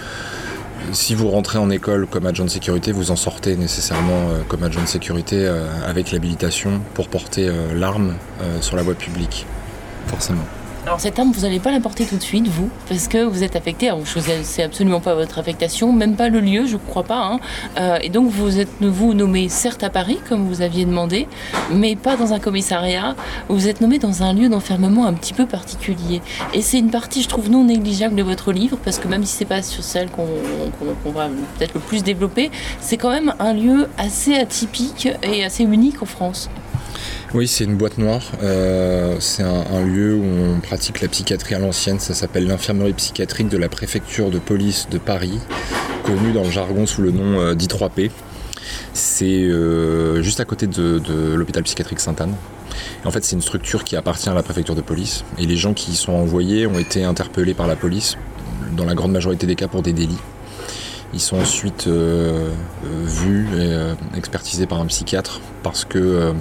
si 0.92 1.14
vous 1.14 1.28
rentrez 1.28 1.58
en 1.58 1.68
école 1.70 2.06
comme 2.06 2.24
agent 2.26 2.44
de 2.44 2.50
sécurité, 2.50 2.92
vous 2.92 3.10
en 3.10 3.16
sortez 3.16 3.56
nécessairement 3.56 4.28
comme 4.48 4.62
agent 4.62 4.80
de 4.80 4.86
sécurité 4.88 5.46
avec 5.86 6.10
l'habilitation 6.10 6.80
pour 6.94 7.08
porter 7.08 7.50
l'arme 7.74 8.14
sur 8.62 8.76
la 8.76 8.82
voie 8.82 8.94
publique. 8.94 9.44
Forcément. 10.06 10.42
Alors 10.86 10.98
cette 10.98 11.18
arme, 11.18 11.30
vous 11.30 11.42
n'allez 11.42 11.60
pas 11.60 11.70
la 11.70 11.80
porter 11.80 12.06
tout 12.06 12.16
de 12.16 12.22
suite, 12.22 12.48
vous, 12.48 12.70
parce 12.88 13.06
que 13.06 13.22
vous 13.22 13.44
êtes 13.44 13.54
affecté. 13.54 13.88
Alors, 13.88 14.00
je 14.06 14.18
sais 14.42 14.62
absolument 14.62 15.00
pas 15.00 15.14
votre 15.14 15.38
affectation, 15.38 15.92
même 15.92 16.16
pas 16.16 16.28
le 16.30 16.40
lieu, 16.40 16.66
je 16.66 16.78
crois 16.78 17.02
pas. 17.02 17.22
hein. 17.22 17.40
Euh, 17.78 17.98
et 18.02 18.08
donc 18.08 18.30
vous 18.30 18.58
êtes 18.58 18.68
vous 18.80 19.12
nommé 19.12 19.48
certes 19.50 19.84
à 19.84 19.90
Paris, 19.90 20.18
comme 20.28 20.48
vous 20.48 20.62
aviez 20.62 20.86
demandé, 20.86 21.28
mais 21.70 21.96
pas 21.96 22.16
dans 22.16 22.32
un 22.32 22.38
commissariat. 22.38 23.14
Vous 23.48 23.68
êtes 23.68 23.82
nommé 23.82 23.98
dans 23.98 24.22
un 24.22 24.32
lieu 24.32 24.48
d'enfermement 24.48 25.04
un 25.06 25.12
petit 25.12 25.34
peu 25.34 25.46
particulier. 25.46 26.22
Et 26.54 26.62
c'est 26.62 26.78
une 26.78 26.90
partie, 26.90 27.22
je 27.22 27.28
trouve, 27.28 27.50
non 27.50 27.64
négligeable 27.64 28.14
de 28.14 28.22
votre 28.22 28.50
livre, 28.50 28.78
parce 28.82 28.98
que 28.98 29.06
même 29.06 29.24
si 29.24 29.36
c'est 29.36 29.44
pas 29.44 29.62
sur 29.62 29.84
celle 29.84 30.08
qu'on 30.10 30.24
va 31.12 31.28
peut-être 31.58 31.74
le 31.74 31.80
plus 31.80 32.02
développer, 32.02 32.50
c'est 32.80 32.96
quand 32.96 33.10
même 33.10 33.34
un 33.38 33.52
lieu 33.52 33.86
assez 33.98 34.34
atypique 34.34 35.08
et 35.22 35.44
assez 35.44 35.62
unique 35.62 36.02
en 36.02 36.06
France. 36.06 36.48
Oui, 37.32 37.46
c'est 37.46 37.62
une 37.62 37.76
boîte 37.76 37.96
noire. 37.96 38.22
Euh, 38.42 39.14
c'est 39.20 39.44
un, 39.44 39.84
lieu 39.84 40.16
où 40.16 40.24
on 40.24 40.58
pratique 40.58 41.00
la 41.00 41.06
psychiatrie 41.06 41.54
à 41.54 41.60
l'ancienne. 41.60 42.00
Ça 42.00 42.12
s'appelle 42.12 42.48
l'infirmerie 42.48 42.92
psychiatrique 42.92 43.48
de 43.48 43.56
la 43.56 43.68
préfecture 43.68 44.30
de 44.30 44.40
police 44.40 44.88
de 44.90 44.98
Paris, 44.98 45.38
connue 46.02 46.32
dans 46.32 46.42
le 46.42 46.50
jargon 46.50 46.86
sous 46.86 47.02
le 47.02 47.12
nom 47.12 47.38
euh, 47.38 47.54
d'I3P. 47.54 48.10
C'est 48.94 49.26
euh, 49.26 50.22
juste 50.22 50.40
à 50.40 50.44
côté 50.44 50.66
de, 50.66 51.00
l'hôpital 51.36 51.62
psychiatrique 51.62 52.00
Sainte-Anne. 52.00 52.34
En 53.04 53.12
fait, 53.12 53.24
c'est 53.24 53.36
une 53.36 53.42
structure 53.42 53.84
qui 53.84 53.94
appartient 53.94 54.28
à 54.28 54.34
la 54.34 54.42
préfecture 54.42 54.74
de 54.74 54.80
police. 54.80 55.24
Et 55.38 55.46
les 55.46 55.56
gens 55.56 55.72
qui 55.72 55.92
y 55.92 55.96
sont 55.96 56.12
envoyés 56.12 56.66
ont 56.66 56.80
été 56.80 57.04
interpellés 57.04 57.54
par 57.54 57.68
la 57.68 57.76
police, 57.76 58.16
dans 58.76 58.84
la 58.84 58.94
grande 58.94 59.12
majorité 59.12 59.46
des 59.46 59.54
cas 59.54 59.68
pour 59.68 59.82
des 59.82 59.92
délits. 59.92 60.18
Ils 61.14 61.20
sont 61.20 61.38
ensuite 61.38 61.88
vus 61.88 63.48
et 63.58 64.16
expertisés 64.16 64.66
par 64.66 64.80
un 64.80 64.86
psychiatre 64.86 65.40
parce 65.62 65.84
que 65.84 66.32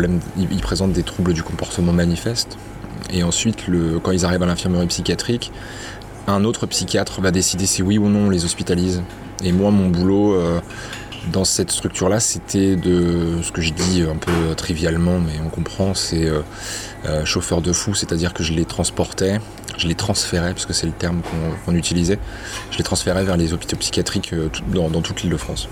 ils, 0.00 0.60
présentent 0.60 0.92
des 0.92 1.02
troubles 1.02 1.32
du 1.32 1.42
comportement 1.42 1.92
manifeste. 1.92 2.56
Et 3.12 3.22
ensuite, 3.22 3.66
quand 4.02 4.12
ils 4.12 4.24
arrivent 4.24 4.42
à 4.42 4.46
l'infirmerie 4.46 4.86
psychiatrique, 4.86 5.52
un 6.26 6.44
autre 6.44 6.66
psychiatre 6.66 7.20
va 7.20 7.30
décider 7.30 7.66
si 7.66 7.82
oui 7.82 7.98
ou 7.98 8.08
non 8.08 8.26
on 8.26 8.30
les 8.30 8.44
hospitalise. 8.44 9.02
Et 9.42 9.52
moi, 9.52 9.70
mon 9.70 9.88
boulot 9.88 10.34
euh, 10.34 10.60
dans 11.32 11.44
cette 11.44 11.70
structure-là, 11.70 12.20
c'était 12.20 12.76
de 12.76 13.40
ce 13.42 13.50
que 13.50 13.60
je 13.60 13.72
dis 13.72 14.02
un 14.02 14.16
peu 14.16 14.54
trivialement, 14.56 15.18
mais 15.18 15.32
on 15.44 15.48
comprend, 15.48 15.94
c'est 15.94 16.26
euh, 16.26 16.42
euh, 17.06 17.24
chauffeur 17.24 17.60
de 17.60 17.72
fou, 17.72 17.94
c'est-à-dire 17.94 18.34
que 18.34 18.44
je 18.44 18.52
les 18.52 18.64
transportais, 18.64 19.40
je 19.76 19.88
les 19.88 19.94
transférais, 19.94 20.52
parce 20.52 20.66
que 20.66 20.72
c'est 20.72 20.86
le 20.86 20.92
terme 20.92 21.22
qu'on 21.66 21.74
utilisait, 21.74 22.18
je 22.70 22.78
les 22.78 22.84
transférais 22.84 23.24
vers 23.24 23.36
les 23.36 23.52
hôpitaux 23.52 23.76
psychiatriques 23.76 24.34
dans 24.72 25.00
toute 25.00 25.22
l'île 25.22 25.32
de 25.32 25.36
France. 25.36 25.68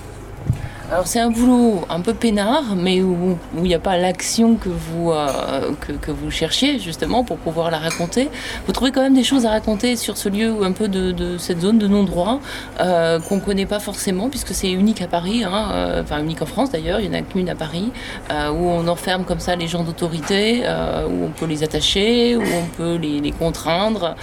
Alors 0.93 1.07
c'est 1.07 1.21
un 1.21 1.31
boulot 1.31 1.85
un 1.89 2.01
peu 2.01 2.15
peinard, 2.15 2.75
mais 2.75 3.01
où 3.01 3.39
il 3.59 3.63
n'y 3.63 3.77
a 3.77 3.79
pas 3.79 3.97
l'action 3.97 4.57
que 4.57 4.69
vous 4.69 5.13
euh, 5.13 5.71
que, 5.81 6.11
vous 6.11 6.33
cherchiez 6.33 6.81
justement 6.81 7.23
pour 7.23 7.37
pouvoir 7.37 7.71
la 7.71 7.79
raconter. 7.79 8.29
Vous 8.67 8.73
trouvez 8.73 8.91
quand 8.91 9.01
même 9.01 9.15
des 9.15 9.23
choses 9.23 9.47
à 9.47 9.51
raconter 9.51 9.95
sur 9.95 10.17
ce 10.17 10.29
lieu 10.29 10.51
ou 10.51 10.65
un 10.65 10.73
peu 10.73 10.89
de, 10.89 11.39
cette 11.39 11.61
zone 11.61 11.79
de 11.79 11.87
non-droit 11.87 12.41
euh, 12.81 13.21
qu'on 13.21 13.37
ne 13.37 13.41
connaît 13.41 13.67
pas 13.67 13.79
forcément 13.79 14.31
puisque 14.31 14.53
c'est 14.53 14.73
unique 14.73 15.01
à 15.01 15.07
Paris, 15.07 15.45
hein, 15.45 15.71
euh, 15.73 16.03
enfin 16.03 16.21
unique 16.21 16.43
en 16.43 16.47
France 16.47 16.73
d'ailleurs, 16.73 16.99
il 16.99 17.07
y 17.07 17.09
en 17.09 17.13
a 17.13 17.23
qu'une 17.23 17.49
à 17.49 17.55
Paris, 17.55 17.93
où 18.29 18.69
on 18.69 18.89
enferme 18.89 19.23
comme 19.23 19.39
ça 19.39 19.55
les 19.55 19.69
gens 19.69 19.85
d'autorité, 19.85 20.65
où 21.09 21.25
on 21.25 21.31
peut 21.31 21.47
les 21.47 21.63
attacher, 21.63 22.35
où 22.35 22.43
on 22.43 22.67
peut 22.77 22.97
les, 22.97 23.31
contraindre, 23.31 24.17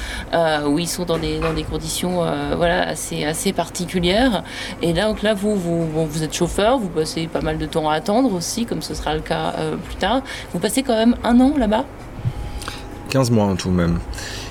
où 0.67 0.79
ils 0.79 0.87
sont 0.87 1.05
dans 1.05 1.17
des, 1.17 1.39
dans 1.39 1.53
des 1.53 1.63
conditions 1.63 2.25
voilà, 2.57 2.89
assez, 2.89 3.23
assez 3.23 3.53
particulières. 3.53 4.43
Et 4.81 4.91
là, 4.91 5.07
donc 5.07 5.21
là 5.21 5.33
vous, 5.33 5.55
vous, 5.55 6.05
vous 6.05 6.23
êtes 6.23 6.33
vous 6.79 6.89
passez 6.89 7.27
pas 7.27 7.41
mal 7.41 7.57
de 7.57 7.65
temps 7.65 7.89
à 7.89 7.93
attendre 7.93 8.33
aussi, 8.33 8.65
comme 8.65 8.81
ce 8.81 8.93
sera 8.93 9.13
le 9.13 9.21
cas 9.21 9.53
euh, 9.57 9.75
plus 9.75 9.95
tard. 9.95 10.21
Vous 10.53 10.59
passez 10.59 10.83
quand 10.83 10.95
même 10.95 11.15
un 11.23 11.39
an 11.39 11.53
là-bas? 11.57 11.85
15 13.09 13.31
mois 13.31 13.45
en 13.45 13.55
tout 13.55 13.69
même. 13.69 13.99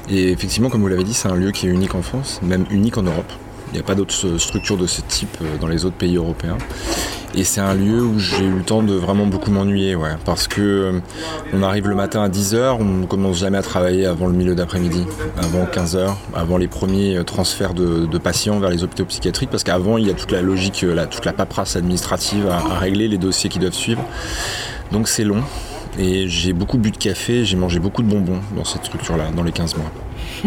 Et 0.09 0.31
effectivement, 0.31 0.71
comme 0.71 0.83
vous 0.83 0.89
l'avez 0.89 1.05
dit, 1.05 1.15
c'est 1.15 1.29
un 1.29 1.35
lieu 1.35 1.51
qui 1.51 1.67
est 1.67 1.71
unique 1.71 1.95
en 1.95 2.03
France, 2.03 2.41
même 2.43 2.65
unique 2.71 2.97
en 2.97 3.03
Europe. 3.03 3.31
Il 3.69 3.75
n'y 3.75 3.81
a 3.81 3.83
pas 3.83 3.95
d'autres 3.95 4.39
structures 4.39 4.77
de 4.77 4.87
ce 4.87 5.01
type 5.03 5.37
euh, 5.43 5.59
dans 5.59 5.67
les 5.67 5.85
autres 5.85 5.97
pays 5.97 6.17
européens. 6.17 6.59
Et 7.35 7.45
c'est 7.45 7.61
un 7.61 7.75
lieu 7.75 8.03
où 8.03 8.19
j'ai 8.19 8.45
eu 8.45 8.51
le 8.51 8.63
temps 8.63 8.83
de 8.83 8.95
vraiment 8.95 9.27
beaucoup 9.27 9.51
m'ennuyer. 9.51 9.97
Parce 10.25 10.49
que 10.49 10.61
euh, 10.61 11.01
on 11.53 11.63
arrive 11.63 11.89
le 11.89 11.95
matin 11.95 12.23
à 12.23 12.29
10h, 12.29 12.77
on 12.81 12.85
ne 12.85 13.07
commence 13.07 13.39
jamais 13.39 13.59
à 13.59 13.63
travailler 13.63 14.07
avant 14.07 14.29
le 14.29 14.33
milieu 14.33 14.55
d'après-midi, 14.55 15.05
avant 15.37 15.65
15h, 15.65 16.15
avant 16.35 16.57
les 16.57 16.69
premiers 16.69 17.17
euh, 17.17 17.25
transferts 17.25 17.75
de, 17.75 18.19
patients 18.19 18.59
vers 18.59 18.71
les 18.71 18.83
hôpitaux 18.83 19.05
psychiatriques, 19.05 19.51
parce 19.51 19.63
qu'avant 19.63 19.99
il 19.99 20.07
y 20.07 20.11
a 20.11 20.15
toute 20.15 20.33
la 20.33 20.41
logique, 20.41 20.85
toute 21.11 21.25
la 21.25 21.33
paperasse 21.33 21.77
administrative 21.77 22.49
à 22.49 22.79
régler, 22.79 23.09
les 23.09 23.19
dossiers 23.19 23.51
qui 23.51 23.59
doivent 23.59 23.75
suivre. 23.75 24.03
Donc 24.91 25.07
c'est 25.07 25.25
long. 25.25 25.43
Et 25.99 26.29
j'ai 26.29 26.53
beaucoup 26.53 26.79
bu 26.79 26.91
de 26.91 26.97
café, 26.97 27.45
j'ai 27.45 27.57
mangé 27.57 27.79
beaucoup 27.79 28.03
de 28.03 28.09
bonbons 28.09 28.41
dans 28.57 28.65
cette 28.65 28.85
structure-là, 28.85 29.31
dans 29.35 29.43
les 29.43 29.53
15 29.53 29.77
mois. 29.77 29.91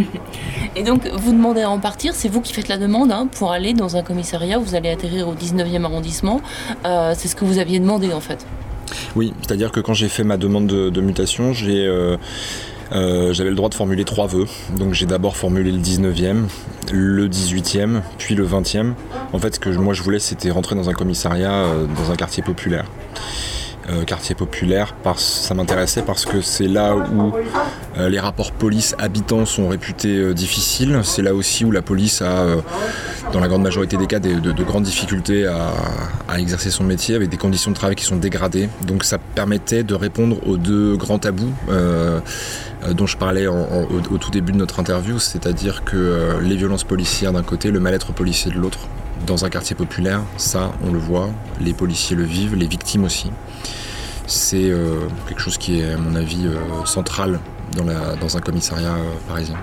Et 0.76 0.84
donc, 0.84 1.08
vous 1.08 1.32
demandez 1.32 1.62
à 1.62 1.70
en 1.70 1.80
partir, 1.80 2.14
c'est 2.14 2.30
vous 2.30 2.42
qui 2.42 2.54
faites 2.54 2.68
la 2.68 2.78
demande 2.78 3.12
hein, 3.12 3.28
pour 3.32 3.52
aller 3.52 3.74
dans 3.74 3.96
un 3.96 4.04
commissariat, 4.04 4.58
vous 4.58 4.76
allez 4.76 4.90
atterrir 4.90 5.28
au 5.28 5.36
19e 5.36 5.84
arrondissement. 5.84 6.42
Euh, 6.86 7.14
c'est 7.16 7.28
ce 7.28 7.36
que 7.36 7.46
vous 7.46 7.60
aviez 7.60 7.80
demandé 7.80 8.14
en 8.14 8.20
fait. 8.20 8.46
Oui, 9.16 9.34
c'est-à-dire 9.42 9.72
que 9.72 9.80
quand 9.80 9.94
j'ai 9.94 10.10
fait 10.10 10.24
ma 10.24 10.38
demande 10.38 10.68
de, 10.68 11.02
mutation, 11.02 11.54
euh, 11.68 12.18
euh, 12.92 13.34
j'avais 13.34 13.50
le 13.50 13.56
droit 13.56 13.70
de 13.70 13.76
formuler 13.76 14.04
trois 14.04 14.28
vœux. 14.28 14.46
Donc 14.78 14.94
j'ai 14.94 15.06
d'abord 15.06 15.38
formulé 15.38 15.72
le 15.72 15.80
19e, 15.80 16.46
le 16.92 17.28
18e, 17.28 18.02
puis 18.18 18.36
le 18.36 18.48
20e. 18.48 18.94
En 19.34 19.40
fait, 19.40 19.56
ce 19.56 19.60
que 19.60 19.70
moi 19.70 19.94
je 19.94 20.02
voulais, 20.04 20.20
c'était 20.20 20.50
rentrer 20.50 20.76
dans 20.76 20.90
un 20.90 20.94
commissariat, 20.94 21.66
dans 21.98 22.12
un 22.12 22.16
quartier 22.16 22.44
populaire. 22.44 22.86
Euh, 23.92 24.04
quartier 24.04 24.36
populaire, 24.36 24.94
parce, 25.04 25.24
ça 25.24 25.56
m'intéressait 25.56 26.04
parce 26.04 26.26
que 26.26 26.42
c'est 26.42 26.68
là 26.68 26.96
où 26.96 27.34
euh, 27.98 28.10
les 28.10 28.20
rapports 28.20 28.52
police-habitants 28.52 29.46
sont 29.46 29.68
réputés 29.68 30.16
euh, 30.16 30.34
difficiles. 30.34 31.00
C'est 31.04 31.24
là 31.24 31.34
aussi 31.34 31.66
où 31.66 31.72
la 31.72 31.82
police 31.82 32.22
a, 32.22 32.46
dans 33.34 33.40
la 33.40 33.48
grande 33.48 33.64
majorité 33.64 33.98
des 33.98 34.06
cas, 34.06 34.20
de, 34.20 34.40
de 34.40 34.64
grandes 34.64 34.84
difficultés 34.84 35.48
à, 35.48 35.74
exercer 36.38 36.70
son 36.70 36.84
métier 36.84 37.16
avec 37.16 37.30
des 37.30 37.38
conditions 37.38 37.72
de 37.72 37.76
travail 37.76 37.96
qui 37.96 38.06
sont 38.06 38.18
dégradées. 38.18 38.70
Donc 38.86 39.04
ça 39.04 39.18
permettait 39.18 39.84
de 39.84 39.96
répondre 39.96 40.38
aux 40.48 40.58
deux 40.58 40.96
grands 40.96 41.20
tabous 41.20 41.54
dont 42.92 43.08
je 43.08 43.18
parlais 43.18 43.48
au, 43.48 44.18
tout 44.20 44.32
début 44.32 44.52
de 44.52 44.58
notre 44.58 44.80
interview, 44.80 45.20
c'est-à-dire 45.20 45.84
que 45.84 46.38
les 46.42 46.56
violences 46.56 46.84
policières 46.84 47.34
d'un 47.34 47.44
côté, 47.44 47.72
le 47.72 47.80
mal-être 47.80 48.14
policier 48.14 48.52
de 48.52 48.58
l'autre. 48.58 48.80
Dans 49.28 49.44
un 49.44 49.50
quartier 49.50 49.76
populaire, 49.76 50.22
ça, 50.38 50.72
on 50.88 50.94
le 50.94 51.00
voit, 51.00 51.30
les 51.60 51.74
policiers 51.74 52.16
le 52.16 52.24
vivent, 52.24 52.56
les 52.56 52.68
victimes 52.68 53.04
aussi. 53.04 53.32
C'est 54.30 54.70
euh, 54.70 55.08
quelque 55.28 55.42
chose 55.42 55.58
qui 55.58 55.80
est, 55.80 55.94
à 55.94 55.98
mon 55.98 56.14
avis, 56.14 56.46
euh, 56.46 56.86
central 56.86 57.40
dans, 57.76 58.38
un 58.38 58.40
commissariat 58.42 58.94
euh, 58.94 59.14
parisien. 59.28 59.56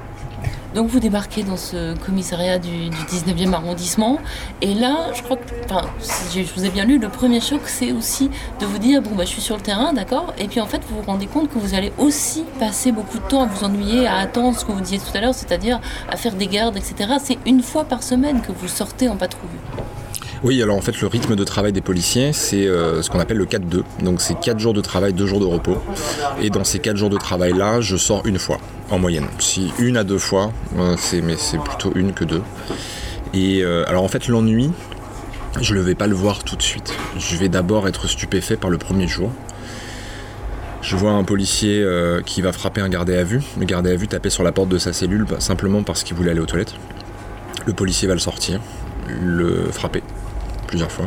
Donc 0.74 0.88
vous 0.88 0.98
débarquez 0.98 1.44
dans 1.44 1.56
ce 1.56 1.96
commissariat 2.04 2.58
du, 2.58 2.90
du 2.90 2.96
19e 2.96 3.52
arrondissement 3.52 4.18
et 4.60 4.74
là, 4.74 5.12
je 5.14 5.22
crois 5.22 5.36
que, 5.36 5.44
enfin, 5.64 5.88
si 6.00 6.44
je 6.44 6.52
vous 6.52 6.64
ai 6.64 6.70
bien 6.70 6.84
lu, 6.84 6.98
le 6.98 7.08
premier 7.08 7.40
choc 7.40 7.60
c'est 7.66 7.92
aussi 7.92 8.28
de 8.58 8.66
vous 8.66 8.78
dire, 8.78 9.00
bon 9.02 9.14
bah 9.14 9.24
je 9.24 9.30
suis 9.30 9.40
sur 9.40 9.56
le 9.56 9.62
terrain, 9.62 9.92
d'accord, 9.92 10.34
et 10.36 10.48
puis 10.48 10.60
en 10.60 10.66
fait 10.66 10.82
vous 10.88 10.96
vous 10.96 11.02
rendez 11.02 11.26
compte 11.26 11.48
que 11.48 11.58
vous 11.58 11.74
allez 11.74 11.92
aussi 11.96 12.44
passer 12.58 12.90
beaucoup 12.90 13.18
de 13.18 13.24
temps 13.24 13.42
à 13.42 13.46
vous 13.46 13.64
ennuyer, 13.64 14.06
à 14.06 14.16
attendre 14.16 14.58
ce 14.58 14.64
que 14.64 14.72
vous 14.72 14.80
disiez 14.80 14.98
tout 14.98 15.16
à 15.16 15.20
l'heure, 15.20 15.34
c'est-à-dire 15.34 15.80
à 16.10 16.16
faire 16.16 16.34
des 16.34 16.48
gardes, 16.48 16.76
etc. 16.76 17.14
C'est 17.22 17.38
une 17.46 17.62
fois 17.62 17.84
par 17.84 18.02
semaine 18.02 18.42
que 18.42 18.52
vous 18.52 18.68
sortez 18.68 19.08
en 19.08 19.16
patrouille. 19.16 19.48
Oui, 20.46 20.62
alors 20.62 20.76
en 20.76 20.80
fait, 20.80 21.00
le 21.00 21.08
rythme 21.08 21.34
de 21.34 21.42
travail 21.42 21.72
des 21.72 21.80
policiers, 21.80 22.32
c'est 22.32 22.68
euh, 22.68 23.02
ce 23.02 23.10
qu'on 23.10 23.18
appelle 23.18 23.36
le 23.36 23.46
4-2. 23.46 23.82
Donc 24.04 24.20
c'est 24.20 24.38
4 24.38 24.60
jours 24.60 24.74
de 24.74 24.80
travail, 24.80 25.12
2 25.12 25.26
jours 25.26 25.40
de 25.40 25.44
repos. 25.44 25.76
Et 26.40 26.50
dans 26.50 26.62
ces 26.62 26.78
4 26.78 26.96
jours 26.96 27.10
de 27.10 27.16
travail-là, 27.16 27.80
je 27.80 27.96
sors 27.96 28.24
une 28.26 28.38
fois, 28.38 28.58
en 28.92 29.00
moyenne. 29.00 29.26
Si 29.40 29.72
une 29.80 29.96
à 29.96 30.04
deux 30.04 30.18
fois, 30.18 30.52
euh, 30.78 30.94
c'est, 30.96 31.20
mais 31.20 31.34
c'est 31.36 31.58
plutôt 31.58 31.90
une 31.96 32.12
que 32.12 32.22
deux. 32.22 32.42
Et 33.34 33.64
euh, 33.64 33.82
alors 33.88 34.04
en 34.04 34.08
fait, 34.08 34.28
l'ennui, 34.28 34.70
je 35.60 35.74
ne 35.74 35.80
vais 35.80 35.96
pas 35.96 36.06
le 36.06 36.14
voir 36.14 36.44
tout 36.44 36.54
de 36.54 36.62
suite. 36.62 36.94
Je 37.18 37.36
vais 37.36 37.48
d'abord 37.48 37.88
être 37.88 38.06
stupéfait 38.06 38.56
par 38.56 38.70
le 38.70 38.78
premier 38.78 39.08
jour. 39.08 39.32
Je 40.80 40.94
vois 40.94 41.10
un 41.10 41.24
policier 41.24 41.82
euh, 41.82 42.22
qui 42.22 42.40
va 42.40 42.52
frapper 42.52 42.80
un 42.80 42.88
gardé 42.88 43.16
à 43.16 43.24
vue. 43.24 43.42
Le 43.58 43.64
gardé 43.64 43.90
à 43.90 43.96
vue 43.96 44.06
tapait 44.06 44.30
sur 44.30 44.44
la 44.44 44.52
porte 44.52 44.68
de 44.68 44.78
sa 44.78 44.92
cellule 44.92 45.24
bah, 45.28 45.40
simplement 45.40 45.82
parce 45.82 46.04
qu'il 46.04 46.16
voulait 46.16 46.30
aller 46.30 46.40
aux 46.40 46.46
toilettes. 46.46 46.74
Le 47.66 47.72
policier 47.72 48.06
va 48.06 48.14
le 48.14 48.20
sortir, 48.20 48.60
le 49.08 49.72
frapper 49.72 50.04
plusieurs 50.66 50.90
fois. 50.90 51.06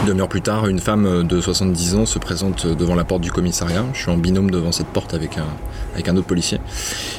Une 0.00 0.08
demi-heure 0.08 0.28
plus 0.28 0.42
tard, 0.42 0.66
une 0.66 0.80
femme 0.80 1.24
de 1.26 1.40
70 1.40 1.94
ans 1.94 2.06
se 2.06 2.18
présente 2.18 2.66
devant 2.66 2.94
la 2.94 3.04
porte 3.04 3.22
du 3.22 3.30
commissariat. 3.30 3.84
Je 3.92 4.00
suis 4.00 4.10
en 4.10 4.16
binôme 4.16 4.50
devant 4.50 4.72
cette 4.72 4.88
porte 4.88 5.14
avec 5.14 5.38
un, 5.38 5.46
avec 5.94 6.08
un 6.08 6.16
autre 6.16 6.26
policier. 6.26 6.60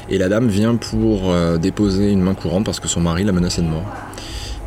Et 0.09 0.17
la 0.17 0.29
dame 0.29 0.47
vient 0.47 0.75
pour 0.75 1.31
euh, 1.31 1.57
déposer 1.57 2.11
une 2.11 2.21
main 2.21 2.35
courante 2.35 2.65
parce 2.65 2.79
que 2.79 2.87
son 2.87 3.01
mari 3.01 3.23
la 3.23 3.31
menaçait 3.31 3.61
de 3.61 3.67
mort. 3.67 3.85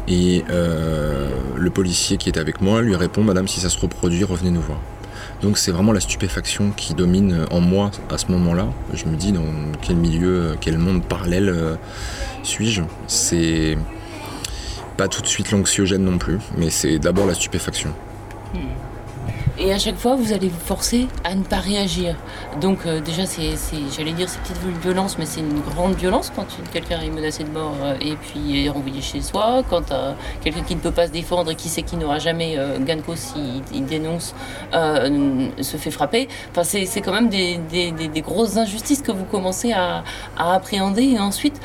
Et 0.09 0.45
euh, 0.51 1.29
le 1.55 1.71
policier 1.71 2.17
qui 2.17 2.29
était 2.29 2.41
avec 2.41 2.61
moi 2.61 2.81
lui 2.81 2.97
répond 2.97 3.23
Madame, 3.23 3.47
si 3.47 3.61
ça 3.61 3.69
se 3.69 3.79
reproduit, 3.79 4.25
revenez 4.25 4.51
nous 4.51 4.63
voir. 4.63 4.79
Donc 5.43 5.59
c'est 5.59 5.71
vraiment 5.71 5.93
la 5.93 6.01
stupéfaction 6.01 6.73
qui 6.77 6.95
domine 6.95 7.47
en 7.51 7.61
moi 7.61 7.91
à 8.11 8.19
ce 8.19 8.33
moment-là. 8.33 8.67
Je 8.95 9.05
me 9.05 9.17
dis 9.17 9.33
dans 9.33 9.45
quel 9.83 9.97
milieu, 9.97 10.57
quel 10.61 10.79
monde 10.79 11.05
parallèle 11.05 11.51
euh, 11.51 11.77
suis-je? 12.43 12.83
C'est 13.07 13.77
pas 14.99 15.09
tout 15.09 15.23
de 15.23 15.29
suite 15.29 15.53
l'anxiogène 15.53 16.03
non 16.03 16.19
plus, 16.19 16.39
mais 16.59 16.71
c'est 16.71 16.99
d'abord 16.99 17.27
la 17.27 17.35
stupéfaction. 17.35 17.95
Et 19.61 19.73
à 19.73 19.79
chaque 19.79 19.97
fois, 19.97 20.15
vous 20.15 20.33
allez 20.33 20.49
vous 20.49 20.61
forcer 20.61 21.09
à 21.25 21.35
ne 21.35 21.43
pas 21.43 21.57
réagir. 21.57 22.15
Donc 22.61 22.87
euh, 22.87 23.01
déjà, 23.01 23.27
c'est, 23.27 23.51
j'allais 23.97 24.13
dire, 24.13 24.29
c'est 24.29 24.39
petite 24.41 24.57
violence, 24.83 25.19
mais 25.19 25.27
c'est 25.27 25.41
une 25.41 25.61
grande 25.61 25.95
violence 25.95 26.31
quand 26.35 26.47
quelqu'un 26.73 27.01
est 27.01 27.11
menacé 27.11 27.43
de 27.43 27.51
mort 27.51 27.75
euh, 27.83 27.95
et 28.01 28.15
puis 28.15 28.65
est 28.65 28.69
renvoyé 28.69 29.01
chez 29.01 29.21
soi. 29.21 29.63
Quand 29.69 29.91
euh, 29.91 30.13
quelqu'un 30.45 30.63
qui 30.63 30.77
ne 30.77 30.81
peut 30.81 30.93
pas 30.93 31.09
se 31.09 31.13
défendre 31.13 31.51
et 31.51 31.57
qui 31.57 31.69
sait 31.69 31.83
qu'il 31.83 31.99
n'aura 31.99 32.21
jamais 32.21 32.57
gain 32.81 32.97
de 32.97 33.01
cause 33.03 33.19
s'il 33.19 33.63
il 33.75 33.85
dénonce, 33.85 34.35
se 34.73 35.77
fait 35.77 35.91
frapper. 35.91 36.29
Enfin, 36.53 36.63
c'est, 36.63 37.01
quand 37.01 37.13
même 37.13 37.29
des, 37.29 37.59
des- 37.71 38.21
grosses 38.21 38.57
injustices 38.57 39.03
que 39.03 39.13
vous 39.13 39.25
commencez 39.25 39.73
à, 39.73 40.05
appréhender. 40.39 41.03
Et 41.03 41.19
ensuite, 41.19 41.61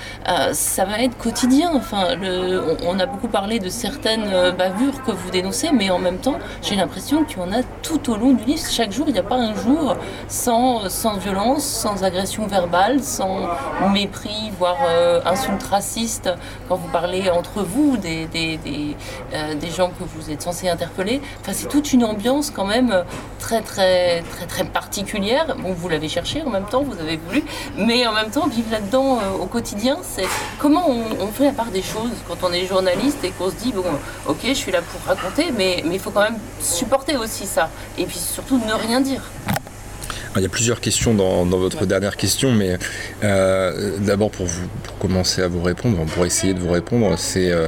ça 0.54 0.86
va 0.86 1.00
être 1.02 1.18
quotidien. 1.18 1.72
Enfin, 1.76 2.16
le- 2.16 2.64
on, 2.84 2.96
on 2.96 3.00
a 3.00 3.06
beaucoup 3.06 3.28
parlé 3.28 3.60
de 3.60 3.70
certaines 3.70 4.52
bavures 4.58 5.04
que 5.04 5.12
vous 5.12 5.30
dénoncez, 5.30 5.70
mais 5.72 5.90
en 5.90 6.00
même 6.00 6.18
temps, 6.18 6.40
j'ai 6.62 6.76
l'impression 6.76 7.24
qu'il 7.24 7.38
y 7.38 7.42
en 7.42 7.52
a 7.52 7.62
tout 7.84 8.10
au 8.10 8.16
long 8.16 8.32
du 8.32 8.44
livre. 8.46 8.64
Chaque 8.68 8.92
jour, 8.92 9.06
il 9.08 9.14
n'y 9.14 9.20
a 9.20 9.24
pas 9.24 9.36
un 9.36 9.54
jour 9.54 9.96
sans, 10.28 10.90
sans 10.90 11.18
violence, 11.18 11.64
sans 11.64 12.04
agression 12.04 12.48
verbale, 12.48 13.04
sans 13.04 13.50
mépris, 13.94 14.52
voire 14.58 14.78
euh, 14.88 15.22
insulte 15.26 15.62
raciste. 15.64 16.30
Quand 16.68 16.78
vous 16.78 16.88
parlez 16.88 17.30
entre 17.30 17.62
vous 17.62 17.98
des, 17.98 18.26
des, 18.28 18.58
des, 18.58 18.96
euh, 19.34 19.54
des 19.56 19.70
gens 19.70 19.90
que 19.90 20.04
vous 20.04 20.32
êtes 20.32 20.42
censés 20.42 20.70
interpeller, 20.70 21.22
enfin, 21.42 21.52
c'est 21.54 21.68
toute 21.68 21.94
une 21.94 22.06
ambiance 22.06 22.50
quand 22.50 22.66
même 22.66 23.04
très, 23.44 23.62
très, 23.62 24.22
très, 24.22 24.46
très 24.46 24.64
particulière. 24.64 25.56
Bon, 25.60 25.74
vous 25.74 25.90
l'avez 25.90 26.08
cherché 26.08 26.42
en 26.42 26.50
même 26.50 26.66
temps, 26.66 26.82
vous 26.82 26.98
avez 27.00 27.18
voulu, 27.18 27.44
mais 27.78 28.08
en 28.08 28.14
même 28.14 28.30
temps, 28.30 28.48
vivre 28.48 28.72
là-dedans 28.72 29.18
euh, 29.18 29.44
au 29.44 29.46
quotidien, 29.46 29.98
c'est 30.02 30.26
comment 30.60 30.88
on, 30.88 31.28
fait 31.28 31.46
la 31.46 31.52
part 31.52 31.72
des 31.72 31.82
choses 31.82 32.12
quand 32.28 32.38
on 32.44 32.54
est 32.54 32.66
journaliste 32.66 33.24
et 33.24 33.32
qu'on 33.32 33.50
se 33.50 33.56
dit, 33.56 33.74
bon, 33.74 33.84
ok, 34.28 34.40
je 34.44 34.54
suis 34.54 34.72
là 34.72 34.82
pour 34.82 35.02
raconter, 35.08 35.52
mais 35.52 35.84
il 35.86 36.00
faut 36.00 36.12
quand 36.12 36.22
même 36.22 36.40
supporter 36.62 37.18
aussi 37.18 37.46
ça. 37.46 37.70
Et 37.98 38.06
puis 38.06 38.18
surtout 38.18 38.58
ne 38.58 38.74
rien 38.74 39.02
dire. 39.02 39.22
Alors, 39.48 40.40
Il 40.40 40.42
y 40.42 40.46
a 40.46 40.50
plusieurs 40.50 40.82
questions 40.82 41.14
dans, 41.14 41.46
dans 41.46 41.60
votre 41.60 41.86
dernière 41.86 42.18
question, 42.18 42.52
mais 42.52 42.78
euh, 43.24 43.98
d'abord 44.00 44.32
pour 44.32 44.48
vous 44.48 44.68
pour 44.84 44.98
commencer 44.98 45.42
à 45.44 45.48
vous 45.48 45.62
répondre, 45.62 46.04
pour 46.06 46.26
essayer 46.26 46.54
de 46.56 46.60
vous 46.60 46.72
répondre, 46.72 47.14
c'est 47.18 47.52
euh, 47.52 47.68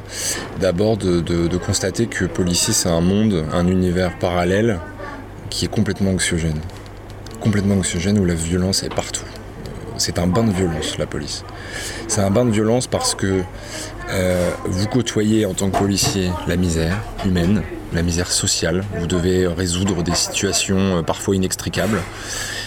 d'abord 0.60 0.98
de, 0.98 1.22
de- 1.22 1.48
de 1.48 1.58
constater 1.58 2.08
que 2.08 2.26
policier 2.26 2.74
c'est 2.74 2.90
un 2.90 3.02
monde, 3.02 3.46
un 3.54 3.68
univers 3.68 4.18
parallèle 4.18 4.80
qui 5.52 5.66
est 5.66 5.70
complètement 5.70 6.12
anxiogène, 6.12 6.60
complètement 7.40 7.76
anxiogène 7.76 8.18
où 8.18 8.26
la 8.26 8.34
violence 8.34 8.82
est 8.84 8.94
partout. 8.94 9.26
C'est 9.98 10.18
un 10.20 10.28
bain 10.28 10.44
de 10.44 10.52
violence 10.52 10.98
la 10.98 11.06
police. 11.06 11.44
C'est 12.08 12.22
un 12.22 12.30
bain 12.32 12.46
de 12.46 12.52
violence 12.52 12.88
parce 12.88 13.16
que 13.16 13.42
euh, 14.10 14.50
vous 14.66 14.88
côtoyez 14.88 15.46
en 15.46 15.54
tant 15.54 15.70
que 15.70 15.78
policier 15.78 16.32
la 16.48 16.56
misère 16.58 16.98
humaine, 17.26 17.62
la 17.96 18.04
misère 18.04 18.32
sociale. 18.32 18.84
Vous 19.00 19.08
devez 19.08 19.48
résoudre 19.48 20.04
des 20.04 20.14
situations 20.14 20.98
euh, 20.98 21.02
parfois 21.02 21.36
inextricables. 21.36 22.02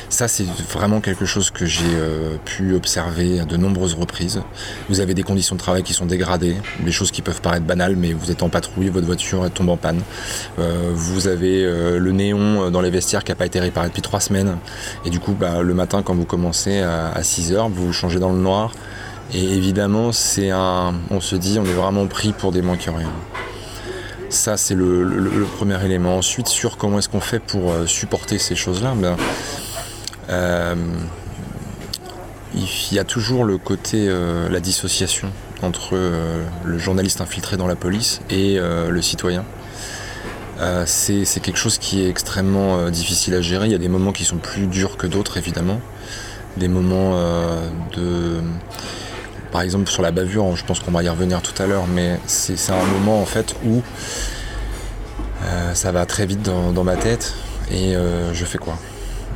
Ça, 0.09 0.27
c'est 0.27 0.47
vraiment 0.73 1.01
quelque 1.01 1.27
chose 1.27 1.51
que 1.51 1.67
j'ai 1.67 1.85
euh, 1.85 2.37
pu 2.45 2.75
observer 2.75 3.41
à 3.41 3.45
de 3.45 3.59
nombreuses 3.59 3.93
reprises. 3.93 4.41
Vous 4.89 5.01
avez 5.01 5.13
des 5.13 5.23
conditions 5.23 5.55
de 5.55 5.61
travail 5.61 5.83
qui 5.83 5.93
sont 5.93 6.07
dégradées, 6.07 6.57
des 6.81 6.93
choses 6.93 7.11
qui 7.11 7.21
peuvent 7.21 7.43
paraître 7.43 7.67
banales, 7.67 7.95
mais 7.95 8.15
vous 8.15 8.31
êtes 8.31 8.43
en 8.43 8.49
patrouille, 8.49 8.89
votre 8.89 9.07
voiture 9.07 9.51
tombe 9.51 9.69
en 9.69 9.77
panne. 9.77 10.01
Euh, 10.59 10.91
vous 10.95 11.29
avez 11.29 11.63
le 11.63 12.13
néon 12.13 12.71
dans 12.71 12.81
les 12.81 12.91
vestiaires 12.91 13.23
qui 13.23 13.31
n'a 13.31 13.37
pas 13.37 13.47
été 13.47 13.61
réparé 13.61 13.89
depuis 13.89 14.03
trois 14.03 14.21
semaines. 14.21 14.57
Et 15.05 15.11
du 15.11 15.21
coup, 15.21 15.37
bah, 15.39 15.61
le 15.61 15.75
matin, 15.75 16.03
quand 16.03 16.15
vous 16.15 16.25
commencez 16.25 16.81
à, 16.81 17.11
à 17.11 17.23
6 17.23 17.53
heures, 17.53 17.69
vous 17.69 17.93
changez 17.93 18.19
dans 18.19 18.33
le 18.33 18.39
noir. 18.39 18.73
Et 19.35 19.45
évidemment, 19.45 20.13
c'est 20.13 20.51
un. 20.51 20.95
On 21.11 21.21
se 21.21 21.37
dit, 21.37 21.59
on 21.61 21.65
est 21.65 21.73
vraiment 21.73 22.07
pris 22.07 22.33
pour 22.33 22.51
des 22.51 22.63
rien. 22.63 23.13
Ça, 24.31 24.59
c'est 24.59 24.75
le, 24.75 25.47
premier 25.57 25.83
élément. 25.85 26.19
Ensuite, 26.19 26.49
sur 26.49 26.77
comment 26.77 26.99
est-ce 26.99 27.09
qu'on 27.09 27.21
fait 27.21 27.41
pour 27.41 27.73
euh, 27.73 27.87
supporter 27.87 28.39
ces 28.39 28.55
choses-là, 28.55 28.95
ben, 28.95 29.17
euh, 30.29 30.75
il 32.55 32.95
y 32.95 32.99
a 32.99 33.05
toujours 33.05 33.45
le 33.45 33.57
côté, 33.57 34.07
euh, 34.09 34.49
la 34.51 34.61
dissociation 34.61 35.31
entre 35.63 35.99
le 36.65 36.79
journaliste 36.79 37.21
infiltré 37.21 37.57
dans 37.57 37.67
la 37.67 37.75
police 37.75 38.21
et 38.31 38.59
le 38.61 39.03
citoyen. 39.03 39.45
C'est 40.87 41.41
quelque 41.43 41.59
chose 41.59 41.79
qui 41.79 42.05
est 42.05 42.09
extrêmement 42.09 42.91
difficile 42.91 43.35
à 43.35 43.41
gérer. 43.41 43.67
Il 43.67 43.73
y 43.73 43.75
a 43.75 43.79
des 43.79 43.89
moments 43.89 44.13
qui 44.13 44.25
sont 44.25 44.37
plus 44.37 44.69
durs 44.69 44.97
que 44.97 45.09
d'autres, 45.09 45.37
évidemment. 45.37 45.81
Des 46.59 46.69
moments 46.69 47.21
de. 47.97 48.41
Par 49.53 49.63
exemple, 49.63 49.91
sur 49.91 50.03
la 50.03 50.11
bavure, 50.11 50.57
je 50.57 50.65
pense 50.65 50.81
qu'on 50.81 50.91
va 50.91 51.03
y 51.03 51.09
revenir 51.09 51.41
tout 51.41 51.63
à 51.63 51.67
l'heure, 51.67 51.87
mais 51.87 52.19
c'est 52.27 52.71
un 52.71 52.85
moment 52.85 53.21
en 53.21 53.27
fait 53.27 53.55
où 53.65 53.83
euh, 55.45 55.75
ça 55.75 55.93
va 55.93 56.05
très 56.07 56.27
vite 56.27 56.43
dans, 56.43 56.85
ma 56.85 56.97
tête 56.97 57.35
et 57.71 57.97
euh, 57.97 58.35
je 58.35 58.45
fais 58.45 58.59
quoi? 58.59 58.77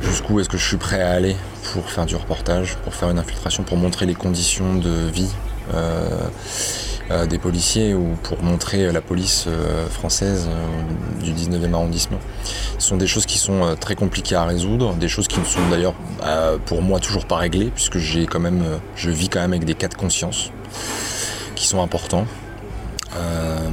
Jusqu'où 0.01 0.39
est-ce 0.39 0.49
que 0.49 0.57
je 0.57 0.67
suis 0.67 0.77
prêt 0.77 1.01
à 1.01 1.11
aller 1.11 1.35
pour 1.71 1.89
faire 1.89 2.05
du 2.05 2.15
reportage, 2.15 2.75
pour 2.83 2.93
faire 2.93 3.09
une 3.09 3.19
infiltration, 3.19 3.63
pour 3.63 3.77
montrer 3.77 4.05
les 4.05 4.15
conditions 4.15 4.75
de 4.75 5.09
vie 5.11 5.31
euh, 5.73 6.27
des 7.09 7.37
policiers 7.37 7.93
ou 7.93 8.15
pour 8.23 8.41
montrer 8.41 8.91
la 8.91 9.01
police 9.01 9.45
euh, 9.47 9.87
française 9.87 10.47
euh, 10.49 11.23
du 11.23 11.31
19e 11.33 11.73
arrondissement. 11.73 12.19
Ce 12.79 12.87
sont 12.87 12.97
des 12.97 13.07
choses 13.07 13.25
qui 13.25 13.37
sont 13.37 13.63
euh, 13.63 13.75
très 13.75 13.95
compliquées 13.95 14.35
à 14.35 14.45
résoudre, 14.45 14.93
des 14.95 15.07
choses 15.07 15.27
qui 15.27 15.39
ne 15.39 15.45
sont 15.45 15.59
d'ailleurs 15.69 15.93
euh, 16.23 16.57
pour 16.65 16.81
moi 16.81 16.99
toujours 16.99 17.25
pas 17.25 17.37
réglées 17.37 17.71
puisque 17.73 17.97
j'ai 17.97 18.25
quand 18.25 18.39
même, 18.39 18.61
euh, 18.61 18.77
je 18.95 19.09
vis 19.09 19.29
quand 19.29 19.39
même 19.39 19.53
avec 19.53 19.65
des 19.65 19.75
cas 19.75 19.87
de 19.87 19.95
conscience 19.95 20.51
qui 21.55 21.67
sont 21.67 21.81
importants. 21.81 22.25
Euh, 23.15 23.69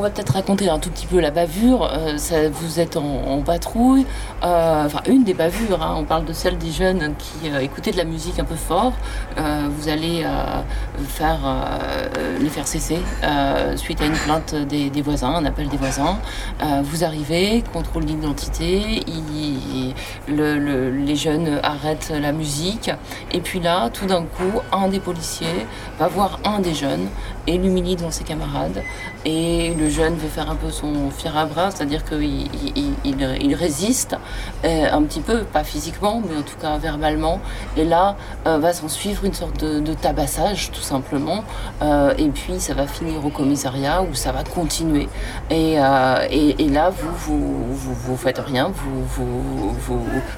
On 0.00 0.02
va 0.02 0.08
peut-être 0.08 0.32
raconter 0.32 0.70
un 0.70 0.78
tout 0.78 0.88
petit 0.88 1.06
peu 1.06 1.20
la 1.20 1.30
bavure. 1.30 1.84
Euh, 1.84 2.16
ça, 2.16 2.48
vous 2.48 2.80
êtes 2.80 2.96
en, 2.96 3.42
patrouille, 3.42 4.06
euh, 4.42 4.86
enfin 4.86 5.00
une 5.06 5.24
des 5.24 5.34
bavures. 5.34 5.82
hein. 5.82 5.94
On 5.98 6.04
parle 6.04 6.24
de 6.24 6.32
celle 6.32 6.56
des 6.56 6.70
jeunes 6.70 7.12
qui 7.18 7.50
euh, 7.50 7.58
écoutaient 7.58 7.90
de 7.90 7.98
la 7.98 8.04
musique 8.04 8.38
un 8.38 8.44
peu 8.44 8.54
fort. 8.54 8.94
Euh, 9.36 9.66
vous 9.68 9.90
allez 9.90 10.24
faire 11.06 11.40
les 12.40 12.48
faire 12.48 12.66
cesser 12.66 12.98
suite 13.76 14.00
à 14.00 14.06
une 14.06 14.14
plainte 14.16 14.54
des, 14.54 15.02
voisins, 15.02 15.34
un 15.34 15.44
appel 15.44 15.68
des 15.68 15.76
voisins. 15.76 16.16
Vous 16.82 17.04
arrivez, 17.04 17.62
contrôle 17.70 18.06
d'identité. 18.06 19.04
le- 20.28 20.58
le- 20.58 20.90
les 20.90 21.16
jeunes 21.16 21.60
arrêtent 21.62 22.10
la 22.18 22.32
musique 22.32 22.90
et 23.32 23.40
puis 23.40 23.60
là, 23.60 23.90
tout 23.90 24.06
d'un 24.06 24.22
coup, 24.22 24.60
un 24.72 24.88
des 24.88 25.00
policiers 25.00 25.66
va 25.98 26.08
voir 26.08 26.38
un 26.44 26.60
des 26.60 26.72
jeunes 26.74 27.08
et 27.46 27.58
l'humilie 27.58 27.96
devant 27.96 28.10
ses 28.10 28.24
camarades. 28.24 28.82
Et 29.26 29.74
le 29.78 29.89
jeune 29.90 30.14
veut 30.14 30.28
faire 30.28 30.50
un 30.50 30.54
peu 30.54 30.70
son 30.70 31.10
fier 31.10 31.36
à 31.36 31.46
bras, 31.46 31.70
c'est-à-dire 31.70 32.04
qu'il 32.04 32.48
il, 33.04 33.54
résiste 33.54 34.16
euh, 34.64 34.86
un 34.90 35.02
petit 35.02 35.20
peu, 35.20 35.40
pas 35.40 35.64
physiquement, 35.64 36.22
mais 36.26 36.36
en 36.36 36.42
tout 36.42 36.56
cas 36.60 36.78
verbalement. 36.78 37.40
Et 37.76 37.84
là, 37.84 38.16
euh, 38.46 38.58
va 38.58 38.72
s'en 38.72 38.88
suivre 38.88 39.24
une 39.24 39.34
sorte 39.34 39.64
de, 39.64 39.94
tabassage, 39.94 40.70
tout 40.70 40.80
simplement. 40.80 41.44
Euh, 41.82 42.14
et 42.16 42.28
puis, 42.28 42.60
ça 42.60 42.74
va 42.74 42.86
finir 42.86 43.24
au 43.24 43.30
commissariat 43.30 44.02
où 44.02 44.14
ça 44.14 44.32
va 44.32 44.44
continuer. 44.44 45.08
Et, 45.50 45.74
et, 45.74 46.68
là, 46.68 46.90
vous, 46.90 47.12
vous, 47.16 47.94
vous, 47.94 48.16
faites 48.16 48.38
rien. 48.38 48.72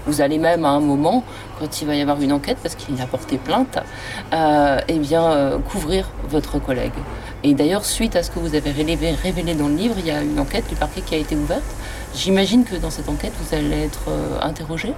Vous, 0.06 0.20
allez 0.20 0.38
même 0.38 0.64
à 0.64 0.70
un 0.70 0.80
moment, 0.80 1.22
quand 1.58 1.80
il 1.80 1.86
va 1.86 1.94
y 1.94 2.02
avoir 2.02 2.20
une 2.20 2.32
enquête, 2.32 2.58
parce 2.62 2.74
qu'il 2.74 3.00
a 3.00 3.06
porté 3.06 3.38
plainte, 3.38 3.78
eh 4.88 4.98
bien, 4.98 5.60
couvrir 5.70 6.08
votre 6.28 6.58
collègue. 6.58 6.92
Et 7.44 7.54
d'ailleurs, 7.54 7.84
suite 7.84 8.14
à 8.14 8.22
ce 8.22 8.30
que 8.30 8.38
vous 8.38 8.54
avez 8.54 8.70
révélé, 8.70 9.54
dans 9.54 9.68
le 9.68 9.74
livre, 9.74 9.96
il 9.98 10.06
y 10.06 10.10
a 10.10 10.22
une 10.22 10.38
enquête 10.38 10.68
du 10.68 10.76
parquet 10.76 11.00
qui 11.00 11.14
a 11.14 11.18
été 11.18 11.34
ouverte. 11.34 11.62
J'imagine 12.14 12.64
que 12.64 12.76
dans 12.76 12.90
cette 12.90 13.08
enquête, 13.08 13.32
vous 13.40 13.56
allez 13.56 13.82
être 13.82 14.04
euh, 14.08 14.38
interrogé. 14.42 14.92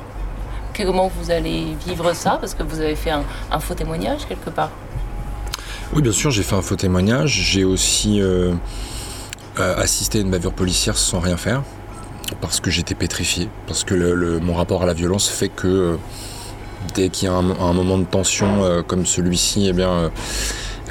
Comment 0.76 1.10
vous 1.18 1.30
allez 1.30 1.68
vivre 1.86 2.12
ça? 2.14 2.36
Parce 2.40 2.52
que 2.54 2.62
vous 2.62 2.80
avez 2.80 2.96
fait 2.96 3.10
un, 3.10 3.60
faux 3.60 3.74
témoignage 3.74 4.26
quelque 4.28 4.50
part. 4.50 4.70
Oui, 5.94 6.02
bien 6.02 6.12
sûr, 6.12 6.30
j'ai 6.30 6.42
fait 6.42 6.56
un 6.56 6.60
faux 6.62 6.76
témoignage. 6.76 7.30
J'ai 7.30 7.64
aussi 7.64 8.20
euh, 8.20 8.52
euh, 9.58 9.80
assisté 9.80 10.18
à 10.18 10.20
une 10.22 10.30
bavure 10.30 10.52
policière 10.52 10.98
sans 10.98 11.20
rien 11.20 11.36
faire. 11.38 11.62
parce 12.40 12.60
que 12.60 12.70
j'étais 12.70 12.94
pétrifié, 12.94 13.48
parce 13.66 13.84
que 13.84 13.94
le- 13.94 14.40
mon 14.40 14.54
rapport 14.54 14.82
à 14.82 14.86
la 14.86 14.94
violence 14.94 15.28
fait 15.28 15.48
que 15.50 15.98
dès 16.94 17.08
qu'il 17.08 17.28
y 17.28 17.30
a 17.30 17.34
un, 17.34 17.72
moment 17.72 17.96
de 17.98 18.04
tension 18.04 18.82
comme 18.86 19.06
celui-ci, 19.06 19.68
eh 19.68 19.72
bien, 19.72 20.10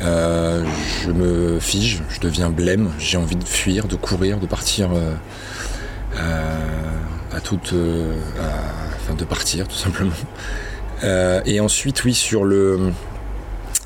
euh, 0.04 0.44
euh, 0.54 0.64
je 1.04 1.12
me 1.12 1.60
fige, 1.60 2.02
je 2.10 2.20
deviens 2.20 2.50
blême, 2.50 2.92
j'ai 3.00 3.18
envie 3.18 3.36
de 3.36 3.44
fuir, 3.44 3.88
de 3.88 3.96
courir, 3.96 4.40
de 4.40 4.46
partir, 4.46 4.90
euh, 4.94 5.14
à, 6.18 7.36
à 7.36 7.40
toute, 7.42 7.74
euh, 7.74 8.14
enfin 9.02 9.16
de 9.16 9.26
partir 9.26 9.68
tout 9.68 9.76
simplement. 9.76 10.12
Euh, 11.04 11.42
et 11.46 11.60
ensuite, 11.60 12.04
oui, 12.04 12.14
sur 12.14 12.46
le 12.46 12.92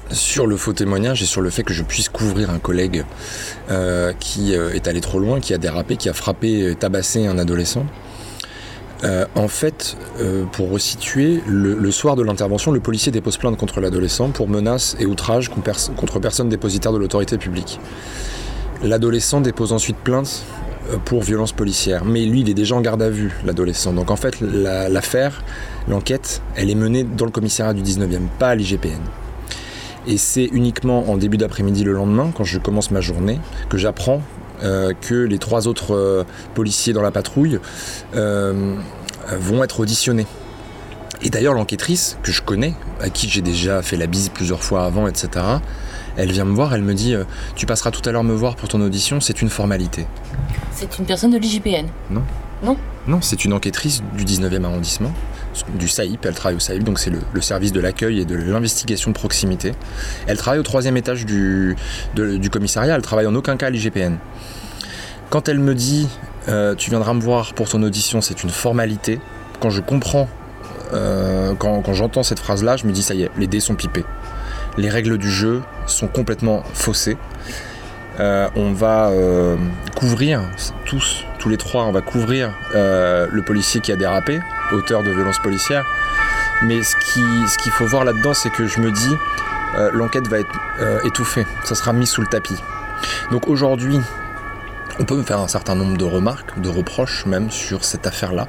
sur 0.10 0.48
le 0.48 0.56
faux 0.56 0.72
témoignage 0.72 1.22
et 1.22 1.26
sur 1.26 1.42
le 1.42 1.50
fait 1.50 1.64
que 1.64 1.74
je 1.74 1.84
puisse 1.84 2.08
couvrir 2.08 2.50
un 2.50 2.60
collègue 2.60 3.04
euh, 3.70 4.14
qui 4.18 4.56
euh, 4.56 4.74
est 4.74 4.88
allé 4.88 5.02
trop 5.02 5.20
loin, 5.20 5.42
qui 5.42 5.54
a 5.54 5.58
dérapé, 5.58 5.98
qui 5.98 6.08
a 6.08 6.14
frappé, 6.14 6.76
tabassé 6.80 7.28
un 7.28 7.38
adolescent. 7.38 7.86
Euh, 9.04 9.26
en 9.36 9.48
fait, 9.48 9.96
euh, 10.22 10.46
pour 10.52 10.72
resituer, 10.72 11.42
le, 11.46 11.92
soir 11.92 12.16
de 12.16 12.24
l'intervention, 12.24 12.72
le 12.72 12.80
policier 12.80 13.12
dépose 13.12 13.38
plainte 13.38 13.56
contre 13.58 13.80
l'adolescent 13.80 14.30
pour 14.30 14.48
menaces 14.50 14.96
et 15.00 15.06
outrages 15.06 15.50
contre, 15.50 15.62
pers- 15.64 15.96
contre 15.96 16.20
personne 16.20 16.50
dépositaire 16.50 16.92
de 16.92 16.98
l'autorité 16.98 17.38
publique. 17.38 17.80
L'adolescent 18.84 19.40
dépose 19.42 19.72
ensuite 19.72 19.98
plainte 19.98 20.44
euh, 20.92 20.98
pour 21.06 21.22
violence 21.22 21.52
policière, 21.52 22.06
mais 22.06 22.26
lui, 22.26 22.42
il 22.42 22.50
est 22.50 22.54
déjà 22.56 22.76
en 22.76 22.82
garde 22.82 23.02
à 23.04 23.10
vue, 23.10 23.34
l'adolescent. 23.46 23.94
Donc 23.94 24.10
en 24.10 24.16
fait, 24.16 24.42
la- 24.42 24.90
l'affaire, 24.90 25.44
l'enquête, 25.88 26.42
elle 26.56 26.70
est 26.72 26.76
menée 26.76 27.04
dans 27.04 27.26
le 27.26 27.32
commissariat 27.32 27.74
du 27.76 27.84
19e, 27.84 28.22
pas 28.40 28.50
à 28.50 28.56
l'IGPN. 28.56 29.02
Et 30.08 30.18
c'est 30.18 30.46
uniquement 30.46 31.10
en 31.12 31.18
début 31.18 31.38
d'après-midi 31.38 31.84
le 31.84 31.92
lendemain, 31.92 32.32
quand 32.34 32.46
je 32.46 32.58
commence 32.60 32.90
ma 32.92 33.02
journée, 33.02 33.40
que 33.70 33.78
j'apprends 33.78 34.22
que 34.62 35.16
les 35.16 35.38
trois 35.38 35.68
autres 35.68 35.96
euh, 35.96 36.24
policiers 36.56 36.94
dans 36.94 37.02
la 37.02 37.12
patrouille 37.12 37.60
euh, 38.16 38.76
vont 39.40 39.64
être 39.64 39.80
auditionnés. 39.80 40.28
Et 41.22 41.30
d'ailleurs, 41.30 41.54
l'enquêtrice, 41.54 42.18
que 42.22 42.32
je 42.32 42.42
connais, 42.42 42.76
à 43.02 43.10
qui 43.10 43.28
j'ai 43.28 43.42
déjà 43.42 43.82
fait 43.82 43.98
la 43.98 44.08
bise 44.08 44.30
plusieurs 44.30 44.64
fois 44.64 44.86
avant, 44.86 45.08
etc., 45.08 45.30
elle 46.16 46.32
vient 46.32 46.46
me 46.46 46.54
voir, 46.54 46.74
elle 46.74 46.82
me 46.82 46.94
dit 46.94 47.14
euh, 47.14 47.24
Tu 47.56 47.66
passeras 47.66 47.92
tout 47.92 48.08
à 48.08 48.12
l'heure 48.12 48.24
me 48.24 48.34
voir 48.34 48.56
pour 48.56 48.70
ton 48.70 48.82
audition, 48.82 49.20
c'est 49.22 49.42
une 49.42 49.50
formalité. 49.50 50.08
C'est 50.72 50.98
une 50.98 51.06
personne 51.06 51.32
de 51.32 51.38
l'IGPN. 51.38 51.88
Non, 53.08 53.22
c'est 53.22 53.46
une 53.46 53.54
enquêtrice 53.54 54.02
du 54.16 54.26
19e 54.26 54.64
arrondissement, 54.64 55.12
du 55.78 55.88
SAIP, 55.88 56.26
elle 56.26 56.34
travaille 56.34 56.56
au 56.56 56.60
SAIP, 56.60 56.84
donc 56.84 57.00
c'est 57.00 57.12
le, 57.12 57.42
service 57.42 57.72
de 57.72 57.80
l'accueil 57.80 58.22
et 58.22 58.26
de 58.26 58.36
l'investigation 58.36 59.12
de 59.12 59.16
proximité. 59.16 59.74
Elle 60.28 60.38
travaille 60.38 60.60
au 60.60 60.64
troisième 60.64 60.98
étage 60.98 61.26
du, 61.26 61.76
commissariat, 62.52 62.96
elle 62.96 63.02
travaille 63.02 63.28
en 63.28 63.36
aucun 63.36 63.58
cas 63.58 63.68
à 63.68 63.70
l'IGPN. 63.70 64.18
Quand 65.30 65.50
elle 65.50 65.60
me 65.60 65.76
dit 65.76 66.08
euh, 66.48 66.76
tu 66.76 66.90
viendras 66.90 67.14
me 67.14 67.22
voir 67.22 67.54
pour 67.54 67.70
ton 67.70 67.84
audition, 67.84 68.22
c'est 68.22 68.44
une 68.44 68.50
formalité, 68.50 69.20
quand 69.60 69.70
je 69.70 69.82
comprends, 69.82 70.30
euh, 70.94 71.54
quand 71.56 71.94
j'entends 71.94 72.24
cette 72.24 72.40
phrase-là, 72.40 72.78
je 72.78 72.86
me 72.86 72.92
dis 72.92 73.04
ça 73.04 73.14
y 73.14 73.24
est, 73.24 73.32
les 73.38 73.48
dés 73.48 73.60
sont 73.60 73.76
pipés. 73.76 74.06
Les 74.78 74.90
règles 74.90 75.18
du 75.18 75.30
jeu 75.30 75.62
sont 75.88 76.08
complètement 76.08 76.64
faussées. 76.74 77.18
Euh, 78.20 78.50
on 78.56 78.72
va 78.74 79.10
euh, 79.10 79.56
couvrir, 79.96 80.42
tous, 80.86 81.24
tous 81.38 81.50
les 81.50 81.58
trois, 81.58 81.84
on 81.84 81.92
va 81.92 82.02
couvrir 82.02 82.52
euh, 82.76 83.28
le 83.32 83.42
policier 83.44 83.80
qui 83.80 83.92
a 83.92 83.96
dérapé, 83.96 84.40
auteur 84.72 85.04
de 85.04 85.12
violences 85.12 85.40
policières. 85.40 85.86
Mais 86.64 86.82
ce 86.82 86.96
qui- 86.96 87.48
ce 87.48 87.58
qu'il 87.60 87.72
faut 87.72 87.86
voir 87.86 88.04
là-dedans, 88.04 88.34
c'est 88.34 88.50
que 88.50 88.66
je 88.66 88.80
me 88.80 88.92
dis, 88.92 89.16
l'enquête 89.94 90.28
va 90.28 90.40
être 90.40 90.60
étouffée, 91.06 91.46
ça 91.64 91.76
sera 91.76 91.94
mis 91.94 92.08
sous 92.08 92.22
le 92.22 92.28
tapis. 92.28 92.56
Donc 93.32 93.48
aujourd'hui, 93.48 94.00
on 95.00 95.04
peut 95.06 95.16
me 95.16 95.22
faire 95.22 95.40
un 95.40 95.48
certain 95.48 95.76
nombre 95.76 95.98
de 95.98 96.04
remarques, 96.04 96.60
de 96.60 96.70
reproches 96.70 97.28
même 97.28 97.52
sur 97.52 97.86
cette 97.86 98.08
affaire-là. 98.08 98.48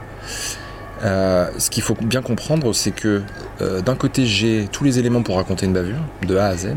Ce 1.03 1.69
qu'il 1.69 1.83
faut 1.83 1.97
bien 2.01 2.23
comprendre, 2.23 2.73
c'est 2.73 2.93
que 2.93 3.21
d'un 3.61 3.95
côté, 3.95 4.25
j'ai 4.25 4.69
tous 4.73 4.85
les 4.85 4.99
éléments 4.99 5.23
pour 5.23 5.37
raconter 5.37 5.67
une 5.67 5.75
bavure, 5.75 6.01
de 6.27 6.39
A 6.39 6.47
à 6.47 6.57
Z. 6.57 6.69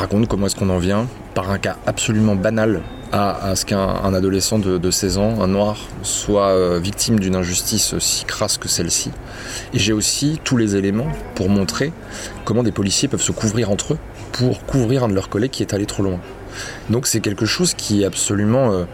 Raconte 0.00 0.28
comment 0.28 0.46
est-ce 0.46 0.56
qu'on 0.56 0.70
en 0.70 0.78
vient, 0.78 1.06
par 1.34 1.50
un 1.50 1.58
cas 1.58 1.76
absolument 1.84 2.34
banal, 2.34 2.80
à, 3.12 3.54
ce 3.54 3.66
qu'un 3.66 3.78
un 3.78 4.14
adolescent 4.14 4.58
de, 4.58 4.78
de 4.78 4.90
16 4.90 5.18
ans, 5.18 5.42
un 5.42 5.46
noir, 5.46 5.76
soit 6.02 6.52
euh, 6.52 6.80
victime 6.82 7.20
d'une 7.20 7.36
injustice 7.36 7.98
si 7.98 8.24
crasse 8.24 8.56
que 8.56 8.66
celle-ci. 8.66 9.10
Et 9.74 9.78
j'ai 9.78 9.92
aussi 9.92 10.40
tous 10.42 10.56
les 10.56 10.74
éléments 10.74 11.08
pour 11.34 11.50
montrer 11.50 11.92
comment 12.46 12.62
des 12.62 12.72
policiers 12.72 13.08
peuvent 13.08 13.20
se 13.20 13.30
couvrir 13.30 13.70
entre 13.70 13.92
eux 13.92 13.98
pour 14.32 14.64
couvrir 14.64 15.04
un 15.04 15.08
de 15.08 15.14
leurs 15.14 15.28
collègues 15.28 15.50
qui 15.50 15.62
est 15.62 15.74
allé 15.74 15.84
trop 15.84 16.02
loin. 16.02 16.18
Donc 16.88 17.06
c'est 17.06 17.20
quelque 17.20 17.44
chose 17.44 17.74
qui 17.74 18.00
est 18.00 18.06
absolument 18.06 18.72
euh, 18.72 18.84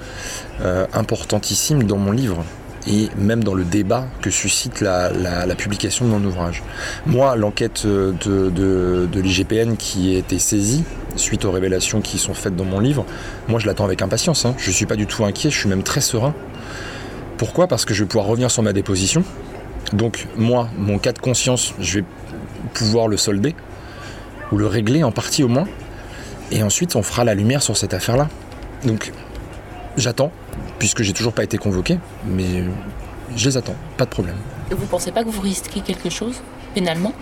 euh, 0.63 0.87
importantissime 0.93 1.85
dans 1.85 1.99
mon 1.99 2.11
livre 2.11 2.45
et 2.87 3.09
même 3.19 3.43
dans 3.43 3.55
le 3.55 3.65
débat 3.65 4.07
que 4.23 4.31
suscite 4.31 4.81
la, 4.81 5.11
publication 5.57 6.05
de 6.05 6.11
mon 6.11 6.25
ouvrage. 6.25 6.63
Moi, 7.07 7.37
l'enquête 7.37 7.83
euh, 7.87 8.13
de, 8.13 9.21
l'IGPN 9.21 9.77
qui 9.77 10.15
a 10.15 10.19
été 10.19 10.39
saisie 10.39 10.85
suite 11.17 11.45
aux 11.45 11.51
révélations 11.51 12.01
qui 12.01 12.19
sont 12.19 12.35
faites 12.35 12.55
dans 12.55 12.65
mon 12.65 12.79
livre, 12.79 13.07
moi 13.49 13.59
je 13.59 13.67
l'attends 13.67 13.85
avec 13.85 14.03
impatience. 14.03 14.45
hein. 14.45 14.55
Je 14.59 14.71
suis 14.71 14.87
pas 14.87 14.97
du 14.97 15.07
tout 15.07 15.25
inquiet, 15.25 15.51
je 15.51 15.59
suis 15.59 15.69
même 15.69 15.83
très 15.83 16.01
serein. 16.01 16.35
Pourquoi? 17.39 17.67
Parce 17.67 17.85
que 17.85 17.95
je 17.95 18.05
vais 18.05 18.09
pouvoir 18.09 18.27
revenir 18.27 18.51
sur 18.51 18.63
ma 18.63 18.73
déposition. 18.73 19.25
Donc 19.93 20.27
moi, 20.37 20.69
mon 20.77 20.99
cas 20.99 21.13
de 21.13 21.19
conscience, 21.19 21.75
je 21.81 22.01
vais 22.01 22.05
pouvoir 22.75 23.09
le 23.09 23.17
solder 23.17 23.55
ou 24.53 24.59
le 24.59 24.67
régler 24.67 25.03
en 25.03 25.13
partie 25.13 25.43
au 25.43 25.49
moins. 25.49 25.67
Et 26.53 26.63
ensuite, 26.63 26.97
on 26.97 27.03
fera 27.03 27.25
la 27.25 27.35
lumière 27.35 27.63
sur 27.63 27.77
cette 27.77 27.95
affaire-là. 27.95 28.29
Donc, 28.85 29.13
j'attends, 29.97 30.31
puisque 30.79 31.03
j'ai 31.03 31.13
toujours 31.13 31.33
pas 31.33 31.45
été 31.45 31.59
convoqué, 31.59 31.99
mais 32.27 32.65
je 33.37 33.49
les 33.49 33.57
attends, 33.57 33.77
pas 33.97 34.05
de 34.05 34.11
problème. 34.11 34.37
Et 34.71 34.75
vous 34.75 34.87
pensez 34.87 35.13
pas 35.13 35.25
que 35.25 35.29
vous 35.29 35.41
risquez 35.41 35.81
quelque 35.81 36.11
chose 36.11 36.41
pénalement? 36.75 37.13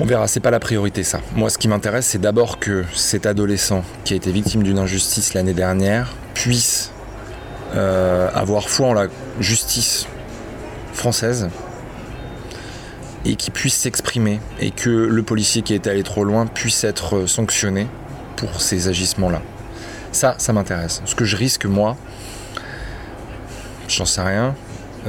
On 0.00 0.06
verra, 0.06 0.26
c'est 0.26 0.40
pas 0.40 0.50
la 0.50 0.58
priorité 0.58 1.04
ça. 1.04 1.20
Moi, 1.36 1.50
ce 1.50 1.58
qui 1.58 1.68
m'intéresse, 1.68 2.06
c'est 2.06 2.20
d'abord 2.20 2.58
que 2.58 2.84
cet 2.94 3.26
adolescent 3.26 3.84
qui 4.04 4.14
a 4.14 4.16
été 4.16 4.32
victime 4.32 4.64
d'une 4.64 4.78
injustice 4.78 5.34
l'année 5.34 5.54
dernière 5.54 6.14
puisse 6.34 6.90
euh, 7.76 8.28
avoir 8.34 8.68
foi 8.68 8.88
en 8.88 8.92
la 8.92 9.06
justice 9.38 10.06
française 10.92 11.48
et 13.24 13.36
qui 13.36 13.50
puisse 13.50 13.74
s'exprimer 13.74 14.40
et 14.60 14.70
que 14.70 14.90
le 14.90 15.22
policier 15.22 15.62
qui 15.62 15.74
est 15.74 15.86
allé 15.86 16.02
trop 16.02 16.24
loin 16.24 16.46
puisse 16.46 16.84
être 16.84 17.26
sanctionné 17.26 17.86
pour 18.36 18.60
ces 18.60 18.88
agissements-là. 18.88 19.42
Ça, 20.14 20.36
ça 20.38 20.52
m'intéresse. 20.52 21.02
Ce 21.06 21.14
que 21.16 21.24
je 21.24 21.36
risque, 21.36 21.66
moi, 21.66 21.96
j'en 23.88 24.04
sais 24.04 24.20
rien, 24.20 24.54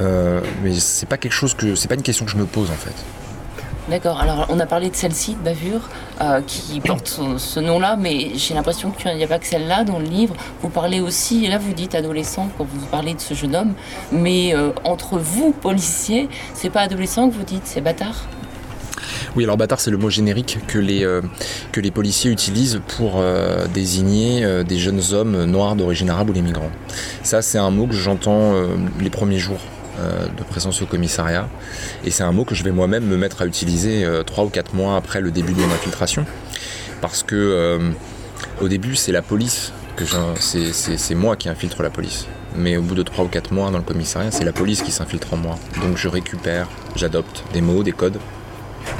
euh, 0.00 0.40
mais 0.64 0.74
c'est 0.74 1.06
pas 1.06 1.16
quelque 1.16 1.32
chose 1.32 1.54
que, 1.54 1.76
c'est 1.76 1.86
pas 1.86 1.94
une 1.94 2.02
question 2.02 2.24
que 2.24 2.32
je 2.32 2.36
me 2.36 2.44
pose 2.44 2.72
en 2.72 2.74
fait. 2.74 2.94
D'accord, 3.88 4.20
alors 4.20 4.46
on 4.48 4.58
a 4.58 4.66
parlé 4.66 4.90
de 4.90 4.96
celle-ci, 4.96 5.34
de 5.34 5.38
Bavure, 5.38 5.88
euh, 6.20 6.40
qui 6.44 6.80
porte 6.80 7.20
ce, 7.38 7.60
nom-là, 7.60 7.94
mais 7.96 8.32
j'ai 8.34 8.52
l'impression 8.52 8.90
qu'il 8.90 9.14
n'y 9.14 9.22
a 9.22 9.28
pas 9.28 9.38
que 9.38 9.46
celle-là 9.46 9.84
dans 9.84 10.00
le 10.00 10.06
livre. 10.06 10.34
Vous 10.60 10.70
parlez 10.70 11.00
aussi, 11.00 11.46
là 11.46 11.58
vous 11.58 11.72
dites 11.72 11.94
adolescent 11.94 12.48
quand 12.58 12.64
vous 12.64 12.86
parlez 12.86 13.14
de 13.14 13.20
ce 13.20 13.34
jeune 13.34 13.54
homme, 13.54 13.74
mais 14.10 14.56
euh, 14.56 14.70
entre 14.82 15.18
vous, 15.18 15.52
policiers, 15.52 16.28
c'est 16.52 16.70
pas 16.70 16.80
adolescent 16.80 17.30
que 17.30 17.34
vous 17.34 17.44
dites, 17.44 17.62
c'est 17.64 17.80
bâtard? 17.80 18.26
Oui, 19.36 19.44
alors 19.44 19.56
bâtard, 19.56 19.80
c'est 19.80 19.90
le 19.90 19.96
mot 19.96 20.10
générique 20.10 20.58
que 20.66 20.78
les, 20.78 21.04
euh, 21.04 21.20
policiers 21.94 22.30
utilisent 22.30 22.80
pour 22.96 23.14
euh, 23.16 23.66
désigner 23.66 24.44
euh, 24.44 24.64
des 24.64 24.78
jeunes 24.78 25.02
hommes 25.12 25.44
noirs 25.44 25.76
d'origine 25.76 26.10
arabe 26.10 26.30
ou 26.30 26.32
les 26.32 26.42
migrants. 26.42 26.70
Ça, 27.22 27.42
c'est 27.42 27.58
un 27.58 27.70
mot 27.70 27.86
que 27.86 27.94
j'entends 27.94 28.54
les 29.00 29.10
premiers 29.10 29.38
jours 29.38 29.60
de 30.36 30.42
présence 30.44 30.82
au 30.82 30.86
commissariat. 30.86 31.48
Et 32.04 32.10
c'est 32.10 32.22
un 32.22 32.32
mot 32.32 32.44
que 32.44 32.54
je 32.54 32.62
vais 32.62 32.70
moi-même 32.70 33.04
me 33.06 33.16
mettre 33.16 33.42
à 33.42 33.46
utiliser 33.46 34.06
trois 34.26 34.44
ou 34.44 34.48
quatre 34.48 34.74
mois 34.74 34.96
après 34.96 35.20
le 35.20 35.30
début 35.30 35.54
de 35.54 35.58
mon 35.58 35.72
infiltration. 35.72 36.24
Parce 37.00 37.22
que 37.22 37.78
au 38.60 38.68
début, 38.68 38.94
c'est 38.94 39.12
la 39.12 39.22
police, 39.22 39.72
que 39.96 40.04
c'est 40.38 41.14
moi 41.14 41.36
qui 41.36 41.48
infiltre 41.48 41.82
la 41.82 41.90
police. 41.90 42.26
Mais 42.54 42.76
au 42.76 42.82
bout 42.82 42.94
de 42.94 43.02
trois 43.02 43.24
ou 43.24 43.28
quatre 43.28 43.52
mois 43.52 43.70
dans 43.70 43.78
le 43.78 43.84
commissariat, 43.84 44.30
c'est 44.30 44.44
la 44.44 44.52
police 44.52 44.82
qui 44.82 44.92
s'infiltre 44.92 45.34
en 45.34 45.36
moi. 45.36 45.58
Donc 45.82 45.96
je 45.96 46.08
récupère, 46.08 46.68
j'adopte 46.94 47.44
des 47.52 47.60
mots, 47.60 47.82
des 47.82 47.92
codes, 47.92 48.18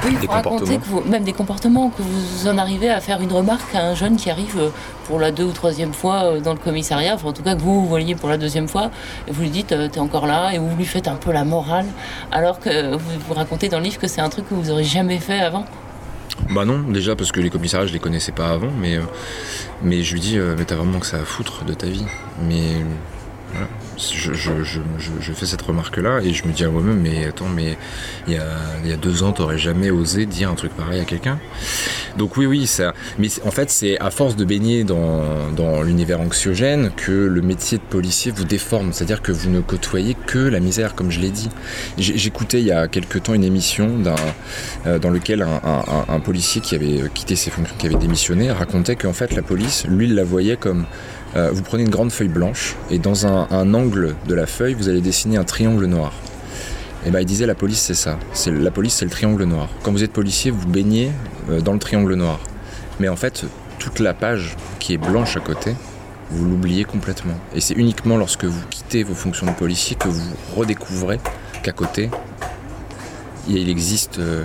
Oui, 0.05 0.15
Des 0.15 0.27
vous 0.27 0.31
racontez 0.31 0.77
comportements. 0.77 0.79
que 0.79 0.85
vous, 0.85 1.01
même 1.09 1.23
des 1.23 1.33
comportements, 1.33 1.89
que 1.89 2.01
vous 2.01 2.47
en 2.47 2.57
arrivez 2.57 2.89
à 2.89 3.01
faire 3.01 3.21
une 3.21 3.31
remarque 3.31 3.73
à 3.75 3.81
un 3.81 3.95
jeune 3.95 4.15
qui 4.15 4.29
arrive 4.29 4.57
euh, 4.57 4.69
pour 5.05 5.19
la 5.19 5.31
deux 5.31 5.43
ou 5.45 5.51
troisième 5.51 5.93
fois 5.93 6.23
euh, 6.23 6.39
dans 6.39 6.53
le 6.53 6.59
commissariat, 6.59 7.15
enfin 7.15 7.29
en 7.29 7.33
tout 7.33 7.43
cas 7.43 7.55
que 7.55 7.61
vous, 7.61 7.81
vous 7.81 7.87
voyez 7.87 8.15
pour 8.15 8.29
la 8.29 8.37
deuxième 8.37 8.67
fois, 8.67 8.91
et 9.27 9.31
vous 9.31 9.41
lui 9.41 9.49
dites 9.49 9.71
euh, 9.71 9.89
t'es 9.89 9.99
encore 9.99 10.27
là, 10.27 10.51
et 10.53 10.59
vous 10.59 10.75
lui 10.75 10.85
faites 10.85 11.07
un 11.07 11.15
peu 11.15 11.31
la 11.31 11.43
morale, 11.43 11.85
alors 12.31 12.59
que 12.59 12.95
vous, 12.95 13.19
vous 13.27 13.33
racontez 13.33 13.69
dans 13.69 13.79
le 13.79 13.85
livre 13.85 13.97
que 13.99 14.07
c'est 14.07 14.21
un 14.21 14.29
truc 14.29 14.47
que 14.49 14.53
vous 14.53 14.69
aurez 14.71 14.83
jamais 14.83 15.17
fait 15.19 15.39
avant. 15.39 15.65
Bah 16.51 16.65
non, 16.65 16.79
déjà 16.79 17.15
parce 17.15 17.31
que 17.31 17.39
les 17.39 17.49
commissariats 17.49 17.87
je 17.87 17.93
les 17.93 17.99
connaissais 17.99 18.31
pas 18.31 18.49
avant, 18.49 18.69
mais, 18.79 18.99
mais 19.81 20.03
je 20.03 20.13
lui 20.13 20.19
dis 20.19 20.37
mais 20.37 20.65
t'as 20.65 20.75
vraiment 20.75 20.99
que 20.99 21.05
ça 21.07 21.17
à 21.17 21.25
foutre 21.25 21.65
de 21.65 21.73
ta 21.73 21.87
vie. 21.87 22.05
Mais 22.43 22.83
Je, 23.97 25.33
fais 25.33 25.45
cette 25.45 25.61
remarque-là 25.61 26.19
et 26.23 26.31
je 26.31 26.45
me 26.45 26.53
dis 26.53 26.63
à 26.63 26.69
moi-même, 26.69 26.99
mais 26.99 27.25
attends, 27.25 27.49
mais 27.49 27.77
il 28.27 28.33
y 28.35 28.91
a, 28.91 28.97
deux 28.97 29.23
ans, 29.23 29.31
t'aurais 29.31 29.57
jamais 29.57 29.89
osé 29.89 30.25
dire 30.25 30.51
un 30.51 30.55
truc 30.55 30.71
pareil 30.75 30.99
à 31.01 31.05
quelqu'un? 31.05 31.39
Donc 32.17 32.37
oui, 32.37 32.45
oui, 32.45 32.67
ça. 32.67 32.93
Mais 33.17 33.27
en 33.43 33.51
fait, 33.51 33.69
c'est 33.69 33.99
à 33.99 34.11
force 34.11 34.35
de 34.35 34.45
baigner 34.45 34.83
dans, 34.83 35.81
l'univers 35.83 36.21
anxiogène 36.21 36.91
que 36.95 37.11
le 37.11 37.41
métier 37.41 37.77
de 37.77 37.83
policier 37.83 38.31
vous 38.31 38.43
déforme. 38.43 38.93
C'est-à-dire 38.93 39.21
que 39.21 39.31
vous 39.31 39.49
ne 39.49 39.61
côtoyez 39.61 40.15
que 40.25 40.39
la 40.39 40.59
misère, 40.59 40.95
comme 40.95 41.11
je 41.11 41.19
l'ai 41.19 41.29
dit. 41.29 41.49
J'écoutais 41.97 42.59
il 42.59 42.65
y 42.65 42.71
a 42.71 42.87
quelque 42.87 43.17
temps 43.17 43.33
une 43.33 43.43
émission 43.43 43.91
euh, 44.85 44.99
dans 44.99 45.09
lequel 45.09 45.41
un, 45.41 46.19
policier 46.19 46.61
qui 46.61 46.75
avait 46.75 47.03
quitté 47.13 47.35
ses 47.35 47.51
fonctions, 47.51 47.75
qui 47.77 47.87
avait 47.87 47.95
démissionné, 47.95 48.51
racontait 48.51 48.95
qu'en 48.95 49.13
fait 49.13 49.33
la 49.35 49.41
police, 49.41 49.85
lui, 49.87 50.07
la 50.07 50.23
voyait 50.23 50.57
comme 50.57 50.85
euh, 51.37 51.51
vous 51.51 51.61
prenez 51.61 51.83
une 51.83 51.89
grande 51.89 52.11
feuille 52.11 52.29
blanche 52.29 52.75
et 52.89 52.97
dans 52.97 53.27
un, 53.27 53.73
angle 53.73 54.15
de 54.27 54.33
la 54.33 54.47
feuille, 54.47 54.73
vous 54.73 54.89
allez 54.89 55.01
dessiner 55.01 55.37
un 55.37 55.43
triangle 55.43 55.85
noir. 55.85 56.11
Et 57.05 57.11
ben 57.11 57.19
il 57.19 57.25
disait 57.25 57.45
la 57.45 57.53
police 57.53 57.79
c'est 57.79 57.93
ça. 57.93 58.17
C'est 58.33 58.51
la 58.51 58.71
police 58.71 58.95
c'est 58.95 59.05
le 59.05 59.11
triangle 59.11 59.43
noir. 59.43 59.69
Quand 59.83 59.91
vous 59.91 60.03
êtes 60.03 60.11
policier, 60.11 60.49
vous 60.49 60.67
baignez 60.67 61.11
euh, 61.51 61.61
dans 61.61 61.73
le 61.73 61.79
triangle 61.79 62.15
noir. 62.15 62.39
Mais 62.99 63.07
en 63.07 63.15
fait, 63.15 63.45
toute 63.77 63.99
la 63.99 64.15
page 64.15 64.55
qui 64.79 64.93
est 64.95 64.97
blanche 64.97 65.37
à 65.37 65.39
côté, 65.39 65.75
vous 66.31 66.43
l'oubliez 66.43 66.85
complètement. 66.85 67.35
Et 67.53 67.61
c'est 67.61 67.75
uniquement 67.75 68.17
lorsque 68.17 68.45
vous 68.45 68.65
quittez 68.71 69.03
vos 69.03 69.13
fonctions 69.13 69.45
de 69.45 69.51
policier 69.51 69.95
que 69.95 70.07
vous 70.07 70.33
redécouvrez 70.55 71.19
qu'à 71.61 71.71
côté, 71.71 72.09
il 73.47 73.69
existe 73.69 74.17
euh, 74.17 74.43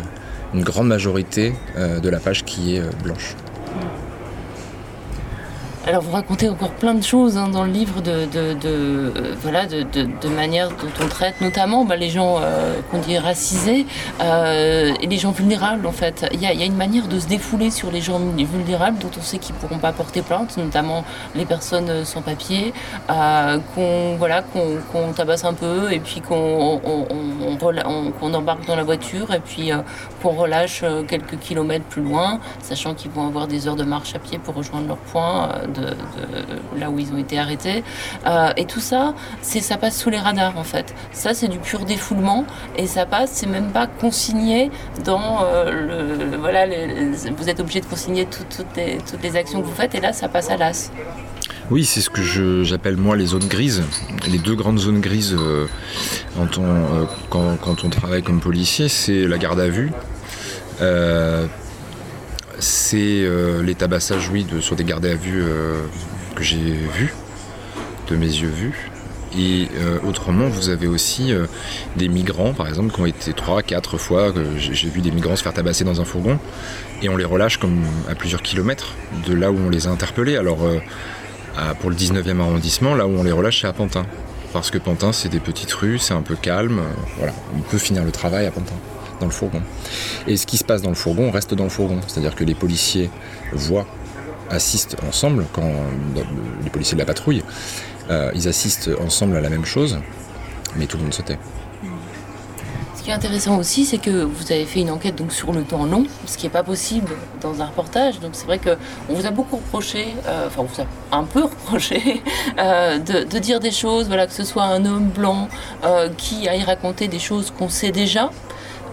une 0.53 0.63
grande 0.63 0.89
majorité 0.89 1.55
de 1.79 2.09
la 2.11 2.21
page 2.21 2.45
qui 2.45 2.77
est 2.77 2.83
blanche. 3.03 3.35
Alors 5.85 6.01
vous 6.01 6.13
racontez 6.13 6.49
encore 6.49 6.71
plein 6.71 6.95
de 6.95 7.03
choses 7.03 7.37
hein, 7.37 7.49
dans 7.49 7.65
le 7.65 7.73
livre 7.73 8.03
de, 8.03 8.27
de, 8.27 8.57
euh, 8.67 9.35
voilà, 9.41 9.67
de, 9.67 9.83
de, 9.83 10.29
manière 10.29 10.69
dont 10.69 11.05
on 11.05 11.09
traite 11.09 11.41
notamment 11.41 11.85
bah, 11.85 11.97
les 11.97 12.09
gens 12.09 12.37
euh, 12.39 12.77
qu'on 12.89 13.01
dit 13.01 13.19
racisés 13.19 13.85
euh, 14.21 14.95
et 15.01 15.09
les 15.09 15.19
gens 15.19 15.33
vulnérables 15.33 15.85
en 15.85 15.91
fait. 15.91 16.25
Il 16.33 16.41
y, 16.41 16.47
a, 16.47 16.53
y 16.55 16.63
a 16.63 16.67
une 16.67 16.77
manière 16.77 17.09
de 17.09 17.19
se 17.19 17.27
défouler 17.27 17.73
sur 17.73 17.91
les 17.91 18.01
gens 18.01 18.21
vulnérables 18.21 18.99
dont 18.99 19.11
on 19.19 19.23
sait 19.23 19.39
qu'ils 19.39 19.57
ne 19.57 19.61
pourront 19.61 19.79
pas 19.79 19.91
porter 19.91 20.23
plainte, 20.23 20.57
notamment 20.57 21.03
les 21.35 21.47
personnes 21.47 22.05
sans 22.05 22.23
papier, 22.23 22.73
qu'on 23.75 24.15
voilà, 24.19 24.45
tabasse 25.17 25.45
un 25.45 25.55
peu 25.55 25.93
et 25.93 25.99
puis 25.99 26.21
qu'on 26.21 26.81
embarque 28.35 28.67
dans 28.69 28.77
la 28.77 28.85
voiture 28.85 29.35
et 29.35 29.41
puis 29.41 29.73
qu'on 30.23 30.31
relâche 30.31 30.85
quelques 31.09 31.41
kilomètres 31.41 31.87
plus 31.87 32.03
loin, 32.03 32.39
sachant 32.61 32.95
qu'ils 32.95 33.11
vont 33.11 33.27
avoir 33.27 33.49
des 33.49 33.67
heures 33.67 33.75
de 33.75 33.83
marche 33.85 34.15
à 34.15 34.21
pied 34.21 34.39
pour 34.39 34.55
rejoindre 34.55 34.87
leur 34.87 34.99
point 34.99 35.51
de, 35.73 35.95
là 36.79 36.91
où 36.91 36.99
ils 36.99 37.13
ont 37.13 37.19
été 37.19 37.39
arrêtés. 37.39 37.83
Euh, 38.27 38.51
et 38.57 38.65
tout 38.65 38.81
ça, 38.81 39.15
c'est 39.41 39.61
ça 39.61 39.77
passe 39.77 39.99
sous 39.99 40.11
les 40.11 40.19
radars 40.19 40.57
en 40.57 40.65
fait. 40.65 40.95
Ça, 41.13 41.35
c'est 41.35 41.49
du 41.49 41.59
pur 41.59 41.85
défoulement 41.85 42.47
et 42.77 42.87
ça 42.87 43.07
passe, 43.07 43.31
c'est 43.33 43.47
même 43.47 43.71
pas 43.71 43.87
consigné 43.87 44.71
dans 45.05 45.45
euh, 45.45 45.71
le. 46.31 46.37
Voilà, 46.39 46.67
vous 47.37 47.49
êtes 47.49 47.61
obligé 47.61 47.81
de 47.81 47.87
consigner 47.87 48.27
tout- 48.27 48.45
toutes, 48.55 48.77
les, 48.77 49.37
actions 49.37 49.61
que 49.61 49.67
vous 49.67 49.75
faites 49.75 49.95
et 49.95 50.01
là, 50.01 50.13
ça 50.13 50.29
passe 50.29 50.51
à 50.51 50.57
l'as. 50.57 50.91
Oui, 51.71 51.85
c'est 51.85 52.01
ce 52.01 52.11
que 52.11 52.23
j'appelle 52.65 52.97
moi 52.97 53.17
les 53.17 53.27
zones 53.27 53.47
grises. 53.47 53.83
Les 54.31 54.39
deux 54.39 54.55
grandes 54.55 54.79
zones 54.79 55.01
grises 55.01 55.35
euh, 55.39 55.67
quand, 56.37 57.85
on, 57.85 57.89
travaille 57.89 58.23
comme 58.23 58.41
policier, 58.41 58.89
c'est 58.89 59.27
la 59.27 59.39
garde 59.39 59.61
à 59.61 59.69
vue. 59.69 59.91
C'est 62.63 62.97
euh, 63.25 63.63
les 63.63 63.75
tabassages, 63.75 64.29
oui, 64.31 64.45
de- 64.45 64.61
sur 64.61 64.77
des 64.77 64.85
gardes 64.85 65.05
à 65.07 65.15
vue 65.15 65.43
euh, 65.43 65.83
que 66.37 66.43
j'ai 66.43 66.57
vus, 66.97 67.13
de 68.09 68.17
mes 68.17 68.27
yeux 68.27 68.49
vus. 68.49 68.91
Et 69.37 69.69
euh, 69.77 69.99
autrement, 70.07 70.49
vous 70.49 70.69
avez 70.69 70.87
aussi 70.87 71.33
des 71.97 72.09
migrants, 72.09 72.53
par 72.53 72.69
exemple, 72.69 72.93
qui 72.95 73.01
ont 73.01 73.07
été 73.07 73.33
trois, 73.33 73.63
quatre 73.63 73.97
fois. 73.97 74.31
que 74.31 74.41
J'ai 74.59 74.89
vu 74.91 75.01
des 75.01 75.11
migrants 75.11 75.37
se 75.37 75.43
faire 75.43 75.55
tabasser 75.55 75.85
dans 75.85 76.01
un 76.03 76.05
fourgon 76.05 76.39
et 77.03 77.09
on 77.09 77.17
les 77.17 77.25
relâche 77.25 77.57
comme 77.57 77.83
à 78.11 78.15
plusieurs 78.15 78.43
kilomètres 78.43 78.95
de 79.27 79.35
là 79.35 79.51
où 79.51 79.57
on 79.59 79.71
les 79.71 79.87
a 79.87 79.91
interpellés. 79.91 80.37
Alors, 80.37 80.59
pour 81.81 81.89
le 81.89 81.97
19e 81.97 82.41
arrondissement, 82.41 82.95
là 82.95 83.07
où 83.07 83.19
on 83.19 83.23
les 83.23 83.33
relâche, 83.33 83.63
c'est 83.63 83.67
à 83.67 83.73
Pantin. 83.73 84.05
Parce 84.53 84.71
que 84.71 84.77
Pantin, 84.77 85.13
c'est 85.13 85.31
des 85.31 85.41
petites 85.41 85.73
rues, 85.73 85.99
c'est 85.99 86.13
un 86.13 86.21
peu 86.21 86.37
calme. 86.37 86.83
Voilà, 87.17 87.33
on 87.57 87.61
peut 87.61 87.79
finir 87.79 88.05
le 88.05 88.11
travail 88.13 88.45
à 88.45 88.51
Pantin, 88.51 88.75
dans 89.21 89.27
le 89.27 89.33
fourgon. 89.33 89.63
Et 90.27 90.37
ce 90.37 90.47
qui 90.47 90.57
se 90.57 90.65
passe 90.65 90.83
dans 90.83 90.91
le 90.91 90.95
fourgon 90.95 91.31
reste 91.31 91.55
dans 91.55 91.65
le 91.65 91.71
fourgon. 91.71 92.01
C'est-à-dire 92.07 92.35
que 92.35 92.45
les 92.45 92.55
policiers 92.55 93.11
voient, 93.53 93.87
assistent 94.51 94.97
ensemble, 95.09 95.47
quand 95.53 95.73
les 96.65 96.71
policiers 96.71 96.95
de 96.95 97.01
la 97.01 97.07
patrouille, 97.07 97.43
euh, 98.11 98.31
ils 98.35 98.49
assistent 98.49 98.91
ensemble 99.01 99.37
à 99.37 99.41
la 99.41 99.49
même 99.49 99.65
chose, 99.65 99.99
mais 100.77 100.87
tout 100.87 100.97
le 100.97 101.05
monde 101.05 101.15
se 101.15 101.23
tait. 101.23 101.39
Ce 102.95 103.03
qui 103.05 103.11
est 103.11 103.15
intéressant 103.15 103.59
aussi, 103.59 103.85
c'est 103.85 103.99
que 103.99 104.23
vous 104.23 104.53
avez 104.53 104.65
fait 104.65 104.81
une 104.81 104.91
enquête 104.91 105.17
donc 105.17 105.33
sur 105.33 105.53
le 105.53 105.63
temps 105.63 105.87
long, 105.87 106.05
ce 106.27 106.39
qui 106.39 106.47
n'est 106.47 106.53
pas 106.53 106.63
possible 106.63 107.11
dans 107.41 107.61
un 107.61 107.67
reportage. 107.67 108.21
Donc 108.21 108.31
c'est 108.35 108.47
vrai 108.47 108.59
que 108.59 108.77
on 109.09 109.15
vous 109.15 109.27
a 109.27 109.33
beaucoup 109.33 109.57
reproché, 109.57 110.15
euh, 110.27 110.47
enfin 110.47 110.63
on 110.63 110.65
vous 110.65 110.83
a 110.83 111.17
un 111.17 111.25
peu 111.25 111.43
reproché 111.43 112.23
euh, 112.59 112.99
de, 112.99 113.39
dire 113.39 113.59
des 113.59 113.73
choses, 113.73 114.07
voilà, 114.07 114.29
que 114.29 114.33
ce 114.33 114.45
soit 114.45 114.65
un 114.65 114.85
homme 114.85 115.09
blanc 115.09 115.49
qui 116.17 116.49
aille 116.49 116.63
raconter 116.63 117.09
des 117.09 117.19
choses 117.19 117.51
qu'on 117.51 117.69
sait 117.69 117.91
déjà. 117.91 118.31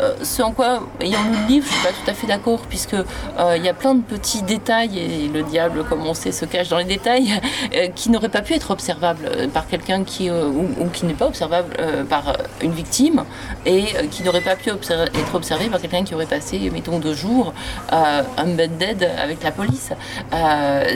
Euh, 0.01 0.15
ce 0.23 0.41
en 0.41 0.51
quoi, 0.51 0.81
ayant 1.01 1.21
lu 1.23 1.37
le 1.41 1.47
livre, 1.47 1.65
je 1.67 1.73
suis 1.73 1.83
pas 1.83 1.89
tout 1.89 2.09
à 2.09 2.13
fait 2.13 2.27
d'accord, 2.27 2.61
puisque 2.69 2.93
euh, 2.93 3.57
il 3.57 3.63
y 3.63 3.69
a 3.69 3.73
plein 3.73 3.95
de 3.95 4.01
petits 4.01 4.43
détails, 4.43 4.97
et 4.97 5.27
le 5.27 5.43
diable, 5.43 5.83
comme 5.83 6.05
on 6.05 6.13
sait, 6.13 6.31
se 6.31 6.45
cache 6.45 6.69
dans 6.69 6.77
les 6.77 6.85
détails, 6.85 7.33
euh, 7.75 7.87
qui 7.89 8.09
n'auraient 8.09 8.29
pas 8.29 8.41
pu 8.41 8.53
être 8.53 8.71
observables 8.71 9.49
par 9.53 9.67
quelqu'un 9.67 10.03
qui, 10.03 10.29
ou, 10.31 10.89
qui 10.93 11.05
n'est 11.05 11.13
pas 11.13 11.27
observable 11.27 11.75
par 12.09 12.37
une 12.61 12.71
victime, 12.71 13.23
et 13.65 13.85
qui 14.11 14.23
n'aurait 14.23 14.41
pas 14.41 14.55
pu 14.55 14.69
être 14.69 15.35
observé 15.35 15.69
par 15.69 15.81
quelqu'un 15.81 16.03
qui 16.03 16.15
aurait 16.15 16.25
passé, 16.25 16.69
mettons, 16.71 16.99
deux 16.99 17.13
jours 17.13 17.53
euh, 17.91 18.21
embedded 18.37 19.03
avec 19.21 19.43
la 19.43 19.51
police. 19.51 19.91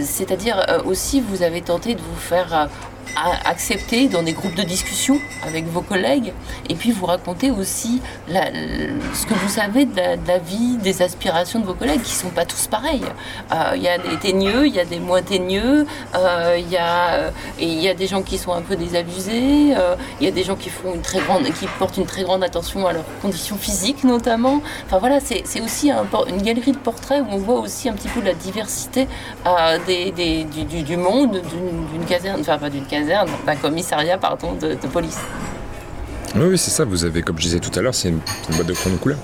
C'est-à-dire 0.02 0.66
aussi, 0.86 1.22
vous 1.22 1.44
avez 1.44 1.62
tenté 1.62 1.96
de 1.96 2.02
vous 2.02 2.20
faire 2.20 2.70
accepter 3.46 4.08
dans 4.08 4.24
des 4.24 4.34
groupes 4.34 4.56
de 4.56 4.64
discussion 4.64 5.20
avec 5.46 5.66
vos 5.66 5.82
collègues 5.82 6.34
et 6.70 6.76
puis 6.76 6.92
vous 6.92 7.06
raconter 7.06 7.52
aussi 7.52 8.02
ce 8.28 9.26
que 9.26 9.34
vous 9.34 9.50
savez 9.50 9.86
de 9.86 10.02
la, 10.28 10.38
vie, 10.38 10.78
des 10.78 11.02
aspirations 11.02 11.60
de 11.60 11.66
vos 11.66 11.74
collègues 11.74 12.02
qui 12.02 12.14
sont 12.14 12.30
pas 12.30 12.46
tous 12.46 12.68
pareils. 12.68 13.04
Euh, 13.52 13.74
Il 13.76 13.82
y 13.82 13.88
a 13.88 13.98
des 13.98 14.18
teigneux, 14.18 14.68
il 14.68 14.74
y 14.74 14.80
a 14.80 14.86
des 14.86 15.00
moins 15.00 15.22
teigneux, 15.22 15.86
euh, 16.16 16.58
il 16.58 16.70
y, 16.70 16.78
a, 16.78 17.32
y 17.60 17.88
a 17.88 17.94
des 17.94 18.08
gens 18.08 18.22
qui 18.22 18.38
sont 18.38 18.54
un 18.54 18.62
peu 18.62 18.76
désabusés, 18.76 19.76
euh, 19.76 19.96
il 20.20 20.26
y 20.26 20.28
a 20.28 20.32
des 20.32 20.44
gens 20.44 20.56
qui, 20.56 20.70
font 20.70 20.94
une 20.94 21.02
très 21.02 21.20
grande, 21.20 21.44
qui 21.44 21.68
portent 21.80 21.98
une 21.98 22.06
très 22.06 22.24
grande 22.24 22.44
attention 22.44 22.88
à 22.88 22.94
leurs 22.94 23.06
conditions 23.22 23.58
physiques 23.58 24.04
notamment. 24.04 24.62
Enfin 24.86 25.00
voilà, 25.00 25.20
c'est 25.20 25.62
aussi 25.62 25.92
un 25.92 26.06
une 26.28 26.42
galerie 26.42 26.72
de 26.72 26.78
portraits 26.78 27.22
où 27.22 27.34
on 27.34 27.38
voit 27.38 27.60
aussi 27.60 27.90
un 27.90 27.94
petit 27.94 28.08
peu 28.08 28.22
la 28.22 28.34
diversité 28.34 29.08
des, 29.88 30.46
du, 30.84 30.98
monde, 30.98 31.42
d'une 31.92 32.06
caserne, 32.06 32.42
enfin 32.42 32.58
pas 32.58 32.70
d'une 32.70 32.86
caserne, 32.86 32.93
d'un 33.02 33.56
commissariat 33.56 34.18
pardon, 34.18 34.54
de, 34.54 34.76
police. 34.88 35.20
Oui, 36.36 36.58
c'est 36.58 36.72
ça. 36.72 36.86
Vous 36.86 37.06
avez, 37.06 37.22
comme 37.22 37.38
je 37.38 37.44
disais 37.44 37.60
tout 37.60 37.78
à 37.78 37.82
l'heure, 37.82 37.96
c'est 37.96 38.10
une, 38.10 38.20
boîte 38.52 38.68
de 38.68 38.74
chrono 38.74 38.98
couleur. 38.98 39.18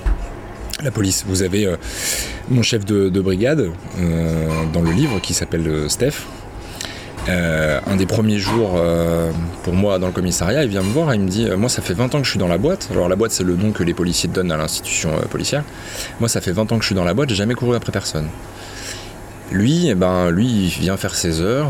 La 0.82 0.90
police. 0.90 1.24
Vous 1.26 1.42
avez 1.42 1.66
euh, 1.66 1.76
mon 2.48 2.62
chef 2.62 2.84
de, 2.84 3.10
de 3.10 3.20
brigade 3.20 3.70
euh, 3.98 4.64
dans 4.72 4.80
le 4.80 4.92
livre 4.92 5.20
qui 5.20 5.34
s'appelle 5.34 5.66
euh, 5.68 5.88
Steph. 5.88 6.24
Un 7.28 7.94
des 7.94 8.06
premiers 8.06 8.38
jours 8.38 8.82
pour 9.62 9.74
moi 9.74 10.00
dans 10.00 10.08
le 10.08 10.12
commissariat, 10.12 10.64
il 10.64 10.68
vient 10.68 10.82
me 10.82 10.90
voir 10.90 11.12
et 11.12 11.14
il 11.14 11.20
me 11.20 11.28
dit 11.28 11.48
Moi, 11.56 11.68
ça 11.68 11.80
fait 11.80 11.94
20 11.94 12.12
ans 12.16 12.18
que 12.18 12.24
je 12.24 12.30
suis 12.30 12.40
dans 12.40 12.48
la 12.48 12.58
boîte. 12.58 12.88
Alors, 12.90 13.08
la 13.08 13.14
boîte, 13.14 13.30
c'est 13.30 13.44
le 13.44 13.54
nom 13.54 13.70
que 13.70 13.84
les 13.84 13.94
policiers 13.94 14.28
donnent 14.28 14.50
à 14.50 14.56
l'institution 14.56 15.12
policière. 15.30 15.62
Moi, 16.18 16.28
ça 16.28 16.40
fait 16.40 16.50
20 16.50 16.72
ans 16.72 16.76
que 16.76 16.82
je 16.82 16.86
suis 16.86 16.94
dans 16.96 17.04
la 17.04 17.14
boîte, 17.14 17.28
j'ai 17.28 17.36
jamais 17.36 17.54
couru 17.54 17.76
après 17.76 17.92
personne. 17.92 18.26
Lui, 19.52 19.88
eh 19.88 19.94
ben, 19.94 20.30
lui, 20.30 20.46
il 20.46 20.68
vient 20.70 20.96
faire 20.96 21.14
ses 21.14 21.40
heures. 21.40 21.68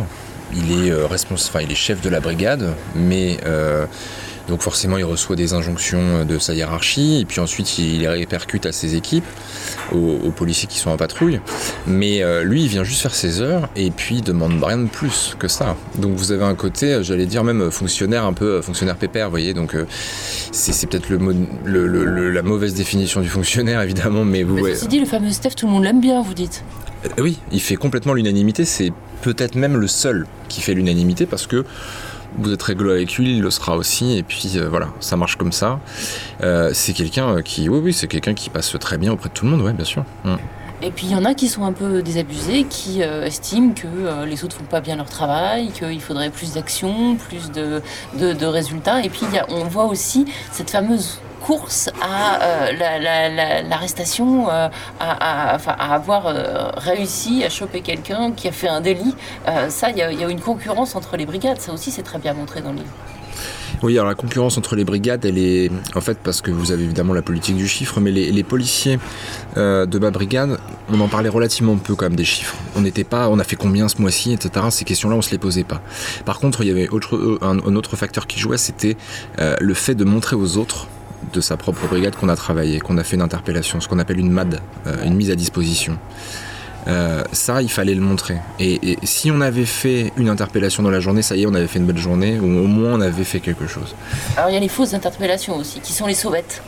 Il 0.56 0.86
est, 0.86 0.90
euh, 0.90 1.06
respons- 1.06 1.35
enfin, 1.35 1.60
il 1.60 1.70
est 1.70 1.77
chef 1.77 2.01
de 2.01 2.09
la 2.09 2.20
brigade, 2.20 2.74
mais 2.94 3.39
euh, 3.47 3.86
donc 4.48 4.62
forcément, 4.62 4.97
il 4.98 5.05
reçoit 5.05 5.36
des 5.36 5.52
injonctions 5.52 6.24
de 6.24 6.39
sa 6.40 6.55
hiérarchie, 6.55 7.20
et 7.20 7.24
puis 7.24 7.40
ensuite, 7.40 7.78
il 7.78 8.01
les 8.01 8.09
répercute 8.09 8.66
à 8.66 8.72
ses 8.72 8.97
équipes, 8.97 9.24
aux, 9.93 9.97
aux 10.24 10.31
policiers 10.32 10.66
qui 10.68 10.78
sont 10.78 10.90
en 10.90 10.97
patrouille. 10.97 11.40
Mais 11.86 12.22
euh, 12.22 12.43
lui, 12.43 12.62
il 12.62 12.68
vient 12.68 12.82
juste 12.82 13.02
faire 13.02 13.14
ses 13.14 13.40
heures, 13.40 13.68
et 13.77 13.90
puis 13.93 14.16
il 14.16 14.22
demande 14.22 14.62
rien 14.62 14.78
de 14.78 14.89
plus 14.89 15.36
que 15.39 15.47
ça. 15.47 15.77
Donc 15.98 16.16
vous 16.16 16.32
avez 16.32 16.44
un 16.44 16.56
côté, 16.56 16.94
euh, 16.94 17.02
j'allais 17.05 17.27
dire 17.27 17.44
même 17.44 17.70
fonctionnaire, 17.70 18.24
un 18.24 18.32
peu 18.32 18.55
euh, 18.56 18.62
fonctionnaire 18.62 18.97
pépère, 18.97 19.27
vous 19.27 19.32
voyez. 19.32 19.55
Donc 19.55 19.74
euh, 19.77 19.85
c'est 20.51 20.89
peut-être 20.89 21.09
le, 21.10 22.31
la 22.32 22.43
mauvaise 22.43 22.74
définition 22.74 23.20
du 23.20 23.28
fonctionnaire, 23.28 23.81
évidemment, 23.82 24.24
mais 24.24 24.43
vous. 24.43 24.56
Mais 24.56 24.62
ouais. 24.62 24.86
dit, 24.89 24.98
le 24.98 25.06
fameux 25.06 25.31
Steph, 25.31 25.51
tout 25.51 25.66
le 25.66 25.72
monde 25.72 25.85
l'aime 25.85 26.01
bien, 26.01 26.22
vous 26.22 26.35
dites. 26.35 26.64
Euh, 27.05 27.22
Oui, 27.22 27.39
il 27.52 27.60
fait 27.60 27.77
complètement 27.77 28.14
l'unanimité. 28.14 28.64
C'est 28.64 28.93
peut-être 29.22 29.55
même 29.55 29.77
le 29.77 29.86
seul 29.86 30.27
qui 30.48 30.60
fait 30.60 30.74
l'unanimité 30.74 31.27
parce 31.27 31.47
que 31.47 31.64
vous 32.39 32.52
êtes 32.52 32.62
rigolo 32.62 32.90
avec 32.90 33.16
lui, 33.16 33.36
il 33.36 33.43
le 33.43 33.51
sera 33.51 33.77
aussi. 33.77 34.16
Et 34.16 34.22
puis 34.22 34.52
euh, 34.56 34.68
voilà, 34.68 34.89
ça 35.01 35.16
marche 35.16 35.36
comme 35.36 35.52
ça. 35.52 35.81
Euh, 36.43 36.70
c'est 36.72 36.93
quelqu'un 36.93 37.43
qui, 37.43 37.68
oui, 37.68 37.81
oui, 37.82 37.93
c'est 37.93 38.06
quelqu'un 38.06 38.35
qui 38.35 38.51
passe 38.51 38.77
très 38.78 38.98
bien 38.98 39.12
auprès 39.12 39.28
de 39.28 39.35
tout 39.35 39.44
le 39.44 39.51
monde, 39.56 39.72
bien 39.74 39.85
sûr. 39.85 40.05
Mm. 40.24 40.36
Et 40.82 40.90
puis 40.90 41.06
il 41.09 41.12
y 41.12 41.14
en 41.14 41.27
a 41.27 41.35
qui 41.35 41.48
sont 41.48 41.64
un 41.66 41.74
peu 41.74 42.01
désabusés, 42.01 42.64
qui 42.64 43.02
estiment 43.02 43.74
que 43.74 44.24
les 44.24 44.44
autres 44.44 44.56
font 44.56 44.64
pas 44.64 44.81
bien 44.81 44.97
leur 44.97 45.10
travail, 45.10 45.72
qu'il 45.72 46.01
faudrait 46.01 46.31
plus 46.31 46.55
d'action, 46.55 47.16
plus 47.16 47.51
de, 47.51 48.47
résultats. 48.47 49.05
Et 49.05 49.10
puis 49.10 49.27
on 49.51 49.64
voit 49.64 49.85
aussi 49.85 50.24
cette 50.52 50.70
fameuse 50.70 51.18
course 51.40 51.90
à 52.00 52.42
euh, 52.42 52.72
la- 52.78 52.98
la- 52.98 53.28
la- 53.28 53.62
l'arrestation, 53.62 54.48
euh, 54.50 54.68
à, 55.00 55.54
à- 55.54 55.56
à 55.56 55.94
avoir 55.94 56.26
euh, 56.26 56.70
réussi 56.76 57.42
à 57.44 57.50
choper 57.50 57.80
quelqu'un 57.80 58.32
qui 58.32 58.46
a 58.48 58.52
fait 58.52 58.68
un 58.68 58.80
délit. 58.80 59.14
Ça, 59.68 59.90
il 59.90 59.96
y, 59.96 59.98
y 60.20 60.24
a 60.24 60.28
une 60.28 60.40
concurrence 60.40 60.94
entre 60.94 61.16
les 61.16 61.26
brigades. 61.26 61.60
Ça 61.60 61.72
aussi, 61.72 61.90
c'est 61.90 62.02
très 62.02 62.18
bien 62.18 62.34
montré 62.34 62.60
dans 62.60 62.70
le 62.70 62.78
livre. 62.78 62.92
Oui, 63.82 63.94
alors 63.94 64.08
la 64.08 64.14
concurrence 64.14 64.58
entre 64.58 64.76
les 64.76 64.84
brigades, 64.84 65.24
elle 65.24 65.38
est 65.38 65.70
en 65.94 66.02
fait 66.02 66.18
parce 66.22 66.42
que 66.42 66.50
vous 66.50 66.70
avez 66.70 66.84
évidemment 66.84 67.14
la 67.14 67.22
politique 67.22 67.56
du 67.56 67.66
chiffre, 67.66 67.98
mais 67.98 68.10
les, 68.10 68.42
policiers 68.42 68.98
de 69.56 69.98
ma 69.98 70.10
brigade, 70.10 70.58
on 70.92 71.00
en 71.00 71.08
parlait 71.08 71.30
relativement 71.30 71.76
peu 71.76 71.94
quand 71.94 72.04
même 72.04 72.16
des 72.16 72.24
chiffres. 72.24 72.56
On 72.76 72.82
n'était 72.82 73.04
pas, 73.04 73.28
on 73.30 73.38
a 73.38 73.44
fait 73.44 73.56
combien 73.56 73.88
ce 73.88 74.00
mois-ci, 74.02 74.32
etc. 74.32 74.66
Ces 74.70 74.84
questions-là, 74.84 75.16
on 75.16 75.22
se 75.22 75.30
les 75.30 75.38
posait 75.38 75.64
pas. 75.64 75.80
Par 76.26 76.40
contre, 76.40 76.60
il 76.62 76.68
y 76.68 76.70
avait 76.70 76.88
un, 77.40 77.74
autre 77.74 77.96
facteur 77.96 78.26
qui 78.26 78.38
jouait, 78.38 78.58
c'était 78.58 78.96
le 79.38 79.74
fait 79.74 79.94
de 79.94 80.04
montrer 80.04 80.36
aux 80.36 80.58
autres 80.58 80.86
de 81.32 81.40
sa 81.40 81.56
propre 81.56 81.86
brigade 81.86 82.16
qu'on 82.16 82.28
a 82.28 82.36
travaillé, 82.36 82.80
qu'on 82.80 82.98
a 82.98 83.05
fait 83.05 83.16
une 83.16 83.22
interpellation, 83.22 83.80
ce 83.80 83.88
qu'on 83.88 83.98
appelle 83.98 84.18
une 84.18 84.30
MAD, 84.30 84.60
euh, 84.86 85.05
une 85.05 85.14
mise 85.14 85.30
à 85.30 85.34
disposition. 85.36 85.97
Euh, 86.88 87.22
ça, 87.32 87.60
il 87.60 87.70
fallait 87.70 87.94
le 87.94 88.01
montrer. 88.01 88.38
Et, 88.59 88.92
et 88.92 88.98
si 89.02 89.30
on 89.30 89.40
avait 89.42 89.66
fait 89.66 90.12
une 90.16 90.28
interpellation 90.30 90.82
dans 90.82 90.90
la 90.90 91.01
journée, 91.01 91.20
ça 91.22 91.36
y 91.36 91.42
est, 91.42 91.47
on 91.47 91.55
avait 91.55 91.66
fait 91.66 91.78
une 91.78 91.84
belle 91.86 91.98
journée, 91.98 92.38
ou 92.40 92.44
au 92.47 92.66
moins 92.66 92.94
on 92.94 93.01
avait 93.02 93.24
fait 93.24 93.40
quelque 93.40 93.66
chose. 93.66 93.94
Alors 94.36 94.48
il 94.51 94.55
y 94.55 94.56
a 94.56 94.60
les 94.60 94.68
fausses 94.68 94.94
interpellations 94.94 95.56
aussi, 95.56 95.80
qui 95.80 95.92
sont 95.92 96.06
les 96.06 96.14
sauvettes. 96.14 96.62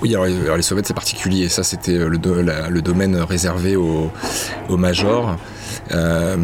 Oui, 0.00 0.14
alors, 0.14 0.26
les- 0.26 0.40
alors 0.42 0.56
les 0.56 0.62
soviets 0.62 0.84
c'est 0.86 0.94
particulier. 0.94 1.48
Ça, 1.48 1.64
c'était 1.64 1.98
le, 1.98 2.16
do- 2.18 2.40
la- 2.42 2.68
le 2.68 2.80
domaine 2.80 3.16
réservé 3.16 3.74
au, 3.74 4.12
au 4.68 4.76
major. 4.76 5.36
Euh, 5.90 6.36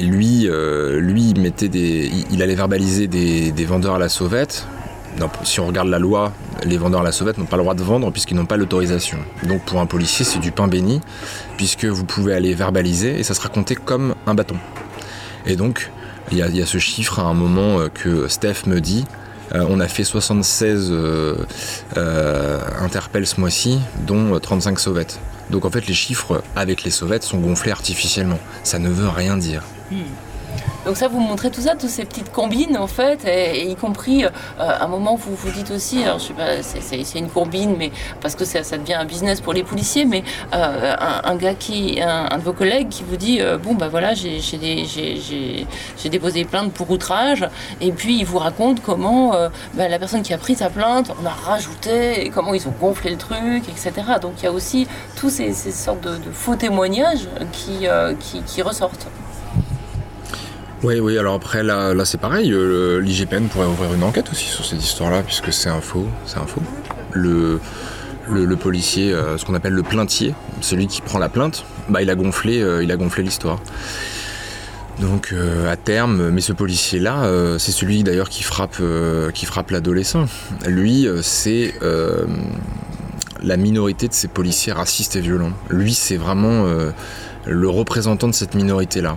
lui, 0.00 0.48
euh, 0.48 0.98
lui, 0.98 1.30
il 1.30 1.40
mettait 1.42 1.68
des, 1.68 2.10
il, 2.10 2.24
il 2.32 2.42
allait 2.42 2.54
verbaliser 2.54 3.06
des, 3.06 3.52
des 3.52 3.64
vendeurs 3.66 3.96
à 3.96 3.98
la 3.98 4.08
sauvette. 4.08 4.66
Si 5.44 5.60
on 5.60 5.66
regarde 5.66 5.88
la 5.88 5.98
loi, 5.98 6.32
les 6.64 6.76
vendeurs 6.76 7.00
à 7.00 7.04
la 7.04 7.12
sauvette 7.12 7.38
n'ont 7.38 7.46
pas 7.46 7.56
le 7.56 7.62
droit 7.62 7.74
de 7.74 7.82
vendre 7.82 8.10
puisqu'ils 8.10 8.36
n'ont 8.36 8.46
pas 8.46 8.56
l'autorisation. 8.56 9.18
Donc 9.44 9.62
pour 9.62 9.80
un 9.80 9.86
policier, 9.86 10.24
c'est 10.24 10.38
du 10.38 10.52
pain 10.52 10.68
béni 10.68 11.00
puisque 11.56 11.84
vous 11.84 12.04
pouvez 12.04 12.34
aller 12.34 12.54
verbaliser 12.54 13.18
et 13.18 13.22
ça 13.22 13.34
sera 13.34 13.48
compté 13.48 13.74
comme 13.74 14.14
un 14.26 14.34
bâton. 14.34 14.56
Et 15.46 15.56
donc, 15.56 15.90
il 16.30 16.38
y 16.38 16.62
a, 16.62 16.66
ce 16.66 16.78
chiffre 16.78 17.18
à 17.18 17.24
un 17.24 17.34
moment 17.34 17.80
euh, 17.80 17.88
que 17.88 18.28
Steph 18.28 18.66
me 18.66 18.80
dit. 18.80 19.04
Euh, 19.54 19.66
on 19.68 19.80
a 19.80 19.88
fait 19.88 20.04
76 20.04 20.88
euh, 20.90 21.36
euh, 21.96 22.60
interpelles 22.80 23.26
ce 23.26 23.38
mois-ci, 23.38 23.80
dont 24.06 24.34
euh, 24.34 24.38
35 24.38 24.78
sauvettes. 24.78 25.18
Donc 25.50 25.64
en 25.64 25.70
fait, 25.70 25.86
les 25.86 25.94
chiffres 25.94 26.42
avec 26.56 26.84
les 26.84 26.90
sauvettes 26.90 27.24
sont 27.24 27.38
gonflés 27.38 27.72
artificiellement. 27.72 28.38
Ça 28.64 28.78
ne 28.78 28.88
veut 28.88 29.08
rien 29.08 29.36
dire. 29.36 29.62
Donc 30.84 30.96
ça, 30.96 31.06
vous 31.06 31.20
montrez 31.20 31.50
tout 31.50 31.60
ça, 31.60 31.76
toutes 31.76 31.90
ces 31.90 32.04
petites 32.04 32.32
combines 32.32 32.76
en 32.76 32.88
fait, 32.88 33.24
et, 33.24 33.70
y 33.70 33.76
compris, 33.76 34.24
euh, 34.24 34.30
à 34.58 34.84
un 34.84 34.88
moment, 34.88 35.14
vous 35.14 35.34
vous 35.36 35.50
dites 35.50 35.70
aussi, 35.70 36.02
alors 36.02 36.18
je 36.18 36.28
sais 36.28 36.34
pas, 36.34 36.62
c'est- 36.62 37.18
une 37.18 37.28
combine, 37.28 37.76
mais 37.78 37.92
parce 38.20 38.34
que 38.34 38.44
ça, 38.44 38.62
devient 38.78 38.94
un 38.94 39.04
business 39.04 39.40
pour 39.40 39.52
les 39.52 39.62
policiers, 39.62 40.04
mais 40.06 40.24
euh, 40.54 40.94
un, 41.24 41.36
gars 41.36 41.54
qui, 41.54 42.00
un, 42.00 42.36
de 42.36 42.42
vos 42.42 42.52
collègues 42.52 42.88
qui 42.88 43.04
vous 43.04 43.16
dit, 43.16 43.40
euh, 43.40 43.58
bon 43.58 43.74
bah 43.74 43.88
voilà, 43.88 44.14
j'ai 44.14 44.40
déposé 46.10 46.44
plainte 46.44 46.72
pour 46.72 46.90
outrage, 46.90 47.46
et 47.80 47.92
puis 47.92 48.18
il 48.18 48.24
vous 48.24 48.38
raconte 48.38 48.82
comment 48.82 49.32
bah, 49.74 49.88
la 49.88 49.98
personne 49.98 50.22
qui 50.22 50.32
a 50.32 50.38
pris 50.38 50.56
sa 50.56 50.68
plainte, 50.68 51.12
on 51.22 51.26
a 51.26 51.30
rajouté, 51.30 52.26
et 52.26 52.30
comment 52.30 52.54
ils 52.54 52.66
ont 52.66 52.74
gonflé 52.80 53.10
le 53.10 53.18
truc, 53.18 53.68
etc. 53.68 53.92
Donc 54.20 54.32
il 54.38 54.44
y 54.44 54.48
a 54.48 54.52
aussi 54.52 54.88
tous 55.16 55.30
ces, 55.30 55.52
sortes 55.52 56.00
de, 56.00 56.18
faux 56.32 56.56
témoignages 56.56 57.28
qui 57.52 58.62
ressortent. 58.62 59.06
Oui, 60.82 60.98
oui, 60.98 61.16
alors 61.16 61.34
après, 61.34 61.62
là, 61.62 61.94
là 61.94 62.04
c'est 62.04 62.18
pareil. 62.18 62.52
euh, 62.52 63.00
L'IGPN 63.00 63.46
pourrait 63.46 63.66
ouvrir 63.68 63.94
une 63.94 64.02
enquête 64.02 64.28
aussi 64.32 64.46
sur 64.46 64.64
cette 64.64 64.82
histoire-là, 64.82 65.22
puisque 65.22 65.52
c'est 65.52 65.68
un 65.68 65.80
faux. 65.80 66.08
C'est 66.26 66.38
un 66.38 66.46
faux. 66.46 66.62
Le, 67.12 67.60
policier, 68.56 69.12
euh, 69.12 69.38
ce 69.38 69.44
qu'on 69.44 69.54
appelle 69.54 69.74
le 69.74 69.84
plaintier, 69.84 70.34
celui 70.60 70.88
qui 70.88 71.00
prend 71.00 71.20
la 71.20 71.28
plainte, 71.28 71.64
bah, 71.88 72.02
il 72.02 72.10
a 72.10 72.16
gonflé, 72.16 72.60
euh, 72.60 72.84
l'histoire. 73.18 73.60
Donc 75.00 75.34
à 75.68 75.76
terme, 75.76 76.28
mais 76.28 76.42
ce 76.42 76.52
policier-là, 76.52 77.26
c'est 77.58 77.72
celui 77.72 78.04
d'ailleurs 78.04 78.28
qui 78.28 78.42
frappe, 78.42 78.76
qui 79.32 79.46
frappe 79.46 79.70
l'adolescent. 79.70 80.26
Lui, 80.66 81.08
c'est 81.22 81.74
la 83.42 83.56
minorité 83.56 84.06
de 84.06 84.12
ces 84.12 84.28
policiers 84.28 84.72
racistes 84.72 85.16
et 85.16 85.20
violents. 85.20 85.54
Lui, 85.70 85.94
c'est 85.94 86.18
vraiment 86.18 86.66
le 87.46 87.68
représentant 87.68 88.28
de 88.28 88.34
cette 88.34 88.54
minorité-là. 88.54 89.16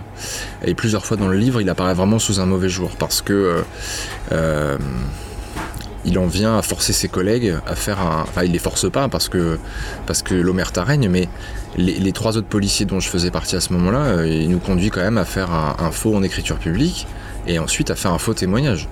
Et 0.64 0.74
plusieurs 0.74 1.04
fois 1.04 1.16
dans 1.16 1.28
le 1.28 1.36
livre, 1.36 1.60
il 1.60 1.68
apparaît 1.68 1.94
vraiment 1.94 2.18
sous 2.18 2.40
un 2.40 2.46
mauvais 2.46 2.68
jour 2.68 2.90
parce 2.98 3.22
que 3.22 3.32
euh, 3.32 3.62
euh, 4.32 4.78
il 6.04 6.18
en 6.18 6.26
vient 6.26 6.56
à 6.56 6.62
forcer 6.62 6.92
ses 6.92 7.08
collègues 7.08 7.54
à 7.66 7.74
faire 7.74 8.00
un. 8.00 8.22
Enfin, 8.22 8.44
il 8.44 8.52
les 8.52 8.58
force 8.58 8.90
pas 8.90 9.08
parce 9.08 9.28
que 9.28 9.58
parce 10.06 10.22
que 10.22 10.34
l'omerta 10.34 10.84
règne, 10.84 11.08
mais 11.08 11.28
les, 11.76 12.12
trois 12.12 12.36
autres 12.36 12.46
policiers 12.46 12.86
dont 12.86 13.00
je 13.00 13.08
faisais 13.08 13.30
partie 13.30 13.56
à 13.56 13.60
ce 13.60 13.72
moment-là, 13.72 13.98
euh, 13.98 14.26
il 14.28 14.48
nous 14.48 14.60
conduit 14.60 14.90
quand 14.90 15.02
même 15.02 15.18
à 15.18 15.24
faire 15.24 15.50
un 15.52 15.90
faux 15.90 16.14
en 16.14 16.22
écriture 16.22 16.56
publique 16.56 17.06
et 17.46 17.58
ensuite 17.58 17.90
à 17.90 17.96
faire 17.96 18.12
un 18.12 18.18
faux 18.18 18.34
témoignage. 18.34 18.88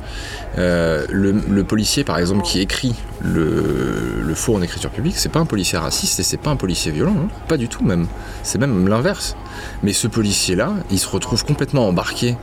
Euh, 0.59 1.06
le, 1.10 1.64
policier, 1.64 2.05
par 2.05 2.18
exemple, 2.18 2.43
qui 2.43 2.60
écrit 2.60 2.94
le, 3.20 4.22
le 4.22 4.35
faux 4.35 4.55
en 4.55 4.62
écriture 4.62 4.90
publique, 4.90 5.16
c'est 5.16 5.28
pas 5.28 5.40
un 5.40 5.47
policier 5.47 5.78
raciste 5.78 6.20
et 6.20 6.22
c'est 6.22 6.36
pas 6.36 6.51
un 6.51 6.56
policier 6.56 6.93
violent, 6.93 7.16
hein. 7.18 7.28
pas 7.48 7.56
du 7.56 7.68
tout 7.68 7.85
même. 7.85 8.06
C'est 8.43 8.59
même 8.59 8.86
l'inverse. 8.89 9.36
Mais 9.82 9.93
ce 9.93 10.06
policier-là, 10.06 10.72
il 10.90 10.98
se 10.98 11.09
retrouve 11.09 11.44
complètement 11.44 11.89
embarqué 11.89 12.36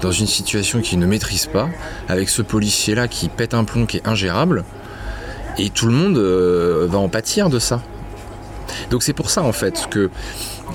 dans 0.00 0.12
une 0.12 0.26
situation 0.26 0.80
qu'il 0.80 0.98
ne 0.98 1.06
maîtrise 1.06 1.46
pas, 1.46 1.68
avec 2.08 2.28
ce 2.28 2.42
policier-là 2.42 3.08
qui 3.08 3.28
pète 3.28 3.54
un 3.54 3.64
plomb 3.64 3.86
qui 3.86 3.98
est 3.98 4.08
ingérable, 4.08 4.64
et 5.58 5.68
tout 5.68 5.86
le 5.86 5.92
monde 5.92 6.16
euh, 6.16 6.86
va 6.88 6.98
en 6.98 7.08
pâtir 7.08 7.50
de 7.50 7.58
ça. 7.58 7.82
Donc 8.90 9.02
c'est 9.02 9.12
pour 9.12 9.30
ça 9.30 9.42
en 9.42 9.52
fait 9.52 9.88
que 9.90 10.10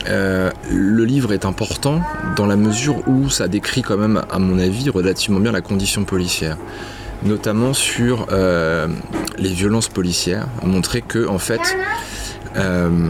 euh, 0.07 0.51
le 0.71 1.05
livre 1.05 1.33
est 1.33 1.45
important 1.45 2.01
dans 2.35 2.45
la 2.45 2.55
mesure 2.55 3.07
où 3.07 3.29
ça 3.29 3.47
décrit 3.47 3.81
quand 3.81 3.97
même, 3.97 4.23
à 4.31 4.39
mon 4.39 4.59
avis, 4.59 4.89
relativement 4.89 5.39
bien 5.39 5.51
la 5.51 5.61
condition 5.61 6.03
policière. 6.03 6.57
Notamment 7.23 7.73
sur 7.73 8.27
euh, 8.31 8.87
les 9.37 9.49
violences 9.49 9.87
policières, 9.87 10.47
montrer 10.63 11.01
que 11.01 11.27
en 11.27 11.39
fait 11.39 11.61
euh, 12.55 13.09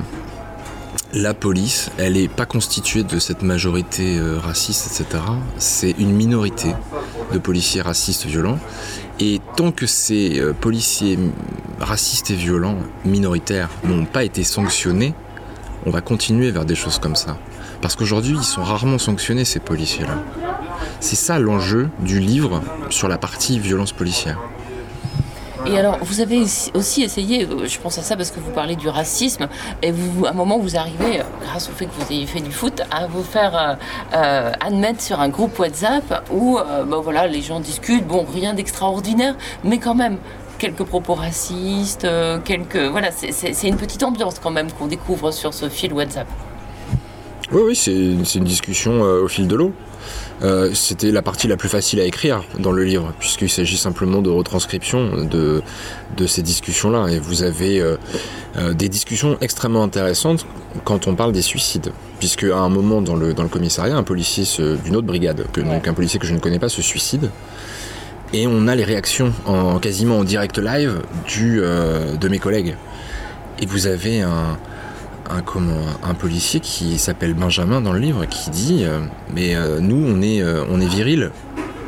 la 1.13 1.33
police, 1.33 1.89
elle 1.97 2.13
n'est 2.13 2.27
pas 2.27 2.45
constituée 2.45 3.03
de 3.03 3.19
cette 3.19 3.41
majorité 3.41 4.19
raciste, 4.41 4.87
etc. 4.87 5.23
C'est 5.57 5.91
une 5.91 6.11
minorité 6.11 6.73
de 7.33 7.39
policiers 7.39 7.81
racistes 7.81 8.25
violents. 8.25 8.59
Et 9.19 9.39
tant 9.55 9.71
que 9.71 9.87
ces 9.87 10.41
policiers 10.59 11.17
racistes 11.79 12.31
et 12.31 12.35
violents, 12.35 12.77
minoritaires, 13.05 13.69
n'ont 13.85 14.05
pas 14.05 14.25
été 14.25 14.43
sanctionnés, 14.43 15.13
on 15.85 15.89
va 15.91 16.01
continuer 16.01 16.51
vers 16.51 16.65
des 16.65 16.75
choses 16.75 16.99
comme 16.99 17.15
ça. 17.15 17.37
Parce 17.81 17.95
qu'aujourd'hui, 17.95 18.35
ils 18.37 18.43
sont 18.43 18.63
rarement 18.63 18.97
sanctionnés, 18.97 19.45
ces 19.45 19.59
policiers-là. 19.59 20.17
C'est 20.99 21.15
ça 21.15 21.37
l'enjeu 21.39 21.89
du 21.99 22.19
livre 22.19 22.61
sur 22.89 23.07
la 23.07 23.17
partie 23.17 23.59
violence 23.59 23.91
policière. 23.91 24.39
Et 25.67 25.79
alors, 25.79 25.97
vous 26.03 26.21
avez 26.21 26.43
aussi- 26.75 27.01
essayé, 27.01 27.43
euh, 27.45 27.65
je 27.65 27.79
pense 27.79 27.97
à 27.97 28.03
ça 28.03 28.15
parce 28.15 28.29
que 28.29 28.39
vous 28.39 28.51
parlez 28.51 28.75
du 28.75 28.87
racisme, 28.87 29.47
et 29.81 29.89
à 29.89 30.29
un 30.29 30.33
moment, 30.33 30.59
vous 30.59 30.77
arrivez, 30.77 31.21
euh, 31.21 31.23
grâce 31.43 31.69
au 31.69 31.71
fait 31.71 31.87
que 31.87 31.91
vous 31.99 32.11
ayez 32.11 32.27
fait 32.27 32.41
du 32.41 32.51
foot, 32.51 32.83
à 32.91 33.07
vous 33.07 33.23
faire 33.23 33.77
euh, 34.13 34.51
admettre 34.61 35.01
sur 35.01 35.19
un 35.19 35.29
groupe 35.29 35.57
WhatsApp 35.57 36.23
où 36.31 36.59
ben 36.87 36.97
voilà, 36.97 37.25
les 37.25 37.41
gens 37.41 37.59
discutent, 37.59 38.05
bon, 38.05 38.27
rien 38.31 38.53
d'extraordinaire, 38.53 39.35
mais 39.63 39.79
quand 39.79 39.95
même, 39.95 40.17
quelques 40.57 40.83
propos 40.83 41.13
racistes, 41.15 42.05
euh, 42.05 42.39
quelques. 42.43 42.77
Voilà, 42.91 43.09
c'est- 43.11 43.67
une 43.67 43.77
petite 43.77 44.03
ambiance 44.03 44.35
quand 44.41 44.51
même 44.51 44.71
qu'on 44.71 44.87
découvre 44.87 45.31
sur 45.31 45.53
ce 45.53 45.69
fil 45.69 45.93
WhatsApp. 45.93 46.27
Oui, 47.51 47.61
oui, 47.67 47.75
c'est 47.75 47.91
une 48.39 48.43
discussion 48.43 49.03
euh, 49.03 49.23
au 49.23 49.27
fil 49.27 49.47
de 49.47 49.55
l'eau. 49.55 49.71
Euh, 50.43 50.71
C'était 50.73 51.11
la 51.11 51.21
partie 51.21 51.47
la 51.47 51.57
plus 51.57 51.69
facile 51.69 51.99
à 51.99 52.03
écrire 52.05 52.43
dans 52.59 52.71
le 52.71 52.83
livre, 52.83 53.13
puisqu'il 53.19 53.49
s'agit 53.49 53.77
simplement 53.77 54.21
de 54.21 54.29
retranscription 54.29 55.23
de, 55.25 55.61
de 56.17 56.27
ces 56.27 56.41
discussions-là. 56.41 57.07
Et 57.09 57.19
vous 57.19 57.43
avez 57.43 57.79
euh, 57.79 57.97
des 58.73 58.89
discussions 58.89 59.37
extrêmement 59.41 59.83
intéressantes 59.83 60.45
quand 60.83 61.07
on 61.07 61.15
parle 61.15 61.31
des 61.31 61.41
suicides. 61.43 61.91
Puisque 62.19 62.43
à 62.43 62.57
un 62.57 62.69
moment 62.69 63.01
dans 63.01 63.15
le, 63.15 63.33
dans 63.33 63.43
le 63.43 63.49
commissariat, 63.49 63.95
un 63.95 64.03
policier 64.03 64.43
d'une 64.83 64.95
autre 64.95 65.07
brigade, 65.07 65.45
que, 65.53 65.61
donc 65.61 65.87
un 65.87 65.93
policier 65.93 66.19
que 66.19 66.25
je 66.27 66.33
ne 66.33 66.39
connais 66.39 66.59
pas, 66.59 66.69
se 66.69 66.81
suicide. 66.81 67.29
Et 68.33 68.47
on 68.47 68.67
a 68.67 68.75
les 68.75 68.83
réactions 68.83 69.31
en, 69.45 69.79
quasiment 69.79 70.19
en 70.19 70.23
direct 70.23 70.57
live 70.57 71.01
euh, 71.39 72.15
de 72.15 72.27
mes 72.27 72.39
collègues. 72.39 72.75
Et 73.59 73.65
vous 73.65 73.87
avez 73.87 74.21
un, 74.21 74.57
policier 76.19 76.59
qui 76.59 76.97
s'appelle 76.97 77.33
Benjamin 77.33 77.81
dans 77.81 77.93
le 77.93 77.99
livre 77.99 78.25
qui 78.25 78.49
dit 78.49 78.83
euh, 78.83 78.99
Mais 79.33 79.55
euh, 79.55 79.79
nous, 79.79 79.95
on 79.95 80.21
est, 80.21 80.87
viril, 80.87 81.31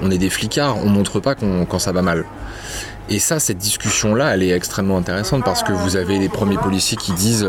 on 0.01 0.11
est 0.11 0.17
des 0.17 0.29
flicards, 0.29 0.77
on 0.77 0.89
montre 0.89 1.19
pas 1.19 1.35
quand 1.35 1.79
ça 1.79 1.91
va 1.91 2.01
mal. 2.01 2.25
Et 3.09 3.19
ça, 3.19 3.39
cette 3.39 3.57
discussion-là, 3.57 4.33
elle 4.33 4.43
est 4.43 4.51
extrêmement 4.51 4.97
intéressante 4.97 5.43
parce 5.45 5.63
que 5.63 5.71
vous 5.71 5.95
avez 5.95 6.19
les 6.19 6.27
premiers 6.27 6.57
policiers 6.57 6.97
qui 6.97 7.13
disent 7.13 7.47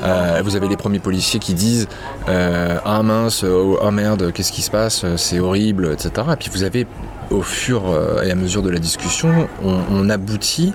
vous 0.00 0.56
avez 0.56 0.68
les 0.68 0.76
premiers 0.76 0.98
policiers 0.98 1.40
qui 1.40 1.54
disent 1.54 1.88
Ah 2.26 3.02
mince, 3.02 3.44
oh, 3.44 3.78
oh 3.80 3.90
merde, 3.90 4.32
qu'est-ce 4.32 4.52
qui 4.52 4.62
se 4.62 4.70
passe? 4.70 5.04
C'est 5.16 5.40
horrible, 5.40 5.92
etc. 5.92 6.10
Et 6.32 6.36
puis 6.36 6.50
vous 6.50 6.62
avez, 6.62 6.86
au 7.30 7.42
fur 7.42 7.88
euh, 7.88 8.22
et 8.22 8.30
à 8.30 8.34
mesure 8.34 8.62
de 8.62 8.70
la 8.70 8.78
discussion, 8.78 9.48
on, 9.62 10.08
aboutit 10.10 10.72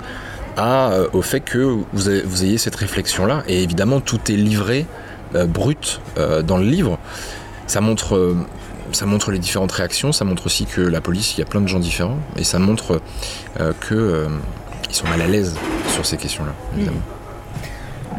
euh, 0.58 1.08
au 1.14 1.22
fait 1.22 1.40
que 1.40 1.78
vous, 1.92 2.10
ayez 2.10 2.58
cette 2.58 2.76
réflexion-là. 2.76 3.44
Et 3.48 3.64
évidemment, 3.64 4.00
tout 4.00 4.20
est 4.32 4.36
livré 4.36 4.86
euh, 5.36 5.46
brut 5.46 6.00
dans 6.46 6.58
le 6.58 6.66
livre. 6.66 7.00
Ça 7.68 7.82
montre, 7.82 9.32
les 9.32 9.40
différentes 9.40 9.72
réactions, 9.72 10.12
ça 10.12 10.26
montre 10.26 10.46
aussi 10.46 10.66
que 10.66 10.82
la 10.82 11.02
police, 11.02 11.36
il 11.36 11.40
y 11.40 11.44
a 11.44 11.46
plein 11.46 11.62
de 11.62 11.68
gens 11.68 11.80
différents, 11.80 12.20
et 12.38 12.44
ça 12.44 12.60
montre 12.60 13.02
euh, 13.60 13.74
que 13.80 13.96
euh, 13.96 14.28
ils 14.90 14.96
sont 14.96 15.08
mal 15.08 15.22
à 15.22 15.28
l'aise 15.28 15.56
sur 15.94 16.06
ces 16.06 16.18
questions-là, 16.18 16.54
évidemment. 16.76 17.02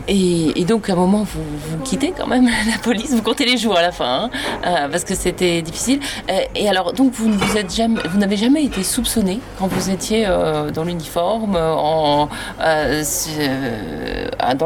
Et, 0.09 0.65
donc, 0.65 0.89
à 0.89 0.93
un 0.93 0.97
moment, 0.97 1.23
vous, 1.25 1.79
quittez 1.85 2.12
quand 2.16 2.27
même 2.27 2.47
la 2.71 2.79
police, 2.83 3.11
vous 3.12 3.23
comptez 3.23 3.45
les 3.45 3.57
jours 3.57 3.77
à 3.77 3.83
la 3.83 3.93
fin, 3.93 4.25
hein, 4.25 4.31
euh, 4.66 4.89
parce 4.89 5.05
que 5.05 5.15
c'était 5.15 5.62
difficile. 5.62 6.01
Euh, 6.31 6.41
et 6.55 6.69
alors, 6.69 6.93
donc, 6.93 7.12
vous 7.12 7.29
n'avez 8.19 8.37
jamais 8.37 8.65
été 8.65 8.83
soupçonné 8.83 9.41
quand 9.59 9.66
vous 9.66 9.91
étiez 9.91 10.25
euh, 10.27 10.71
dans 10.71 10.85
l'uniforme, 10.85 11.53
dans, 11.53 12.29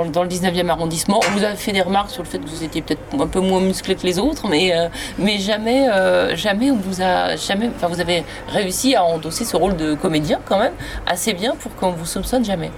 le- 0.03 0.11
dans 0.11 0.23
le 0.23 0.29
19e 0.29 0.69
arrondissement. 0.69 1.21
On 1.29 1.31
vous 1.39 1.45
a 1.45 1.55
fait 1.55 1.73
des 1.73 1.83
remarques 1.83 2.11
sur 2.11 2.23
le 2.23 2.29
fait 2.29 2.39
que 2.39 2.49
vous 2.49 2.65
étiez 2.65 2.83
peut-être 2.83 3.01
un 3.21 3.27
peu 3.27 3.41
moins 3.41 3.61
musclé 3.61 3.95
que 3.95 4.07
les 4.07 4.19
autres, 4.19 4.49
mais, 4.49 4.73
mais 5.19 5.39
jamais, 5.39 5.87
jamais 6.37 6.71
on 6.71 6.77
vous 6.77 7.03
a, 7.03 7.37
jamais, 7.37 7.71
enfin, 7.75 7.89
vous 7.89 8.01
avez 8.01 8.25
réussi 8.49 8.95
à 8.95 9.05
endosser 9.05 9.45
ce 9.45 9.57
rôle 9.57 9.77
de 9.77 9.95
comédien 9.95 10.41
quand 10.45 10.59
même 10.59 10.75
assez 11.07 11.33
bien 11.33 11.55
pour 11.57 11.75
qu'on 11.77 11.91
vous 11.91 12.07
soupçonne 12.07 12.45
jamais. 12.45 12.71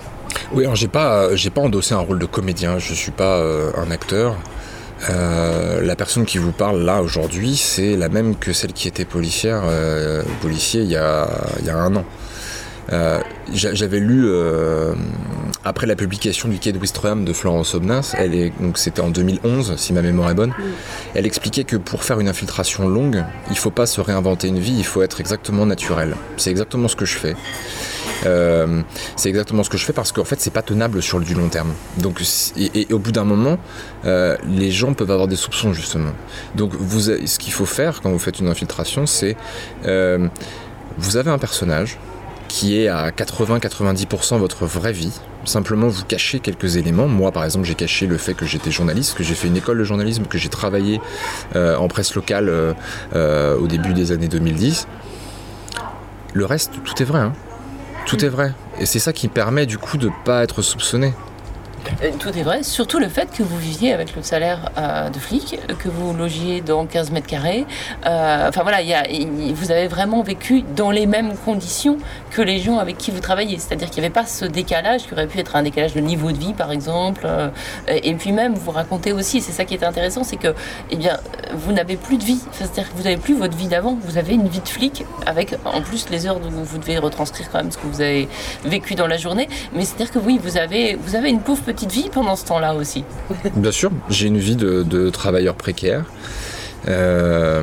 Oui, 0.53 0.65
alors 0.65 0.77
j'ai 0.77 0.89
pas, 0.89 1.35
j'ai 1.37 1.51
pas 1.51 1.61
endossé 1.61 1.95
un 1.95 1.99
rôle 1.99 2.19
de 2.19 2.27
comédien, 2.27 2.79
je 2.79 2.95
suis 2.95 3.13
pas 3.13 3.39
euh, 3.39 3.71
un 3.77 3.91
acteur. 3.91 4.37
Euh, 5.09 5.81
la 5.81 5.97
personne 5.97 6.27
qui 6.27 6.39
vous 6.39 6.53
parle 6.53 6.83
là 6.83 7.03
aujourd'hui, 7.03 7.57
c'est 7.57 7.97
la 7.97 8.09
même 8.09 8.37
que 8.37 8.53
celle 8.53 8.73
qui 8.73 8.87
était 8.89 9.05
policière, 9.07 9.63
euh, 9.65 10.23
policier 10.43 10.83
il 10.83 10.91
y 10.91 10.97
a, 10.97 11.29
il 11.61 11.67
y 11.67 11.71
a 11.71 11.77
un 11.77 11.97
an. 11.97 12.05
J'a- 13.53 13.73
J'avais 13.75 14.01
lu 14.01 14.29
après 15.65 15.87
la 15.87 15.95
publication 15.95 16.49
du 16.49 16.59
Quai 16.59 16.73
de 16.73 16.79
Ouistreham 16.79 17.25
de 17.25 17.33
Florence 17.33 17.75
Obnas, 17.75 18.15
elle 18.19 18.35
est 18.35 18.53
donc 18.61 18.79
c'était 18.79 19.01
en 19.01 19.11
2011 19.11 19.75
si 19.77 19.93
ma 19.93 20.03
mémoire 20.03 20.31
est 20.31 20.35
bonne. 20.35 20.53
Elle 21.15 21.25
expliquait 21.27 21.65
que 21.65 21.77
pour 21.77 22.03
faire 22.03 22.19
une 22.19 22.29
infiltration 22.29 22.89
longue, 22.89 23.25
il 23.51 23.57
faut 23.59 23.71
pas 23.71 23.87
se 23.87 24.01
réinventer 24.01 24.49
une 24.49 24.59
vie, 24.59 24.75
il 24.77 24.85
faut 24.85 25.03
être 25.03 25.21
exactement 25.21 25.67
naturel. 25.67 26.15
C'est 26.37 26.51
exactement 26.51 26.89
ce 26.89 26.97
que 26.97 27.05
je 27.05 27.17
fais. 27.17 27.37
Euh, 28.27 28.83
c'est 29.17 29.29
exactement 29.29 29.63
ce 29.63 29.71
que 29.71 29.79
je 29.79 29.85
fais 29.85 29.93
parce 29.93 30.13
qu'en 30.13 30.25
fait 30.25 30.41
c'est 30.41 30.53
pas 30.53 30.63
tenable 30.63 31.03
sur 31.03 31.21
du 31.21 31.35
long 31.35 31.49
terme. 31.49 31.73
Donc 31.99 32.21
et, 32.57 32.93
au 32.93 32.99
bout 32.99 33.13
d'un 33.13 33.25
moment, 33.25 33.59
euh, 34.05 34.37
les 34.49 34.71
gens 34.71 34.95
peuvent 34.95 35.11
avoir 35.11 35.29
des 35.29 35.37
soupçons 35.37 35.73
justement. 35.73 36.13
Donc 36.55 36.73
ce 36.75 37.39
qu'il 37.39 37.53
faut 37.53 37.67
faire 37.67 38.01
quand 38.01 38.11
vous 38.11 38.19
faites 38.19 38.39
une 38.41 38.49
infiltration, 38.49 39.07
c'est 39.07 39.37
euh, 39.87 40.29
vous 40.99 41.17
avez 41.17 41.31
un 41.31 41.39
personnage 41.39 41.99
qui 42.49 42.81
est 42.81 42.89
à 42.89 43.11
80-90% 43.11 44.39
votre 44.39 44.67
vraie 44.67 44.93
vie. 44.93 45.13
Simplement, 45.45 45.87
vous 45.87 46.05
cachez 46.05 46.41
quelques 46.41 46.77
éléments. 46.77 47.07
Moi, 47.07 47.31
par 47.31 47.45
exemple, 47.45 47.65
j'ai 47.65 47.77
caché 47.77 48.09
le 48.09 48.19
fait 48.19 48.35
que 48.35 48.45
j'étais 48.45 48.73
journaliste, 48.73 49.17
que 49.17 49.23
j'ai 49.23 49.35
fait 49.37 49.47
une 49.47 49.57
école 49.57 49.79
de 49.79 49.85
journalisme, 49.85 50.25
que 50.25 50.37
j'ai 50.37 50.49
travaillé 50.49 51.01
en 51.55 51.87
presse 51.87 52.17
locale 52.17 52.53
au 53.15 53.67
début 53.69 53.95
des 53.95 54.11
années 54.11 54.27
2010. 54.27 54.89
Le 56.35 56.45
reste, 56.45 56.73
tout 56.85 57.01
est 57.01 57.07
vrai. 57.07 57.21
hein. 57.21 57.33
Tout 58.07 58.25
est 58.25 58.29
vrai. 58.29 58.53
Et 58.79 58.87
c'est 58.87 58.99
ça 58.99 59.13
qui 59.13 59.29
permet 59.29 59.67
du 59.67 59.79
coup 59.79 59.97
de 59.99 60.11
pas 60.25 60.43
être 60.43 60.63
soupçonné. 60.63 61.13
Euh, 62.03 62.11
Tout 62.19 62.37
est 62.37 62.43
vrai, 62.43 62.63
surtout 62.63 62.99
le 62.99 63.09
fait 63.09 63.31
que 63.31 63.43
vous 63.43 63.59
viviez 63.59 63.93
avec 63.93 64.15
le 64.15 64.23
salaire 64.23 64.71
euh, 64.79 65.11
de 65.11 65.19
flic, 65.19 65.59
que 65.79 65.89
vous 65.89 66.13
logiez 66.15 66.61
dans 66.61 66.87
15 66.87 67.11
mètres 67.11 67.27
carrés. 67.27 67.67
Euh, 68.07 68.49
Enfin 68.49 68.63
voilà, 68.63 68.79
vous 69.55 69.71
avez 69.71 69.87
vraiment 69.89 70.23
vécu 70.23 70.63
dans 70.77 70.91
les 70.91 71.07
mêmes 71.07 71.35
conditions 71.45 71.99
que 72.31 72.43
les 72.43 72.59
gens 72.59 72.79
avec 72.79 72.99
qui 72.99 73.11
vous 73.11 73.21
travaillez. 73.21 73.59
C'est-à-dire 73.59 73.91
qu'il 73.91 74.01
n'y 74.01 74.07
avait 74.07 74.15
pas 74.15 74.27
ce 74.27 74.45
décalage 74.45 75.07
qui 75.07 75.13
aurait 75.13 75.27
pu 75.27 75.39
être 75.39 75.57
un 75.57 75.63
décalage 75.63 75.95
de 75.95 76.01
niveau 76.01 76.33
de 76.33 76.39
vie, 76.39 76.53
par 76.53 76.73
exemple. 76.73 77.27
Et 77.89 78.15
puis 78.15 78.33
même, 78.33 78.55
vous 78.55 78.71
racontez 78.71 79.13
aussi, 79.13 79.41
c'est 79.41 79.53
ça 79.53 79.65
qui 79.65 79.75
est 79.75 79.85
intéressant, 79.85 80.25
c'est 80.25 80.37
que 80.37 80.55
eh 80.91 80.97
bien, 80.97 81.19
vous 81.55 81.73
n'avez 81.73 81.97
plus 81.97 82.19
de 82.19 82.25
vie. 82.25 82.41
C'est-à-dire 82.53 82.91
que 82.91 82.97
vous 82.97 83.05
n'avez 83.05 83.17
plus 83.17 83.35
votre 83.35 83.57
vie 83.57 83.69
d'avant. 83.69 83.97
Vous 84.03 84.19
avez 84.19 84.35
une 84.35 84.49
vie 84.49 84.61
de 84.61 84.69
flic 84.69 85.05
avec 85.27 85.55
en 85.65 85.83
plus 85.83 86.09
les 86.11 86.27
heures 86.27 86.39
où 86.39 86.65
vous 86.65 86.79
devez 86.79 86.99
retranscrire 86.99 87.51
quand 87.51 87.59
même 87.59 87.71
ce 87.71 87.79
que 87.79 87.87
vous 87.87 88.01
avez 88.01 88.29
vécu 88.65 88.95
dans 88.95 89.07
la 89.07 89.17
journée. 89.17 89.49
Mais 89.75 89.85
c'est-à-dire 89.85 90.11
que 90.11 90.19
oui, 90.19 90.41
vous 90.43 90.57
avez, 90.57 90.97
vous 90.97 91.15
avez 91.15 91.31
une 91.31 91.41
pauvre 91.41 91.63
petite 91.73 91.93
vie 91.93 92.11
pendant 92.13 92.37
ce 92.37 92.45
temps-là 92.47 92.75
aussi. 92.75 93.05
Bien 93.57 93.73
sûr, 93.73 93.91
j'ai 94.09 94.29
une 94.29 94.39
vie 94.39 94.57
de, 94.57 95.11
travailleur 95.11 95.55
précaire. 95.55 96.05
Euh, 96.89 97.63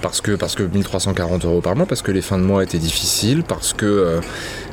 parce 0.00 0.20
que, 0.20 0.32
parce 0.32 0.54
que 0.54 0.62
1340 0.62 1.44
euros 1.44 1.60
par 1.60 1.76
mois, 1.76 1.86
parce 1.86 2.02
que 2.02 2.12
les 2.12 2.22
fins 2.22 2.38
de 2.38 2.44
mois 2.44 2.62
étaient 2.62 2.78
difficiles, 2.78 3.42
parce 3.42 3.72
que 3.72 3.86
euh, 3.86 4.20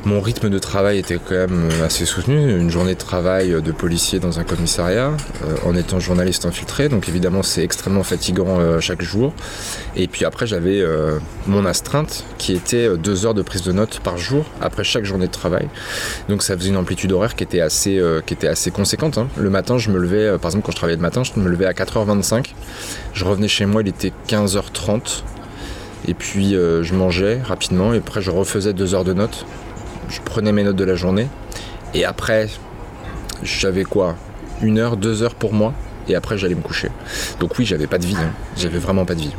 mon 0.06 0.20
rythme 0.20 0.48
de 0.48 0.58
travail 0.60 0.98
était 0.98 1.18
quand 1.18 1.34
même 1.34 1.68
assez 1.84 2.06
soutenu. 2.06 2.56
Une 2.56 2.70
journée 2.70 2.94
de 2.94 2.98
travail 2.98 3.60
de 3.60 3.72
policier 3.72 4.20
dans 4.20 4.38
un 4.38 4.44
commissariat, 4.44 5.12
euh, 5.44 5.56
en 5.68 5.74
étant 5.74 5.98
journaliste 5.98 6.46
infiltré, 6.46 6.88
donc 6.88 7.08
évidemment 7.08 7.42
c'est 7.42 7.64
extrêmement 7.64 8.04
fatigant 8.04 8.60
euh, 8.60 8.78
chaque 8.78 9.02
jour. 9.02 9.34
Et 9.96 10.06
puis 10.06 10.24
après 10.24 10.46
j'avais 10.46 10.80
euh, 10.80 11.18
mon 11.48 11.66
astreinte 11.66 12.24
qui 12.38 12.52
était 12.52 12.86
euh, 12.86 12.96
deux 12.96 13.26
heures 13.26 13.34
de 13.34 13.42
prise 13.42 13.62
de 13.62 13.72
notes 13.72 13.98
par 13.98 14.16
jour 14.16 14.44
après 14.60 14.84
chaque 14.84 15.04
journée 15.04 15.26
de 15.26 15.32
travail. 15.32 15.68
Donc 16.28 16.44
ça 16.44 16.56
faisait 16.56 16.68
une 16.68 16.76
amplitude 16.76 17.10
horaire 17.10 17.34
qui 17.34 17.42
était 17.42 17.60
assez, 17.60 17.98
euh, 17.98 18.20
qui 18.24 18.32
était 18.34 18.48
assez 18.48 18.70
conséquente. 18.70 19.18
hein. 19.18 19.26
Le 19.36 19.50
matin, 19.50 19.76
je 19.76 19.90
me 19.90 19.98
levais, 19.98 20.26
euh, 20.26 20.38
par 20.38 20.50
exemple 20.52 20.66
quand 20.66 20.72
je 20.72 20.76
travaillais 20.76 20.96
le 20.98 21.02
matin, 21.02 21.24
je 21.24 21.32
me 21.40 21.48
levais 21.48 21.66
à 21.66 21.72
4h25. 21.72 22.54
Je 23.12 23.24
revenais 23.24 23.48
chez 23.48 23.66
moi, 23.66 23.82
il 23.82 23.88
était 23.88 24.12
15h30. 24.28 25.24
Et 26.06 26.14
puis 26.14 26.54
euh, 26.54 26.84
je 26.84 26.94
mangeais 26.94 27.42
rapidement 27.42 27.92
et 27.92 27.96
après 27.98 28.22
je 28.22 28.30
refaisais 28.30 28.72
deux 28.72 28.94
heures 28.94 29.02
de 29.02 29.12
notes. 29.12 29.44
Je 30.08 30.20
prenais 30.20 30.52
mes 30.52 30.62
notes 30.64 30.76
de 30.76 30.84
la 30.84 30.94
journée. 30.94 31.28
Et 31.94 32.04
après, 32.04 32.48
j'avais 33.42 33.84
quoi? 33.84 34.16
Une 34.62 34.78
heure, 34.78 34.96
deux 34.96 35.22
heures 35.22 35.34
pour 35.34 35.52
moi. 35.52 35.72
Et 36.08 36.14
après 36.14 36.38
j'allais 36.38 36.54
me 36.54 36.62
coucher. 36.62 36.88
Donc 37.40 37.58
oui, 37.58 37.64
j'avais 37.64 37.86
pas 37.88 37.98
de 37.98 38.06
vie. 38.06 38.16
hein. 38.16 38.30
J'avais 38.56 38.78
vraiment 38.78 39.04
pas 39.04 39.14
de 39.14 39.20
vie. 39.20 39.34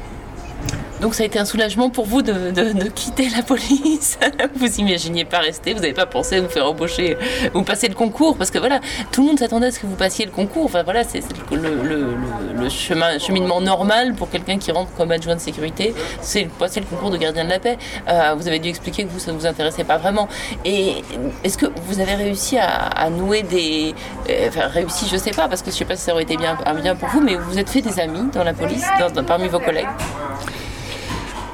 Donc 1.01 1.13
ça 1.13 1.23
a 1.23 1.25
été 1.25 1.37
un 1.37 1.45
soulagement 1.45 1.89
pour 1.89 2.05
vous 2.05 2.21
de, 2.21 2.51
quitter 2.89 3.29
la 3.35 3.43
police. 3.43 4.17
vous 4.55 4.79
imaginiez 4.79 5.25
pas 5.25 5.39
rester, 5.39 5.73
vous 5.73 5.79
n'avez 5.81 5.93
pas 5.93 6.05
pensé 6.05 6.39
vous 6.39 6.49
faire 6.49 6.65
embaucher 6.67 7.17
ou 7.53 7.61
passer 7.61 7.87
le 7.87 7.93
concours 7.93 8.35
parce 8.37 8.49
que 8.51 8.57
voilà, 8.57 8.79
tout 9.11 9.21
le 9.21 9.27
monde 9.27 9.39
s'attendait 9.39 9.67
à 9.67 9.71
ce 9.71 9.79
que 9.79 9.85
vous 9.87 9.95
passiez 9.95 10.25
le 10.25 10.31
concours. 10.31 10.65
Enfin 10.65 10.83
voilà, 10.83 11.03
c'est 11.03 11.21
le, 11.51 11.57
le- 11.57 11.83
le- 11.83 12.61
le 12.61 12.69
chemin, 12.69 13.19
cheminement 13.19 13.61
normal 13.61 14.15
pour 14.15 14.29
quelqu'un 14.29 14.57
qui 14.57 14.71
rentre 14.71 14.91
comme 14.95 15.11
adjoint 15.11 15.35
de 15.35 15.39
sécurité, 15.39 15.93
c'est 16.21 16.47
passer 16.57 16.79
le 16.79 16.85
concours 16.87 17.11
de 17.11 17.17
gardien 17.17 17.45
de 17.45 17.49
la 17.49 17.59
paix. 17.59 17.77
Euh, 18.07 18.33
vous 18.35 18.47
avez 18.47 18.59
dû 18.59 18.69
expliquer 18.69 19.03
que 19.05 19.09
vous 19.09 19.19
ça 19.19 19.31
ne 19.31 19.37
vous 19.37 19.45
intéressait 19.45 19.83
pas 19.83 19.97
vraiment. 19.97 20.27
Et 20.65 21.03
est-ce 21.43 21.57
que 21.57 21.67
vous 21.85 21.99
avez 21.99 22.15
réussi 22.15 22.57
à, 22.57 23.09
nouer 23.09 23.43
des, 23.43 23.93
euh, 24.29 24.47
enfin 24.49 24.67
réussi, 24.67 25.07
je 25.11 25.17
sais 25.17 25.31
pas 25.31 25.47
parce 25.47 25.61
que 25.61 25.71
je 25.71 25.75
sais 25.75 25.85
pas 25.85 25.95
si 25.95 26.03
ça 26.03 26.13
aurait 26.13 26.23
été 26.23 26.37
bien, 26.37 26.55
pour 26.95 27.09
vous, 27.09 27.21
mais 27.21 27.35
vous 27.35 27.51
vous 27.51 27.59
êtes 27.59 27.69
fait 27.69 27.81
des 27.81 27.99
amis 27.99 28.29
dans 28.33 28.43
la 28.43 28.53
police, 28.53 28.85
parmi 29.27 29.47
vos 29.47 29.59
collègues. 29.59 29.87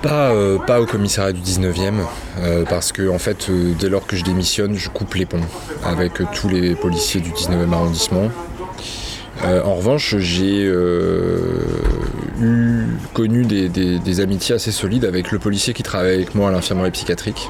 Pas, 0.04 0.32
euh, 0.32 0.58
pas 0.60 0.82
au 0.82 0.86
commissariat 0.86 1.32
du 1.32 1.40
19e, 1.40 1.94
euh, 2.40 2.66
parce 2.70 2.92
que 2.92 3.08
en 3.10 3.18
fait, 3.20 3.48
euh, 3.50 3.72
dès 3.80 3.88
lors 3.88 4.06
que 4.06 4.18
je 4.18 4.24
démissionne, 4.26 4.76
je 4.76 4.90
coupe 4.90 5.14
les 5.16 5.26
ponts 5.26 5.40
avec 5.86 6.14
tous 6.34 6.50
les 6.50 6.76
policiers 6.76 7.22
du 7.22 7.32
19e 7.32 7.72
arrondissement. 7.74 8.30
En 9.66 9.76
revanche, 9.76 10.16
j'ai 10.20 10.64
eu 12.42 12.88
connu 13.14 13.44
des, 13.44 13.68
des- 13.68 14.00
des 14.00 14.20
amitiés 14.22 14.56
assez 14.56 14.72
solides 14.72 15.04
avec 15.04 15.32
le 15.32 15.40
policier 15.40 15.74
qui 15.74 15.84
travaillait 15.84 16.16
avec 16.16 16.34
moi 16.36 16.48
à 16.50 16.52
l'infirmerie 16.52 16.92
psychiatrique, 16.92 17.50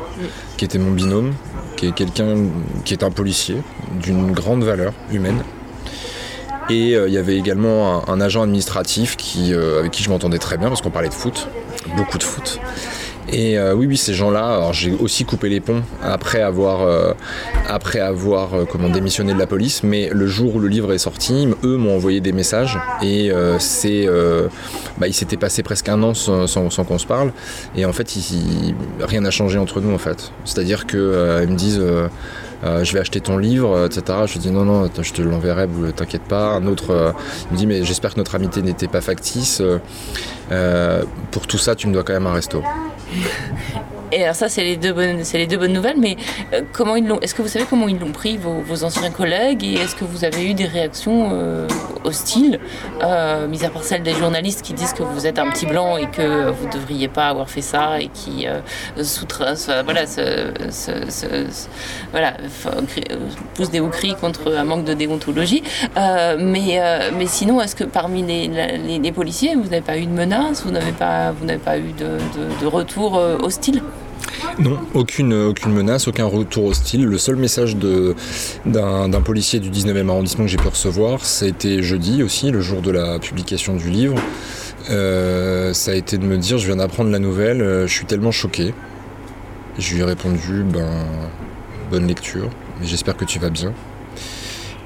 qui 0.57 0.65
était 0.65 0.79
mon 0.79 0.89
binôme, 0.91 1.33
qui 1.75 1.87
est 1.87 1.91
quelqu'un 1.91 2.35
qui 2.83 2.93
est 2.95 3.03
un 3.03 3.11
policier 3.11 3.57
d'une 4.01 4.31
grande 4.31 4.63
valeur 4.63 4.93
humaine. 5.11 5.43
Et 6.71 6.93
il 6.93 7.13
y 7.13 7.17
avait 7.17 7.35
également 7.37 8.07
un, 8.09 8.13
un 8.13 8.21
agent 8.21 8.41
administratif 8.41 9.15
qui, 9.15 9.53
avec 9.53 9.91
qui 9.91 10.01
je 10.01 10.09
m'entendais 10.09 10.39
très 10.39 10.57
bien 10.57 10.69
parce 10.69 10.81
qu'on 10.81 10.89
parlait 10.91 11.09
de 11.09 11.13
foot, 11.13 11.47
beaucoup 11.95 12.17
de 12.17 12.23
foot. 12.23 12.59
Et 13.31 13.57
euh, 13.57 13.73
oui, 13.73 13.87
oui, 13.87 13.97
ces 13.97 14.13
gens-là, 14.13 14.71
j'ai 14.73 14.91
aussi 14.91 15.25
coupé 15.25 15.49
les 15.49 15.59
ponts 15.59 15.81
après 16.03 16.41
avoir, 16.41 16.83
euh, 16.83 17.13
euh, 17.71 18.65
comment, 18.69 18.89
démissionné 18.89 19.33
de 19.33 19.39
la 19.39 19.47
police, 19.47 19.81
mais 19.83 20.09
le 20.11 20.27
jour 20.27 20.55
où 20.55 20.59
le 20.59 20.67
livre 20.67 20.93
est 20.93 20.97
sorti, 20.97 21.47
eux 21.63 21.77
m'ont 21.77 21.95
envoyé 21.95 22.19
des 22.19 22.31
messages 22.31 22.77
et 23.01 23.31
c'est, 23.59 24.07
bah, 24.97 25.07
il 25.07 25.13
s'était 25.13 25.37
passé 25.37 25.63
presque 25.63 25.89
un 25.89 26.03
an 26.03 26.13
sans, 26.13 26.47
qu'on 26.85 26.97
se 26.97 27.07
parle. 27.07 27.31
Et 27.75 27.85
en 27.85 27.93
fait, 27.93 28.13
rien 28.99 29.21
n'a 29.21 29.31
changé 29.31 29.57
entre 29.57 29.81
nous 29.81 29.93
en 29.93 29.97
fait. 29.97 30.31
C'est-à-dire 30.45 30.85
qu'ils 30.85 30.99
me 30.99 31.55
disent. 31.55 31.81
Euh, 32.63 32.83
je 32.83 32.93
vais 32.93 32.99
acheter 32.99 33.19
ton 33.19 33.37
livre, 33.37 33.75
euh, 33.75 33.87
etc. 33.87 34.19
Je 34.25 34.33
lui 34.33 34.39
dis 34.39 34.51
non, 34.51 34.63
non, 34.63 34.89
je 35.01 35.13
te 35.13 35.21
l'enverrai, 35.21 35.67
t'inquiète 35.95 36.23
pas. 36.23 36.47
Un 36.53 36.65
autre 36.67 36.91
euh, 36.91 37.11
me 37.51 37.57
dit 37.57 37.67
mais 37.67 37.83
j'espère 37.83 38.13
que 38.13 38.19
notre 38.19 38.35
amitié 38.35 38.61
n'était 38.61 38.87
pas 38.87 39.01
factice. 39.01 39.61
Pour 41.31 41.47
tout 41.47 41.57
ça, 41.57 41.75
tu 41.75 41.87
me 41.87 41.93
dois 41.93 42.03
quand 42.03 42.13
même 42.13 42.27
un 42.27 42.33
resto. 42.33 42.63
Et 44.13 44.23
alors 44.23 44.35
ça, 44.35 44.47
c'est 44.47 44.63
les 44.63 44.77
deux 44.77 44.93
bonnes, 44.93 45.73
nouvelles. 45.73 45.99
Mais 45.99 46.17
euh, 46.53 46.61
comment 46.71 46.95
ils 46.95 47.07
l'ont 47.07 47.19
Est-ce 47.21 47.33
que 47.33 47.41
vous 47.41 47.47
savez 47.47 47.65
comment 47.69 47.87
ils 47.87 47.99
l'ont 47.99 48.11
pris 48.11 48.37
vos, 48.37 48.83
anciens 48.83 49.09
collègues 49.09 49.63
Et 49.63 49.73
est-ce 49.73 49.95
que 49.95 50.05
vous 50.05 50.23
avez 50.23 50.49
eu 50.49 50.53
des 50.53 50.65
réactions 50.65 51.29
euh, 51.31 51.67
hostiles, 52.03 52.59
euh, 53.03 53.47
mis 53.47 53.63
à 53.65 53.69
part 53.69 53.83
celles 53.83 54.03
des 54.03 54.13
journalistes 54.13 54.61
qui 54.61 54.73
disent 54.73 54.93
que 54.93 55.03
vous 55.03 55.25
êtes 55.25 55.39
un 55.39 55.49
petit 55.49 55.65
blanc 55.65 55.97
et 55.97 56.07
que 56.07 56.49
vous 56.49 56.67
devriez 56.69 57.07
pas 57.07 57.27
avoir 57.27 57.49
fait 57.49 57.61
ça 57.61 57.99
et 57.99 58.07
qui 58.07 58.47
euh, 58.47 58.59
voilà, 59.83 60.03
voilà, 62.11 62.33
euh, 62.39 62.81
poussent 63.55 63.71
des 63.71 63.79
hauts 63.79 63.89
cris 63.89 64.15
contre 64.19 64.53
un 64.55 64.63
manque 64.63 64.85
de 64.85 64.93
déontologie. 64.93 65.63
Mais, 65.95 67.27
sinon, 67.27 67.61
est-ce 67.61 67.75
que 67.75 67.83
parmi 67.83 68.23
les, 68.23 69.11
policiers, 69.11 69.55
vous 69.55 69.69
n'avez 69.69 69.81
pas 69.81 69.97
eu 69.97 70.05
de 70.05 70.11
menaces 70.11 70.63
Vous 70.63 70.71
n'avez 70.71 70.91
pas, 70.91 71.31
vous 71.31 71.45
n'avez 71.45 71.59
pas 71.59 71.77
eu 71.77 71.91
de, 71.93 72.05
de, 72.05 72.61
de 72.61 72.65
retour 72.65 73.13
hostile 73.15 73.81
Non, 74.59 74.77
aucune, 74.93 75.53
menace, 75.67 76.07
aucun 76.07 76.25
retour 76.25 76.65
hostile. 76.65 77.05
Le 77.05 77.17
seul 77.17 77.35
message 77.35 77.75
d'un 77.75 79.21
policier 79.23 79.59
du 79.59 79.69
19e 79.69 80.09
arrondissement 80.09 80.45
que 80.45 80.51
j'ai 80.51 80.57
pu 80.57 80.67
recevoir, 80.67 81.25
ça 81.25 81.45
a 81.45 81.47
été 81.47 81.81
jeudi 81.81 82.23
aussi, 82.23 82.51
le 82.51 82.61
jour 82.61 82.81
de 82.81 82.91
la 82.91 83.19
publication 83.19 83.75
du 83.75 83.89
livre. 83.89 84.15
Euh, 84.89 85.73
ça 85.73 85.91
a 85.91 85.93
été 85.95 86.17
de 86.17 86.25
me 86.25 86.37
dire, 86.37 86.57
je 86.57 86.67
viens 86.67 86.75
d'apprendre 86.75 87.09
la 87.09 87.19
nouvelle, 87.19 87.61
euh, 87.61 87.87
je 87.87 87.93
suis 87.93 88.05
tellement 88.05 88.31
choqué. 88.31 88.73
Je 89.79 89.95
lui 89.95 90.01
ai 90.01 90.05
répondu, 90.05 90.63
ben, 90.63 91.05
bonne 91.89 92.05
lecture, 92.07 92.49
mais 92.79 92.85
j'espère 92.85 93.17
que 93.17 93.25
tu 93.25 93.39
vas 93.39 93.49
bien. 93.49 93.73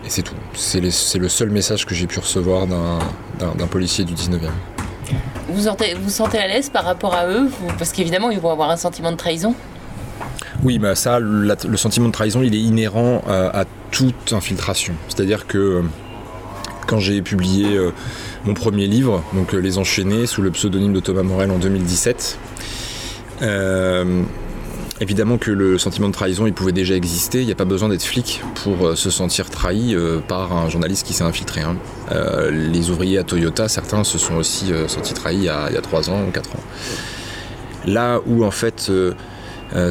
Et 0.05 0.09
c'est 0.09 0.21
tout. 0.21 0.35
C'est 0.53 0.79
le 0.79 1.29
seul 1.29 1.49
message 1.49 1.85
que 1.85 1.93
j'ai 1.93 2.07
pu 2.07 2.19
recevoir 2.19 2.67
d'un 2.67 3.67
policier 3.67 4.05
du 4.05 4.13
19e. 4.13 4.76
Vous 5.49 5.63
sentez, 5.63 5.93
vous 5.93 6.09
sentez 6.09 6.37
à 6.37 6.47
l'aise 6.47 6.69
par 6.69 6.83
rapport 6.83 7.15
à 7.15 7.27
eux 7.27 7.49
Parce 7.77 7.91
qu'évidemment, 7.91 8.29
ils 8.29 8.39
vont 8.39 8.51
avoir 8.51 8.69
un 8.69 8.77
sentiment 8.77 9.11
de 9.11 9.17
trahison. 9.17 9.55
Oui, 10.63 10.79
bah 10.79 10.95
ça, 10.95 11.19
le 11.19 11.77
sentiment 11.77 12.07
de 12.07 12.13
trahison, 12.13 12.41
il 12.41 12.55
est 12.55 12.59
inhérent 12.59 13.23
euh, 13.27 13.49
à 13.53 13.65
toute 13.91 14.33
infiltration. 14.33 14.93
C'est-à-dire 15.07 15.47
que 15.47 15.57
euh, 15.57 15.81
quand 16.87 16.99
j'ai 16.99 17.21
publié 17.21 17.75
euh, 17.75 17.91
mon 18.45 18.53
premier 18.53 18.87
livre, 18.87 19.23
donc 19.33 19.53
Les 19.53 19.77
Enchaînés, 19.77 20.25
sous 20.25 20.41
le 20.41 20.51
pseudonyme 20.51 20.93
de 20.93 20.99
Thomas 20.99 21.23
Morel 21.23 21.51
en 21.51 21.57
2017, 21.57 22.39
euh, 23.43 24.23
évidemment 25.01 25.37
que 25.37 25.51
le 25.51 25.77
sentiment 25.77 26.07
de 26.07 26.13
trahison, 26.13 26.47
il 26.47 26.53
pouvait 26.53 26.71
déjà 26.71 26.95
exister. 26.95 27.41
Il 27.41 27.45
n'y 27.45 27.51
a 27.51 27.55
pas 27.55 27.65
besoin 27.65 27.89
d'être 27.89 28.03
flic 28.03 28.41
pour 28.63 28.87
euh, 28.87 28.95
se 28.95 29.09
sentir 29.09 29.49
trahi 29.49 29.95
euh, 29.95 30.19
par 30.19 30.53
un 30.53 30.69
journaliste 30.69 31.05
qui 31.05 31.13
s'est 31.13 31.23
infiltré. 31.23 31.61
hein. 31.61 31.77
Euh, 32.11 32.51
les 32.51 32.89
ouvriers 32.89 33.17
à 33.17 33.23
Toyota, 33.23 33.67
certains 33.67 34.03
se 34.03 34.17
sont 34.17 34.35
aussi 34.35 34.71
sentis 34.87 35.13
trahis 35.13 35.37
il 35.37 35.43
y, 35.43 35.49
a, 35.49 35.81
3 35.81 36.09
ans 36.09 36.23
ou 36.27 36.31
4 36.31 36.55
ans. 36.55 36.63
Là 37.85 38.19
où 38.25 38.43
en 38.43 38.51
fait 38.51 38.91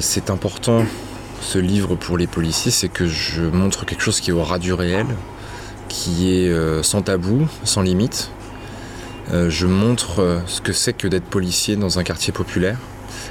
c'est 0.00 0.30
important 0.30 0.84
ce 1.40 1.58
livre 1.58 1.94
pour 1.94 2.18
les 2.18 2.26
policiers, 2.26 2.70
c'est 2.70 2.88
que 2.88 3.06
je 3.06 3.42
montre 3.42 3.84
quelque 3.86 4.02
chose 4.02 4.20
qui 4.20 4.30
est 4.30 4.32
au 4.32 4.42
ras 4.42 4.58
du 4.58 4.72
réel, 4.72 5.06
qui 5.88 6.32
est 6.32 6.82
sans 6.82 7.02
tabou, 7.02 7.46
sans 7.64 7.82
limite. 7.82 8.30
Je 9.32 9.66
montre 9.66 10.42
ce 10.46 10.60
que 10.60 10.72
c'est 10.72 10.94
que 10.94 11.08
d'être 11.08 11.24
policier 11.24 11.76
dans 11.76 11.98
un 11.98 12.02
quartier 12.02 12.32
populaire, 12.32 12.78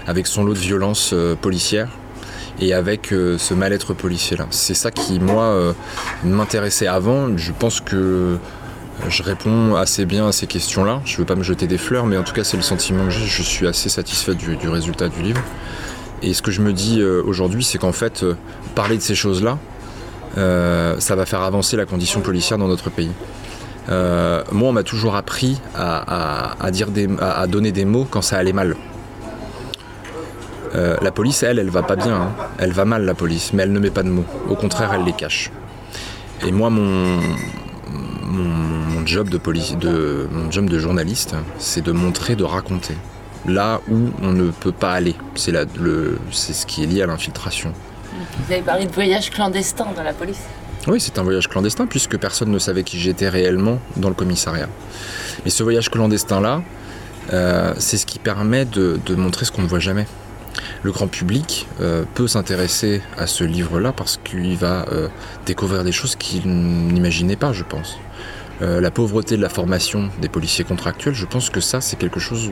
avec 0.07 0.27
son 0.27 0.43
lot 0.43 0.53
de 0.53 0.59
violence 0.59 1.11
euh, 1.13 1.35
policière 1.35 1.89
et 2.59 2.73
avec 2.73 3.11
euh, 3.11 3.37
ce 3.37 3.53
mal-être 3.53 3.93
policier-là. 3.93 4.47
C'est 4.49 4.73
ça 4.73 4.91
qui, 4.91 5.19
moi, 5.19 5.43
euh, 5.43 5.73
m'intéressait 6.23 6.87
avant. 6.87 7.35
Je 7.37 7.51
pense 7.51 7.81
que 7.81 8.37
je 9.09 9.23
réponds 9.23 9.75
assez 9.75 10.05
bien 10.05 10.27
à 10.27 10.31
ces 10.31 10.47
questions-là. 10.47 11.01
Je 11.03 11.13
ne 11.13 11.17
veux 11.17 11.25
pas 11.25 11.35
me 11.35 11.43
jeter 11.43 11.67
des 11.67 11.77
fleurs, 11.77 12.05
mais 12.05 12.17
en 12.17 12.23
tout 12.23 12.33
cas, 12.33 12.43
c'est 12.43 12.57
le 12.57 12.63
sentiment 12.63 13.05
que 13.05 13.09
j'ai. 13.09 13.25
Je 13.25 13.41
suis 13.41 13.67
assez 13.67 13.89
satisfait 13.89 14.35
du, 14.35 14.69
résultat 14.69 15.09
du 15.09 15.21
livre. 15.21 15.41
Et 16.21 16.33
ce 16.33 16.41
que 16.41 16.51
je 16.51 16.61
me 16.61 16.71
dis 16.71 17.03
aujourd'hui, 17.03 17.63
c'est 17.63 17.77
qu'en 17.77 17.91
fait, 17.91 18.25
parler 18.73 18.95
de 18.95 19.01
ces 19.01 19.13
choses-là, 19.13 19.59
ça 20.37 21.15
va 21.15 21.25
faire 21.25 21.41
avancer 21.41 21.75
la 21.75 21.85
condition 21.85 22.21
policière 22.21 22.57
dans 22.57 22.69
notre 22.69 22.89
pays. 22.89 23.11
Moi, 23.89 24.69
on 24.69 24.71
m'a 24.71 24.83
toujours 24.83 25.17
appris 25.17 25.59
à, 25.75 26.55
dire 26.71 26.89
des, 26.89 27.09
à 27.19 27.45
donner 27.47 27.73
des 27.73 27.83
mots 27.83 28.07
quand 28.09 28.21
ça 28.21 28.37
allait 28.37 28.53
mal. 28.53 28.77
Euh, 30.75 30.97
la 31.01 31.11
police, 31.11 31.41
elle, 31.43 31.59
elle 31.59 31.69
va 31.69 31.83
pas 31.83 31.95
bien. 31.95 32.13
hein. 32.15 32.31
Elle 32.57 32.71
va 32.73 32.85
mal, 32.85 33.05
la 33.05 33.13
police, 33.13 33.51
mais 33.53 33.63
elle 33.63 33.71
ne 33.71 33.79
met 33.79 33.89
pas 33.91 34.03
de 34.03 34.09
mots. 34.09 34.25
Au 34.49 34.55
contraire, 34.55 34.91
elle 34.93 35.03
les 35.05 35.13
cache. 35.13 35.51
Et 36.45 36.51
moi, 36.51 36.69
mon, 36.69 37.19
mon, 38.23 38.43
mon 38.43 39.05
job 39.05 39.29
de, 39.29 39.37
police, 39.37 39.77
de, 39.77 40.27
mon 40.31 40.51
job 40.51 40.69
de 40.69 40.77
journaliste, 40.79 41.35
c'est 41.59 41.81
de 41.83 41.91
montrer, 41.91 42.35
de 42.35 42.43
raconter. 42.43 42.95
Là 43.47 43.79
où 43.89 44.09
on 44.21 44.31
ne 44.31 44.49
peut 44.49 44.71
pas 44.71 44.91
aller. 44.93 45.15
C'est 45.35 45.53
ce 45.53 46.65
qui 46.65 46.83
est 46.83 46.87
lié 46.87 47.03
à 47.03 47.05
l'infiltration. 47.05 47.71
Vous 48.47 48.51
avez 48.53 48.61
parlé 48.63 48.85
de 48.85 48.91
voyage 48.91 49.29
clandestin 49.29 49.87
dans 49.95 50.03
la 50.03 50.13
police. 50.13 50.41
Oui, 50.87 50.99
c'est 50.99 51.17
un 51.19 51.23
voyage 51.23 51.47
clandestin 51.47 51.85
puisque 51.87 52.17
personne 52.17 52.49
ne 52.49 52.59
savait 52.59 52.83
qui 52.83 52.99
j'étais 52.99 53.29
réellement 53.29 53.79
dans 53.97 54.09
le 54.09 54.15
commissariat. 54.15 54.67
Mais 55.43 55.51
ce 55.51 55.63
voyage 55.63 55.89
clandestin-là, 55.89 56.61
euh, 57.33 57.73
c'est 57.77 57.97
ce 57.97 58.05
qui 58.05 58.19
permet 58.19 58.65
de, 58.65 58.99
de 59.05 59.15
montrer 59.15 59.45
ce 59.45 59.51
qu'on 59.51 59.61
ne 59.63 59.67
voit 59.67 59.79
jamais. 59.79 60.05
Le 60.83 60.91
grand 60.91 61.07
public 61.07 61.67
euh, 61.81 62.03
peut 62.13 62.27
s'intéresser 62.27 63.01
à 63.17 63.27
ce 63.27 63.43
livre-là 63.43 63.91
parce 63.91 64.19
qu'il 64.23 64.55
va 64.57 64.85
euh, 64.91 65.07
découvrir 65.45 65.83
des 65.83 65.91
choses 65.91 66.15
qu'il 66.15 66.47
n'imaginait 66.47 67.35
pas, 67.35 67.53
je 67.53 67.63
pense. 67.63 67.97
Euh, 68.61 68.79
la 68.79 68.91
pauvreté 68.91 69.35
de 69.35 69.41
la 69.41 69.49
formation 69.49 70.09
des 70.21 70.29
policiers 70.29 70.63
contractuels, 70.63 71.13
je 71.13 71.25
pense 71.25 71.49
que 71.49 71.59
ça, 71.59 71.81
c'est 71.81 71.97
quelque 71.97 72.19
chose 72.19 72.51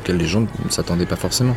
auquel 0.00 0.16
les 0.16 0.26
gens 0.26 0.40
ne 0.40 0.70
s'attendaient 0.70 1.06
pas 1.06 1.16
forcément. 1.16 1.56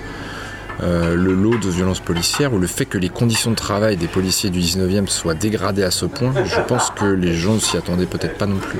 Le 0.82 1.34
lot 1.34 1.58
de 1.58 1.68
violences 1.70 2.00
policières 2.00 2.54
ou 2.54 2.58
le 2.58 2.68
fait 2.68 2.86
que 2.86 2.98
les 2.98 3.10
conditions 3.10 3.52
de 3.52 3.56
travail 3.58 3.98
des 3.98 4.08
policiers 4.08 4.50
du 4.50 4.62
19e 4.62 5.08
soient 5.10 5.34
dégradées 5.34 5.84
à 5.84 5.92
ce 5.92 6.06
point, 6.06 6.34
je 6.46 6.62
pense 6.62 6.90
que 6.92 7.04
les 7.04 7.34
gens 7.34 7.56
ne 7.56 7.60
s'y 7.60 7.76
attendaient 7.76 8.06
peut-être 8.06 8.38
pas 8.38 8.46
non 8.46 8.56
plus. 8.56 8.80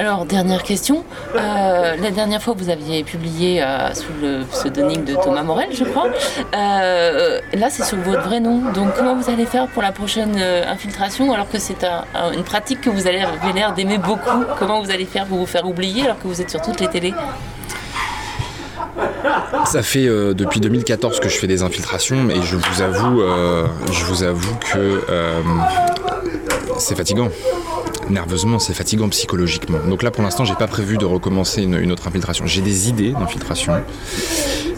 Alors, 0.00 0.24
dernière 0.24 0.62
question. 0.62 1.04
Euh, 1.36 1.94
la 1.94 2.10
dernière 2.10 2.40
fois, 2.42 2.54
vous 2.56 2.70
aviez 2.70 3.04
publié 3.04 3.62
euh, 3.62 3.92
sous 3.92 4.06
le 4.22 4.44
pseudonyme 4.50 5.04
de 5.04 5.14
Thomas 5.14 5.42
Morel, 5.42 5.68
je 5.74 5.84
crois. 5.84 6.06
Euh, 6.56 7.38
là, 7.52 7.68
c'est 7.68 7.84
sur 7.84 7.98
votre 7.98 8.22
vrai 8.22 8.40
nom. 8.40 8.62
Donc, 8.72 8.94
comment 8.96 9.14
vous 9.14 9.28
allez 9.28 9.44
faire 9.44 9.66
pour 9.68 9.82
la 9.82 9.92
prochaine 9.92 10.38
infiltration 10.66 11.34
alors 11.34 11.50
que 11.50 11.58
c'est 11.58 11.84
un- 11.84 12.04
un- 12.14 12.32
une 12.32 12.44
pratique 12.44 12.80
que 12.80 12.88
vous 12.88 13.06
avez 13.08 13.22
l'air 13.54 13.74
d'aimer 13.74 13.98
beaucoup? 13.98 14.42
Comment 14.58 14.80
vous 14.82 14.90
allez 14.90 15.04
faire 15.04 15.26
pour 15.26 15.36
vous 15.36 15.44
faire 15.44 15.66
oublier 15.66 16.04
alors 16.04 16.18
que 16.18 16.28
vous 16.28 16.40
êtes 16.40 16.48
sur 16.48 16.62
toutes 16.62 16.80
les 16.80 16.88
télés? 16.88 17.12
Ça 19.66 19.82
fait 19.82 20.06
depuis 20.34 20.60
2014 20.60 21.20
que 21.20 21.28
je 21.28 21.36
fais 21.38 21.46
des 21.46 21.62
infiltrations 21.62 22.30
et 22.30 22.40
je 22.40 22.56
vous 22.56 22.80
avoue, 22.80 23.20
je 23.92 24.04
vous 24.06 24.22
avoue 24.22 24.54
que 24.72 25.02
c'est 26.78 26.96
fatigant. 26.96 27.28
Nerveusement, 28.10 28.58
c'est 28.58 28.74
fatigant 28.74 29.08
psychologiquement. 29.08 29.78
Donc 29.88 30.02
là, 30.02 30.10
pour 30.10 30.22
l'instant, 30.22 30.44
j'ai 30.44 30.54
pas 30.54 30.66
prévu 30.66 30.98
de 30.98 31.04
recommencer 31.04 31.62
une, 31.62 31.74
une 31.74 31.92
autre 31.92 32.08
infiltration. 32.08 32.46
J'ai 32.46 32.60
des 32.60 32.88
idées 32.88 33.12
d'infiltration. 33.12 33.72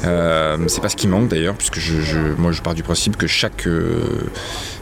Euh, 0.05 0.57
c'est 0.67 0.81
pas 0.81 0.89
ce 0.89 0.97
qui 0.97 1.07
manque 1.07 1.29
d'ailleurs, 1.29 1.55
puisque 1.55 1.79
je, 1.79 2.01
je- 2.01 2.19
moi, 2.39 2.51
je 2.53 2.61
pars 2.63 2.75
du 2.75 2.83
principe 2.83 3.17
que 3.17 3.27
chaque 3.27 3.67
euh, 3.69 4.01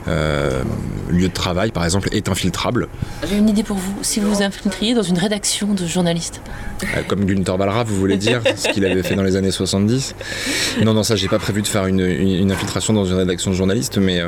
euh, 0.08 0.62
lieu 1.10 1.28
de 1.28 1.32
travail, 1.32 1.70
par 1.72 1.84
exemple, 1.84 2.08
est 2.12 2.28
infiltrable. 2.28 2.88
J'ai 3.28 3.36
une 3.36 3.48
idée 3.48 3.62
pour 3.62 3.76
vous. 3.76 3.94
Si 4.02 4.18
vous 4.20 4.32
vous 4.34 4.42
infiltriez 4.42 4.94
dans 4.94 5.02
une 5.02 5.18
rédaction 5.18 5.74
de 5.74 5.86
journalistes. 5.86 6.40
Euh, 6.96 7.02
Comme 7.06 7.26
Gunther 7.26 7.58
Balra, 7.58 7.84
vous 7.84 7.96
voulez 7.96 8.16
dire, 8.16 8.40
ce 8.56 8.68
qu'il 8.68 8.84
avait 8.86 9.02
fait 9.02 9.14
dans 9.14 9.22
les 9.22 9.36
années 9.36 9.50
70 9.50 10.14
Non, 10.82 10.94
non, 10.94 11.02
ça, 11.02 11.16
j'ai 11.16 11.28
pas 11.28 11.38
prévu 11.38 11.60
de 11.62 11.68
faire 11.68 11.86
une, 11.86 12.00
une- 12.00 12.36
une 12.40 12.52
infiltration 12.52 12.92
dans 12.94 13.04
une 13.04 13.16
rédaction 13.16 13.50
de 13.50 13.56
journaliste, 13.56 13.98
mais, 13.98 14.22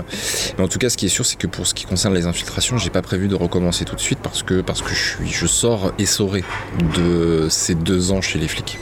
mais 0.58 0.64
en 0.64 0.68
tout 0.68 0.78
cas, 0.78 0.90
ce 0.90 0.96
qui 0.98 1.06
est 1.06 1.10
sûr, 1.10 1.24
c'est 1.24 1.36
que 1.36 1.46
pour 1.46 1.66
ce 1.66 1.72
qui 1.72 1.86
concerne 1.86 2.14
les 2.14 2.26
infiltrations, 2.26 2.76
j'ai 2.76 2.90
pas 2.90 3.02
prévu 3.02 3.28
de 3.28 3.34
recommencer 3.34 3.84
tout 3.86 3.94
de 3.96 4.00
suite 4.00 4.18
parce 4.22 4.42
que, 4.42 4.60
parce 4.60 4.82
que 4.82 4.90
je, 4.90 4.94
suis, 5.16 5.26
je 5.32 5.46
sors 5.46 5.92
essoré 5.98 6.44
de 6.96 7.46
ces 7.48 7.74
deux 7.74 8.12
ans 8.12 8.20
chez 8.20 8.38
les 8.38 8.48
flics. 8.48 8.78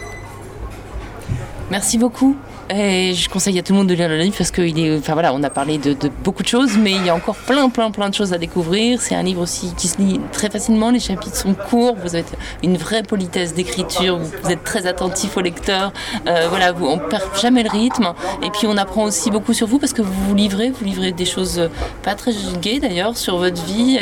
Merci 1.70 1.98
beaucoup. 1.98 2.36
Et 2.72 3.14
je 3.14 3.28
conseille 3.28 3.58
à 3.58 3.62
tout 3.62 3.72
le 3.72 3.78
monde 3.78 3.88
de 3.88 3.94
lire 3.94 4.08
le 4.08 4.16
livre 4.16 4.36
parce 4.38 4.52
qu'il 4.52 4.78
est, 4.78 4.96
enfin 4.96 5.14
voilà, 5.14 5.30
a 5.30 5.50
parlé 5.50 5.78
de, 5.78 5.96
beaucoup 6.22 6.42
de 6.42 6.48
choses, 6.48 6.76
mais 6.78 6.92
il 6.92 7.04
y 7.04 7.08
a 7.08 7.14
encore 7.14 7.34
plein, 7.34 7.68
plein, 7.68 7.90
plein 7.90 8.08
de 8.08 8.14
choses 8.14 8.32
à 8.32 8.38
découvrir. 8.38 9.00
C'est 9.00 9.14
un 9.14 9.22
livre 9.22 9.42
aussi 9.42 9.74
qui 9.76 9.88
se 9.88 9.98
lit 9.98 10.20
très 10.32 10.50
facilement. 10.50 10.90
Les 10.90 11.00
chapitres 11.00 11.36
sont 11.36 11.54
courts. 11.54 11.96
Vous 12.00 12.14
avez 12.14 12.24
une 12.62 12.76
vraie 12.76 13.02
politesse 13.02 13.54
d'écriture. 13.54 14.18
Vous, 14.18 14.50
êtes 14.50 14.62
très 14.62 14.86
attentif 14.86 15.36
au 15.36 15.40
lecteur. 15.40 15.92
Euh, 16.28 16.46
voilà, 16.48 16.72
vous, 16.72 16.86
on 16.86 16.98
perd 16.98 17.24
jamais 17.40 17.62
le 17.62 17.70
rythme. 17.70 18.12
Et 18.42 18.50
puis 18.50 18.66
on 18.66 18.76
apprend 18.76 19.04
aussi 19.04 19.30
beaucoup 19.30 19.52
sur 19.52 19.66
vous 19.66 19.78
parce 19.78 19.92
que 19.92 20.02
vous 20.02 20.12
vous 20.28 20.34
livrez, 20.34 20.70
vous 20.70 20.84
livrez 20.84 21.12
des 21.12 21.24
choses 21.24 21.68
pas 22.02 22.14
très 22.14 22.32
gaies 22.60 22.78
d'ailleurs 22.78 23.16
sur 23.16 23.38
votre 23.38 23.62
vie. 23.64 23.98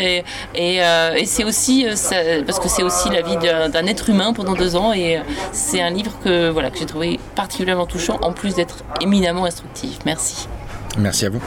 Et, 0.54 0.82
euh, 0.82 1.16
c'est 1.24 1.44
aussi, 1.44 1.86
euh, 1.86 2.42
parce 2.44 2.58
que 2.58 2.68
c'est 2.68 2.82
aussi 2.82 3.08
la 3.10 3.22
vie 3.22 3.36
d'un 3.36 3.86
être 3.86 4.10
humain 4.10 4.32
pendant 4.32 4.54
deux 4.54 4.76
ans. 4.76 4.92
Et 4.92 5.16
euh, 5.16 5.20
c'est 5.52 5.80
un 5.80 5.90
livre 5.90 6.12
que 6.22 6.50
voilà 6.50 6.70
que 6.70 6.78
j'ai 6.78 6.86
trouvé 6.86 7.18
particulièrement 7.34 7.86
touchant, 7.86 8.18
en 8.22 8.32
plus 8.32 8.57
d'être 8.58 8.82
éminemment 9.00 9.44
instructif. 9.44 9.98
Merci. 10.04 10.48
Merci 10.98 11.26
à 11.26 11.30
vous. 11.30 11.42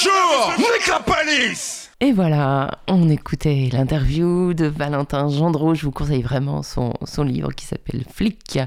Bonjour, 0.00 0.54
Et 2.00 2.12
voilà, 2.12 2.78
on 2.86 3.08
écoutait 3.08 3.68
l'interview 3.72 4.54
de 4.54 4.66
Valentin 4.66 5.28
Gendreau. 5.28 5.74
Je 5.74 5.86
vous 5.86 5.90
conseille 5.90 6.22
vraiment 6.22 6.62
son, 6.62 6.92
son 7.04 7.24
livre 7.24 7.52
qui 7.52 7.64
s'appelle 7.64 8.04
Flic. 8.08 8.60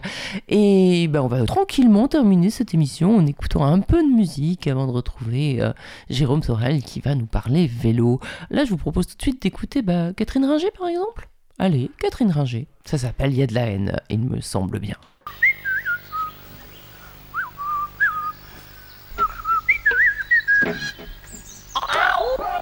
Et 0.50 1.08
ben 1.08 1.22
on 1.22 1.28
va 1.28 1.46
tranquillement 1.46 2.10
terminer 2.10 2.50
cette 2.50 2.74
émission 2.74 3.16
en 3.16 3.26
écoutant 3.26 3.64
un 3.64 3.80
peu 3.80 4.04
de 4.04 4.14
musique 4.14 4.68
avant 4.68 4.88
de 4.88 4.92
retrouver 4.92 5.62
euh, 5.62 5.72
Jérôme 6.10 6.44
Sorel 6.44 6.84
qui 6.84 7.00
va 7.00 7.16
nous 7.16 7.28
parler 7.28 7.66
vélo. 7.68 8.20
Là, 8.50 8.66
je 8.66 8.72
vous 8.72 8.78
propose 8.78 9.08
tout 9.08 9.16
de 9.16 9.22
suite 9.22 9.42
d'écouter 9.42 9.84
bah, 9.84 10.12
Catherine 10.18 10.44
Ringer 10.44 10.72
par 10.78 10.90
exemple. 10.90 11.30
Allez, 11.60 11.92
Catherine 11.98 12.32
Ringer. 12.32 12.68
Ça 12.84 12.98
s'appelle 12.98 13.32
Il 13.32 13.38
y 13.38 13.44
a 13.44 13.48
de 13.48 13.54
la 13.54 13.68
haine, 13.68 13.96
il 14.10 14.20
me 14.20 14.42
semble 14.42 14.80
bien. 14.80 14.98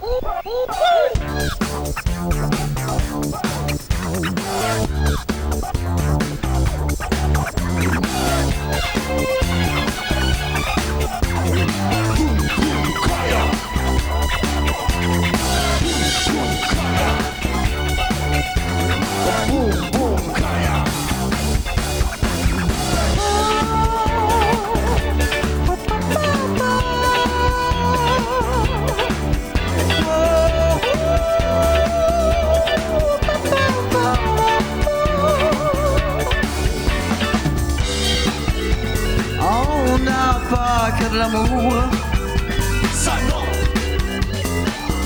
Boom, 0.09 0.21
boom. 19.91 19.98
l'amour. 41.17 41.73
Ça 42.93 43.13
non. 43.27 43.45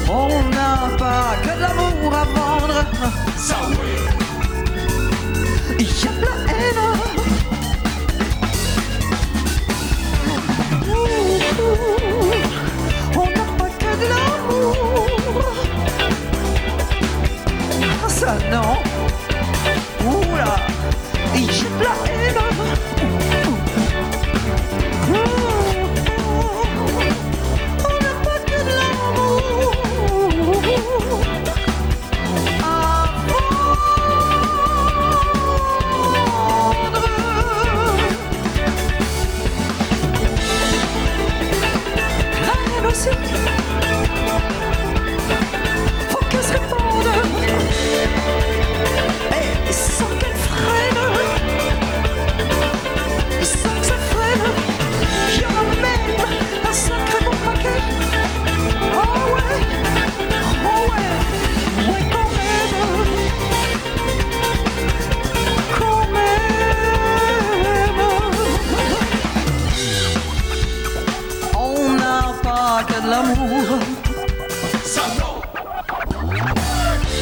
On 0.10 0.44
n'a 0.50 0.90
pas 0.98 1.36
que 1.42 1.54
de 1.56 1.62
l'amour 1.62 2.14
à 2.14 2.24
vendre. 2.26 2.86
Ça 3.38 3.56
oui. 3.70 3.94
Y 5.80 5.82
a 6.08 6.12
de 6.12 6.22
la 6.22 6.36
haine. 6.52 6.84
On 13.16 13.26
n'a 13.36 13.46
pas 13.58 13.72
que 13.80 13.92
de 14.02 14.08
l'amour. 14.14 15.44
Ça 18.08 18.34
non. 18.52 18.72
Oula, 20.06 20.56
il 21.36 21.42
y 21.44 21.48
a 21.48 21.50
de 21.50 21.84
la 21.84 21.94
haine. 22.12 23.33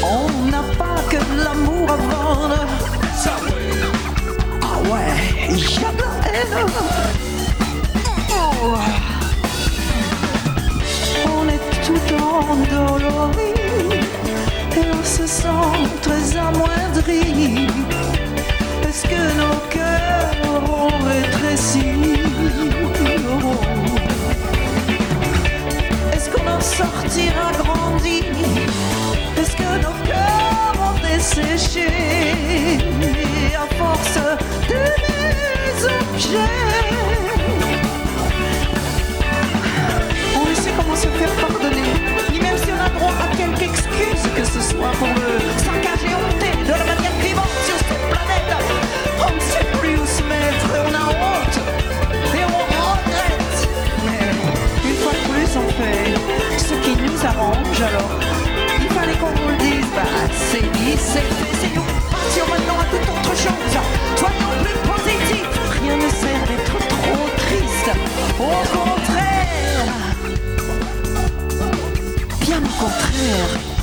On 0.04 0.30
n'a 0.50 0.64
pas 0.78 1.02
que 1.10 1.18
de 1.18 1.44
l'amour 1.44 1.92
à 1.92 1.98
vendre. 1.98 2.66
Ah 4.62 4.78
ouais, 4.90 5.14
il 5.50 5.60
y 5.60 5.84
a 5.84 5.92
de 5.92 6.02
la 6.02 6.14
haine. 6.32 6.66
Oh. 8.30 8.78
On 11.28 11.44
est 11.50 11.64
tout 11.86 12.06
endolori 12.16 13.52
et 14.78 14.88
on 14.98 15.04
se 15.04 15.28
sent 15.28 15.74
très 16.02 16.38
amoindri. 16.38 17.68
Est-ce 18.88 19.04
que 19.04 19.22
nos 19.38 19.58
cœurs 19.70 20.70
ont 20.70 20.96
rétréci? 21.06 21.86
Est-ce 26.22 26.30
qu'on 26.30 26.48
en 26.48 26.62
sortira 26.62 27.52
grandi? 27.58 28.22
Est-ce 29.40 29.56
que 29.56 29.64
nos 29.82 29.98
cœurs 30.06 30.76
ont 30.80 30.94
desséché 31.02 31.88
à 33.56 33.66
force 33.76 34.20
de 34.70 34.82
mes 35.02 35.84
objets? 35.84 36.38
On 40.36 40.46
ne 40.48 40.54
sait 40.54 40.70
comment 40.78 40.96
se 40.96 41.08
faire 41.08 41.34
pardonner, 41.48 41.90
ni 42.32 42.40
même 42.40 42.58
si 42.58 42.70
on 42.72 42.80
a 42.86 42.90
droit 43.00 43.14
à 43.20 43.36
quelque 43.36 43.64
excuse 43.64 44.24
que 44.38 44.46
ce 44.46 44.62
soit 44.62 44.92
pour 45.00 45.08
le 45.08 45.40
saccage 45.58 46.04
et 46.06 46.14
honter 46.14 46.56
de 46.68 46.72
la 46.72 46.86
manière 46.86 47.18
vivante 47.20 47.56
sur 47.66 47.78
cette 47.78 48.06
planète. 48.12 48.54
On 49.28 49.34
ne 49.34 49.40
sait 49.40 49.66
plus 49.80 50.01
ce 56.72 56.76
qui 56.86 56.96
nous 56.96 57.26
arrange 57.26 57.82
alors. 57.82 58.12
Il 58.80 58.90
fallait 58.90 59.18
qu'on 59.18 59.28
vous 59.28 59.50
le 59.50 59.58
dise, 59.58 59.86
bah 59.96 60.12
c'est 60.50 60.72
dit, 60.72 60.96
c'est 60.98 61.20
fait, 61.20 61.56
c'est 61.60 61.76
nous. 61.76 61.84
Passions 62.10 62.48
maintenant 62.50 62.80
à 62.80 62.86
toute 62.86 63.08
autre 63.10 63.36
chose. 63.36 63.74
Soyons 64.16 64.54
plus 64.64 64.80
positifs. 64.90 65.52
Rien 65.82 65.96
ne 65.98 66.10
sert 66.10 66.44
d'être 66.48 66.78
trop 66.88 67.24
triste. 67.44 67.92
Au 68.40 68.56
contraire. 68.78 69.94
Bien 72.42 72.58
au 72.58 72.84
contraire. 72.84 73.81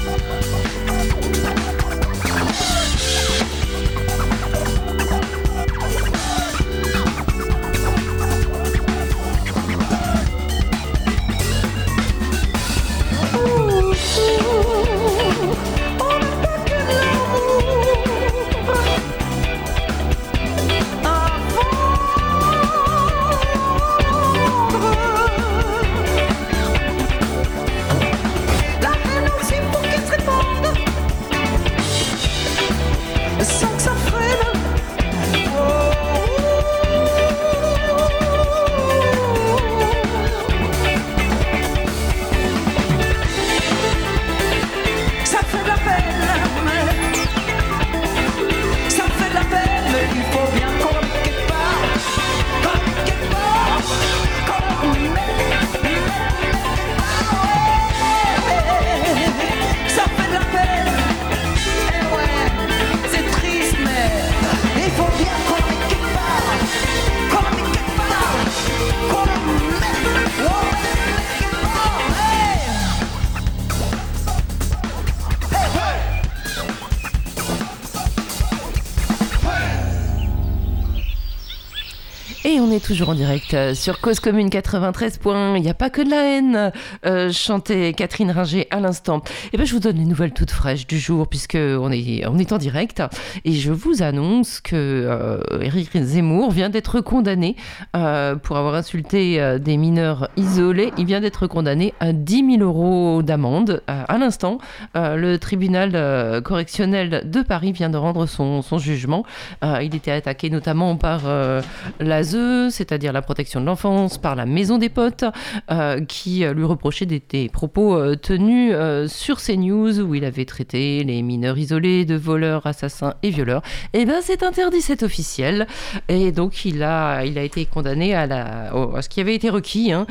Toujours 82.89 83.10
en 83.10 83.15
direct 83.15 83.52
euh, 83.52 83.74
sur 83.74 84.01
Cause 84.01 84.19
Commune 84.19 84.48
93. 84.48 85.20
Il 85.27 85.60
n'y 85.60 85.69
a 85.69 85.74
pas 85.74 85.90
que 85.90 86.01
de 86.01 86.09
la 86.09 86.23
haine, 86.23 86.73
euh, 87.05 87.31
chantait 87.31 87.93
Catherine 87.93 88.31
Ringer 88.31 88.66
à 88.70 88.81
l'instant. 88.81 89.23
Et 89.52 89.59
ben, 89.59 89.66
je 89.66 89.74
vous 89.74 89.78
donne 89.78 89.97
les 89.97 90.06
nouvelles 90.06 90.32
toutes 90.32 90.51
fraîches 90.51 90.86
du 90.86 90.98
jour, 90.98 91.28
puisque 91.28 91.56
on 91.56 91.93
est, 91.93 92.27
on 92.27 92.39
est 92.39 92.51
en 92.51 92.56
direct. 92.56 93.02
Et 93.44 93.52
je 93.52 93.73
vous 93.73 94.02
annonce 94.02 94.60
que 94.60 94.74
euh, 94.74 95.39
Éric 95.60 95.90
Zemmour 96.02 96.51
vient 96.51 96.70
d'être 96.70 97.02
condamné 97.02 97.56
euh, 97.94 98.36
pour 98.36 98.56
avoir 98.56 98.74
insulté 98.74 99.39
euh, 99.39 99.59
des 99.59 99.77
mineurs 99.77 100.31
isolés. 100.39 100.90
Il 100.97 101.05
vient 101.05 101.20
d'être 101.20 101.47
condamné 101.47 101.93
à 102.01 102.15
10 102.15 102.59
000 102.59 102.62
euros 102.62 103.23
d'amende. 103.23 103.82
Euh, 103.90 104.02
à 104.09 104.16
l'instant, 104.16 104.56
euh, 104.97 105.16
le 105.16 105.39
tribunal 105.39 105.90
euh, 105.94 106.40
correctionnel 106.40 107.28
de 107.31 107.43
Paris 107.43 107.73
vient 107.73 107.90
de 107.90 107.98
rendre 107.98 108.24
son, 108.24 108.62
jugement. 108.78 109.24
Euh, 109.62 109.82
il 109.82 109.94
était 109.94 110.10
attaqué 110.10 110.48
notamment 110.48 110.97
par 110.97 111.23
euh, 111.27 111.60
l'ASE, 112.01 112.78
c'est-à-dire 112.79 113.13
la 113.13 113.23
protection 113.23 113.61
de 113.61 113.67
l'enfance, 113.67 114.19
par 114.19 114.37
la 114.37 114.47
maison 114.47 114.79
des 114.79 114.89
potes, 114.89 115.25
euh, 115.71 116.01
qui 116.05 116.45
euh, 116.45 116.55
lui 116.55 116.65
reprochait 116.65 117.07
des, 117.07 117.49
propos 117.49 117.97
euh, 117.97 118.15
tenus 118.15 118.75
sur 119.11 119.41
CNews 119.41 120.01
où 120.01 120.15
il 120.15 120.25
avait 120.25 120.45
traité 120.45 121.03
les 121.03 121.23
mineurs 121.23 121.59
isolés 121.59 122.05
de 122.05 122.15
voleurs, 122.15 122.67
assassins 122.67 123.15
et 123.23 123.31
violeurs. 123.31 123.63
Et 123.93 124.05
ben 124.05 124.21
c'est 124.23 124.43
interdit, 124.43 124.81
c'est 124.81 125.03
officiel. 125.03 125.67
Et 126.09 126.31
donc 126.33 126.65
il 126.65 126.83
a, 126.83 127.25
il 127.25 127.37
a 127.39 127.43
été 127.43 127.65
condamné 127.67 128.15
à, 128.15 128.27
la, 128.27 128.71
ce 129.01 129.09
qui 129.09 129.21
avait 129.21 129.35
été 129.35 129.51
requis. 129.51 129.93
hein. 129.93 130.07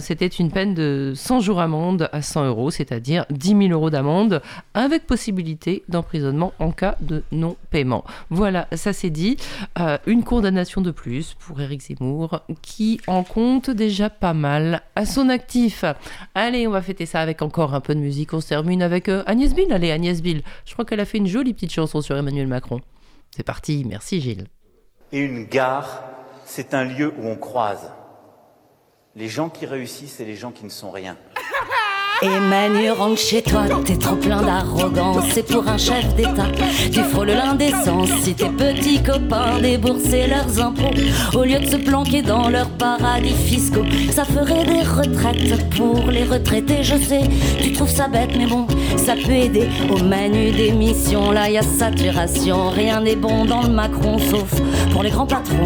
C'était 0.00 0.26
une 0.26 0.50
peine 0.50 0.74
de 0.74 1.12
100 1.14 1.40
jours 1.40 1.60
amende 1.60 2.08
à 2.12 2.20
100 2.20 2.46
euros, 2.46 2.70
c'est-à-dire 2.70 3.24
10 3.30 3.48
000 3.48 3.60
euros 3.70 3.90
d'amende 3.90 4.42
avec 4.74 5.06
possibilité 5.06 5.82
d'emprisonnement 5.88 6.52
en 6.58 6.72
cas 6.72 6.96
de 7.00 7.22
non-paiement. 7.32 8.04
Voilà, 8.30 8.68
ça 8.74 8.92
c'est 8.92 9.10
dit. 9.10 9.36
Une 10.06 10.24
condamnation 10.24 10.80
de 10.80 10.90
plus 10.90 11.34
pour 11.38 11.60
Éric 11.60 11.82
Zemmour 11.82 12.01
qui 12.62 13.00
en 13.06 13.24
compte 13.24 13.70
déjà 13.70 14.10
pas 14.10 14.34
mal 14.34 14.82
à 14.96 15.06
son 15.06 15.28
actif. 15.28 15.84
Allez, 16.34 16.66
on 16.66 16.70
va 16.70 16.82
fêter 16.82 17.06
ça 17.06 17.20
avec 17.20 17.42
encore 17.42 17.74
un 17.74 17.80
peu 17.80 17.94
de 17.94 18.00
musique. 18.00 18.32
On 18.32 18.40
se 18.40 18.48
termine 18.48 18.82
avec 18.82 19.08
euh, 19.08 19.22
Agnès 19.26 19.54
Bill. 19.54 19.72
Allez, 19.72 19.90
Agnès 19.90 20.20
Bill. 20.22 20.42
Je 20.64 20.72
crois 20.72 20.84
qu'elle 20.84 21.00
a 21.00 21.04
fait 21.04 21.18
une 21.18 21.26
jolie 21.26 21.54
petite 21.54 21.72
chanson 21.72 22.00
sur 22.00 22.16
Emmanuel 22.16 22.46
Macron. 22.46 22.80
C'est 23.34 23.42
parti, 23.42 23.84
merci 23.88 24.20
Gilles. 24.20 24.46
Et 25.12 25.20
une 25.20 25.44
gare, 25.44 26.02
c'est 26.44 26.74
un 26.74 26.84
lieu 26.84 27.12
où 27.18 27.26
on 27.26 27.36
croise 27.36 27.90
les 29.14 29.28
gens 29.28 29.48
qui 29.48 29.66
réussissent 29.66 30.20
et 30.20 30.24
les 30.24 30.36
gens 30.36 30.52
qui 30.52 30.64
ne 30.64 30.70
sont 30.70 30.90
rien. 30.90 31.16
Emmanuel, 32.22 32.92
rentre 32.92 33.18
chez 33.18 33.42
toi, 33.42 33.64
t'es 33.84 33.96
trop 33.96 34.14
plein 34.14 34.42
d'arrogance. 34.42 35.24
C'est 35.32 35.46
pour 35.46 35.66
un 35.66 35.76
chef 35.76 36.14
d'État, 36.14 36.46
tu 36.92 37.00
frôles 37.02 37.30
l'indécence. 37.30 38.10
Si 38.22 38.34
tes 38.34 38.48
petits 38.48 39.02
copains 39.02 39.58
déboursaient 39.60 40.28
leurs 40.28 40.64
impôts, 40.64 40.94
au 41.34 41.42
lieu 41.42 41.58
de 41.58 41.66
se 41.66 41.76
planquer 41.76 42.22
dans 42.22 42.48
leurs 42.48 42.70
paradis 42.70 43.34
fiscaux, 43.34 43.84
ça 44.12 44.24
ferait 44.24 44.64
des 44.64 44.82
retraites 44.82 45.68
pour 45.70 46.10
les 46.10 46.22
retraités. 46.22 46.82
Je 46.82 46.96
sais, 46.96 47.22
tu 47.60 47.72
trouves 47.72 47.90
ça 47.90 48.06
bête, 48.06 48.30
mais 48.38 48.46
bon, 48.46 48.68
ça 48.96 49.14
peut 49.14 49.32
aider 49.32 49.68
au 49.90 49.98
manu 50.04 50.52
d'émission. 50.52 51.32
Là, 51.32 51.50
y 51.50 51.58
a 51.58 51.62
saturation, 51.62 52.70
rien 52.70 53.00
n'est 53.00 53.16
bon 53.16 53.44
dans 53.46 53.62
le 53.62 53.70
Macron, 53.70 54.18
sauf 54.18 54.60
pour 54.92 55.02
les 55.02 55.10
grands 55.10 55.26
patrons. 55.26 55.56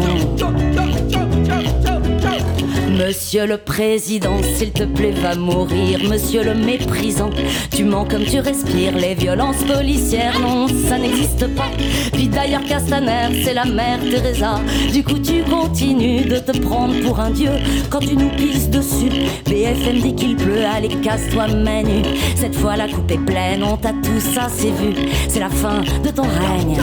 Monsieur 2.97 3.45
le 3.45 3.59
président, 3.59 4.41
s'il 4.41 4.71
te 4.71 4.83
plaît, 4.83 5.11
va 5.11 5.35
mourir. 5.35 5.99
Monsieur 6.09 6.43
le 6.43 6.55
méprisant, 6.55 7.29
tu 7.71 7.83
mens 7.83 8.05
comme 8.05 8.23
tu 8.23 8.39
respires. 8.39 8.97
Les 8.97 9.13
violences 9.13 9.63
policières, 9.63 10.39
non, 10.39 10.67
ça 10.67 10.97
n'existe 10.97 11.47
pas. 11.55 11.69
Puis 12.13 12.27
d'ailleurs, 12.27 12.63
Castaner, 12.63 13.43
c'est 13.43 13.53
la 13.53 13.65
mère 13.65 13.99
Teresa. 13.99 14.59
Du 14.91 15.03
coup, 15.03 15.19
tu 15.19 15.43
continues 15.43 16.25
de 16.25 16.39
te 16.39 16.57
prendre 16.57 16.99
pour 17.03 17.19
un 17.19 17.29
dieu 17.29 17.51
quand 17.91 17.99
tu 17.99 18.15
nous 18.15 18.29
pisses 18.29 18.69
dessus. 18.69 19.11
BFM 19.45 20.01
dit 20.01 20.15
qu'il 20.15 20.35
pleut, 20.35 20.65
allez, 20.65 20.89
casse-toi, 21.01 21.47
Manu. 21.49 22.01
Cette 22.35 22.55
fois, 22.55 22.77
la 22.77 22.87
coupe 22.87 23.11
est 23.11 23.23
pleine, 23.23 23.63
on 23.63 23.77
t'a 23.77 23.91
tout 23.91 24.19
ça, 24.19 24.47
vu. 24.47 24.95
C'est 25.29 25.39
la 25.39 25.49
fin 25.49 25.81
de 26.03 26.09
ton 26.09 26.23
règne. 26.23 26.77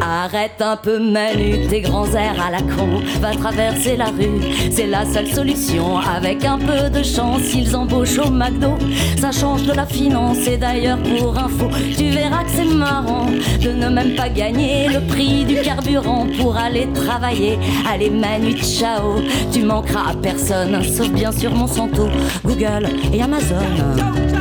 Arrête 0.00 0.60
un 0.60 0.76
peu 0.76 0.98
Manu, 0.98 1.66
tes 1.68 1.80
grands 1.80 2.12
airs 2.14 2.40
à 2.44 2.50
la 2.50 2.60
con. 2.60 3.02
Va 3.20 3.32
traverser 3.32 3.96
la 3.96 4.06
rue, 4.06 4.40
c'est 4.70 4.86
la 4.86 5.04
seule 5.04 5.28
solution. 5.28 5.98
Avec 5.98 6.44
un 6.44 6.58
peu 6.58 6.90
de 6.90 7.02
chance, 7.02 7.54
ils 7.54 7.74
embauchent 7.74 8.18
au 8.18 8.30
McDo. 8.30 8.76
Ça 9.18 9.32
change 9.32 9.64
de 9.64 9.72
la 9.72 9.86
finance 9.86 10.46
et 10.46 10.56
d'ailleurs 10.56 10.98
pour 10.98 11.38
info, 11.38 11.68
tu 11.96 12.10
verras 12.10 12.44
que 12.44 12.50
c'est 12.50 12.64
marrant 12.64 13.26
de 13.62 13.70
ne 13.70 13.88
même 13.88 14.14
pas 14.14 14.28
gagner 14.28 14.88
le 14.88 15.00
prix 15.00 15.44
du 15.44 15.60
carburant 15.62 16.26
pour 16.38 16.56
aller 16.56 16.88
travailler. 16.92 17.58
Allez 17.90 18.10
Manu, 18.10 18.56
ciao, 18.56 19.20
tu 19.52 19.62
manqueras 19.62 20.10
à 20.10 20.14
personne, 20.14 20.82
sauf 20.84 21.08
bien 21.08 21.32
sûr 21.32 21.54
Monsanto, 21.54 22.08
Google 22.44 22.88
et 23.12 23.22
Amazon. 23.22 24.33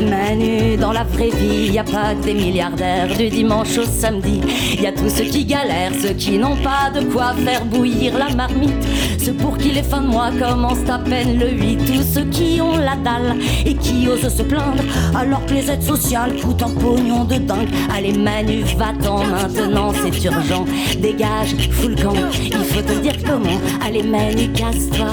Manu, 0.00 0.76
dans 0.76 0.92
la 0.92 1.04
vraie 1.04 1.30
vie, 1.30 1.72
y 1.72 1.78
a 1.78 1.84
pas 1.84 2.14
que 2.14 2.24
des 2.26 2.34
milliardaires 2.34 3.08
du 3.16 3.28
dimanche 3.28 3.76
au 3.78 3.84
samedi. 3.84 4.40
Y 4.80 4.86
a 4.86 4.92
tous 4.92 5.08
ceux 5.08 5.24
qui 5.24 5.44
galèrent, 5.44 5.92
ceux 6.00 6.14
qui 6.14 6.38
n'ont 6.38 6.56
pas 6.56 6.90
de 6.94 7.04
quoi 7.06 7.34
faire 7.34 7.64
bouillir 7.64 8.16
la 8.18 8.34
marmite. 8.34 8.86
Ceux 9.18 9.32
pour 9.32 9.58
qui 9.58 9.70
les 9.70 9.82
fins 9.82 10.02
de 10.02 10.06
mois 10.06 10.30
commencent 10.30 10.88
à 10.88 10.98
peine 10.98 11.38
le 11.38 11.50
8. 11.50 11.76
Tous 11.86 12.14
ceux 12.14 12.24
qui 12.26 12.60
ont 12.60 12.76
la 12.76 12.96
dalle 12.96 13.36
et 13.66 13.74
qui 13.74 14.08
osent 14.08 14.34
se 14.34 14.42
plaindre 14.42 14.82
alors 15.16 15.44
que 15.46 15.54
les 15.54 15.70
aides 15.70 15.82
sociales 15.82 16.34
coûtent 16.40 16.62
un 16.62 16.70
pognon 16.70 17.24
de 17.24 17.36
dingue. 17.36 17.68
Allez 17.94 18.12
Manu, 18.12 18.62
va-t'en 18.76 19.24
maintenant, 19.24 19.92
c'est 20.02 20.24
urgent. 20.24 20.64
Dégage, 20.98 21.56
fous 21.70 21.88
le 21.88 21.96
camp, 21.96 22.14
il 22.42 22.52
faut 22.52 22.82
te 22.82 22.98
dire 23.00 23.16
comment. 23.26 23.60
Allez 23.84 24.02
Manu, 24.02 24.48
casse-toi, 24.52 25.08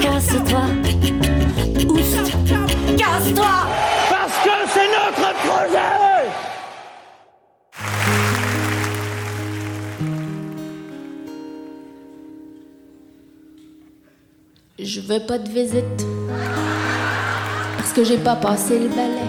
casse-toi. 0.00 0.62
Oust, 1.88 2.36
casse-toi 2.96 3.85
Je 14.78 15.00
veux 15.00 15.20
pas 15.20 15.38
de 15.38 15.48
visite. 15.48 16.06
Parce 17.76 17.92
que 17.92 18.04
j'ai 18.04 18.18
pas 18.18 18.36
passé 18.36 18.78
le 18.78 18.88
balai. 18.88 19.26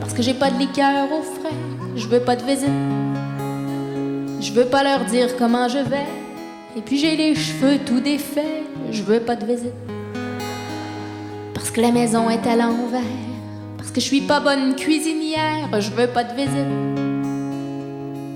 Parce 0.00 0.12
que 0.12 0.22
j'ai 0.22 0.34
pas 0.34 0.50
de 0.50 0.58
liqueur 0.58 1.10
au 1.10 1.22
frais. 1.22 1.56
Je 1.96 2.06
veux 2.06 2.20
pas 2.20 2.36
de 2.36 2.44
visite. 2.44 2.68
Je 4.40 4.52
veux 4.52 4.66
pas 4.66 4.84
leur 4.84 5.04
dire 5.06 5.36
comment 5.36 5.68
je 5.68 5.78
vais. 5.78 6.06
Et 6.76 6.80
puis 6.80 6.98
j'ai 6.98 7.16
les 7.16 7.34
cheveux 7.34 7.78
tout 7.84 8.00
défaits. 8.00 8.64
Je 8.90 9.02
veux 9.02 9.20
pas 9.20 9.36
de 9.36 9.46
visite. 9.46 9.72
Parce 11.54 11.70
que 11.70 11.80
la 11.80 11.90
maison 11.90 12.30
est 12.30 12.46
à 12.46 12.54
l'envers. 12.54 13.23
Parce 13.84 13.92
que 13.92 14.00
je 14.00 14.06
suis 14.06 14.22
pas 14.22 14.40
bonne 14.40 14.74
cuisinière. 14.76 15.68
Je 15.78 15.90
veux 15.90 16.06
pas 16.06 16.24
de 16.24 16.34
visite. 16.34 16.72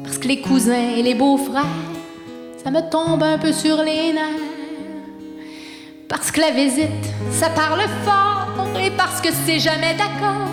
Parce 0.05 0.19
que 0.19 0.29
les 0.29 0.43
cousins 0.43 0.91
et 0.95 1.03
les 1.03 1.15
beaux-frères, 1.15 1.65
ça 2.63 2.71
me 2.71 2.83
tombe 2.91 3.23
un 3.23 3.39
peu 3.39 3.51
sur 3.51 3.83
les 3.83 4.13
nerfs. 4.13 4.45
Parce 6.07 6.31
que 6.31 6.43
la 6.43 6.51
visite, 6.51 7.07
ça 7.33 7.49
parle 7.49 7.81
fort 8.05 8.67
et 8.79 8.91
parce 8.91 9.23
que 9.23 9.31
c'est 9.47 9.59
jamais 9.59 9.95
d'accord. 9.95 10.49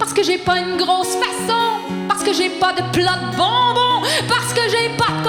Parce 0.00 0.12
que 0.12 0.24
j'ai 0.24 0.38
pas 0.38 0.58
une 0.58 0.76
grosse 0.76 1.14
façon, 1.14 1.62
parce 2.08 2.24
que 2.24 2.32
j'ai 2.32 2.50
pas 2.50 2.72
de 2.72 2.82
plat 2.92 3.20
de 3.22 3.36
bonbons, 3.36 4.02
parce 4.26 4.52
que 4.52 4.62
j'ai 4.68 4.96
pas 4.96 5.12
de 5.16 5.22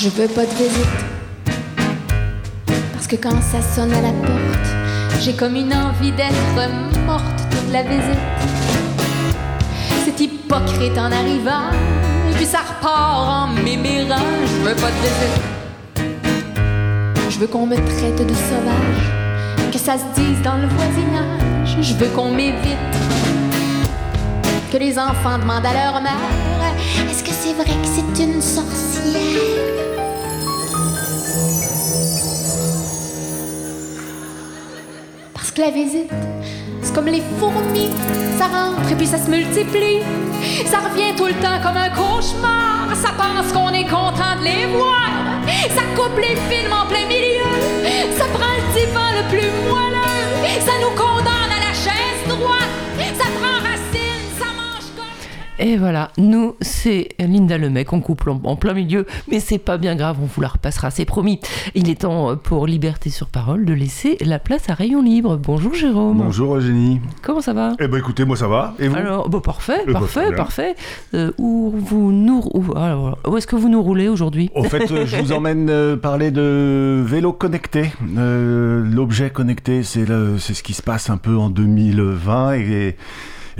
Je 0.00 0.10
veux 0.10 0.28
pas 0.28 0.46
de 0.46 0.50
visite. 0.50 0.86
Parce 2.92 3.08
que 3.08 3.16
quand 3.16 3.42
ça 3.42 3.60
sonne 3.60 3.92
à 3.92 4.00
la 4.00 4.12
porte, 4.12 4.68
j'ai 5.20 5.32
comme 5.34 5.56
une 5.56 5.74
envie 5.74 6.12
d'être 6.12 6.70
morte 7.04 7.24
toute 7.50 7.72
la 7.72 7.82
visite. 7.82 8.16
C'est 10.04 10.20
hypocrite 10.20 10.96
en 10.96 11.10
arrivant, 11.10 11.72
et 12.30 12.34
puis 12.36 12.46
ça 12.46 12.58
repart 12.58 13.28
en 13.28 13.46
m'émérant. 13.48 14.22
Je 14.46 14.68
veux 14.68 14.76
pas 14.76 14.86
de 14.86 15.00
visite. 15.02 15.42
Je 17.30 17.38
veux 17.40 17.48
qu'on 17.48 17.66
me 17.66 17.74
traite 17.74 18.24
de 18.24 18.34
sauvage, 18.34 19.72
que 19.72 19.78
ça 19.80 19.94
se 19.94 20.04
dise 20.14 20.40
dans 20.44 20.58
le 20.58 20.68
voisinage. 20.68 21.76
Je 21.80 21.94
veux 21.94 22.10
qu'on 22.10 22.30
m'évite. 22.30 22.78
Que 24.70 24.76
les 24.76 24.96
enfants 24.96 25.38
demandent 25.40 25.66
à 25.66 25.72
leur 25.72 26.00
mère 26.00 26.57
Est-ce 27.10 27.22
que 27.22 27.30
c'est 27.30 27.54
vrai 27.54 27.64
que 27.64 27.86
c'est 27.86 28.22
une 28.22 28.40
sorcière? 28.40 29.76
Parce 35.34 35.50
que 35.50 35.60
la 35.60 35.70
visite, 35.70 36.10
c'est 36.82 36.94
comme 36.94 37.06
les 37.06 37.22
fourmis, 37.38 37.90
ça 38.38 38.46
rentre 38.46 38.90
et 38.90 38.94
puis 38.94 39.06
ça 39.06 39.18
se 39.18 39.30
multiplie. 39.30 40.02
Ça 40.66 40.78
revient 40.78 41.14
tout 41.16 41.26
le 41.26 41.34
temps 41.34 41.60
comme 41.62 41.76
un 41.76 41.90
cauchemar. 41.90 42.88
Ça 42.94 43.10
pense 43.16 43.52
qu'on 43.52 43.70
est 43.70 43.84
content 43.84 44.36
de 44.40 44.44
les 44.44 44.66
voir. 44.66 45.10
Ça 45.74 45.82
coupe 45.96 46.18
les 46.18 46.36
films 46.48 46.72
en 46.72 46.86
plein 46.86 47.06
milieu. 47.06 47.50
Ça 48.16 48.24
prend 48.32 48.52
le 48.56 48.62
divan 48.74 49.08
le 49.16 49.28
plus 49.30 49.50
moelleux. 49.68 50.26
Ça 50.64 50.72
nous 50.82 50.94
condamne 50.96 51.52
à 51.56 51.60
la 51.68 51.74
chaise 51.74 52.22
droite. 52.26 52.72
Ça 53.16 53.26
prend 53.40 53.67
Et 55.60 55.76
voilà, 55.76 56.12
nous, 56.18 56.54
c'est 56.60 57.08
Linda 57.18 57.58
Lemec, 57.58 57.92
on 57.92 58.00
couple 58.00 58.30
en, 58.30 58.40
en 58.44 58.54
plein 58.54 58.74
milieu, 58.74 59.06
mais 59.28 59.40
c'est 59.40 59.58
pas 59.58 59.76
bien 59.76 59.96
grave, 59.96 60.16
on 60.22 60.26
vous 60.26 60.40
la 60.40 60.46
repassera, 60.46 60.92
c'est 60.92 61.04
promis. 61.04 61.40
Il 61.74 61.90
est 61.90 62.02
temps 62.02 62.36
pour 62.36 62.68
Liberté 62.68 63.10
sur 63.10 63.26
Parole 63.26 63.64
de 63.64 63.72
laisser 63.72 64.16
la 64.24 64.38
place 64.38 64.70
à 64.70 64.74
Rayon 64.74 65.02
Libre. 65.02 65.36
Bonjour 65.36 65.74
Jérôme. 65.74 66.18
Bonjour 66.18 66.54
Eugénie. 66.54 67.00
Comment 67.22 67.40
ça 67.40 67.54
va? 67.54 67.74
Eh 67.80 67.88
ben 67.88 67.98
écoutez, 67.98 68.24
moi 68.24 68.36
ça 68.36 68.46
va. 68.46 68.74
Et 68.78 68.86
vous? 68.86 68.94
Alors, 68.94 69.28
bon, 69.28 69.40
parfait, 69.40 69.80
Eh 69.82 69.86
ben, 69.86 69.94
parfait, 69.94 70.32
parfait. 70.36 70.74
Euh, 71.14 71.32
où 71.38 71.72
vous 71.76 72.12
nous, 72.12 72.40
où, 72.54 72.76
alors, 72.78 73.18
où 73.26 73.36
est-ce 73.36 73.48
que 73.48 73.56
vous 73.56 73.68
nous 73.68 73.82
roulez 73.82 74.06
aujourd'hui? 74.06 74.50
Au 74.54 74.62
fait, 74.62 74.88
euh, 74.92 75.06
je 75.06 75.16
vous 75.16 75.32
emmène 75.32 75.68
euh, 75.70 75.96
parler 75.96 76.30
de 76.30 77.02
vélo 77.04 77.32
connecté. 77.32 77.90
Euh, 78.16 78.84
L'objet 78.88 79.30
connecté, 79.30 79.82
c'est 79.82 80.04
le- 80.08 80.38
c'est 80.38 80.54
ce 80.54 80.62
qui 80.62 80.72
se 80.74 80.82
passe 80.82 81.10
un 81.10 81.16
peu 81.16 81.36
en 81.36 81.50
2020 81.50 82.52
et, 82.54 82.58
et 82.60 82.96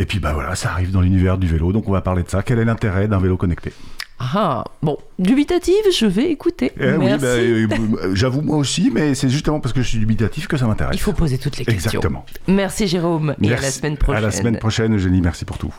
puis 0.07 0.19
bah 0.21 0.33
voilà, 0.33 0.55
ça 0.55 0.71
arrive 0.71 0.91
dans 0.91 1.01
l'univers 1.01 1.39
du 1.39 1.47
vélo, 1.47 1.73
donc 1.73 1.89
on 1.89 1.93
va 1.93 2.01
parler 2.01 2.23
de 2.23 2.29
ça. 2.29 2.43
Quel 2.43 2.59
est 2.59 2.65
l'intérêt 2.65 3.09
d'un 3.09 3.19
vélo 3.19 3.37
connecté? 3.37 3.73
Ah, 4.21 4.65
bon, 4.83 4.99
dubitative, 5.19 5.75
je 5.97 6.07
vais 6.07 6.31
écouter. 6.31 6.73
Eh 6.79 6.93
oui, 6.93 7.05
Merci. 7.05 7.21
bah, 7.21 7.29
euh, 7.29 7.67
euh, 8.03 8.15
j'avoue 8.15 8.41
moi 8.41 8.57
aussi, 8.57 8.91
mais 8.93 9.15
c'est 9.15 9.29
justement 9.29 9.61
parce 9.61 9.73
que 9.73 9.81
je 9.81 9.89
suis 9.89 9.99
dubitatif 9.99 10.49
que 10.49 10.57
ça 10.57 10.67
m'intéresse. 10.67 10.97
Il 10.97 11.01
faut 11.01 11.13
poser 11.13 11.39
toutes 11.39 11.57
les 11.57 11.65
questions. 11.65 11.89
Exactement. 11.89 12.27
Merci 12.49 12.89
Jérôme, 12.89 13.37
et 13.41 13.53
à 13.53 13.61
la 13.61 13.71
semaine 13.71 13.97
prochaine. 13.97 14.25
À 14.25 14.27
la 14.27 14.33
semaine 14.33 14.59
prochaine, 14.59 14.95
Eugénie, 14.95 15.21
merci 15.21 15.45
pour 15.45 15.59
tout. 15.59 15.73